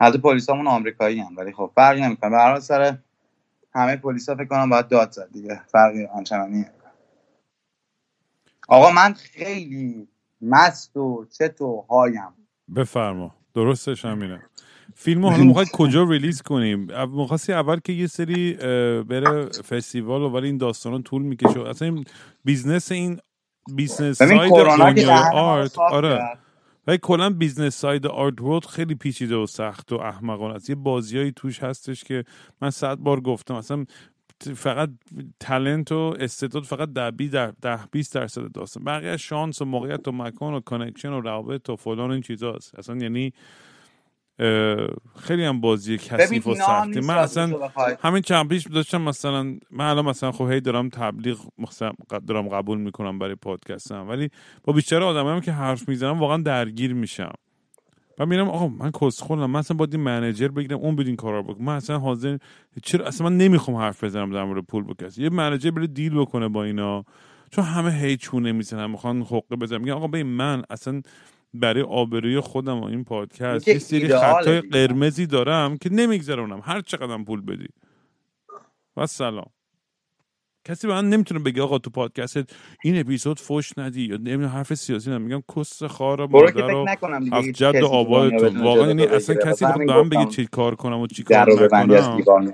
البته 0.00 0.18
پلیسامون 0.18 0.66
آمریکایی 0.66 1.20
هم 1.20 1.36
ولی 1.36 1.52
خب 1.52 1.70
فرقی 1.74 2.00
نمی‌کنه. 2.00 2.54
به 2.54 2.60
سر 2.60 2.96
همه 3.74 3.96
پلیسا 3.96 4.34
فکر 4.34 4.44
کنم 4.44 4.70
باید 4.70 4.88
داد 4.88 5.10
زد 5.12 5.28
دیگه. 5.32 5.60
فرقی 5.66 6.04
آنچنانی 6.04 6.66
آقا 8.68 8.90
من 8.90 9.12
خیلی 9.12 10.08
مست 10.42 10.96
و 10.96 11.26
چت 11.38 11.60
و 11.60 11.84
هایم. 11.90 12.32
بفرما. 12.76 13.34
درستش 13.54 14.04
همینه. 14.04 14.42
فیلم 14.94 15.26
حالا 15.26 15.44
می‌خوای 15.44 15.66
کجا 15.72 16.02
ریلیز 16.02 16.42
کنیم 16.42 16.88
می‌خواستی 17.08 17.52
اول 17.52 17.80
که 17.80 17.92
یه 17.92 18.06
سری 18.06 18.52
بره 19.02 19.44
فستیوال 19.44 20.22
و 20.22 20.28
ولی 20.28 20.46
این 20.46 20.58
داستان 20.58 21.02
طول 21.02 21.22
می‌کشه. 21.22 21.60
اصلا 21.60 21.88
این 21.88 22.04
business 22.44 22.92
این 22.92 23.18
business 23.74 24.18
side 24.18 24.52
دنیای 24.52 25.28
art 25.32 25.78
آره. 25.78 26.20
ولی 26.86 26.98
کلا 27.02 27.30
business 27.30 27.76
side 27.76 28.06
art 28.06 28.40
world 28.40 28.66
خیلی 28.66 28.94
پیچیده 28.94 29.36
و 29.36 29.46
سخت 29.46 29.92
و 29.92 29.96
احمقانه 29.96 30.54
است. 30.54 30.70
یه 30.70 30.76
بازیایی 30.76 31.32
توش 31.32 31.62
هستش 31.62 32.04
که 32.04 32.24
من 32.62 32.70
صد 32.70 32.96
بار 32.96 33.20
گفتم. 33.20 33.54
اصلا 33.54 33.84
فقط 34.56 34.90
talent 35.40 35.92
و 35.92 36.14
استعداد 36.20 36.62
فقط 36.62 36.92
ده 36.92 37.10
بی 37.10 37.28
در 37.28 37.52
ده 37.62 37.78
20 37.92 38.14
درصد 38.14 38.52
داستان. 38.52 38.84
بقیه 38.84 39.16
شانس 39.16 39.62
و 39.62 39.64
موقعیت 39.64 40.08
و 40.08 40.12
مکان 40.12 40.54
و 40.54 40.60
connection 40.60 41.12
و 41.12 41.20
روابط 41.20 41.70
و 41.70 41.76
فلان 41.76 42.10
این 42.10 42.20
چیزاست 42.20 42.78
اصلا 42.78 42.96
یعنی 42.96 43.32
خیلی 45.16 45.44
هم 45.44 45.60
بازی 45.60 45.98
کثیف 45.98 46.46
و 46.46 46.54
سختی. 46.54 47.00
من 47.00 47.18
اصلا 47.18 47.70
همین 48.02 48.22
چند 48.22 48.48
پیش 48.48 48.66
داشتم 48.66 49.02
مثلا 49.02 49.42
من 49.70 49.84
الان 49.90 50.04
مثلا 50.04 50.32
خب 50.32 50.50
هی 50.50 50.60
دارم 50.60 50.88
تبلیغ 50.88 51.38
دارم 52.26 52.48
قبول 52.48 52.78
می‌کنم 52.78 53.18
برای 53.18 53.34
پادکستم 53.34 54.08
ولی 54.08 54.30
با 54.64 54.72
بیشتر 54.72 55.02
آدم 55.02 55.26
هم 55.26 55.40
که 55.40 55.52
حرف 55.52 55.88
می‌زنم 55.88 56.18
واقعا 56.20 56.36
درگیر 56.36 56.94
میشم. 56.94 57.32
و 58.18 58.26
میرم 58.26 58.48
آقا 58.48 58.68
من 58.68 58.90
کسخولم 58.90 59.50
من 59.50 59.58
اصلا 59.58 59.76
باید 59.76 59.96
منیجر 59.96 60.48
بگیرم 60.48 60.78
اون 60.78 60.96
بدین 60.96 61.16
کارا 61.16 61.42
بکنم. 61.42 61.64
من 61.64 61.76
اصلا 61.76 61.98
حاضر 61.98 62.38
چرا؟ 62.82 63.06
اصلا 63.06 63.28
من 63.28 63.36
نمی‌خوام 63.36 63.76
حرف 63.76 64.04
بزنم 64.04 64.32
در 64.32 64.44
مورد 64.44 64.64
پول 64.64 64.84
بکس 64.84 65.18
یه 65.18 65.30
منیجر 65.30 65.70
بره 65.70 65.86
دیل 65.86 66.14
بکنه 66.14 66.48
با 66.48 66.64
اینا. 66.64 67.04
چون 67.50 67.64
همه 67.64 67.92
هی 67.92 68.16
چونه 68.16 68.52
می‌زنن 68.52 68.86
می‌خوان 68.86 69.22
حقه 69.22 69.56
بزنم 69.56 69.80
میگن 69.80 69.92
آقا 69.92 70.06
ببین 70.06 70.26
من 70.26 70.62
اصلا 70.70 71.02
برای 71.54 71.82
آبروی 71.82 72.40
خودم 72.40 72.80
و 72.80 72.84
این 72.84 73.04
پادکست. 73.04 73.68
یه 73.68 73.78
سری 73.78 74.08
خطای 74.08 74.60
قرمزی 74.60 75.26
دارم 75.26 75.76
که 75.76 75.92
نمیگذرونم. 75.92 76.60
هر 76.64 76.80
چقدر 76.80 77.24
پول 77.24 77.40
بدی. 77.40 77.68
و 78.96 79.06
سلام. 79.06 79.50
کسی 80.68 80.86
به 80.86 80.92
من 80.92 81.08
نمی‌تونه 81.08 81.40
بگه 81.40 81.62
آقا 81.62 81.78
تو 81.78 81.90
پادکست 81.90 82.54
این 82.84 83.00
اپیزود 83.00 83.40
فوش 83.40 83.78
ندی 83.78 84.02
یا 84.02 84.16
نمی‌دونم 84.16 84.48
حرف 84.48 84.74
سیاسی 84.74 85.10
نمیگم 85.10 85.24
میگم 85.24 85.42
کس 85.56 85.82
خار 85.82 86.26
مادر 86.26 86.68
رو 86.68 86.86
هفت 87.32 87.48
جد 87.48 87.82
و 87.82 87.86
آبادتون. 87.86 88.62
واقعا 88.62 88.86
یعنی 88.86 89.06
اصلا 89.06 89.36
کسی 89.36 89.64
به 89.64 89.84
من 89.84 90.08
بگه 90.08 90.26
چی 90.26 90.46
کار 90.46 90.74
کنم 90.74 91.00
و 91.00 91.06
چی 91.06 91.22
کار 91.22 91.52
نکنم. 91.52 92.52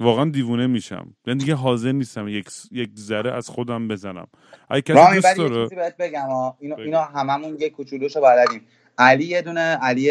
واقعا 0.00 0.30
دیوونه 0.30 0.66
میشم. 0.66 1.14
یعنی 1.26 1.40
دیگه 1.40 1.54
حاضر 1.54 1.92
نیستم 1.92 2.28
یک 2.28 2.48
یک 2.72 2.90
ذره 2.98 3.32
از 3.32 3.48
خودم 3.48 3.88
بزنم. 3.88 4.26
اگه 4.70 4.82
کسی 4.82 5.14
دوست 5.14 5.36
داره 5.36 5.68
بهت 5.68 5.96
بگم 5.96 6.28
اینو 6.60 6.76
اینا 6.78 7.02
هممون 7.04 7.56
یک 7.60 7.72
کوچولوشو 7.72 8.20
بلدیم. 8.20 8.60
علی 8.98 9.24
یه 9.24 9.42
دونه 9.42 9.60
علی 9.60 10.10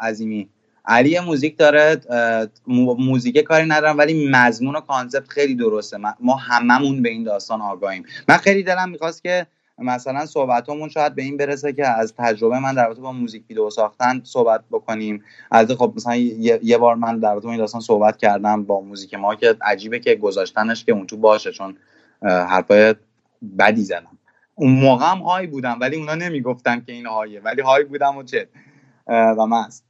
عظیمی. 0.00 0.48
علی 0.86 1.20
موزیک 1.20 1.58
داره 1.58 2.00
موزیک 2.98 3.38
کاری 3.38 3.66
ندارم 3.66 3.98
ولی 3.98 4.28
مضمون 4.30 4.76
و 4.76 4.80
concept 4.80 5.28
خیلی 5.28 5.54
درسته. 5.54 5.98
ما 6.20 6.36
هممون 6.36 7.02
به 7.02 7.08
این 7.08 7.24
داستان 7.24 7.60
آگاهیم. 7.60 8.04
من 8.28 8.36
خیلی 8.36 8.62
دلم 8.62 8.88
می‌خواست 8.88 9.22
که 9.22 9.46
مثلا 9.78 10.26
صحبتمون 10.26 10.88
شاید 10.88 11.14
به 11.14 11.22
این 11.22 11.36
برسه 11.36 11.72
که 11.72 11.86
از 11.86 12.14
تجربه 12.18 12.58
من 12.58 12.74
در 12.74 12.86
رابطه 12.86 13.00
با 13.00 13.12
موزیک 13.12 13.44
ویدیو 13.48 13.70
ساختن 13.70 14.20
صحبت 14.24 14.64
بکنیم. 14.70 15.24
از 15.50 15.70
خب 15.70 15.92
مثلا 15.96 16.16
یه, 16.16 16.78
بار 16.78 16.94
من 16.94 17.18
در 17.18 17.30
رابطه 17.30 17.44
با 17.44 17.50
این 17.50 17.60
داستان 17.60 17.80
صحبت 17.80 18.16
کردم 18.16 18.64
با 18.64 18.80
موزیک 18.80 19.14
ما 19.14 19.34
که 19.34 19.56
عجیبه 19.62 19.98
که 19.98 20.14
گذاشتنش 20.14 20.84
که 20.84 20.92
اون 20.92 21.06
تو 21.06 21.16
باشه 21.16 21.52
چون 21.52 21.76
حرفای 22.22 22.94
بدی 23.58 23.84
زدم. 23.84 24.18
اون 24.54 24.72
موقع 24.72 25.10
هم 25.10 25.18
high 25.18 25.46
بودم 25.46 25.78
ولی 25.80 25.96
اونا 25.96 26.14
نمی‌گفتن 26.14 26.80
که 26.80 26.92
این 26.92 27.06
high 27.06 27.33
ه 27.33 27.40
ولی 27.40 27.62
high 27.62 27.84
بودم 27.84 28.16
و 28.16 28.22
چه. 28.22 28.48
و 29.06 29.46
مست 29.46 29.84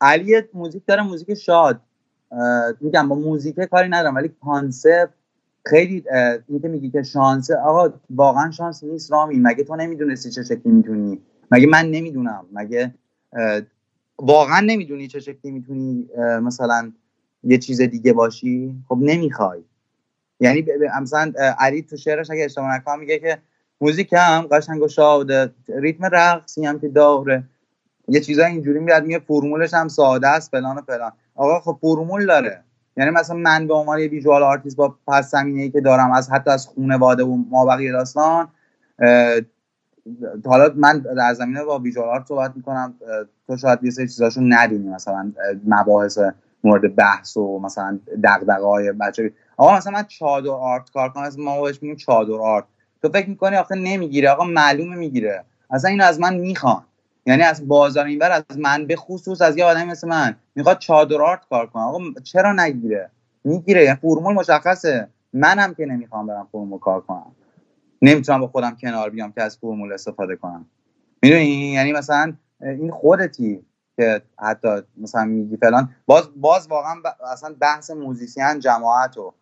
علی 0.00 0.42
موزیک 0.54 0.82
داره 0.86 1.02
موزیک 1.02 1.34
شاد. 1.34 1.80
میگم 2.80 3.08
با 3.08 3.16
موزیک 3.16 3.60
کاری 3.60 3.88
ندارم 3.88 4.14
ولی 4.14 4.28
concept 4.44 5.10
خیلی 5.66 6.04
این 6.48 6.70
میگی 6.70 6.90
که 6.90 7.02
شانس 7.02 7.50
آقا 7.50 7.92
واقعا 8.10 8.50
شانس 8.50 8.84
نیست 8.84 9.12
رامی. 9.12 9.38
مگه 9.38 9.64
تو 9.64 9.76
نمی‌دونستی 9.76 10.30
چه 10.30 10.42
شکلی 10.42 10.72
می‌تونی؟ 10.72 11.20
مگه 11.50 11.66
من 11.66 11.90
نمی‌دونم؟ 11.90 12.46
مگه 12.52 12.94
واقعا 14.18 14.60
نمی‌دونی 14.60 15.08
چه 15.08 15.20
شکلی 15.20 15.50
می‌تونی 15.50 16.08
مثلا 16.42 16.92
یه 17.44 17.58
چیز 17.58 17.80
دیگه 17.80 18.12
باشی؟ 18.12 18.74
خب 18.88 18.98
نمی‌خوای. 19.00 19.62
یعنی 20.40 20.66
مثلا 21.02 21.32
علی 21.58 21.82
تو 21.82 21.96
شعرش 21.96 22.30
اگه 22.30 22.44
اشتباه 22.44 22.74
نکنم 22.76 23.00
میگه 23.00 23.18
که 23.18 23.38
موزیک 23.80 24.12
هم 24.12 24.46
قشنگ 24.50 24.82
و 24.82 24.88
شاده 24.88 25.50
ریتم 25.68 26.04
رقصی 26.04 26.66
هم 26.66 26.78
که 26.78 26.88
داره. 26.88 27.44
یه 28.08 28.20
چیزای 28.20 28.44
اینجوری 28.44 28.80
میاد 28.80 29.04
میگه 29.04 29.18
فرمولش 29.18 29.74
هم 29.74 29.88
ساده 29.88 30.28
است 30.28 30.50
فلان 30.50 30.78
و 30.78 30.80
فلان. 30.80 31.12
آقا 31.34 31.60
خب 31.60 31.78
فرمول 31.80 32.26
داره. 32.26 32.63
یعنی 32.96 33.10
مثلا 33.10 33.36
من 33.36 33.66
به 33.66 33.74
عنوان 33.74 33.98
یه 33.98 34.08
visual 34.08 34.42
artist 34.42 34.76
با 34.76 34.94
پس 35.08 35.30
زمینه 35.30 35.62
ای 35.62 35.70
که 35.70 35.80
دارم 35.80 36.12
از 36.12 36.30
حتی 36.30 36.50
از 36.50 36.66
خانواده 36.66 37.24
و 37.24 37.36
ما 37.50 37.66
بقیه 37.66 37.92
داستان 37.92 38.48
حالا 40.46 40.72
من 40.76 40.98
در 40.98 41.34
زمینه 41.34 41.64
با 41.64 41.78
visual 41.78 42.08
art 42.08 42.26
صحبت 42.26 42.52
می‌کنم 42.56 42.94
تو 43.46 43.56
شاید 43.56 43.84
یه 43.84 43.90
سری 43.90 44.08
چیزاشو 44.08 44.40
ندونی 44.44 44.88
مثلا 44.88 45.32
مباحث 45.66 46.18
مورد 46.64 46.96
بحث 46.96 47.36
و 47.36 47.58
مثلا 47.58 47.98
دغدغه 48.24 48.64
های 48.64 48.92
بچه. 48.92 49.32
آقا 49.56 49.76
مثلا 49.76 49.92
من 49.92 50.04
چادر 50.04 50.50
art 50.50 50.90
کار 50.90 51.08
کنم 51.08 51.22
از 51.22 51.38
ما 51.38 51.62
بهش 51.62 51.82
میگیم 51.82 51.96
چادر 51.96 52.32
art. 52.32 52.64
تو 53.02 53.08
فکر 53.08 53.28
می‌کنی 53.28 53.56
آخه 53.56 53.74
نمی‌گیره 53.74 54.30
آقا 54.30 54.44
معلومه 54.44 54.96
می‌گیره. 54.96 55.44
اصلا 55.70 55.90
اینو 55.90 56.04
از 56.04 56.20
من 56.20 56.34
می‌خوان. 56.36 56.82
یعنی 57.26 57.42
از 57.42 57.68
بازار 57.68 58.04
اینور 58.04 58.30
از 58.30 58.58
من 58.58 58.86
به 58.86 58.96
خصوص 58.96 59.42
از 59.42 59.56
یه 59.56 59.64
آدمی 59.64 59.90
مثل 59.90 60.08
من 60.08 60.36
می‌خواد 60.54 60.78
چادر 60.78 61.22
آرت 61.22 61.40
کار 61.50 61.66
کنه. 61.66 61.82
آقا 61.82 61.98
چرا 62.24 62.52
نگیره؟ 62.52 63.10
می‌گیره. 63.44 63.84
یعنی 63.84 63.98
فرمول 64.02 64.34
مشخصه. 64.34 65.08
منم 65.32 65.74
که 65.74 65.86
نمی‌خوام 65.86 66.26
برم 66.26 66.48
فرمول 66.52 66.78
کار 66.78 67.00
کنم. 67.00 67.32
نمی‌تونم 68.02 68.40
با 68.40 68.46
خودم 68.46 68.76
کنار 68.80 69.10
بیام 69.10 69.32
که 69.32 69.42
از 69.42 69.58
فرمول 69.58 69.92
استفاده 69.92 70.36
کنم. 70.36 70.66
می‌دونی؟ 71.22 71.72
یعنی 71.72 71.92
مثلا 71.92 72.32
این 72.60 72.90
خودتی 72.90 73.64
که 73.96 74.22
حتی 74.38 74.68
مثلا 74.96 75.24
میگی 75.24 75.56
فلان. 75.56 75.90
باز 76.06 76.28
باز 76.36 76.66
واقعا 76.68 76.94
اصلا 77.32 77.54
بحث 77.60 77.90
موزیسین 77.90 78.60
جماعت 78.60 79.18
و 79.18 79.32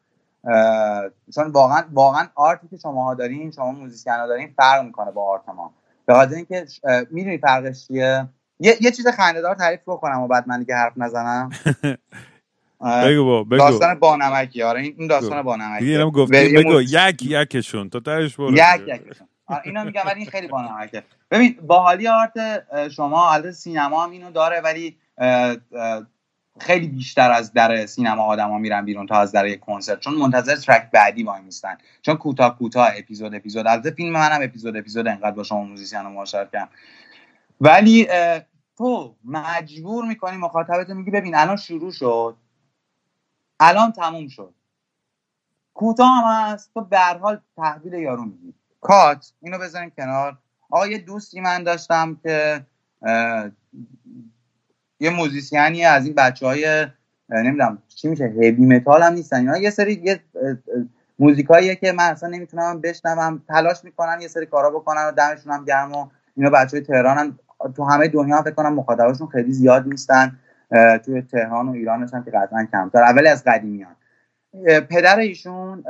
چون 1.34 1.50
واقعا 1.52 1.84
واقعا 1.92 2.26
art 2.34 2.60
ی 2.60 2.68
که 2.68 2.76
شماها 2.76 3.14
دارین 3.14 3.50
شما 3.50 3.72
موزیسین 3.72 4.12
ها 4.12 4.26
دارین 4.26 4.54
فرق 4.56 4.84
می‌کنه 4.84 5.10
با 5.10 5.24
art 5.24 5.48
ما. 5.48 5.74
به 6.12 6.18
خاطر 6.18 6.34
اینکه 6.34 6.66
می‌دونی 7.10 7.38
فرقش 7.38 7.86
چیه؟ 7.86 8.28
یه, 8.60 8.76
یه 8.80 8.90
چیز 8.90 9.08
خنده‌دار 9.08 9.54
تعریف 9.54 9.80
بکنم 9.86 10.20
و 10.20 10.28
بعد 10.28 10.48
من 10.48 10.58
دیگه 10.60 10.74
حرف 10.74 10.92
نزنم. 10.96 11.50
بگو 13.04 13.24
با 13.24 13.44
بگو. 13.44 13.56
داستان 13.58 13.94
بانمکی 13.94 14.62
آره 14.62 14.80
این 14.80 15.06
داستان 15.06 15.42
بانمکی. 15.42 15.84
دیگه 15.84 16.04
گفتی. 16.04 16.56
بگو 16.56 16.80
یک 16.82 17.22
یکشون. 17.22 17.90
تو 17.90 18.00
ترش 18.00 18.36
برو 18.36 18.52
یک 18.52 18.80
یکشون. 18.86 19.28
اینو 19.64 19.84
میگم 19.84 20.02
ولی 20.06 20.20
این 20.20 20.26
خیلی 20.26 20.48
بانمکه. 20.48 21.02
ببین 21.30 21.58
باحالی 21.66 22.08
art 22.08 22.64
شما 22.90 23.32
البته 23.32 23.52
سینما 23.52 24.04
هم 24.04 24.10
اینو 24.10 24.30
داره 24.30 24.60
ولی 24.60 24.96
خیلی 26.60 26.88
بیشتر 26.88 27.30
از 27.30 27.52
در 27.52 27.86
سینما 27.86 28.22
آدما 28.22 28.58
میرن 28.58 28.84
بیرون 28.84 29.06
تا 29.06 29.20
از 29.20 29.32
در 29.32 29.46
یک 29.46 29.60
کنسرت. 29.60 30.00
چون 30.00 30.14
منتظر 30.14 30.56
ترک 30.56 30.90
بعدی 30.90 31.22
وای 31.22 31.42
میستن. 31.42 31.78
چون 32.02 32.14
کوتاه 32.14 32.58
کوتاه 32.58 32.88
اپیزود 32.96 33.34
اپیزود. 33.34 33.66
البته 33.66 33.90
فیلم 33.90 34.12
منم 34.12 34.42
اپیزود 34.42 34.76
اپیزود 34.76 35.08
انقدر 35.08 35.30
با 35.30 35.42
شما 35.42 35.64
موزیسین 35.64 36.00
مشارکت 36.00 36.52
کردم. 36.52 36.68
ولی 37.60 38.08
تو 38.78 39.16
مجبور 39.24 40.04
می‌کنی 40.04 40.36
مخاطبت 40.36 40.90
میگی 40.90 41.10
ببین 41.10 41.34
الان 41.34 41.56
شروع 41.56 41.92
شد. 41.92 42.36
الان 43.60 43.92
تموم 43.92 44.28
شد. 44.28 44.54
کوتاه 45.74 46.08
هم 46.08 46.52
هست. 46.52 46.74
تو 46.74 46.80
به 46.80 46.98
حال 46.98 47.40
تحویل 47.56 47.92
یارو 47.92 48.24
میگی 48.24 48.54
کات 48.80 49.32
اینو 49.42 49.58
بذاریم 49.58 49.90
کنار. 49.90 50.38
آقا 50.70 50.86
یه 50.86 50.98
دوستی 50.98 51.40
من 51.40 51.62
داشتم 51.62 52.20
که 52.22 52.66
یه 55.02 55.10
موزیسیانی 55.10 55.84
از 55.84 56.06
این 56.06 56.14
بچه 56.14 56.46
های 56.46 56.86
نمی‌دونم 57.28 57.78
چی 57.88 58.08
میشه 58.08 58.24
هیوی 58.24 58.66
متال 58.66 59.02
هم 59.02 59.12
نیستن. 59.12 59.62
یه 59.62 59.70
سری 59.70 60.00
یه 60.04 60.20
موزیکاییه 61.18 61.74
که 61.74 61.92
من 61.92 62.04
اصلا 62.04 62.28
نمی‌تونم 62.28 62.80
بشنوم 62.80 63.42
تلاش 63.48 63.84
می‌کنن 63.84 64.20
یه 64.20 64.28
سری 64.28 64.46
کارا 64.46 64.70
بکنن 64.70 65.04
و 65.08 65.12
دمشون 65.12 65.52
هم 65.52 65.64
گرم 65.64 65.92
و 65.92 66.06
اینا 66.36 66.50
بچه 66.50 66.76
های 66.76 66.86
تهران 66.86 67.18
هم 67.18 67.38
تو 67.76 67.84
همه 67.84 68.08
دنیا 68.08 68.36
هم 68.36 68.42
فکر 68.42 68.54
کنم 68.54 68.74
مخاطباشون 68.74 69.26
خیلی 69.26 69.52
زیاد 69.52 69.86
نیستن 69.86 70.38
توی 71.04 71.22
تهران 71.22 71.68
و 71.68 71.72
ایران 71.72 72.10
هم 72.12 72.24
که 72.24 72.30
قطعا 72.30 72.66
کمتر 72.72 73.02
اولی 73.02 73.28
از 73.28 73.44
قدیمیان 73.44 73.96
پدر 74.90 75.18
ایشون 75.18 75.82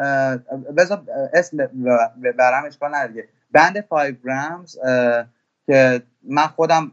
بذار 0.77 1.03
اسم 1.35 1.57
برم 2.39 2.65
اشکال 2.67 2.95
نداره. 2.95 3.29
بند 3.53 3.81
5 3.81 4.15
گرامز 4.25 4.77
که 5.67 6.03
من 6.23 6.47
خودم 6.47 6.93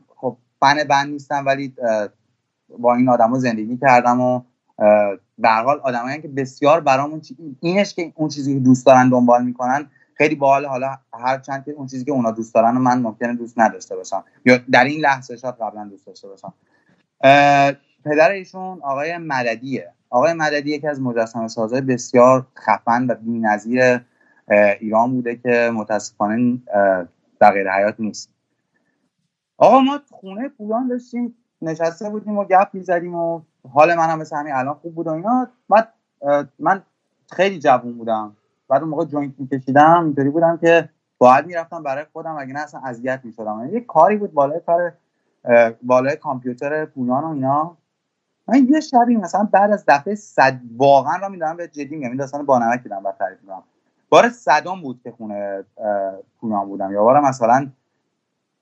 فن 0.59 0.83
بند 0.83 1.09
نیستم 1.09 1.45
ولی 1.45 1.75
با 2.79 2.95
این 2.95 3.09
آدما 3.09 3.39
زندگی 3.39 3.77
کردم 3.77 4.21
و 4.21 4.41
به 5.37 5.49
حال 5.49 5.79
آدمایی 5.79 6.21
که 6.21 6.27
بسیار 6.27 6.81
برامون 6.81 7.21
اینش 7.59 7.93
که 7.93 8.13
اون 8.15 8.29
چیزی 8.29 8.53
که 8.53 8.59
دوست 8.59 8.85
دارن 8.85 9.09
دنبال 9.09 9.43
می‌کنن 9.43 9.89
خیلی 10.15 10.35
باحال. 10.35 10.65
حالا 10.65 10.97
هر 11.13 11.39
چند 11.39 11.65
که 11.65 11.71
اون 11.71 11.87
چیزی 11.87 12.05
که 12.05 12.11
اونا 12.11 12.31
دوست 12.31 12.53
دارن 12.53 12.77
و 12.77 12.79
من 12.79 13.01
ممکنه 13.01 13.35
دوست 13.35 13.59
نداشته 13.59 13.95
باشم. 13.95 14.23
یا 14.45 14.59
در 14.71 14.83
این 14.83 15.01
لحظه 15.01 15.37
شاید 15.37 15.55
قبلا 15.55 15.85
دوست 15.85 16.07
داشته 16.07 16.27
باشم. 16.27 16.53
پدر 18.05 18.31
ایشون 18.31 18.81
آقای 18.81 19.17
مددیه. 19.17 19.91
آقای 20.09 20.33
مددی 20.33 20.71
یکی 20.71 20.87
از 20.87 21.01
مجسمه 21.01 21.47
سازهای 21.47 21.81
بسیار 21.81 22.47
خفن 22.59 23.07
و 23.07 23.15
بی‌نظیر 23.15 24.01
ایران 24.79 25.11
بوده 25.11 25.35
که 25.35 25.71
متاسفانه 25.73 26.57
در 27.39 27.51
قید 27.51 27.71
حیات 27.71 27.95
نیست. 27.99 28.29
آقا 29.61 29.79
ما 29.79 29.99
خونه 30.11 30.49
پولان 30.49 30.87
داشتیم 30.87 31.35
نشسته 31.61 32.09
بودیم 32.09 32.37
و 32.37 32.43
گپ 32.43 32.69
می‌زدیم 32.73 33.15
و 33.15 33.41
حال 33.73 33.95
من 33.95 34.09
هم 34.09 34.19
مثل 34.19 34.35
همین 34.35 34.53
الان 34.53 34.73
خوب 34.73 34.95
بود 34.95 35.07
و 35.07 35.11
اینا. 35.11 35.47
بعد 35.69 35.93
من 36.59 36.83
خیلی 37.31 37.59
جوون 37.59 37.97
بودم. 37.97 38.35
بعد 38.69 38.81
اون 38.81 38.89
موقع 38.89 39.05
joint 39.05 39.33
میکشیدم 39.37 40.03
اینطوری 40.03 40.29
بودم 40.29 40.57
که 40.57 40.89
باید 41.17 41.45
می‌رفتم 41.45 41.83
برای 41.83 42.05
خودم 42.13 42.37
اگه 42.37 42.53
نه 42.53 42.59
اصلا 42.59 42.81
اذیت 42.83 43.19
می‌شدم. 43.23 43.69
یه 43.73 43.79
کاری 43.79 44.17
بود 44.17 44.33
بالای 44.33 44.59
کار 44.59 44.93
بالای 45.83 46.15
کامپیوتر 46.15 46.85
پولان 46.85 47.23
و 47.23 47.27
اینا. 47.27 47.77
من 48.47 48.67
یه 48.69 48.79
شبی 48.79 49.15
مثلا 49.15 49.49
بعد 49.51 49.71
از 49.71 49.85
دفعه 49.87 50.15
صد 50.15 50.59
واقعا 50.77 51.17
را 51.17 51.29
میدارم 51.29 51.57
به 51.57 51.67
جدی 51.67 51.95
میگم 51.95 52.07
این 52.07 52.17
داستان 52.17 52.45
بانمک 52.45 52.83
دیدم 52.83 53.03
بعد 53.03 53.17
تعریف 53.17 53.41
می‌کنم. 53.41 53.63
بار 54.09 54.29
صدام 54.29 54.81
بود 54.81 55.01
که 55.03 55.11
خونه 55.11 55.65
پولان 56.41 56.67
بودم. 56.67 56.93
یا 56.93 57.03
بار 57.03 57.19
مثلا 57.19 57.67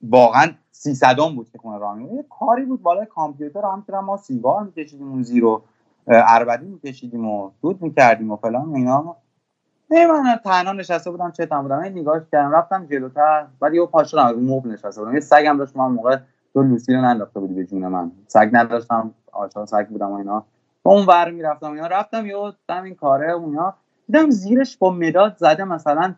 واقعا 0.01 0.51
سی 0.71 0.95
صدام 0.95 1.35
بود 1.35 1.49
که 1.49 1.57
خونه 1.57 1.77
راه 1.77 2.01
یه 2.01 2.25
کاری 2.39 2.65
بود 2.65 2.81
بالای 2.81 3.05
کامپیوتر 3.05 3.61
هم 3.61 4.05
ما 4.05 4.17
سیگار 4.17 4.63
میکشیدیم 4.63 5.11
اون 5.11 5.23
زیرو 5.23 5.61
اربدی 6.07 6.65
میکشیدیم 6.65 7.27
و 7.27 7.51
دود 7.61 7.81
می‌کردیم 7.81 8.31
و 8.31 8.35
فلان 8.35 8.75
اینا. 8.75 9.15
نه 9.91 10.07
من 10.07 10.39
تنها 10.43 10.73
نشسته 10.73 11.11
بودم 11.11 11.31
چه 11.31 11.45
بودم. 11.45 11.79
این 11.79 11.97
نگاهش 11.97 12.23
کردم 12.31 12.51
رفتم 12.51 12.85
جلوتر. 12.85 13.47
بعد 13.59 13.73
یه 13.73 13.85
پاش 13.85 14.13
رو 14.13 14.19
مبل 14.39 14.69
نشسته 14.69 15.01
بودم. 15.01 15.13
یه 15.13 15.19
سگم 15.19 15.57
داشت 15.57 15.75
من 15.75 15.87
موقع 15.87 16.17
تو 16.53 16.63
لوسی 16.63 16.93
رو 16.93 17.01
ننداخته 17.01 17.39
بودی 17.39 17.53
به 17.53 17.65
جون 17.65 17.87
من. 17.87 18.11
سگ 18.27 18.49
نداشتم 18.51 19.13
آشا 19.31 19.65
سگ 19.65 19.87
بودم 19.87 20.11
و 20.11 20.13
اینا. 20.13 20.45
اون 20.83 21.05
ور 21.05 21.31
می‌رفتم 21.31 21.71
اینا. 21.71 21.87
رفتم 21.87 22.25
یه 22.25 22.53
دم 22.67 22.83
این 22.83 22.95
کاره 22.95 23.39
اینا. 23.39 23.73
دیدم 24.07 24.29
زیرش 24.29 24.77
با 24.77 24.89
مداد 24.89 25.37
زده 25.37 25.63
مثلا 25.63 26.15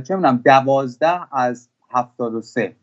چه 0.00 0.16
می‌دونم 0.16 0.36
دوازده 0.44 1.36
از 1.36 1.68
هفتاد 1.90 2.34
و 2.34 2.42
سه. 2.42 2.76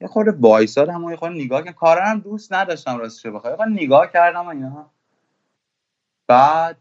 یه 0.00 0.08
خورده 0.08 0.30
وایسادم 0.30 1.04
و 1.04 1.10
یه 1.10 1.16
خورده 1.16 1.34
نگاه 1.34 1.62
کردم 1.62 1.72
کارا 1.72 2.04
هم 2.04 2.18
دوست 2.18 2.52
نداشتم 2.52 2.98
راستش 2.98 3.26
بخوای 3.26 3.56
یه 3.58 3.66
نگاه 3.66 4.12
کردم 4.12 4.48
اینا. 4.48 4.90
بعد 6.26 6.76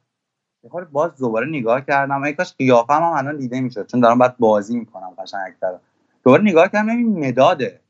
یه 0.63 0.69
خورده 0.69 0.89
باز 0.91 1.17
دوباره 1.17 1.47
نگاه 1.47 1.81
کردم. 1.81 2.23
ای 2.23 2.33
کاش 2.33 2.53
قیافم 2.53 2.93
هم 2.93 3.11
الان 3.11 3.37
دیده 3.37 3.61
می‌شد. 3.61 3.87
چون 3.87 3.99
دارم 3.99 4.19
بعد 4.19 4.37
بازی 4.37 4.77
می‌کنم 4.77 5.13
قشنگ 5.17 5.41
اکتر 5.47 5.79
دوباره 6.23 6.43
نگاه 6.43 6.67
کردم 6.67 6.89
این 6.89 7.27
مداده. 7.27 7.81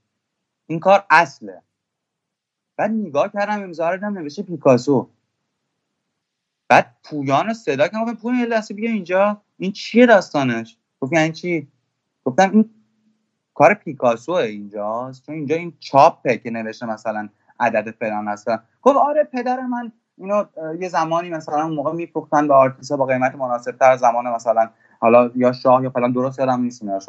این 0.68 0.80
کار 0.80 1.06
اصله. 1.10 1.61
بعد 2.77 2.91
نگاه 2.91 3.31
کردم 3.34 3.64
امضا 3.64 3.89
رو 3.89 4.10
نوشته 4.10 4.43
پیکاسو. 4.43 5.10
بعد 6.68 6.95
پویان 7.03 7.47
رو 7.47 7.53
صدا 7.53 7.88
کردم. 7.88 8.03
گفتم 8.03 8.15
پویان 8.15 8.39
یه 8.39 8.45
لحظه 8.45 8.73
بیا 8.73 8.91
اینجا. 8.91 9.41
این 9.57 9.72
چیه 9.72 10.06
داستانش؟ 10.06 10.77
گفت 11.02 11.14
یعنی 11.14 11.31
چی؟ 11.31 11.68
گفتم 12.26 12.52
این 12.52 12.69
کار 13.56 13.73
پیکاسوه 13.73 14.36
اینجاست؟ 14.36 15.26
چون 15.26 15.36
اینجا 15.36 15.56
این 15.56 15.73
چاپه 15.80 16.38
که 16.38 16.49
نوشته 16.49 16.86
مثلا 16.86 17.30
عدد 17.60 17.91
فلان 17.91 18.27
هست 18.27 18.48
گفت 18.82 18.98
آره 18.98 19.23
پدر 19.23 19.61
من 19.61 19.91
اینو 20.18 20.45
یه 20.80 20.90
زمانی 20.90 21.30
مثلا 21.30 21.64
اون 21.64 21.73
موقع 21.73 21.91
میفروختن 21.91 22.48
به 22.48 22.53
آرتیسا 22.53 22.98
با 22.98 23.06
قیمت 23.06 23.36
مناسب 23.36 23.72
تر 23.72 23.95
زمان 23.95 24.27
مثلا 24.27 24.69
حالا 24.99 25.32
یا 25.36 25.52
شاه 25.52 25.84
یا 25.84 25.90
فلان 25.90 26.11
درست 26.11 26.40
یادم 26.40 26.61
نیست 26.61 26.84
اینا 26.84 26.99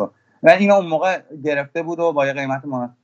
و 0.42 0.48
اینو 0.48 0.74
اون 0.74 0.86
موقع 0.86 1.22
گرفته 1.44 1.82
بود 1.82 1.98
و 1.98 2.12
با 2.12 2.26
یه 2.26 2.32
قیمت 2.32 2.64
مناسب 2.64 2.94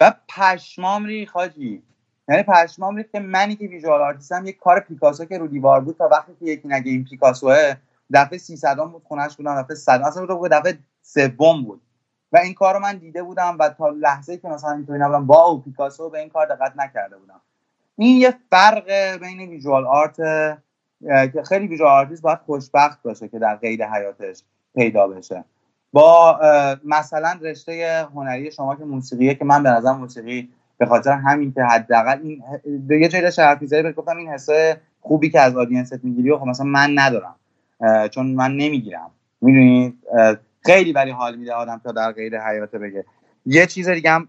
و 0.00 0.14
پشمام 0.28 1.04
ریخت 1.04 1.26
حاجی 1.26 1.82
یعنی 2.28 2.42
پشمام 2.42 2.96
ریخت 2.96 3.04
که 3.12 3.20
منی 3.20 3.56
که 3.56 3.66
visual 3.66 4.00
artist 4.00 4.39
م 4.39 4.46
یه 4.46 4.52
کار 4.52 4.80
پیکاسو 4.80 5.24
که 5.24 5.38
رو 5.38 5.46
دیوار 5.46 5.80
بود 5.80 5.96
تا 5.96 6.08
وقتی 6.08 6.32
که 6.40 6.44
یکی 6.44 6.68
نگه 6.68 6.90
این 6.90 7.04
پیکاسوه 7.04 7.74
دفعه 8.14 8.38
300 8.38 8.76
بود 8.76 9.02
خونش 9.04 9.36
بودم 9.36 9.62
دفعه 9.62 9.76
100 9.76 10.02
اصلا 10.04 10.24
رو 10.24 10.48
دفعه 10.48 10.78
سوم 11.02 11.64
بود. 11.64 11.80
و 12.32 12.38
این 12.38 12.54
کار 12.54 12.74
رو 12.74 12.80
من 12.80 12.96
دیده 12.96 13.22
بودم 13.22 13.56
و 13.60 13.68
تا 13.68 13.88
لحظه 13.88 14.36
که 14.36 14.48
مثلا 14.48 14.72
اینطوری 14.72 14.98
نبودم 14.98 15.26
با 15.26 15.62
پیکاسو 15.64 16.10
به 16.10 16.18
این 16.18 16.28
کار 16.28 16.46
دقت 16.46 16.72
نکرده 16.76 17.16
بودم. 17.16 17.40
این 17.96 18.16
یه 18.16 18.34
فرق 18.50 18.90
بین 19.20 19.40
visual 19.40 19.86
art 19.86 20.16
که 21.32 21.42
خیلی 21.48 21.66
visual 21.66 21.90
artist 21.90 22.22
باید 22.22 22.38
خوشبخت 22.38 23.02
باشه 23.02 23.28
که 23.28 23.38
در 23.38 23.56
قید 23.56 23.82
حیاتش 23.82 24.42
پیدا 24.74 25.08
بشه. 25.08 25.44
با 25.92 26.40
مثلا 26.84 27.38
رشته 27.42 28.06
هنری 28.14 28.50
شما 28.50 28.76
که 28.76 28.84
موسیقیه 28.84 29.34
که 29.34 29.44
من 29.44 29.62
به 29.62 29.70
نظر 29.70 29.92
موسیقی 29.92 30.48
به 30.78 30.86
خاطر 30.86 31.12
همین 31.12 31.52
که 31.52 31.62
حداقل 31.62 32.18
این 32.22 32.42
یه 32.90 33.08
جایی 33.08 33.24
داشت 33.24 33.38
حرف 33.38 33.62
گفتم 33.96 34.16
این 34.16 34.28
حسه 34.28 34.80
خوبی 35.00 35.30
که 35.30 35.40
از 35.40 35.56
آدینست 35.56 36.04
می‌گیری 36.04 36.30
و 36.30 36.38
خب 36.38 36.46
مثلا 36.46 36.66
من 36.66 36.90
ندارم 36.94 37.34
چون 38.10 38.26
من 38.26 38.56
نمی‌گیرم. 38.56 39.10
می‌دونید 39.40 39.98
خیلی 40.68 40.92
ولی 40.92 41.10
حال 41.10 41.36
میده 41.36 41.52
آدم 41.52 41.80
تا 41.84 41.92
در 41.92 42.12
غیر 42.12 42.40
حیات 42.40 42.76
بگه. 42.76 43.04
یه 43.46 43.66
چیز 43.66 43.88
دیگه 43.88 44.10
هم 44.10 44.28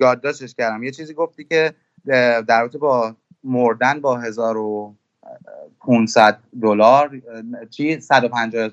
یادداشتش 0.00 0.54
کردم. 0.54 0.82
یه 0.82 0.90
چیزی 0.90 1.14
گفتی 1.14 1.44
که 1.44 1.74
در 2.06 2.60
رابطه 2.60 2.78
با 2.78 3.14
مردن 3.44 4.00
با 4.00 4.18
1500 4.18 6.38
دلار 6.62 7.22
چی؟ 7.70 8.00
150 8.00 8.70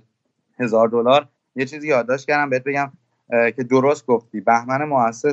هزار 0.59 0.87
دلار. 0.87 1.27
یه 1.55 1.65
چیزی 1.65 1.87
یادداشت 1.87 2.27
کردم 2.27 2.49
بهت 2.49 2.63
بگم 2.63 2.91
که 3.29 3.63
درست 3.69 4.05
گفتی. 4.05 4.41
بهمن 4.41 4.81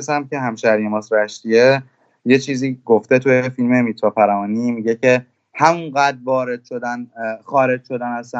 هم 0.09 0.27
که 0.27 0.39
همشهری 0.39 0.87
ماست 0.87 1.13
رشتیه 1.13 1.83
یه 2.25 2.39
چیزی 2.39 2.81
گفته 2.85 3.19
توی 3.19 3.49
فیلم 3.49 3.83
میتوا 3.83 4.09
فرمانی 4.09 4.71
میگه 4.71 4.95
که 4.95 5.25
همونقدر 5.53 6.17
وارد 6.23 6.63
شدن 6.63 7.07
خارج 7.43 7.85
شدن 7.85 8.11
از 8.11 8.35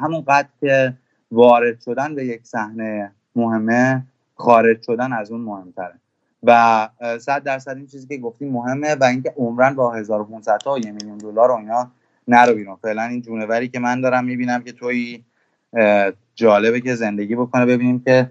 همونقدر 0.00 0.48
که 0.60 0.94
وارد 1.32 1.80
شدن 1.80 2.14
به 2.14 2.26
یک 2.26 2.40
صحنه 2.46 3.12
مهمه 3.36 4.02
خارج 4.34 4.82
شدن 4.82 5.12
از 5.12 5.30
اون 5.30 5.40
مهمتره. 5.40 5.94
و 6.42 6.88
صد 7.18 7.42
درصد 7.42 7.76
این 7.76 7.86
چیزی 7.86 8.06
که 8.06 8.16
گفتیم 8.16 8.52
مهمه 8.52 8.94
و 8.94 9.04
اینکه 9.04 9.34
عمرن 9.36 9.74
با 9.74 9.94
1500 9.94 10.58
تا 10.58 10.78
یه 10.78 10.92
میلیون 10.92 11.18
دلار 11.18 11.50
و 11.50 11.54
اینا 11.54 11.90
نرو 12.28 12.54
بیرون. 12.54 12.76
فعلا 12.76 13.02
این 13.02 13.22
جونوری 13.22 13.68
که 13.68 13.78
من 13.78 14.00
دارم 14.00 14.24
می‌بینم 14.24 14.62
که 14.62 14.72
توی 14.72 15.22
جالبه 16.34 16.80
که 16.80 16.94
زندگی 16.94 17.36
بکنه. 17.36 17.66
ببینیم 17.66 18.00
که 18.00 18.30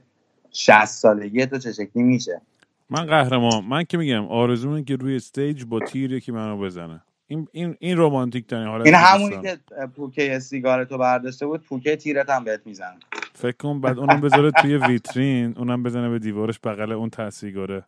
60 0.51 0.85
سالگی 0.85 1.45
تو 1.45 1.57
چه 1.57 1.71
شکلی 1.71 2.03
میشه. 2.03 2.41
من 2.89 3.05
قهرمان 3.05 3.65
من 3.65 3.83
که 3.83 3.97
میگم 3.97 4.27
آرزومه 4.27 4.83
که 4.83 4.95
روی 4.95 5.15
استیج 5.15 5.65
با 5.65 5.79
تیر 5.79 6.19
که 6.19 6.31
منو 6.31 6.57
بزنه. 6.57 7.01
این 7.27 7.47
این 7.51 7.75
این 7.79 7.97
رمانتیک 7.97 8.47
ترین 8.47 8.67
حالت 8.67 8.85
این 8.85 8.95
همونی 8.95 9.41
که 9.41 9.59
پوکه 9.95 10.39
سیگار 10.39 10.85
تو 10.85 10.97
برداشته 10.97 11.45
بود 11.45 11.61
پوکه 11.61 11.95
تیرت 11.95 12.29
هم 12.29 12.43
بهت 12.43 12.61
می‌زنه. 12.65 12.97
فکر 13.33 13.57
کن 13.57 13.81
بعد 13.81 13.99
اونم 13.99 14.21
بذاره 14.21 14.51
توی 14.51 14.77
ویترین 14.77 15.57
اونم 15.57 15.83
بزنه 15.83 16.09
به 16.09 16.19
دیوارش 16.19 16.59
بغل 16.63 16.91
اون 16.91 17.29
سیگاره. 17.29 17.85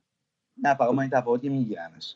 نه 0.63 0.73
فقط 0.75 0.93
ما 0.93 1.01
این 1.01 1.11
تفاوتی 1.11 1.49
میگیرنش 1.49 2.15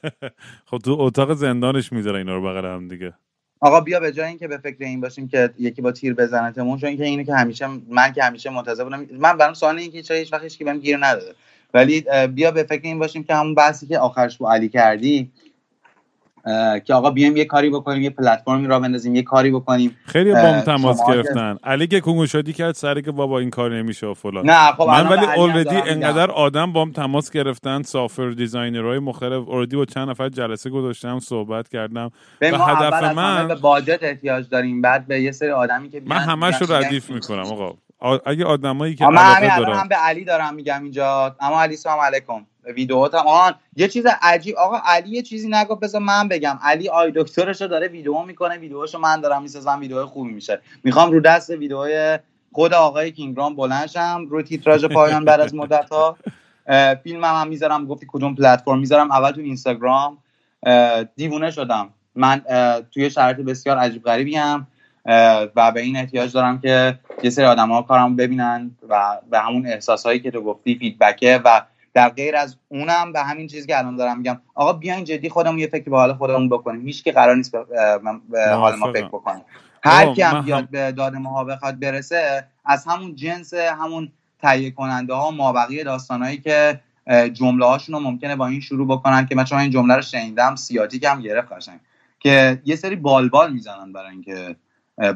خب 0.70 0.78
تو 0.78 0.96
اتاق 0.98 1.34
زندانش 1.34 1.92
می‌ذاره 1.92 2.18
اینا 2.18 2.34
رو 2.34 2.42
بغل 2.42 2.66
هم 2.66 2.88
دیگه. 2.88 3.14
آقا 3.60 3.80
بیا 3.80 4.00
به 4.00 4.12
جای 4.12 4.26
اینکه 4.28 4.48
به 4.48 4.58
فکر 4.58 4.76
این 4.84 5.00
باشیم 5.00 5.28
که 5.28 5.50
یکی 5.58 5.82
با 5.82 5.92
تیر 5.92 6.14
بزنتمون 6.14 6.78
چون 6.78 6.88
اینکه 6.88 7.04
اینو 7.04 7.22
که 7.22 7.34
همیشه 7.34 7.66
من 7.88 8.12
که 8.12 8.22
همیشه 8.22 8.50
منتظر 8.50 8.84
بودم 8.84 9.06
من 9.12 9.36
برام 9.36 9.54
سوال 9.54 9.78
اینکه 9.78 10.02
چرا 10.02 10.16
هیچ 10.16 10.32
وقت 10.32 10.42
هیچ 10.42 10.58
بهم 10.58 10.78
گیر 10.78 10.98
نداده. 11.00 11.34
ولی 11.74 12.04
بیا 12.34 12.50
به 12.50 12.62
فکر 12.62 12.82
این 12.84 12.98
باشیم 12.98 13.24
که 13.24 13.34
همون 13.34 13.54
بحثی 13.54 13.86
که 13.86 13.98
آخرش 13.98 14.36
با 14.38 14.52
علی 14.52 14.68
کردی 14.68 15.30
که 16.84 16.94
آقا 16.94 17.10
بیایم 17.10 17.36
یه 17.36 17.44
کاری 17.44 17.70
بکنیم 17.70 18.02
یه 18.02 18.10
پلتفرمی 18.10 18.66
را 18.66 18.80
بندازیم 18.80 19.14
یه 19.14 19.22
کاری 19.22 19.50
بکنیم. 19.50 19.96
خیلی 20.06 20.32
بام 20.32 20.60
تماس 20.60 21.00
گرفتن. 21.08 21.56
علی 21.64 21.86
که 21.86 22.00
کنگو 22.00 22.26
شدی 22.26 22.52
کرد 22.52 22.74
سری 22.74 23.02
که 23.02 23.10
بابا 23.10 23.38
این 23.38 23.50
کار 23.50 23.76
نمیشه 23.76 24.06
و 24.06 24.14
فلان. 24.14 24.50
نه 24.50 24.72
خب 24.72 24.82
من 24.82 25.08
ولی 25.08 25.26
اوردی 25.36 25.76
انقدر 25.76 26.30
آدم 26.30 26.72
بام 26.72 26.92
تماس 26.92 27.30
گرفتن 27.30 27.82
سافر 27.82 28.30
دیزاینرهای 28.30 28.98
مختلف. 28.98 29.48
اوردی 29.48 29.76
با 29.76 29.84
چند 29.84 30.10
نفر 30.10 30.28
جلسه 30.28 30.70
گذاشتم 30.70 31.18
صحبت 31.18 31.68
کردم. 31.68 32.10
و 32.40 32.58
هدف 32.58 33.02
من 33.02 33.48
به 33.48 33.54
باجت 33.54 33.98
احتیاج 34.02 34.48
داریم. 34.48 34.82
بعد 34.82 35.06
به 35.06 35.20
یه 35.20 35.32
سری 35.32 35.50
آدمی 35.50 35.90
که 35.90 36.02
من 36.06 36.16
همش 36.16 36.62
رو 36.62 36.72
ردیف 36.72 37.10
می‌کنم 37.10 37.46
آقا. 37.46 37.74
اگه 38.26 38.44
آدمایی 38.44 38.94
که 38.94 39.06
من 39.06 39.34
هم 39.44 39.88
به 39.88 39.94
علی 39.94 40.24
دارم 40.24 40.54
میگم 40.54 40.82
اینجا. 40.82 41.36
اما 41.40 41.62
علی 41.62 41.76
سلام 41.76 42.00
علیکم. 42.00 42.46
ویدیوهات 42.64 43.14
آن 43.14 43.54
یه 43.76 43.88
چیز 43.88 44.06
عجیب 44.22 44.56
آقا 44.56 44.78
علی 44.84 45.10
یه 45.10 45.22
چیزی 45.22 45.48
نگفت 45.48 45.80
بذار 45.80 46.00
من 46.00 46.28
بگم. 46.28 46.58
علی 46.62 46.88
آی 46.88 47.12
دکترشو 47.16 47.66
داره 47.66 47.88
ویدیو 47.88 48.22
می‌کنه 48.22 48.58
ویدیوهاشو 48.58 48.98
من 48.98 49.20
دارم 49.20 49.42
می‌سازم 49.42 49.80
ویدیو 49.80 50.06
خوبی 50.06 50.32
میشه. 50.32 50.60
می‌خوام 50.84 51.12
رو 51.12 51.20
دست 51.20 51.50
ویدیوهای 51.50 52.18
خود 52.52 52.74
آقای 52.74 53.10
کینگرام 53.10 53.56
بلندشم 53.56 54.26
رو 54.30 54.42
تیتراژ 54.42 54.84
پایان 54.84 55.24
بعد 55.24 55.40
از 55.40 55.54
مدت 55.54 55.90
ها 55.90 56.16
فیلم 57.02 57.24
هم, 57.24 57.40
هم 57.40 57.48
می‌ذارم 57.48 57.86
گفتی 57.86 58.06
کدوم 58.08 58.34
پلتفرم. 58.34 58.78
می‌ذارم 58.78 59.10
اول 59.10 59.30
تو 59.30 59.40
اینستاگرام. 59.40 60.18
دیوونه 61.16 61.50
شدم. 61.50 61.88
من 62.14 62.42
توی 62.94 63.10
شرایط 63.10 63.36
بسیار 63.36 63.78
عجیب 63.78 64.02
غریبی 64.02 64.36
هم 64.36 64.66
و 65.56 65.72
به 65.72 65.80
این 65.80 65.96
احتیاج 65.96 66.32
دارم 66.32 66.60
که 66.60 66.98
یه 67.22 67.30
سری 67.30 67.44
آدم 67.44 67.70
ها 67.70 67.82
کارم 67.82 68.16
ببینن 68.16 68.70
و 68.88 69.18
به 69.30 69.38
همون 69.38 69.66
احساس 69.66 70.06
هایی 70.06 70.20
که 70.20 70.30
تو 70.30 70.40
گفتی 70.40 70.78
فیدبکه 70.78 71.40
و 71.44 71.62
در 71.94 72.08
غیر 72.08 72.36
از 72.36 72.56
اونم 72.68 73.12
به 73.12 73.22
همین 73.22 73.46
چیزی 73.46 73.66
که 73.66 73.78
الان 73.78 73.96
دارم 73.96 74.18
میگم. 74.18 74.40
آقا 74.54 74.72
بیاین 74.72 75.04
جدی 75.04 75.28
خودمون 75.28 75.58
یه 75.58 75.66
فکر 75.66 75.90
به 75.90 75.96
حال 75.96 76.14
خودمون 76.14 76.48
بکنیم. 76.48 76.86
هیچ 76.86 77.04
که 77.04 77.12
قرار 77.12 77.36
نیست 77.36 77.52
به 78.30 78.54
حال 78.54 78.76
ما 78.76 78.92
فکر 78.92 79.08
بکنیم 79.08 79.42
هر 79.84 80.14
کی 80.14 80.22
هم 80.22 80.44
بیاد 80.44 80.68
به 80.70 80.92
داد 80.92 81.14
ما 81.14 81.44
بخواد 81.44 81.80
برسه 81.80 82.44
از 82.64 82.86
همون 82.86 83.14
جنس 83.14 83.54
همون 83.54 84.12
تهیه 84.38 84.70
کننده 84.70 85.14
ها 85.14 85.30
مابقی 85.30 85.84
داستانهایی 85.84 86.36
که 86.36 86.80
جمله 87.32 87.66
هاشون 87.66 87.94
رو 87.94 88.00
ممکنه 88.00 88.36
با 88.36 88.46
این 88.46 88.60
شروع 88.60 88.88
بکنن 88.88 89.26
که 89.26 89.34
من 89.34 89.44
چون 89.44 89.58
این 89.58 89.70
جمله 89.70 89.94
رو 89.94 90.02
شنیدم 90.02 90.56
سیاتیک 90.56 91.04
هم 91.04 91.20
گرفت 91.20 91.52
قشنگ. 91.52 91.80
که 92.20 92.62
یه 92.64 92.76
سری 92.76 92.96
بالبال 92.96 93.52
می‌زنن 93.52 93.92
برای 93.92 94.10
اینکه 94.10 94.56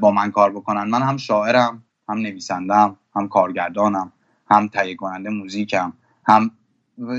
با 0.00 0.10
من 0.10 0.30
کار 0.30 0.52
بکنن. 0.52 0.82
من 0.82 1.02
هم 1.02 1.16
شاعرم 1.16 1.84
هم 2.08 2.18
نویسندم 2.18 2.96
هم 3.16 3.28
کارگردانم 3.28 4.12
هم 4.50 4.68
تهیه 4.68 4.94
کننده 4.94 5.30
موزیکم 5.30 5.92
هم 6.26 6.50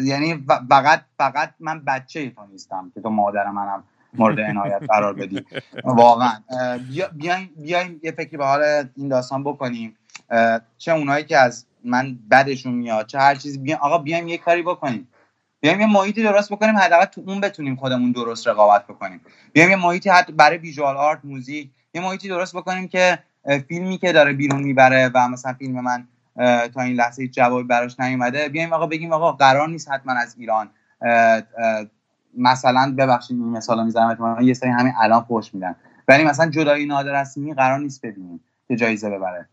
یعنی 0.04 0.45
فقط 0.70 1.02
فقط 1.18 1.54
من 1.60 1.84
بچه 1.84 2.30
تو 2.30 2.45
نیستم 2.52 2.91
که 2.94 3.02
تو 3.02 3.10
مادر 3.10 3.52
منم 3.52 3.84
مورد 4.14 4.40
عنایت 4.40 4.82
قرار 4.90 5.14
بدی. 5.14 5.45
واقعا. 5.84 6.32
بیاین 7.14 7.49
بیاین 7.58 7.99
یه 8.04 8.12
فکری 8.12 8.38
به 8.38 8.45
حال 8.45 8.90
این 8.95 9.08
داستان 9.08 9.44
بکنیم. 9.44 9.98
چه 10.78 10.91
اونایی 10.91 11.26
که 11.26 11.38
از 11.38 11.66
من 11.84 12.20
بدشون 12.32 12.74
میاد 12.74 13.08
چه 13.08 13.20
هر 13.20 13.36
چیزی. 13.36 13.58
بیاین 13.58 13.80
آقا 13.82 13.98
بیایم 13.98 14.28
یه 14.28 14.38
کاری 14.38 14.62
بکنیم. 14.62 15.08
بیایم 15.60 15.80
یه 15.80 15.88
محیطی 15.88 16.24
درست 16.24 16.52
بکنیم 16.52 16.78
حداقل 16.78 17.06
تو 17.06 17.24
اون 17.28 17.41
بتونیم 17.41 17.76
خودمون 17.76 18.12
درست 18.12 18.48
رقابت 18.48 18.88
بکنیم. 18.88 19.22
بیایم 19.54 19.70
یه 19.70 19.76
محیطی 19.76 20.10
حتی 20.10 20.34
برای 20.34 20.58
ویژوال 20.58 20.98
آرت 20.98 21.20
موزیک 21.24 21.70
یه 21.94 22.02
محیطی 22.02 22.28
درست 22.28 22.56
بکنیم 22.56 22.88
که 22.88 23.20
فیلمی 23.68 23.98
که 23.98 24.12
داره 24.12 24.34
بیرون 24.34 24.64
می‌بره 24.64 25.12
و 25.14 25.28
مثلا 25.28 25.54
فیلم 25.54 25.80
من 25.82 26.08
تا 26.73 26.81
این 26.81 26.95
لحظه 26.95 27.22
هیچ 27.22 27.34
جوابی 27.34 27.64
براش 27.64 27.99
نیومده. 27.99 28.49
بیایم 28.49 28.73
آقا 28.73 28.88
بگیم 28.88 29.14
آقا 29.14 29.31
قرار 29.31 29.69
نیست 29.69 29.91
حتما 29.91 30.14
از 30.14 30.35
ایران 30.38 30.69
مثلا 32.38 32.95
ببخشید 32.97 33.38
این 33.38 33.49
مثالا 33.49 33.84
می‌زنم 33.84 34.38
یه 34.41 34.53
سری 34.53 34.69
همین 34.69 34.93
الان 35.01 35.22
خوش 35.22 35.53
میدن. 35.53 35.76
ولی 36.07 36.23
مثلا 36.23 36.49
جدایی 36.49 36.85
نادر 36.85 37.26
قرار 37.57 37.80
نیست 37.80 38.05
ببینیم 38.05 38.39
که 38.68 38.76
جایزه 38.76 39.09
ببره. 39.09 39.49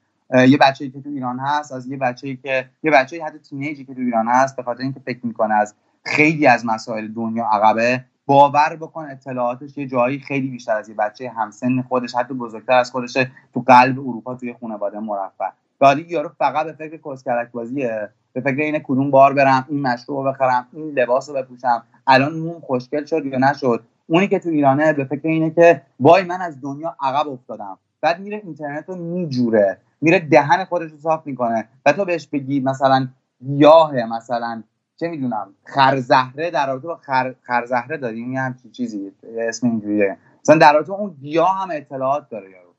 یه 0.48 0.58
بچه‌ای 0.58 0.90
که 0.90 1.00
تو 1.00 1.08
ایران 1.08 1.38
هست 1.38 1.72
از 1.72 1.86
یه 1.86 1.96
بچه‌ای 1.96 2.36
که 2.36 2.68
یه 2.82 2.90
بچه‌ای 2.90 3.22
حتی 3.22 3.38
تینیجی 3.38 3.84
که 3.84 3.94
تو 3.94 4.00
ایران 4.00 4.28
هست 4.28 4.56
به 4.56 4.62
خاطر 4.62 4.82
اینکه 4.82 5.00
فکر 5.00 5.26
می‌کنه 5.26 5.54
از 5.54 5.74
خیلی 6.04 6.46
از 6.46 6.66
مسائل 6.66 7.08
دنیا 7.08 7.46
عقبه 7.46 8.04
باور 8.26 8.76
بکن 8.76 9.10
اطلاعاتش 9.10 9.78
یه 9.78 9.86
جایی 9.86 10.18
خیلی 10.18 10.48
بیشتر 10.48 10.76
از 10.76 10.88
یه 10.88 10.94
بچه 10.94 11.30
همسن 11.36 11.82
خودش 11.82 12.14
حتی 12.14 12.34
بزرگتر 12.34 12.78
از 12.78 12.90
خودشه 12.90 13.30
تو 13.54 13.60
قلب 13.60 13.98
اروپا 13.98 14.34
توی 14.34 14.54
خانواده 14.60 15.00
مرفه 15.00 15.52
بعدی 15.78 16.02
یارو 16.08 16.28
فقط 16.38 16.66
به 16.66 16.72
فکر 16.72 16.98
کسکلک 17.04 17.50
بازیه. 17.52 18.08
به 18.32 18.40
فکر 18.40 18.60
اینه 18.60 18.80
کدوم 18.80 19.10
بار 19.10 19.32
برم 19.32 19.66
این 19.68 19.82
مشروب 19.82 20.28
بخرم 20.28 20.66
این 20.72 20.90
لباس 20.90 21.28
رو 21.28 21.34
بپوشم. 21.34 21.82
الان 22.06 22.38
موم 22.38 22.60
خوشگل 22.60 23.04
شد 23.04 23.26
یا 23.26 23.38
نشد؟ 23.38 23.84
اونی 24.06 24.28
که 24.28 24.38
تو 24.38 24.48
ایرانه 24.48 24.92
به 24.92 25.04
فکر 25.04 25.28
اینه 25.28 25.50
که 25.50 25.82
وای 26.00 26.24
من 26.24 26.40
از 26.40 26.60
دنیا 26.60 26.96
عقب 27.00 27.28
افتادم. 27.28 27.78
بعد 28.00 28.20
میره 28.20 28.40
اینترنت 28.44 28.88
رو 28.88 28.96
میجوره. 28.96 29.78
میره 30.00 30.18
دهن 30.18 30.64
خودش 30.64 30.90
رو 30.90 30.98
صاف 30.98 31.26
می‌کنه. 31.26 31.68
و 31.86 31.92
تو 31.92 32.04
بهش 32.04 32.28
بگی 32.28 32.60
مثلا 32.60 33.08
گیاه 33.46 33.92
مثلا 33.94 34.62
چه 34.96 35.08
می‌دونم 35.08 35.54
خرزهره 35.64 36.50
در 36.50 36.66
رابطه 36.66 36.86
با 36.86 36.96
خر... 36.96 37.34
خرزهره 37.42 37.96
داریم 37.96 38.32
یه 38.32 38.40
همچین 38.40 38.70
چیزی 38.70 39.12
اسم 39.38 39.66
اینجوریه. 39.66 40.16
مثلا 40.40 40.58
در 40.58 40.72
رابطه 40.72 40.92
اون 40.92 41.16
گیاه 41.20 41.62
هم 41.62 41.68
اطلاعات 41.72 42.28
داره 42.28 42.50
یارو. 42.50 42.74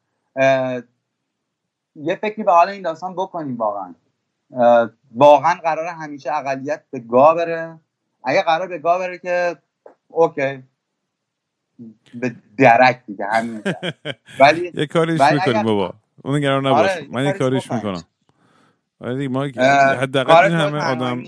یه 1.96 2.16
فکری 2.16 2.44
به 2.44 2.52
حال 2.52 2.70
این 2.70 2.82
داستان 2.82 3.14
بکنیم 3.14 3.58
واقعا. 3.58 3.96
واقعا 5.16 5.54
قرار 5.64 5.88
همیشه 5.88 6.34
اقلیت 6.34 6.84
به 6.92 7.00
گا 7.00 7.34
بره. 7.34 7.80
اگه 8.24 8.44
قرار 8.44 8.68
به 8.68 8.80
گا 8.80 9.00
بره 9.00 9.18
که 9.18 9.58
اوکی. 10.08 10.64
به 12.14 12.36
درک 12.58 13.04
دیگه 13.08 13.26
همین 13.26 13.62
ولی 14.40 14.72
یه 14.74 14.86
کاریش 14.86 15.22
می‌کنیم 15.32 15.64
بابا. 15.64 15.94
اون 16.24 16.36
نگران 16.36 16.68
نباش. 16.68 16.92
آره، 16.92 17.08
من 17.12 17.26
یه 17.26 17.32
کاریش 17.32 17.72
می‌کنم. 17.72 18.04
ولی 19.02 19.28
ما 19.28 19.44
حداقل 19.44 20.44
این 20.44 20.54
همه 20.54 20.84
آدم 20.84 21.24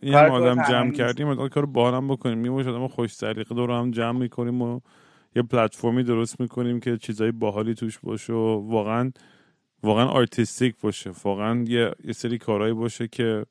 این 0.00 0.14
همه 0.14 0.30
آدم 0.30 0.62
جمع 0.62 0.92
کردیم 0.92 1.28
این 1.28 1.48
کار 1.48 1.66
با 1.66 1.90
هم 1.90 2.08
بکنیم. 2.08 2.38
میموش 2.38 2.66
آدم 2.66 2.88
خوش 2.88 3.14
سلیقه 3.14 3.54
دور 3.54 3.70
هم 3.70 3.90
جمع 3.90 4.18
می‌کنیم 4.18 4.62
و 4.62 4.80
یه 5.36 5.42
پلتفرمی 5.42 6.02
درست 6.02 6.40
می‌کنیم 6.40 6.80
که 6.80 6.96
چیزای 6.96 7.32
باحالی 7.32 7.74
توش 7.74 7.98
باشه 7.98 8.32
و 8.32 8.70
واقعا 8.70 9.12
واقعا 9.82 10.06
artistic 10.06 10.74
باشه. 10.82 11.10
واقعا 11.24 11.64
یه, 11.66 11.92
یه 12.04 12.12
سری 12.12 12.38
کارهایی 12.38 12.72
باشه 12.74 13.08
که 13.08 13.46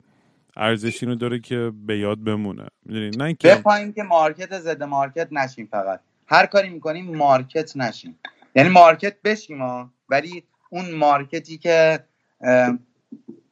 ارزش 0.57 1.03
اینو 1.03 1.15
داره 1.15 1.39
که 1.39 1.71
به 1.85 1.99
یاد 1.99 2.23
بمونه. 2.23 2.67
می‌دونی؟ 2.85 3.09
نه 3.09 3.23
اینکه 3.23 3.47
بپاییم 3.55 3.93
که 3.93 4.03
market 4.03 4.59
ضد 4.59 4.83
market 4.83 5.27
نشیم 5.31 5.67
فقط. 5.71 5.99
هر 6.27 6.45
کاری 6.45 6.69
می‌کنیم 6.69 7.15
market 7.15 7.77
نشیم. 7.77 8.19
یعنی 8.55 8.69
market 8.69 9.15
بشیم 9.23 9.61
ها 9.61 9.89
ولی 10.09 10.43
اون 10.69 10.91
market 10.91 11.48
ی 11.48 11.57
که 11.57 11.99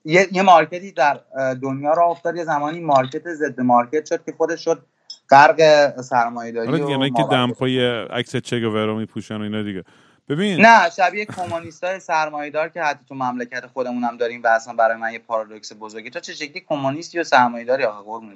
یه،, 0.06 0.28
یه 0.32 0.42
market 0.42 0.85
ی 0.85 0.92
در 0.92 1.20
دنیا 1.62 1.94
راه 1.94 2.06
افتاد 2.06 2.36
یه 2.36 2.44
زمانی 2.44 2.80
market 2.80 3.34
ضد 3.34 3.62
market 3.62 4.06
شد 4.06 4.26
که 4.26 4.32
خودش 4.38 4.64
شد 4.64 4.86
غرق 5.30 5.92
سرمایه 6.02 6.52
داری 6.52 6.68
آره 6.68 7.10
که 7.10 7.24
دمپای 7.32 7.86
عکس 8.06 8.36
چگوارا 8.36 8.96
میپوشن 8.96 9.38
و 9.38 9.42
اینا 9.42 9.64
دیگه. 9.64 9.84
ببین. 10.30 10.62
نه 10.62 10.90
شبیه 10.90 11.26
کمونیست 11.26 11.84
های 11.84 12.00
سرمایه 12.00 12.52
دار 12.52 12.70
که 12.70 12.82
حتی 12.82 13.06
تو 13.10 13.16
مملکت 13.16 13.68
خودمون 13.68 14.04
هم 14.04 14.18
داریم 14.18 14.44
و 14.44 14.48
اصلا 14.48 14.74
برای 14.74 14.98
من 14.98 15.14
یه 15.14 15.20
پارادوکس 15.20 15.74
بزرگی. 15.80 16.10
تو 16.10 16.20
چه 16.20 16.34
شکلی 16.34 16.60
کمونیستی 16.60 17.20
و 17.20 17.24
سرمایه 17.24 17.66
داری 17.66 17.84
آقا 17.84 18.04
قربون 18.04 18.36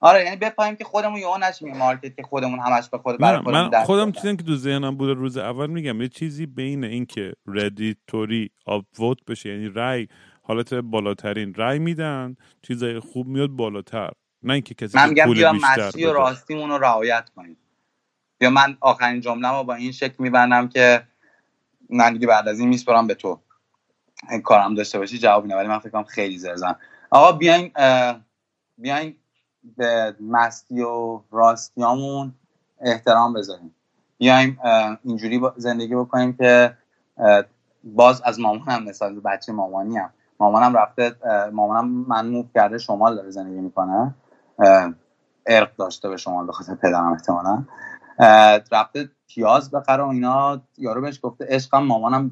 آره 0.00 0.24
یعنی 0.24 0.36
بپاییم 0.36 0.76
که 0.76 0.84
خودمون 0.84 1.18
یهو 1.18 1.38
نشیم 1.38 1.76
market 1.76 2.16
که 2.16 2.22
خودمون 2.22 2.60
همش 2.60 2.88
به 2.88 2.98
خود 2.98 3.18
برای 3.18 3.42
خودمون 3.42 3.68
من 3.68 3.84
خودم 3.84 4.12
چیزی 4.12 4.36
که 4.36 4.42
تو 4.42 4.56
ذهنم 4.56 4.96
بوده 4.96 5.12
روز 5.12 5.36
اول 5.36 5.66
میگم 5.66 6.02
یه 6.02 6.08
چیزی 6.08 6.46
بین 6.46 6.84
اینکه 6.84 7.32
Reddit 7.46 8.50
طوری 8.66 8.84
upvote 8.98 9.24
بشه 9.24 9.48
یعنی 9.48 9.68
رای 9.68 10.08
حالت 10.42 10.74
بالاترین 10.74 11.54
رای 11.54 11.78
میدن 11.78 12.36
چیزای 12.62 13.00
خوب 13.00 13.26
میاد 13.26 13.50
بالاتر. 13.50 14.10
نه 14.42 14.52
اینکه 14.52 14.74
کسی 14.74 14.98
من 14.98 15.08
میگم 15.08 15.32
بیا 15.32 15.52
مستی 15.52 16.04
و 16.04 16.12
راستیمون 16.12 16.70
رو 16.70 16.78
رعایت 16.78 17.30
کنیم. 17.36 17.56
یا 18.40 18.50
من 18.50 18.76
آخرین 18.80 19.20
جمله 19.20 19.48
رو 19.48 19.64
با 19.64 19.74
این 19.74 19.92
شکل 19.92 20.14
میبندم 20.18 20.68
که 20.68 21.02
من 21.90 22.12
دیگه 22.12 22.26
بعد 22.26 22.48
از 22.48 22.60
این 22.60 22.68
میسپرم 22.68 23.06
به 23.06 23.14
تو. 23.14 23.40
این 24.30 24.42
کارم 24.42 24.74
داشته 24.74 24.98
باشی 24.98 25.18
جواب 25.18 25.46
نه 25.46 25.56
ولی 25.56 25.68
من 25.68 25.78
فکر 25.78 25.90
کنم 25.90 26.04
خیلی 26.04 26.38
زر 26.38 26.51
زدم. 26.51 26.76
آقا 27.10 27.32
بیاین 27.32 27.72
بیاین 28.78 29.16
به 29.76 30.16
مستی 30.20 30.80
و 30.80 31.20
راستیامون 31.30 32.34
احترام 32.80 33.32
بذاریم. 33.32 33.74
بیایم 34.18 34.58
اینجوری 35.04 35.40
زندگی 35.56 35.94
بکنیم 35.94 36.32
که 36.32 36.76
باز 37.84 38.22
از 38.22 38.40
مامانم 38.40 38.84
مثال 38.84 39.20
بچه 39.20 39.52
مامانی 39.52 39.96
هم 39.96 40.10
مامانم 40.40 40.76
رفته 40.76 41.16
مامانم 41.52 41.88
من 41.88 42.26
موف 42.28 42.46
کرده 42.54 42.78
شمال 42.78 43.16
داره 43.16 43.30
زندگی 43.30 43.60
می‌کنه. 43.60 44.14
ارق 45.46 45.76
داشته 45.76 46.08
به 46.08 46.16
شمال 46.16 46.46
به 46.46 46.52
خاطر 46.52 46.74
پدرم 46.74 47.12
احتمالا. 47.12 47.64
رفته 48.72 49.08
پیاز 49.28 49.70
بخره 49.70 50.02
و 50.02 50.06
اینا. 50.06 50.60
یارو 50.78 51.00
بهش 51.00 51.20
گفته 51.22 51.46
عشقم 51.48 51.82
مامانم 51.82 52.30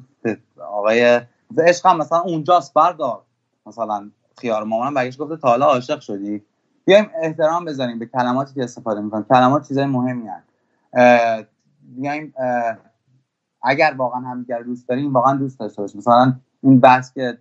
آقای 0.71 1.21
عشقم 1.57 1.97
مثلا 1.97 2.19
اونجاست 2.19 2.73
بردار 2.73 3.21
مثلا 3.65 4.11
خیار 4.37 4.63
مامانم 4.63 4.93
بگش 4.93 5.21
گفته 5.21 5.37
تا 5.37 5.47
حالا 5.47 5.65
عاشق 5.65 5.99
شدی. 5.99 6.43
بیایم 6.85 7.09
احترام 7.21 7.65
بزنیم 7.65 7.99
به 7.99 8.05
کلماتی 8.05 8.53
که 8.53 8.63
استفاده 8.63 9.01
می‌کنیم. 9.01 9.25
کلمات 9.29 9.67
چیزای 9.67 9.85
مهمی 9.85 10.27
هست 10.27 10.47
بیایم 11.81 12.33
اگر 13.63 13.95
واقعا 13.97 14.21
همدیگر 14.21 14.61
دوست 14.61 14.87
داریم 14.89 15.13
واقعا 15.13 15.35
دوست 15.35 15.59
داشته 15.59 15.81
باشیم. 15.81 15.97
مثلا 15.97 16.33
این 16.63 16.79
بحث 16.79 17.13
که 17.13 17.37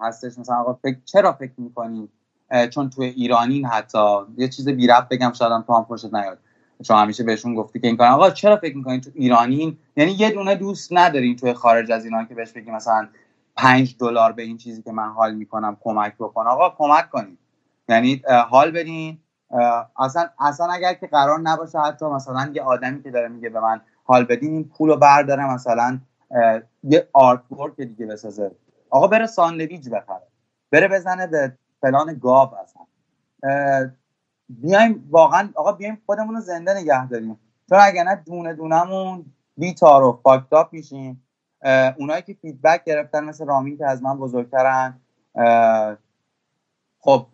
هستش 0.00 0.38
مثلا 0.38 0.56
آقا 0.56 0.74
فکر 0.82 0.96
چرا 1.04 1.32
فکر 1.32 1.52
می‌کنیم 1.56 2.08
چون 2.70 2.90
توی 2.90 3.06
ایرانین 3.06 3.66
حتی 3.66 4.18
یه 4.36 4.48
چیز 4.48 4.68
بی 4.68 4.86
رب 4.86 5.06
بگم 5.10 5.32
شاید 5.32 5.64
تو 5.66 5.74
هم 5.74 5.84
خوشت 5.84 6.14
نیاد. 6.14 6.38
چون 6.84 6.96
همیشه 6.96 7.24
بهشون 7.24 7.54
گفتی 7.54 7.80
که 7.80 7.86
این 7.86 7.96
کار 7.96 8.06
آقا 8.06 8.30
چرا 8.30 8.56
فکر 8.56 8.76
می‌کنین 8.76 9.00
تو 9.00 9.10
ایرانین 9.14 9.78
یعنی 9.96 10.12
یه 10.12 10.30
دونه 10.30 10.54
دوست 10.54 10.88
ندارین 10.92 11.36
توی 11.36 11.52
خارج 11.52 11.92
از 11.92 12.04
ایران 12.04 12.26
که 12.26 12.34
بهش 12.34 12.52
بگی 12.52 12.70
مثلا 12.70 13.08
پنج 13.56 13.96
دلار 13.98 14.32
به 14.32 14.42
این 14.42 14.56
چیزی 14.56 14.82
که 14.82 14.92
من 14.92 15.08
حال 15.08 15.34
می‌کنم 15.34 15.76
کمک 15.80 16.14
بکن. 16.16 16.46
آقا 16.46 16.70
کمک 16.70 17.10
کنید 17.10 17.38
یعنی 17.88 18.22
حال 18.48 18.70
بدین. 18.70 19.18
اصلا 19.98 20.28
اصلا 20.38 20.66
اگر 20.66 20.94
که 20.94 21.06
قرار 21.06 21.40
نباشه 21.40 21.78
حتی 21.78 22.06
مثلا 22.06 22.50
یه 22.54 22.62
آدمی 22.62 23.02
که 23.02 23.10
داره 23.10 23.28
میگه 23.28 23.48
به 23.48 23.60
من 23.60 23.80
حال 24.04 24.24
بدین 24.24 24.52
این 24.52 24.64
پول 24.64 24.88
رو 24.88 24.96
برداره 24.96 25.54
مثلا 25.54 25.98
یه 26.82 27.08
آرت 27.12 27.52
ورک 27.52 27.76
دیگه 27.76 28.06
بسازه. 28.06 28.50
آقا 28.90 29.06
بره 29.06 29.26
ساندویچ 29.26 29.88
بخره. 29.88 30.22
بره 30.70 30.88
بزنه 30.88 31.26
به 31.26 31.52
فلان 31.80 32.18
گاو 32.22 32.50
اصلا. 32.54 32.82
بیایم 34.48 35.08
واقعا 35.10 35.48
آقا 35.54 35.72
بیایم 35.72 36.02
خودمون 36.06 36.34
رو 36.34 36.40
زنده 36.40 36.74
نگه 36.74 37.08
داریم. 37.08 37.40
چون 37.68 37.78
اگر 37.82 38.04
نه 38.04 38.22
دونه 38.26 38.54
دونمون 38.54 39.24
bitter 39.56 40.04
و 40.04 40.20
fucked 40.22 40.60
up 40.60 40.72
میشیم. 40.72 41.24
اونایی 41.96 42.22
که 42.22 42.34
feedback 42.34 42.84
گرفتن 42.84 43.24
مثل 43.24 43.46
رامین 43.46 43.78
که 43.78 43.86
از 43.86 44.02
من 44.02 44.18
بزرگترن 44.18 45.00
خب 47.00 47.26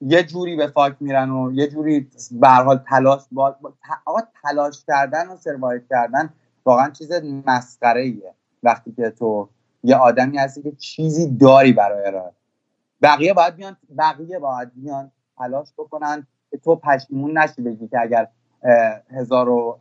یه 0.00 0.22
جوری 0.22 0.56
به 0.56 0.66
fuck 0.66 0.96
میرن 1.00 1.30
و 1.30 1.52
یه 1.52 1.68
جوری 1.68 2.10
به 2.32 2.48
حال 2.48 2.78
تلاش 2.88 3.22
با... 3.32 3.56
آقا 4.04 4.20
تلاش 4.42 4.84
کردن 4.86 5.28
و 5.28 5.36
survive 5.36 5.80
کردن 5.90 6.32
واقعا 6.64 6.90
چیز 6.90 7.12
مسخره 7.46 8.00
ایه 8.00 8.34
وقتی 8.62 8.92
که 8.92 9.10
تو 9.10 9.48
یه 9.84 9.96
آدمی 9.96 10.38
هستی 10.38 10.62
که 10.62 10.72
چیزی 10.72 11.36
داری 11.36 11.72
برای 11.72 12.06
ارائه. 12.06 12.32
بقیه 13.02 13.34
باید 13.34 13.56
بیان 13.56 13.76
بقیه 13.98 14.38
باید 14.38 14.74
بیان 14.74 15.12
تلاش 15.38 15.68
بکنن. 15.78 16.26
که 16.50 16.58
تو 16.58 16.76
پشیمون 16.76 17.38
نشی 17.38 17.62
بگی 17.62 17.88
که 17.88 18.00
اگر 18.00 18.28
هزار 19.10 19.48
و 19.48 19.78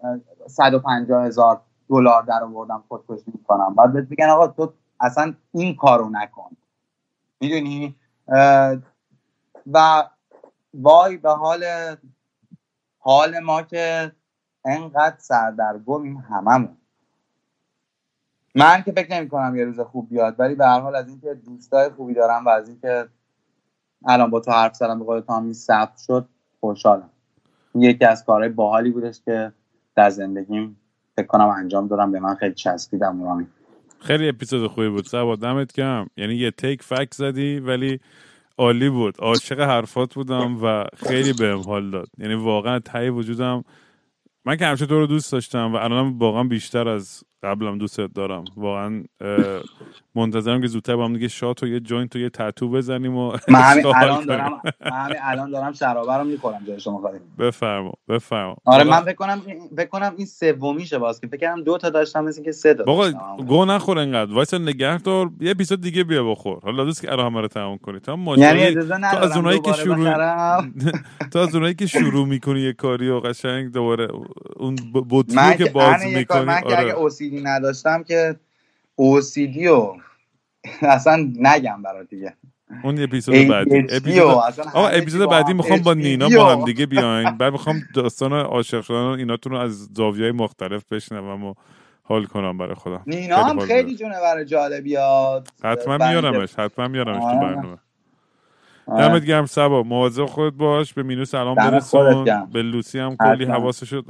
صد 0.48 0.74
و 0.74 0.80
پنجاه 0.80 1.26
هزار 1.26 1.62
دلار 1.90 2.24
در 2.24 2.44
آوردم 2.44 2.84
خودکشی 2.88 3.32
می‌کنم. 3.34 3.76
باید 3.76 3.94
بهت 3.94 4.10
بگن 4.10 4.30
آقا 4.30 4.48
تو 4.48 4.74
اصلا 5.00 5.34
این 5.52 5.76
کارو 5.76 6.10
نکن. 6.10 6.58
می‌دونی؟ 7.40 7.96
و 9.74 10.10
وای 10.74 11.18
به 11.18 11.30
حال 11.30 11.64
حال 13.00 13.40
ما 13.40 13.62
که 13.62 14.12
انقدر 14.66 15.16
سردرگمیم 15.18 16.18
هممون. 16.18 16.78
من 18.56 18.84
که 18.84 18.92
فکر 18.92 19.14
نمی 19.14 19.30
کنم 19.30 19.56
یه 19.56 19.66
روز 19.66 19.80
خوب 19.80 20.10
بیاد 20.10 20.40
ولی 20.40 20.56
به 20.56 20.66
هر 20.66 20.80
حال 20.80 20.96
از 20.96 21.08
اینکه 21.08 21.34
دوستای 21.34 21.90
خوبی 21.90 22.14
دارم 22.14 22.46
و 22.46 22.50
از 22.50 22.70
اینکه 22.70 23.10
الان 24.06 24.30
با 24.30 24.40
تو 24.40 24.52
حرف 24.52 24.76
زدم 24.76 25.00
به 25.00 25.06
قول 25.06 25.20
تو 25.20 25.54
ثبت 25.54 25.98
شد 26.08 26.30
خوشحالم. 26.60 27.10
یکی 27.76 28.06
از 28.06 28.26
کارهای 28.26 28.50
باحالی 28.50 28.90
بودش 28.90 29.22
که 29.26 29.52
در 29.96 30.10
زندگیم 30.10 30.78
فکر 31.16 31.28
کنم 31.28 31.48
انجام 31.48 31.88
دادم. 31.88 32.12
به 32.12 32.20
من 32.20 32.36
خیلی 32.36 32.54
چسبیدم 32.54 33.24
رامی 33.24 33.48
خیلی 34.00 34.30
اپیزود 34.30 34.68
خوبی 34.68 34.90
بود. 34.90 35.06
سبا 35.06 35.36
دمت 35.36 35.74
کم 35.74 36.08
یعنی 36.18 36.36
یه 36.36 36.52
تیک 36.52 36.84
فک 36.84 37.14
زدی 37.14 37.60
ولی 37.60 38.00
عالی 38.58 38.90
بود. 38.90 39.16
عاشق 39.20 39.60
حرفات 39.60 40.16
بودم 40.16 40.64
و 40.64 40.84
خیلی 40.96 41.34
بهم 41.34 41.60
حال 41.60 41.92
داد. 41.92 42.08
یعنی 42.18 42.34
واقعا 42.34 42.80
ته 42.80 43.10
وجودم. 43.10 43.64
من 44.46 44.56
که 44.56 44.66
همیشه 44.66 44.86
تو 44.86 45.00
رو 45.00 45.08
دوست 45.08 45.32
داشتم 45.32 45.74
و 45.74 45.76
الانم 45.76 46.20
واقعا 46.20 46.44
بیشتر 46.44 46.88
از 46.88 47.24
قبلم 47.48 47.78
دوستت 47.78 48.14
دارم. 48.14 48.46
واقعا 48.58 49.04
منتظرم 50.16 50.62
که 50.62 50.68
زودتر 50.68 50.96
با 50.96 51.06
هم 51.06 51.14
دیگه 51.14 51.28
shot 51.28 51.64
و 51.64 51.68
یه 51.68 51.80
joint 51.80 52.16
و 52.16 52.20
یه 52.20 52.30
تتو 52.30 52.70
بزنیم 52.70 53.16
و 53.18 53.38
من 53.50 53.62
همین 53.62 53.86
الان 53.96 54.26
دارم 54.26 54.62
من 54.86 55.16
الان 55.22 55.52
دارم 55.52 55.74
شرابه 55.74 56.14
رو 56.14 56.24
می‌خورم 56.24 56.64
جای 56.68 56.80
شما 56.80 57.00
خواهیم. 57.00 57.22
بفرما 57.40 57.94
بفرما. 58.10 58.56
آره 58.66 58.84
من 58.84 59.02
فکر 59.02 59.14
کنم 59.16 59.42
فکر 59.78 59.88
کنم 59.90 60.14
این 60.18 60.26
سومیشه 60.26 60.98
باز 60.98 61.22
که. 61.22 61.28
فکر 61.28 61.54
کنم 61.54 61.64
دو 61.64 61.78
تا 61.78 61.90
داشتم 61.90 62.24
مثل 62.24 62.44
که 62.44 62.52
سه 62.52 62.74
تا 62.74 62.84
بابا 62.84 63.12
گو 63.48 63.66
نخور 63.66 64.00
انقدر. 64.00 64.34
وایسا 64.34 64.58
نگه 64.58 64.98
دار. 64.98 65.30
یه 65.42 65.52
اپیزود 65.52 65.82
دیگه 65.82 66.04
بیا 66.04 66.24
بخور. 66.24 66.60
حالا 66.64 66.84
دوست 66.84 67.02
که 67.02 67.12
همه 67.12 67.42
رو 67.42 67.48
تموم 67.48 67.78
کنی. 67.78 68.00
تو 68.00 68.18
یعنی 68.38 68.76
تو 69.12 69.18
از 69.18 69.38
اونایی 69.38 69.60
که 69.60 69.74
شروع 69.74 70.14
تو 71.32 71.40
از 71.40 71.56
اونایی 71.56 71.74
که 71.74 71.88
شروع 71.88 72.28
می‌کنی 72.28 72.62
یه 72.62 72.74
کاری 72.74 73.10
و 73.10 73.20
قشنگ 73.20 73.72
دوباره 73.72 74.08
اون 74.56 74.76
بطری 75.12 75.58
که 75.58 75.66
باز 75.72 76.06
می‌کنی 76.06 76.46
من 76.46 76.62
نداشتم 77.42 78.04
که 78.04 78.36
اوسیدی 78.96 79.68
و 79.68 79.94
اصلا 80.82 81.32
نگم 81.40 81.82
برات 81.82 82.10
دیگه. 82.10 82.34
اون 82.84 83.04
اپیزود 83.04 83.48
بعدی. 83.48 83.78
اپیزود 83.90 84.38
اپیزود 84.76 85.30
بعدی 85.30 85.54
می‌خوام 85.54 85.80
با 85.80 85.94
نینا 85.94 86.30
با 86.30 86.56
هم 86.56 86.66
دیگه 86.66 86.86
بیاین. 86.86 87.38
بعد 87.38 87.52
می‌خوام 87.52 87.82
داستان 87.96 88.34
عاشق 88.34 88.82
شدن 88.82 88.96
ایناتون 88.96 89.52
رو 89.52 89.58
از 89.58 89.86
زاویه‌های 89.94 90.32
مختلف 90.32 90.84
بشنوم 90.92 91.46
و 91.46 91.54
حال 92.04 92.26
کنم 92.26 92.58
برای 92.58 92.76
خودم. 92.76 93.04
نینا 93.08 93.44
هم 93.44 93.60
خیلی 93.60 93.96
جونور 93.96 94.44
جالبیات. 94.44 95.50
حتما 95.64 95.98
میارمش 95.98 96.56
حتما 96.56 96.88
میارمش 96.88 97.24
تو 97.24 97.40
برنامه. 97.40 97.78
دمت 98.88 99.26
گرم 99.26 99.46
سبا. 99.46 99.84
مواظب 99.84 100.26
خود 100.26 100.58
باش. 100.58 100.94
به 100.94 101.04
مینو 101.04 101.26
سلام 101.26 101.56
برسون. 101.56 102.46
به 102.54 102.62
لوسی 102.62 103.00
هم 103.00 103.18
کلی 103.18 103.46
حواسشو 103.46 104.02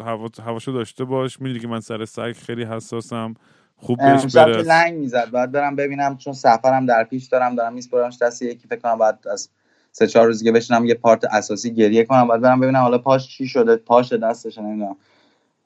حواسشو 0.44 0.72
داشته 0.72 1.04
باش. 1.04 1.42
می‌دونی 1.42 1.60
که 1.60 1.68
من 1.68 1.80
سر 1.80 2.06
سگ 2.06 2.32
خیلی 2.32 2.64
حساسم. 2.64 3.34
خوب 3.76 3.98
بهش 3.98 4.36
برس. 4.36 4.68
لنگ 4.68 4.94
می‌زد. 4.94 5.32
باید 5.32 5.52
برم 5.52 5.76
ببینم 5.76 6.18
چون 6.18 6.34
سفرم 6.34 6.86
در 6.86 7.04
پیش 7.04 7.26
دارم. 7.26 7.56
دارم 7.56 7.74
میسپرمش 7.74 8.18
دست 8.22 8.42
یکی. 8.42 8.68
فکر 8.68 8.80
کنم 8.80 8.98
بعد 8.98 9.20
از 9.32 9.50
سه 9.92 10.08
چهار 10.08 10.26
روز 10.26 10.40
دیگه 10.40 10.52
بشنم 10.52 10.86
یه 10.86 10.94
پارت 10.94 11.26
اساسی 11.26 11.74
گریه 11.74 12.04
کنم. 12.04 12.28
باید 12.28 12.42
برم 12.42 12.60
ببینم 12.60 12.80
حالا 12.82 12.98
پاش 12.98 13.28
چی 13.28 13.48
شده 13.48 13.76
پاش 13.76 14.14
دستش 14.14 14.58
نمی‌دونم. 14.58 14.96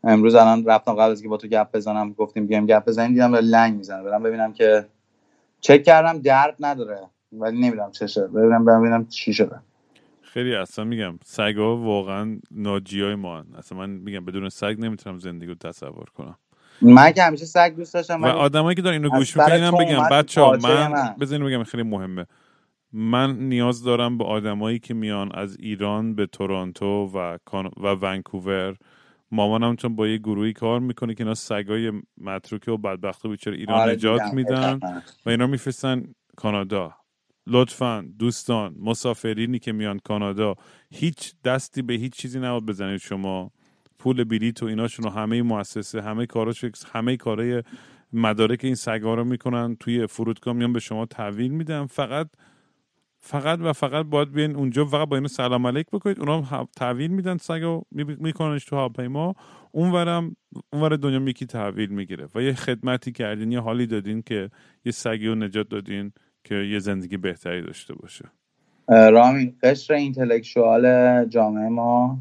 امروز 0.03 0.35
الان 0.35 0.65
رفتم 0.65 0.93
قبل 0.93 1.11
از 1.11 1.21
که 1.21 1.27
با 1.27 1.37
تو 1.37 1.47
گپ 1.47 1.71
بزنم 1.73 2.13
گفتیم 2.13 2.47
بیام 2.47 2.65
گپ 2.65 2.85
بزنیم. 2.85 3.13
دیدم 3.13 3.35
لنگ 3.35 3.77
می‌زنه. 3.77 4.03
برم 4.03 4.23
ببینم 4.23 4.53
که 4.53 4.85
چک 5.61 5.83
کردم 5.83 6.19
درد 6.19 6.55
نداره. 6.59 6.99
ولی 7.31 7.61
نمی‌دونم 7.61 7.91
چه 7.91 8.07
شده. 8.07 8.27
ببینم 8.27 8.65
ببینم 8.65 9.07
چی 9.07 9.33
شده. 9.33 9.59
خیلی 10.21 10.55
اصلا 10.55 10.85
میگم 10.85 11.19
سگا 11.23 11.77
واقعا 11.77 12.39
ناجی 12.51 13.01
های 13.01 13.15
ما 13.15 13.39
هن. 13.39 13.45
اصلا 13.57 13.77
من 13.77 13.89
میگم 13.89 14.25
بدون 14.25 14.49
سگ 14.49 14.75
نمی‌تونم 14.79 15.19
زندگی 15.19 15.47
رو 15.47 15.55
تصور 15.55 16.05
کنم. 16.13 16.37
من 16.81 17.11
که 17.11 17.23
همیشه 17.23 17.45
سگ 17.45 17.73
دوست 17.75 17.93
داشتم 17.93 18.23
و 18.23 18.25
آدمایی 18.25 18.75
که 18.75 18.81
دارن 18.81 18.93
اینو 18.93 19.09
گوش 19.09 19.37
می‌کنن 19.37 19.71
بگم 19.71 20.09
بچه 20.11 20.41
ها 20.41 20.57
من 20.63 21.15
بزنین 21.19 21.45
بگم 21.45 21.63
خیلی 21.63 21.83
مهمه. 21.83 22.25
من 22.93 23.39
نیاز 23.39 23.83
دارم 23.83 24.17
به 24.17 24.23
آدمایی 24.23 24.79
که 24.79 24.93
میان 24.93 25.31
از 25.35 25.57
ایران 25.59 26.15
به 26.15 26.25
تورنتو 26.25 27.11
و, 27.13 27.37
و 27.77 27.87
ونکوور. 27.87 28.75
مامانم 29.31 29.75
چون 29.75 29.95
با 29.95 30.07
یه 30.07 30.17
گروهی 30.17 30.53
کار 30.53 30.79
می‌کنه 30.79 31.13
که 31.13 31.23
اینا 31.23 31.33
سگای 31.33 31.91
متروکه 32.17 32.71
و 32.71 32.77
بدبخته 32.77 33.29
بیچاره 33.29 33.57
ایران 33.57 33.79
آره 33.79 33.93
نجات 33.93 34.21
میدن 34.33 34.79
و 35.25 35.29
اینا 35.29 35.47
میفرستن 35.47 36.03
کانادا. 36.37 36.93
لطفا 37.51 38.05
دوستان 38.19 38.75
مسافرینی 38.79 39.59
که 39.59 39.71
میان 39.71 39.99
کانادا 39.99 40.55
هیچ 40.91 41.33
دستی 41.43 41.81
به 41.81 41.93
هیچ 41.93 42.13
چیزی 42.13 42.39
نباید 42.39 42.65
بزنید 42.65 42.97
شما. 42.97 43.51
پول 43.99 44.23
بلیط 44.23 44.63
و 44.63 44.65
ایناشون 44.65 45.05
رو 45.05 45.11
همه 45.11 45.41
مؤسسه 45.41 46.01
همه 46.01 46.25
کاراش 46.25 46.65
همه 46.93 47.17
کارهای 47.17 47.63
مدارک 48.13 48.59
این 48.63 48.75
سگا 48.75 49.13
رو 49.13 49.23
می‌کنن. 49.23 49.75
توی 49.75 50.07
فرودگاه 50.07 50.53
میان 50.53 50.73
به 50.73 50.79
شما 50.79 51.05
تحویل 51.05 51.51
میدن. 51.51 51.85
فقط 51.85 52.27
فقط 53.19 53.59
و 53.61 53.73
فقط 53.73 54.05
باید 54.05 54.31
بیاین 54.31 54.55
اونجا 54.55 54.85
فقط 54.85 55.07
با 55.07 55.17
اینو 55.17 55.27
سلام 55.27 55.67
علیک 55.67 55.87
بکنید. 55.91 56.19
اونا 56.19 56.67
تحویل 56.75 57.11
میدن 57.11 57.37
سگا 57.37 57.81
میکننش 57.91 58.65
تو 58.65 58.75
هواپیما. 58.75 59.33
اونورم 59.71 60.35
اونور 60.73 60.95
دنیا 60.95 61.19
میکی 61.19 61.45
تحویل 61.45 61.89
می‌گیره. 61.89 62.27
و 62.35 62.41
یه 62.41 62.53
خدمتی 62.53 63.11
کردین 63.11 63.51
یه 63.51 63.59
حالی 63.59 63.87
دادین 63.87 64.21
که 64.21 64.49
یه 64.85 64.91
سگی 64.91 65.27
رو 65.27 65.35
نجات 65.35 65.69
دادین. 65.69 66.13
که 66.43 66.55
یه 66.55 66.79
زندگی 66.79 67.17
بهتری 67.17 67.61
داشته 67.61 67.93
باشه. 67.93 68.25
رامین 68.87 69.55
قشر 69.63 69.93
اینتלקچوال 69.93 70.85
جامعه 71.25 71.69
ما 71.69 72.19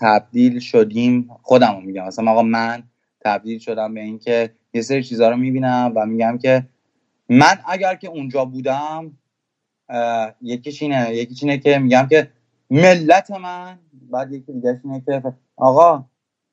تبدیل 0.00 0.58
شدیم 0.58 1.30
خودم 1.42 1.82
میگم. 1.84 2.06
مثلا 2.06 2.30
آقا 2.30 2.42
من 2.42 2.82
تبدیل 3.20 3.58
شدم 3.58 3.94
به 3.94 4.00
اینکه 4.00 4.50
یه 4.74 4.82
سری 4.82 5.02
چیزها 5.02 5.30
رو 5.30 5.36
می‌بینم 5.36 5.92
و 5.96 6.06
میگم 6.06 6.38
که 6.38 6.66
من 7.28 7.58
اگر 7.68 7.94
که 7.94 8.08
اونجا 8.08 8.44
بودم 8.44 9.12
یکیش 10.42 10.82
اینه 10.82 11.14
یکیش 11.14 11.42
اینه 11.42 11.58
که 11.58 11.78
میگم 11.78 12.06
که 12.10 12.30
ملت 12.70 13.30
من 13.30 13.78
بعد 14.10 14.32
یکی 14.32 14.52
دیگه 14.52 14.80
اینه 14.84 15.02
که 15.06 15.22
آقا 15.56 16.04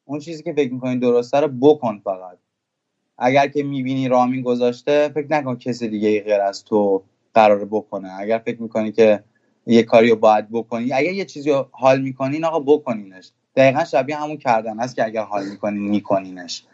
اون 0.05 0.19
چیزی 0.19 0.43
که 0.43 0.53
فکر 0.53 0.73
می‌کنی 0.73 0.99
درسته 0.99 1.39
رو 1.39 1.47
بکن 1.47 2.01
فقط. 2.03 2.37
اگر 3.17 3.47
که 3.47 3.63
می‌بینی 3.63 4.07
رامین 4.07 4.41
گذاشته 4.41 5.09
فکر 5.13 5.27
نکن 5.29 5.55
کسی 5.55 5.87
دیگه 5.87 6.21
غیر 6.21 6.41
از 6.41 6.63
تو 6.65 7.03
قرار 7.33 7.65
بکنه. 7.65 8.13
اگر 8.19 8.37
فکر 8.37 8.61
می‌کنی 8.61 8.91
که 8.91 9.23
یه 9.67 9.83
کاری 9.83 10.09
رو 10.09 10.15
باید 10.15 10.49
بکنی 10.51 10.93
اگر 10.93 11.11
یه 11.11 11.25
چیزی 11.25 11.49
رو 11.49 11.69
حال 11.71 12.01
می‌کنین 12.01 12.45
آقا 12.45 12.59
بکنینش. 12.59 13.31
دقیقا 13.55 13.83
شبیه 13.83 14.17
همون 14.17 14.37
کردن 14.37 14.79
است 14.79 14.95
که 14.95 15.05
اگر 15.05 15.23
حال 15.23 15.45
می‌کنین 15.45 15.81
میکنینش. 15.81 16.65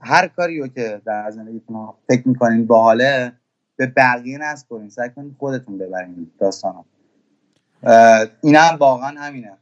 هر 0.00 0.28
کاری 0.36 0.60
رو 0.60 0.68
که 0.68 1.02
در 1.06 1.30
زندگیتون 1.30 1.88
فکر 2.08 2.28
می‌کنین 2.28 2.66
باحاله 2.66 3.32
به 3.76 3.86
بقیه 3.86 4.38
نسپرین 4.38 4.88
سعی 4.88 5.10
کنین 5.10 5.36
خودتون 5.38 5.78
ببرین 5.78 6.30
داستانو. 6.38 6.82
اینم 8.42 8.76
واقعا 8.80 9.20
همینه. 9.20 9.52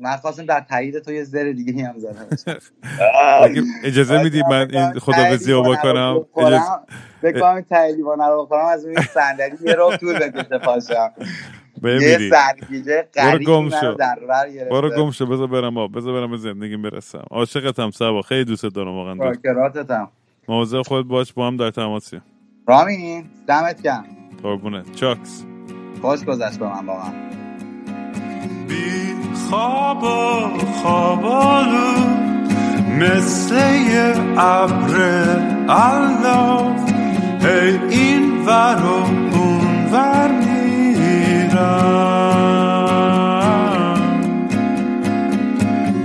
من 0.00 0.16
خواستم 0.16 0.46
در 0.46 0.60
تایید 0.60 0.98
تو 0.98 1.12
یه 1.12 1.24
زر 1.24 1.52
دیگه 1.52 1.86
هم 1.86 1.98
زدم. 1.98 2.26
اجازه 3.84 4.22
میدی 4.22 4.42
من 4.50 4.70
این 4.70 4.92
خدافزی 4.92 5.52
رو 5.52 5.62
بکنم؟ 5.62 6.26
بکنم 7.22 7.54
این 7.54 7.64
تایید 7.64 8.00
رو 8.00 8.46
بکنم 8.46 8.64
از 8.64 8.86
این 8.86 9.00
صندلی 9.00 9.56
یه 9.66 9.74
رو 9.74 9.96
طول 9.96 10.18
بکشه 10.18 10.58
پاشم. 10.58 11.12
بمیری 11.82 12.30
سرگیجه 12.30 13.08
برو 13.16 13.38
گم 13.38 13.70
شو. 13.70 13.96
برو 14.70 14.90
گم 14.90 15.10
شو. 15.10 15.26
بذار 15.26 15.46
برم 15.46 15.76
آب. 15.78 15.96
بذار 15.96 16.12
برم 16.12 16.30
به 16.30 16.36
زندگیم 16.36 16.82
برسم. 16.82 17.24
عاشقتم 17.30 17.90
سبا. 17.90 18.22
خیلی 18.22 18.44
دوست 18.44 18.64
دارم 18.64 18.94
واقعا. 18.94 19.14
دوست. 19.14 19.26
فاکراتتم 19.26 20.10
مواظب 20.48 20.82
خود 20.82 21.08
باش. 21.08 21.32
با 21.32 21.46
هم 21.46 21.56
در 21.56 21.70
تماسی. 21.70 22.20
رامین 22.68 23.24
دمت 23.46 23.82
گرم. 23.82 24.04
قربونت. 24.42 24.92
چاکس. 24.96 25.44
خوش 26.02 26.24
گذشت 26.24 26.58
به 26.58 26.66
من 26.66 26.86
واقعا. 26.86 27.12
بی 28.68 29.14
خواب 29.50 30.02
و 30.02 30.06
خوابالو 30.82 31.92
مثل 32.98 33.54
ابر 34.38 34.94
الاف 35.68 36.92
هی 37.42 37.78
این 37.90 38.44
ور 38.46 38.82
و 38.84 39.36
اون 39.36 39.86
ور 39.92 40.30
میرم. 40.30 40.70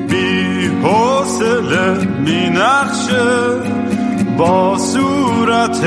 بی 0.09 0.67
حوصله 0.83 2.07
می 2.25 2.49
نقشه 2.49 3.29
با 4.37 4.77
صورت 4.77 5.83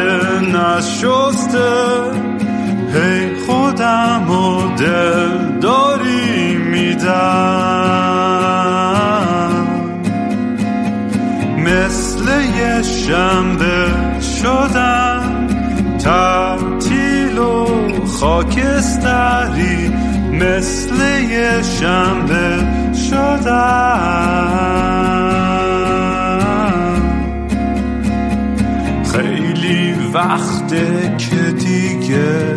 نشسته. 0.55 1.72
هی 2.94 3.36
خودم 3.47 4.30
و 4.30 4.76
دل 4.76 5.59
داری. 5.60 6.27
میدم 6.98 7.98
مثل 11.58 12.24
یه 12.58 12.82
شنبه 12.82 13.90
شدم. 14.20 15.46
تعطیل 15.98 17.38
و 17.38 17.66
خاکستری 18.06 19.92
مثل 20.32 20.94
یه 21.30 21.62
شنبه 21.62 22.66
شدم. 23.10 24.48
خیلی 29.12 29.94
وقته 30.14 31.16
که 31.18 31.36
دیگه 31.36 32.56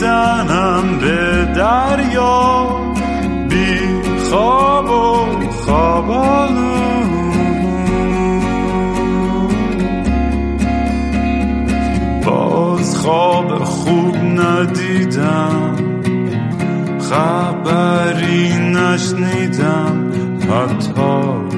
می‌زنم 0.00 0.98
به 1.00 1.44
دریا 1.56 2.66
بی 3.48 3.78
خواب 4.30 4.90
و 4.90 5.26
خواب 5.50 6.10
آلود 6.10 7.10
باز 12.26 12.96
خواب 12.96 13.64
خوب 13.64 14.16
ندیدم 14.16 15.76
خبری 17.10 18.48
نشنیدم 18.58 20.12
حتی 20.50 21.49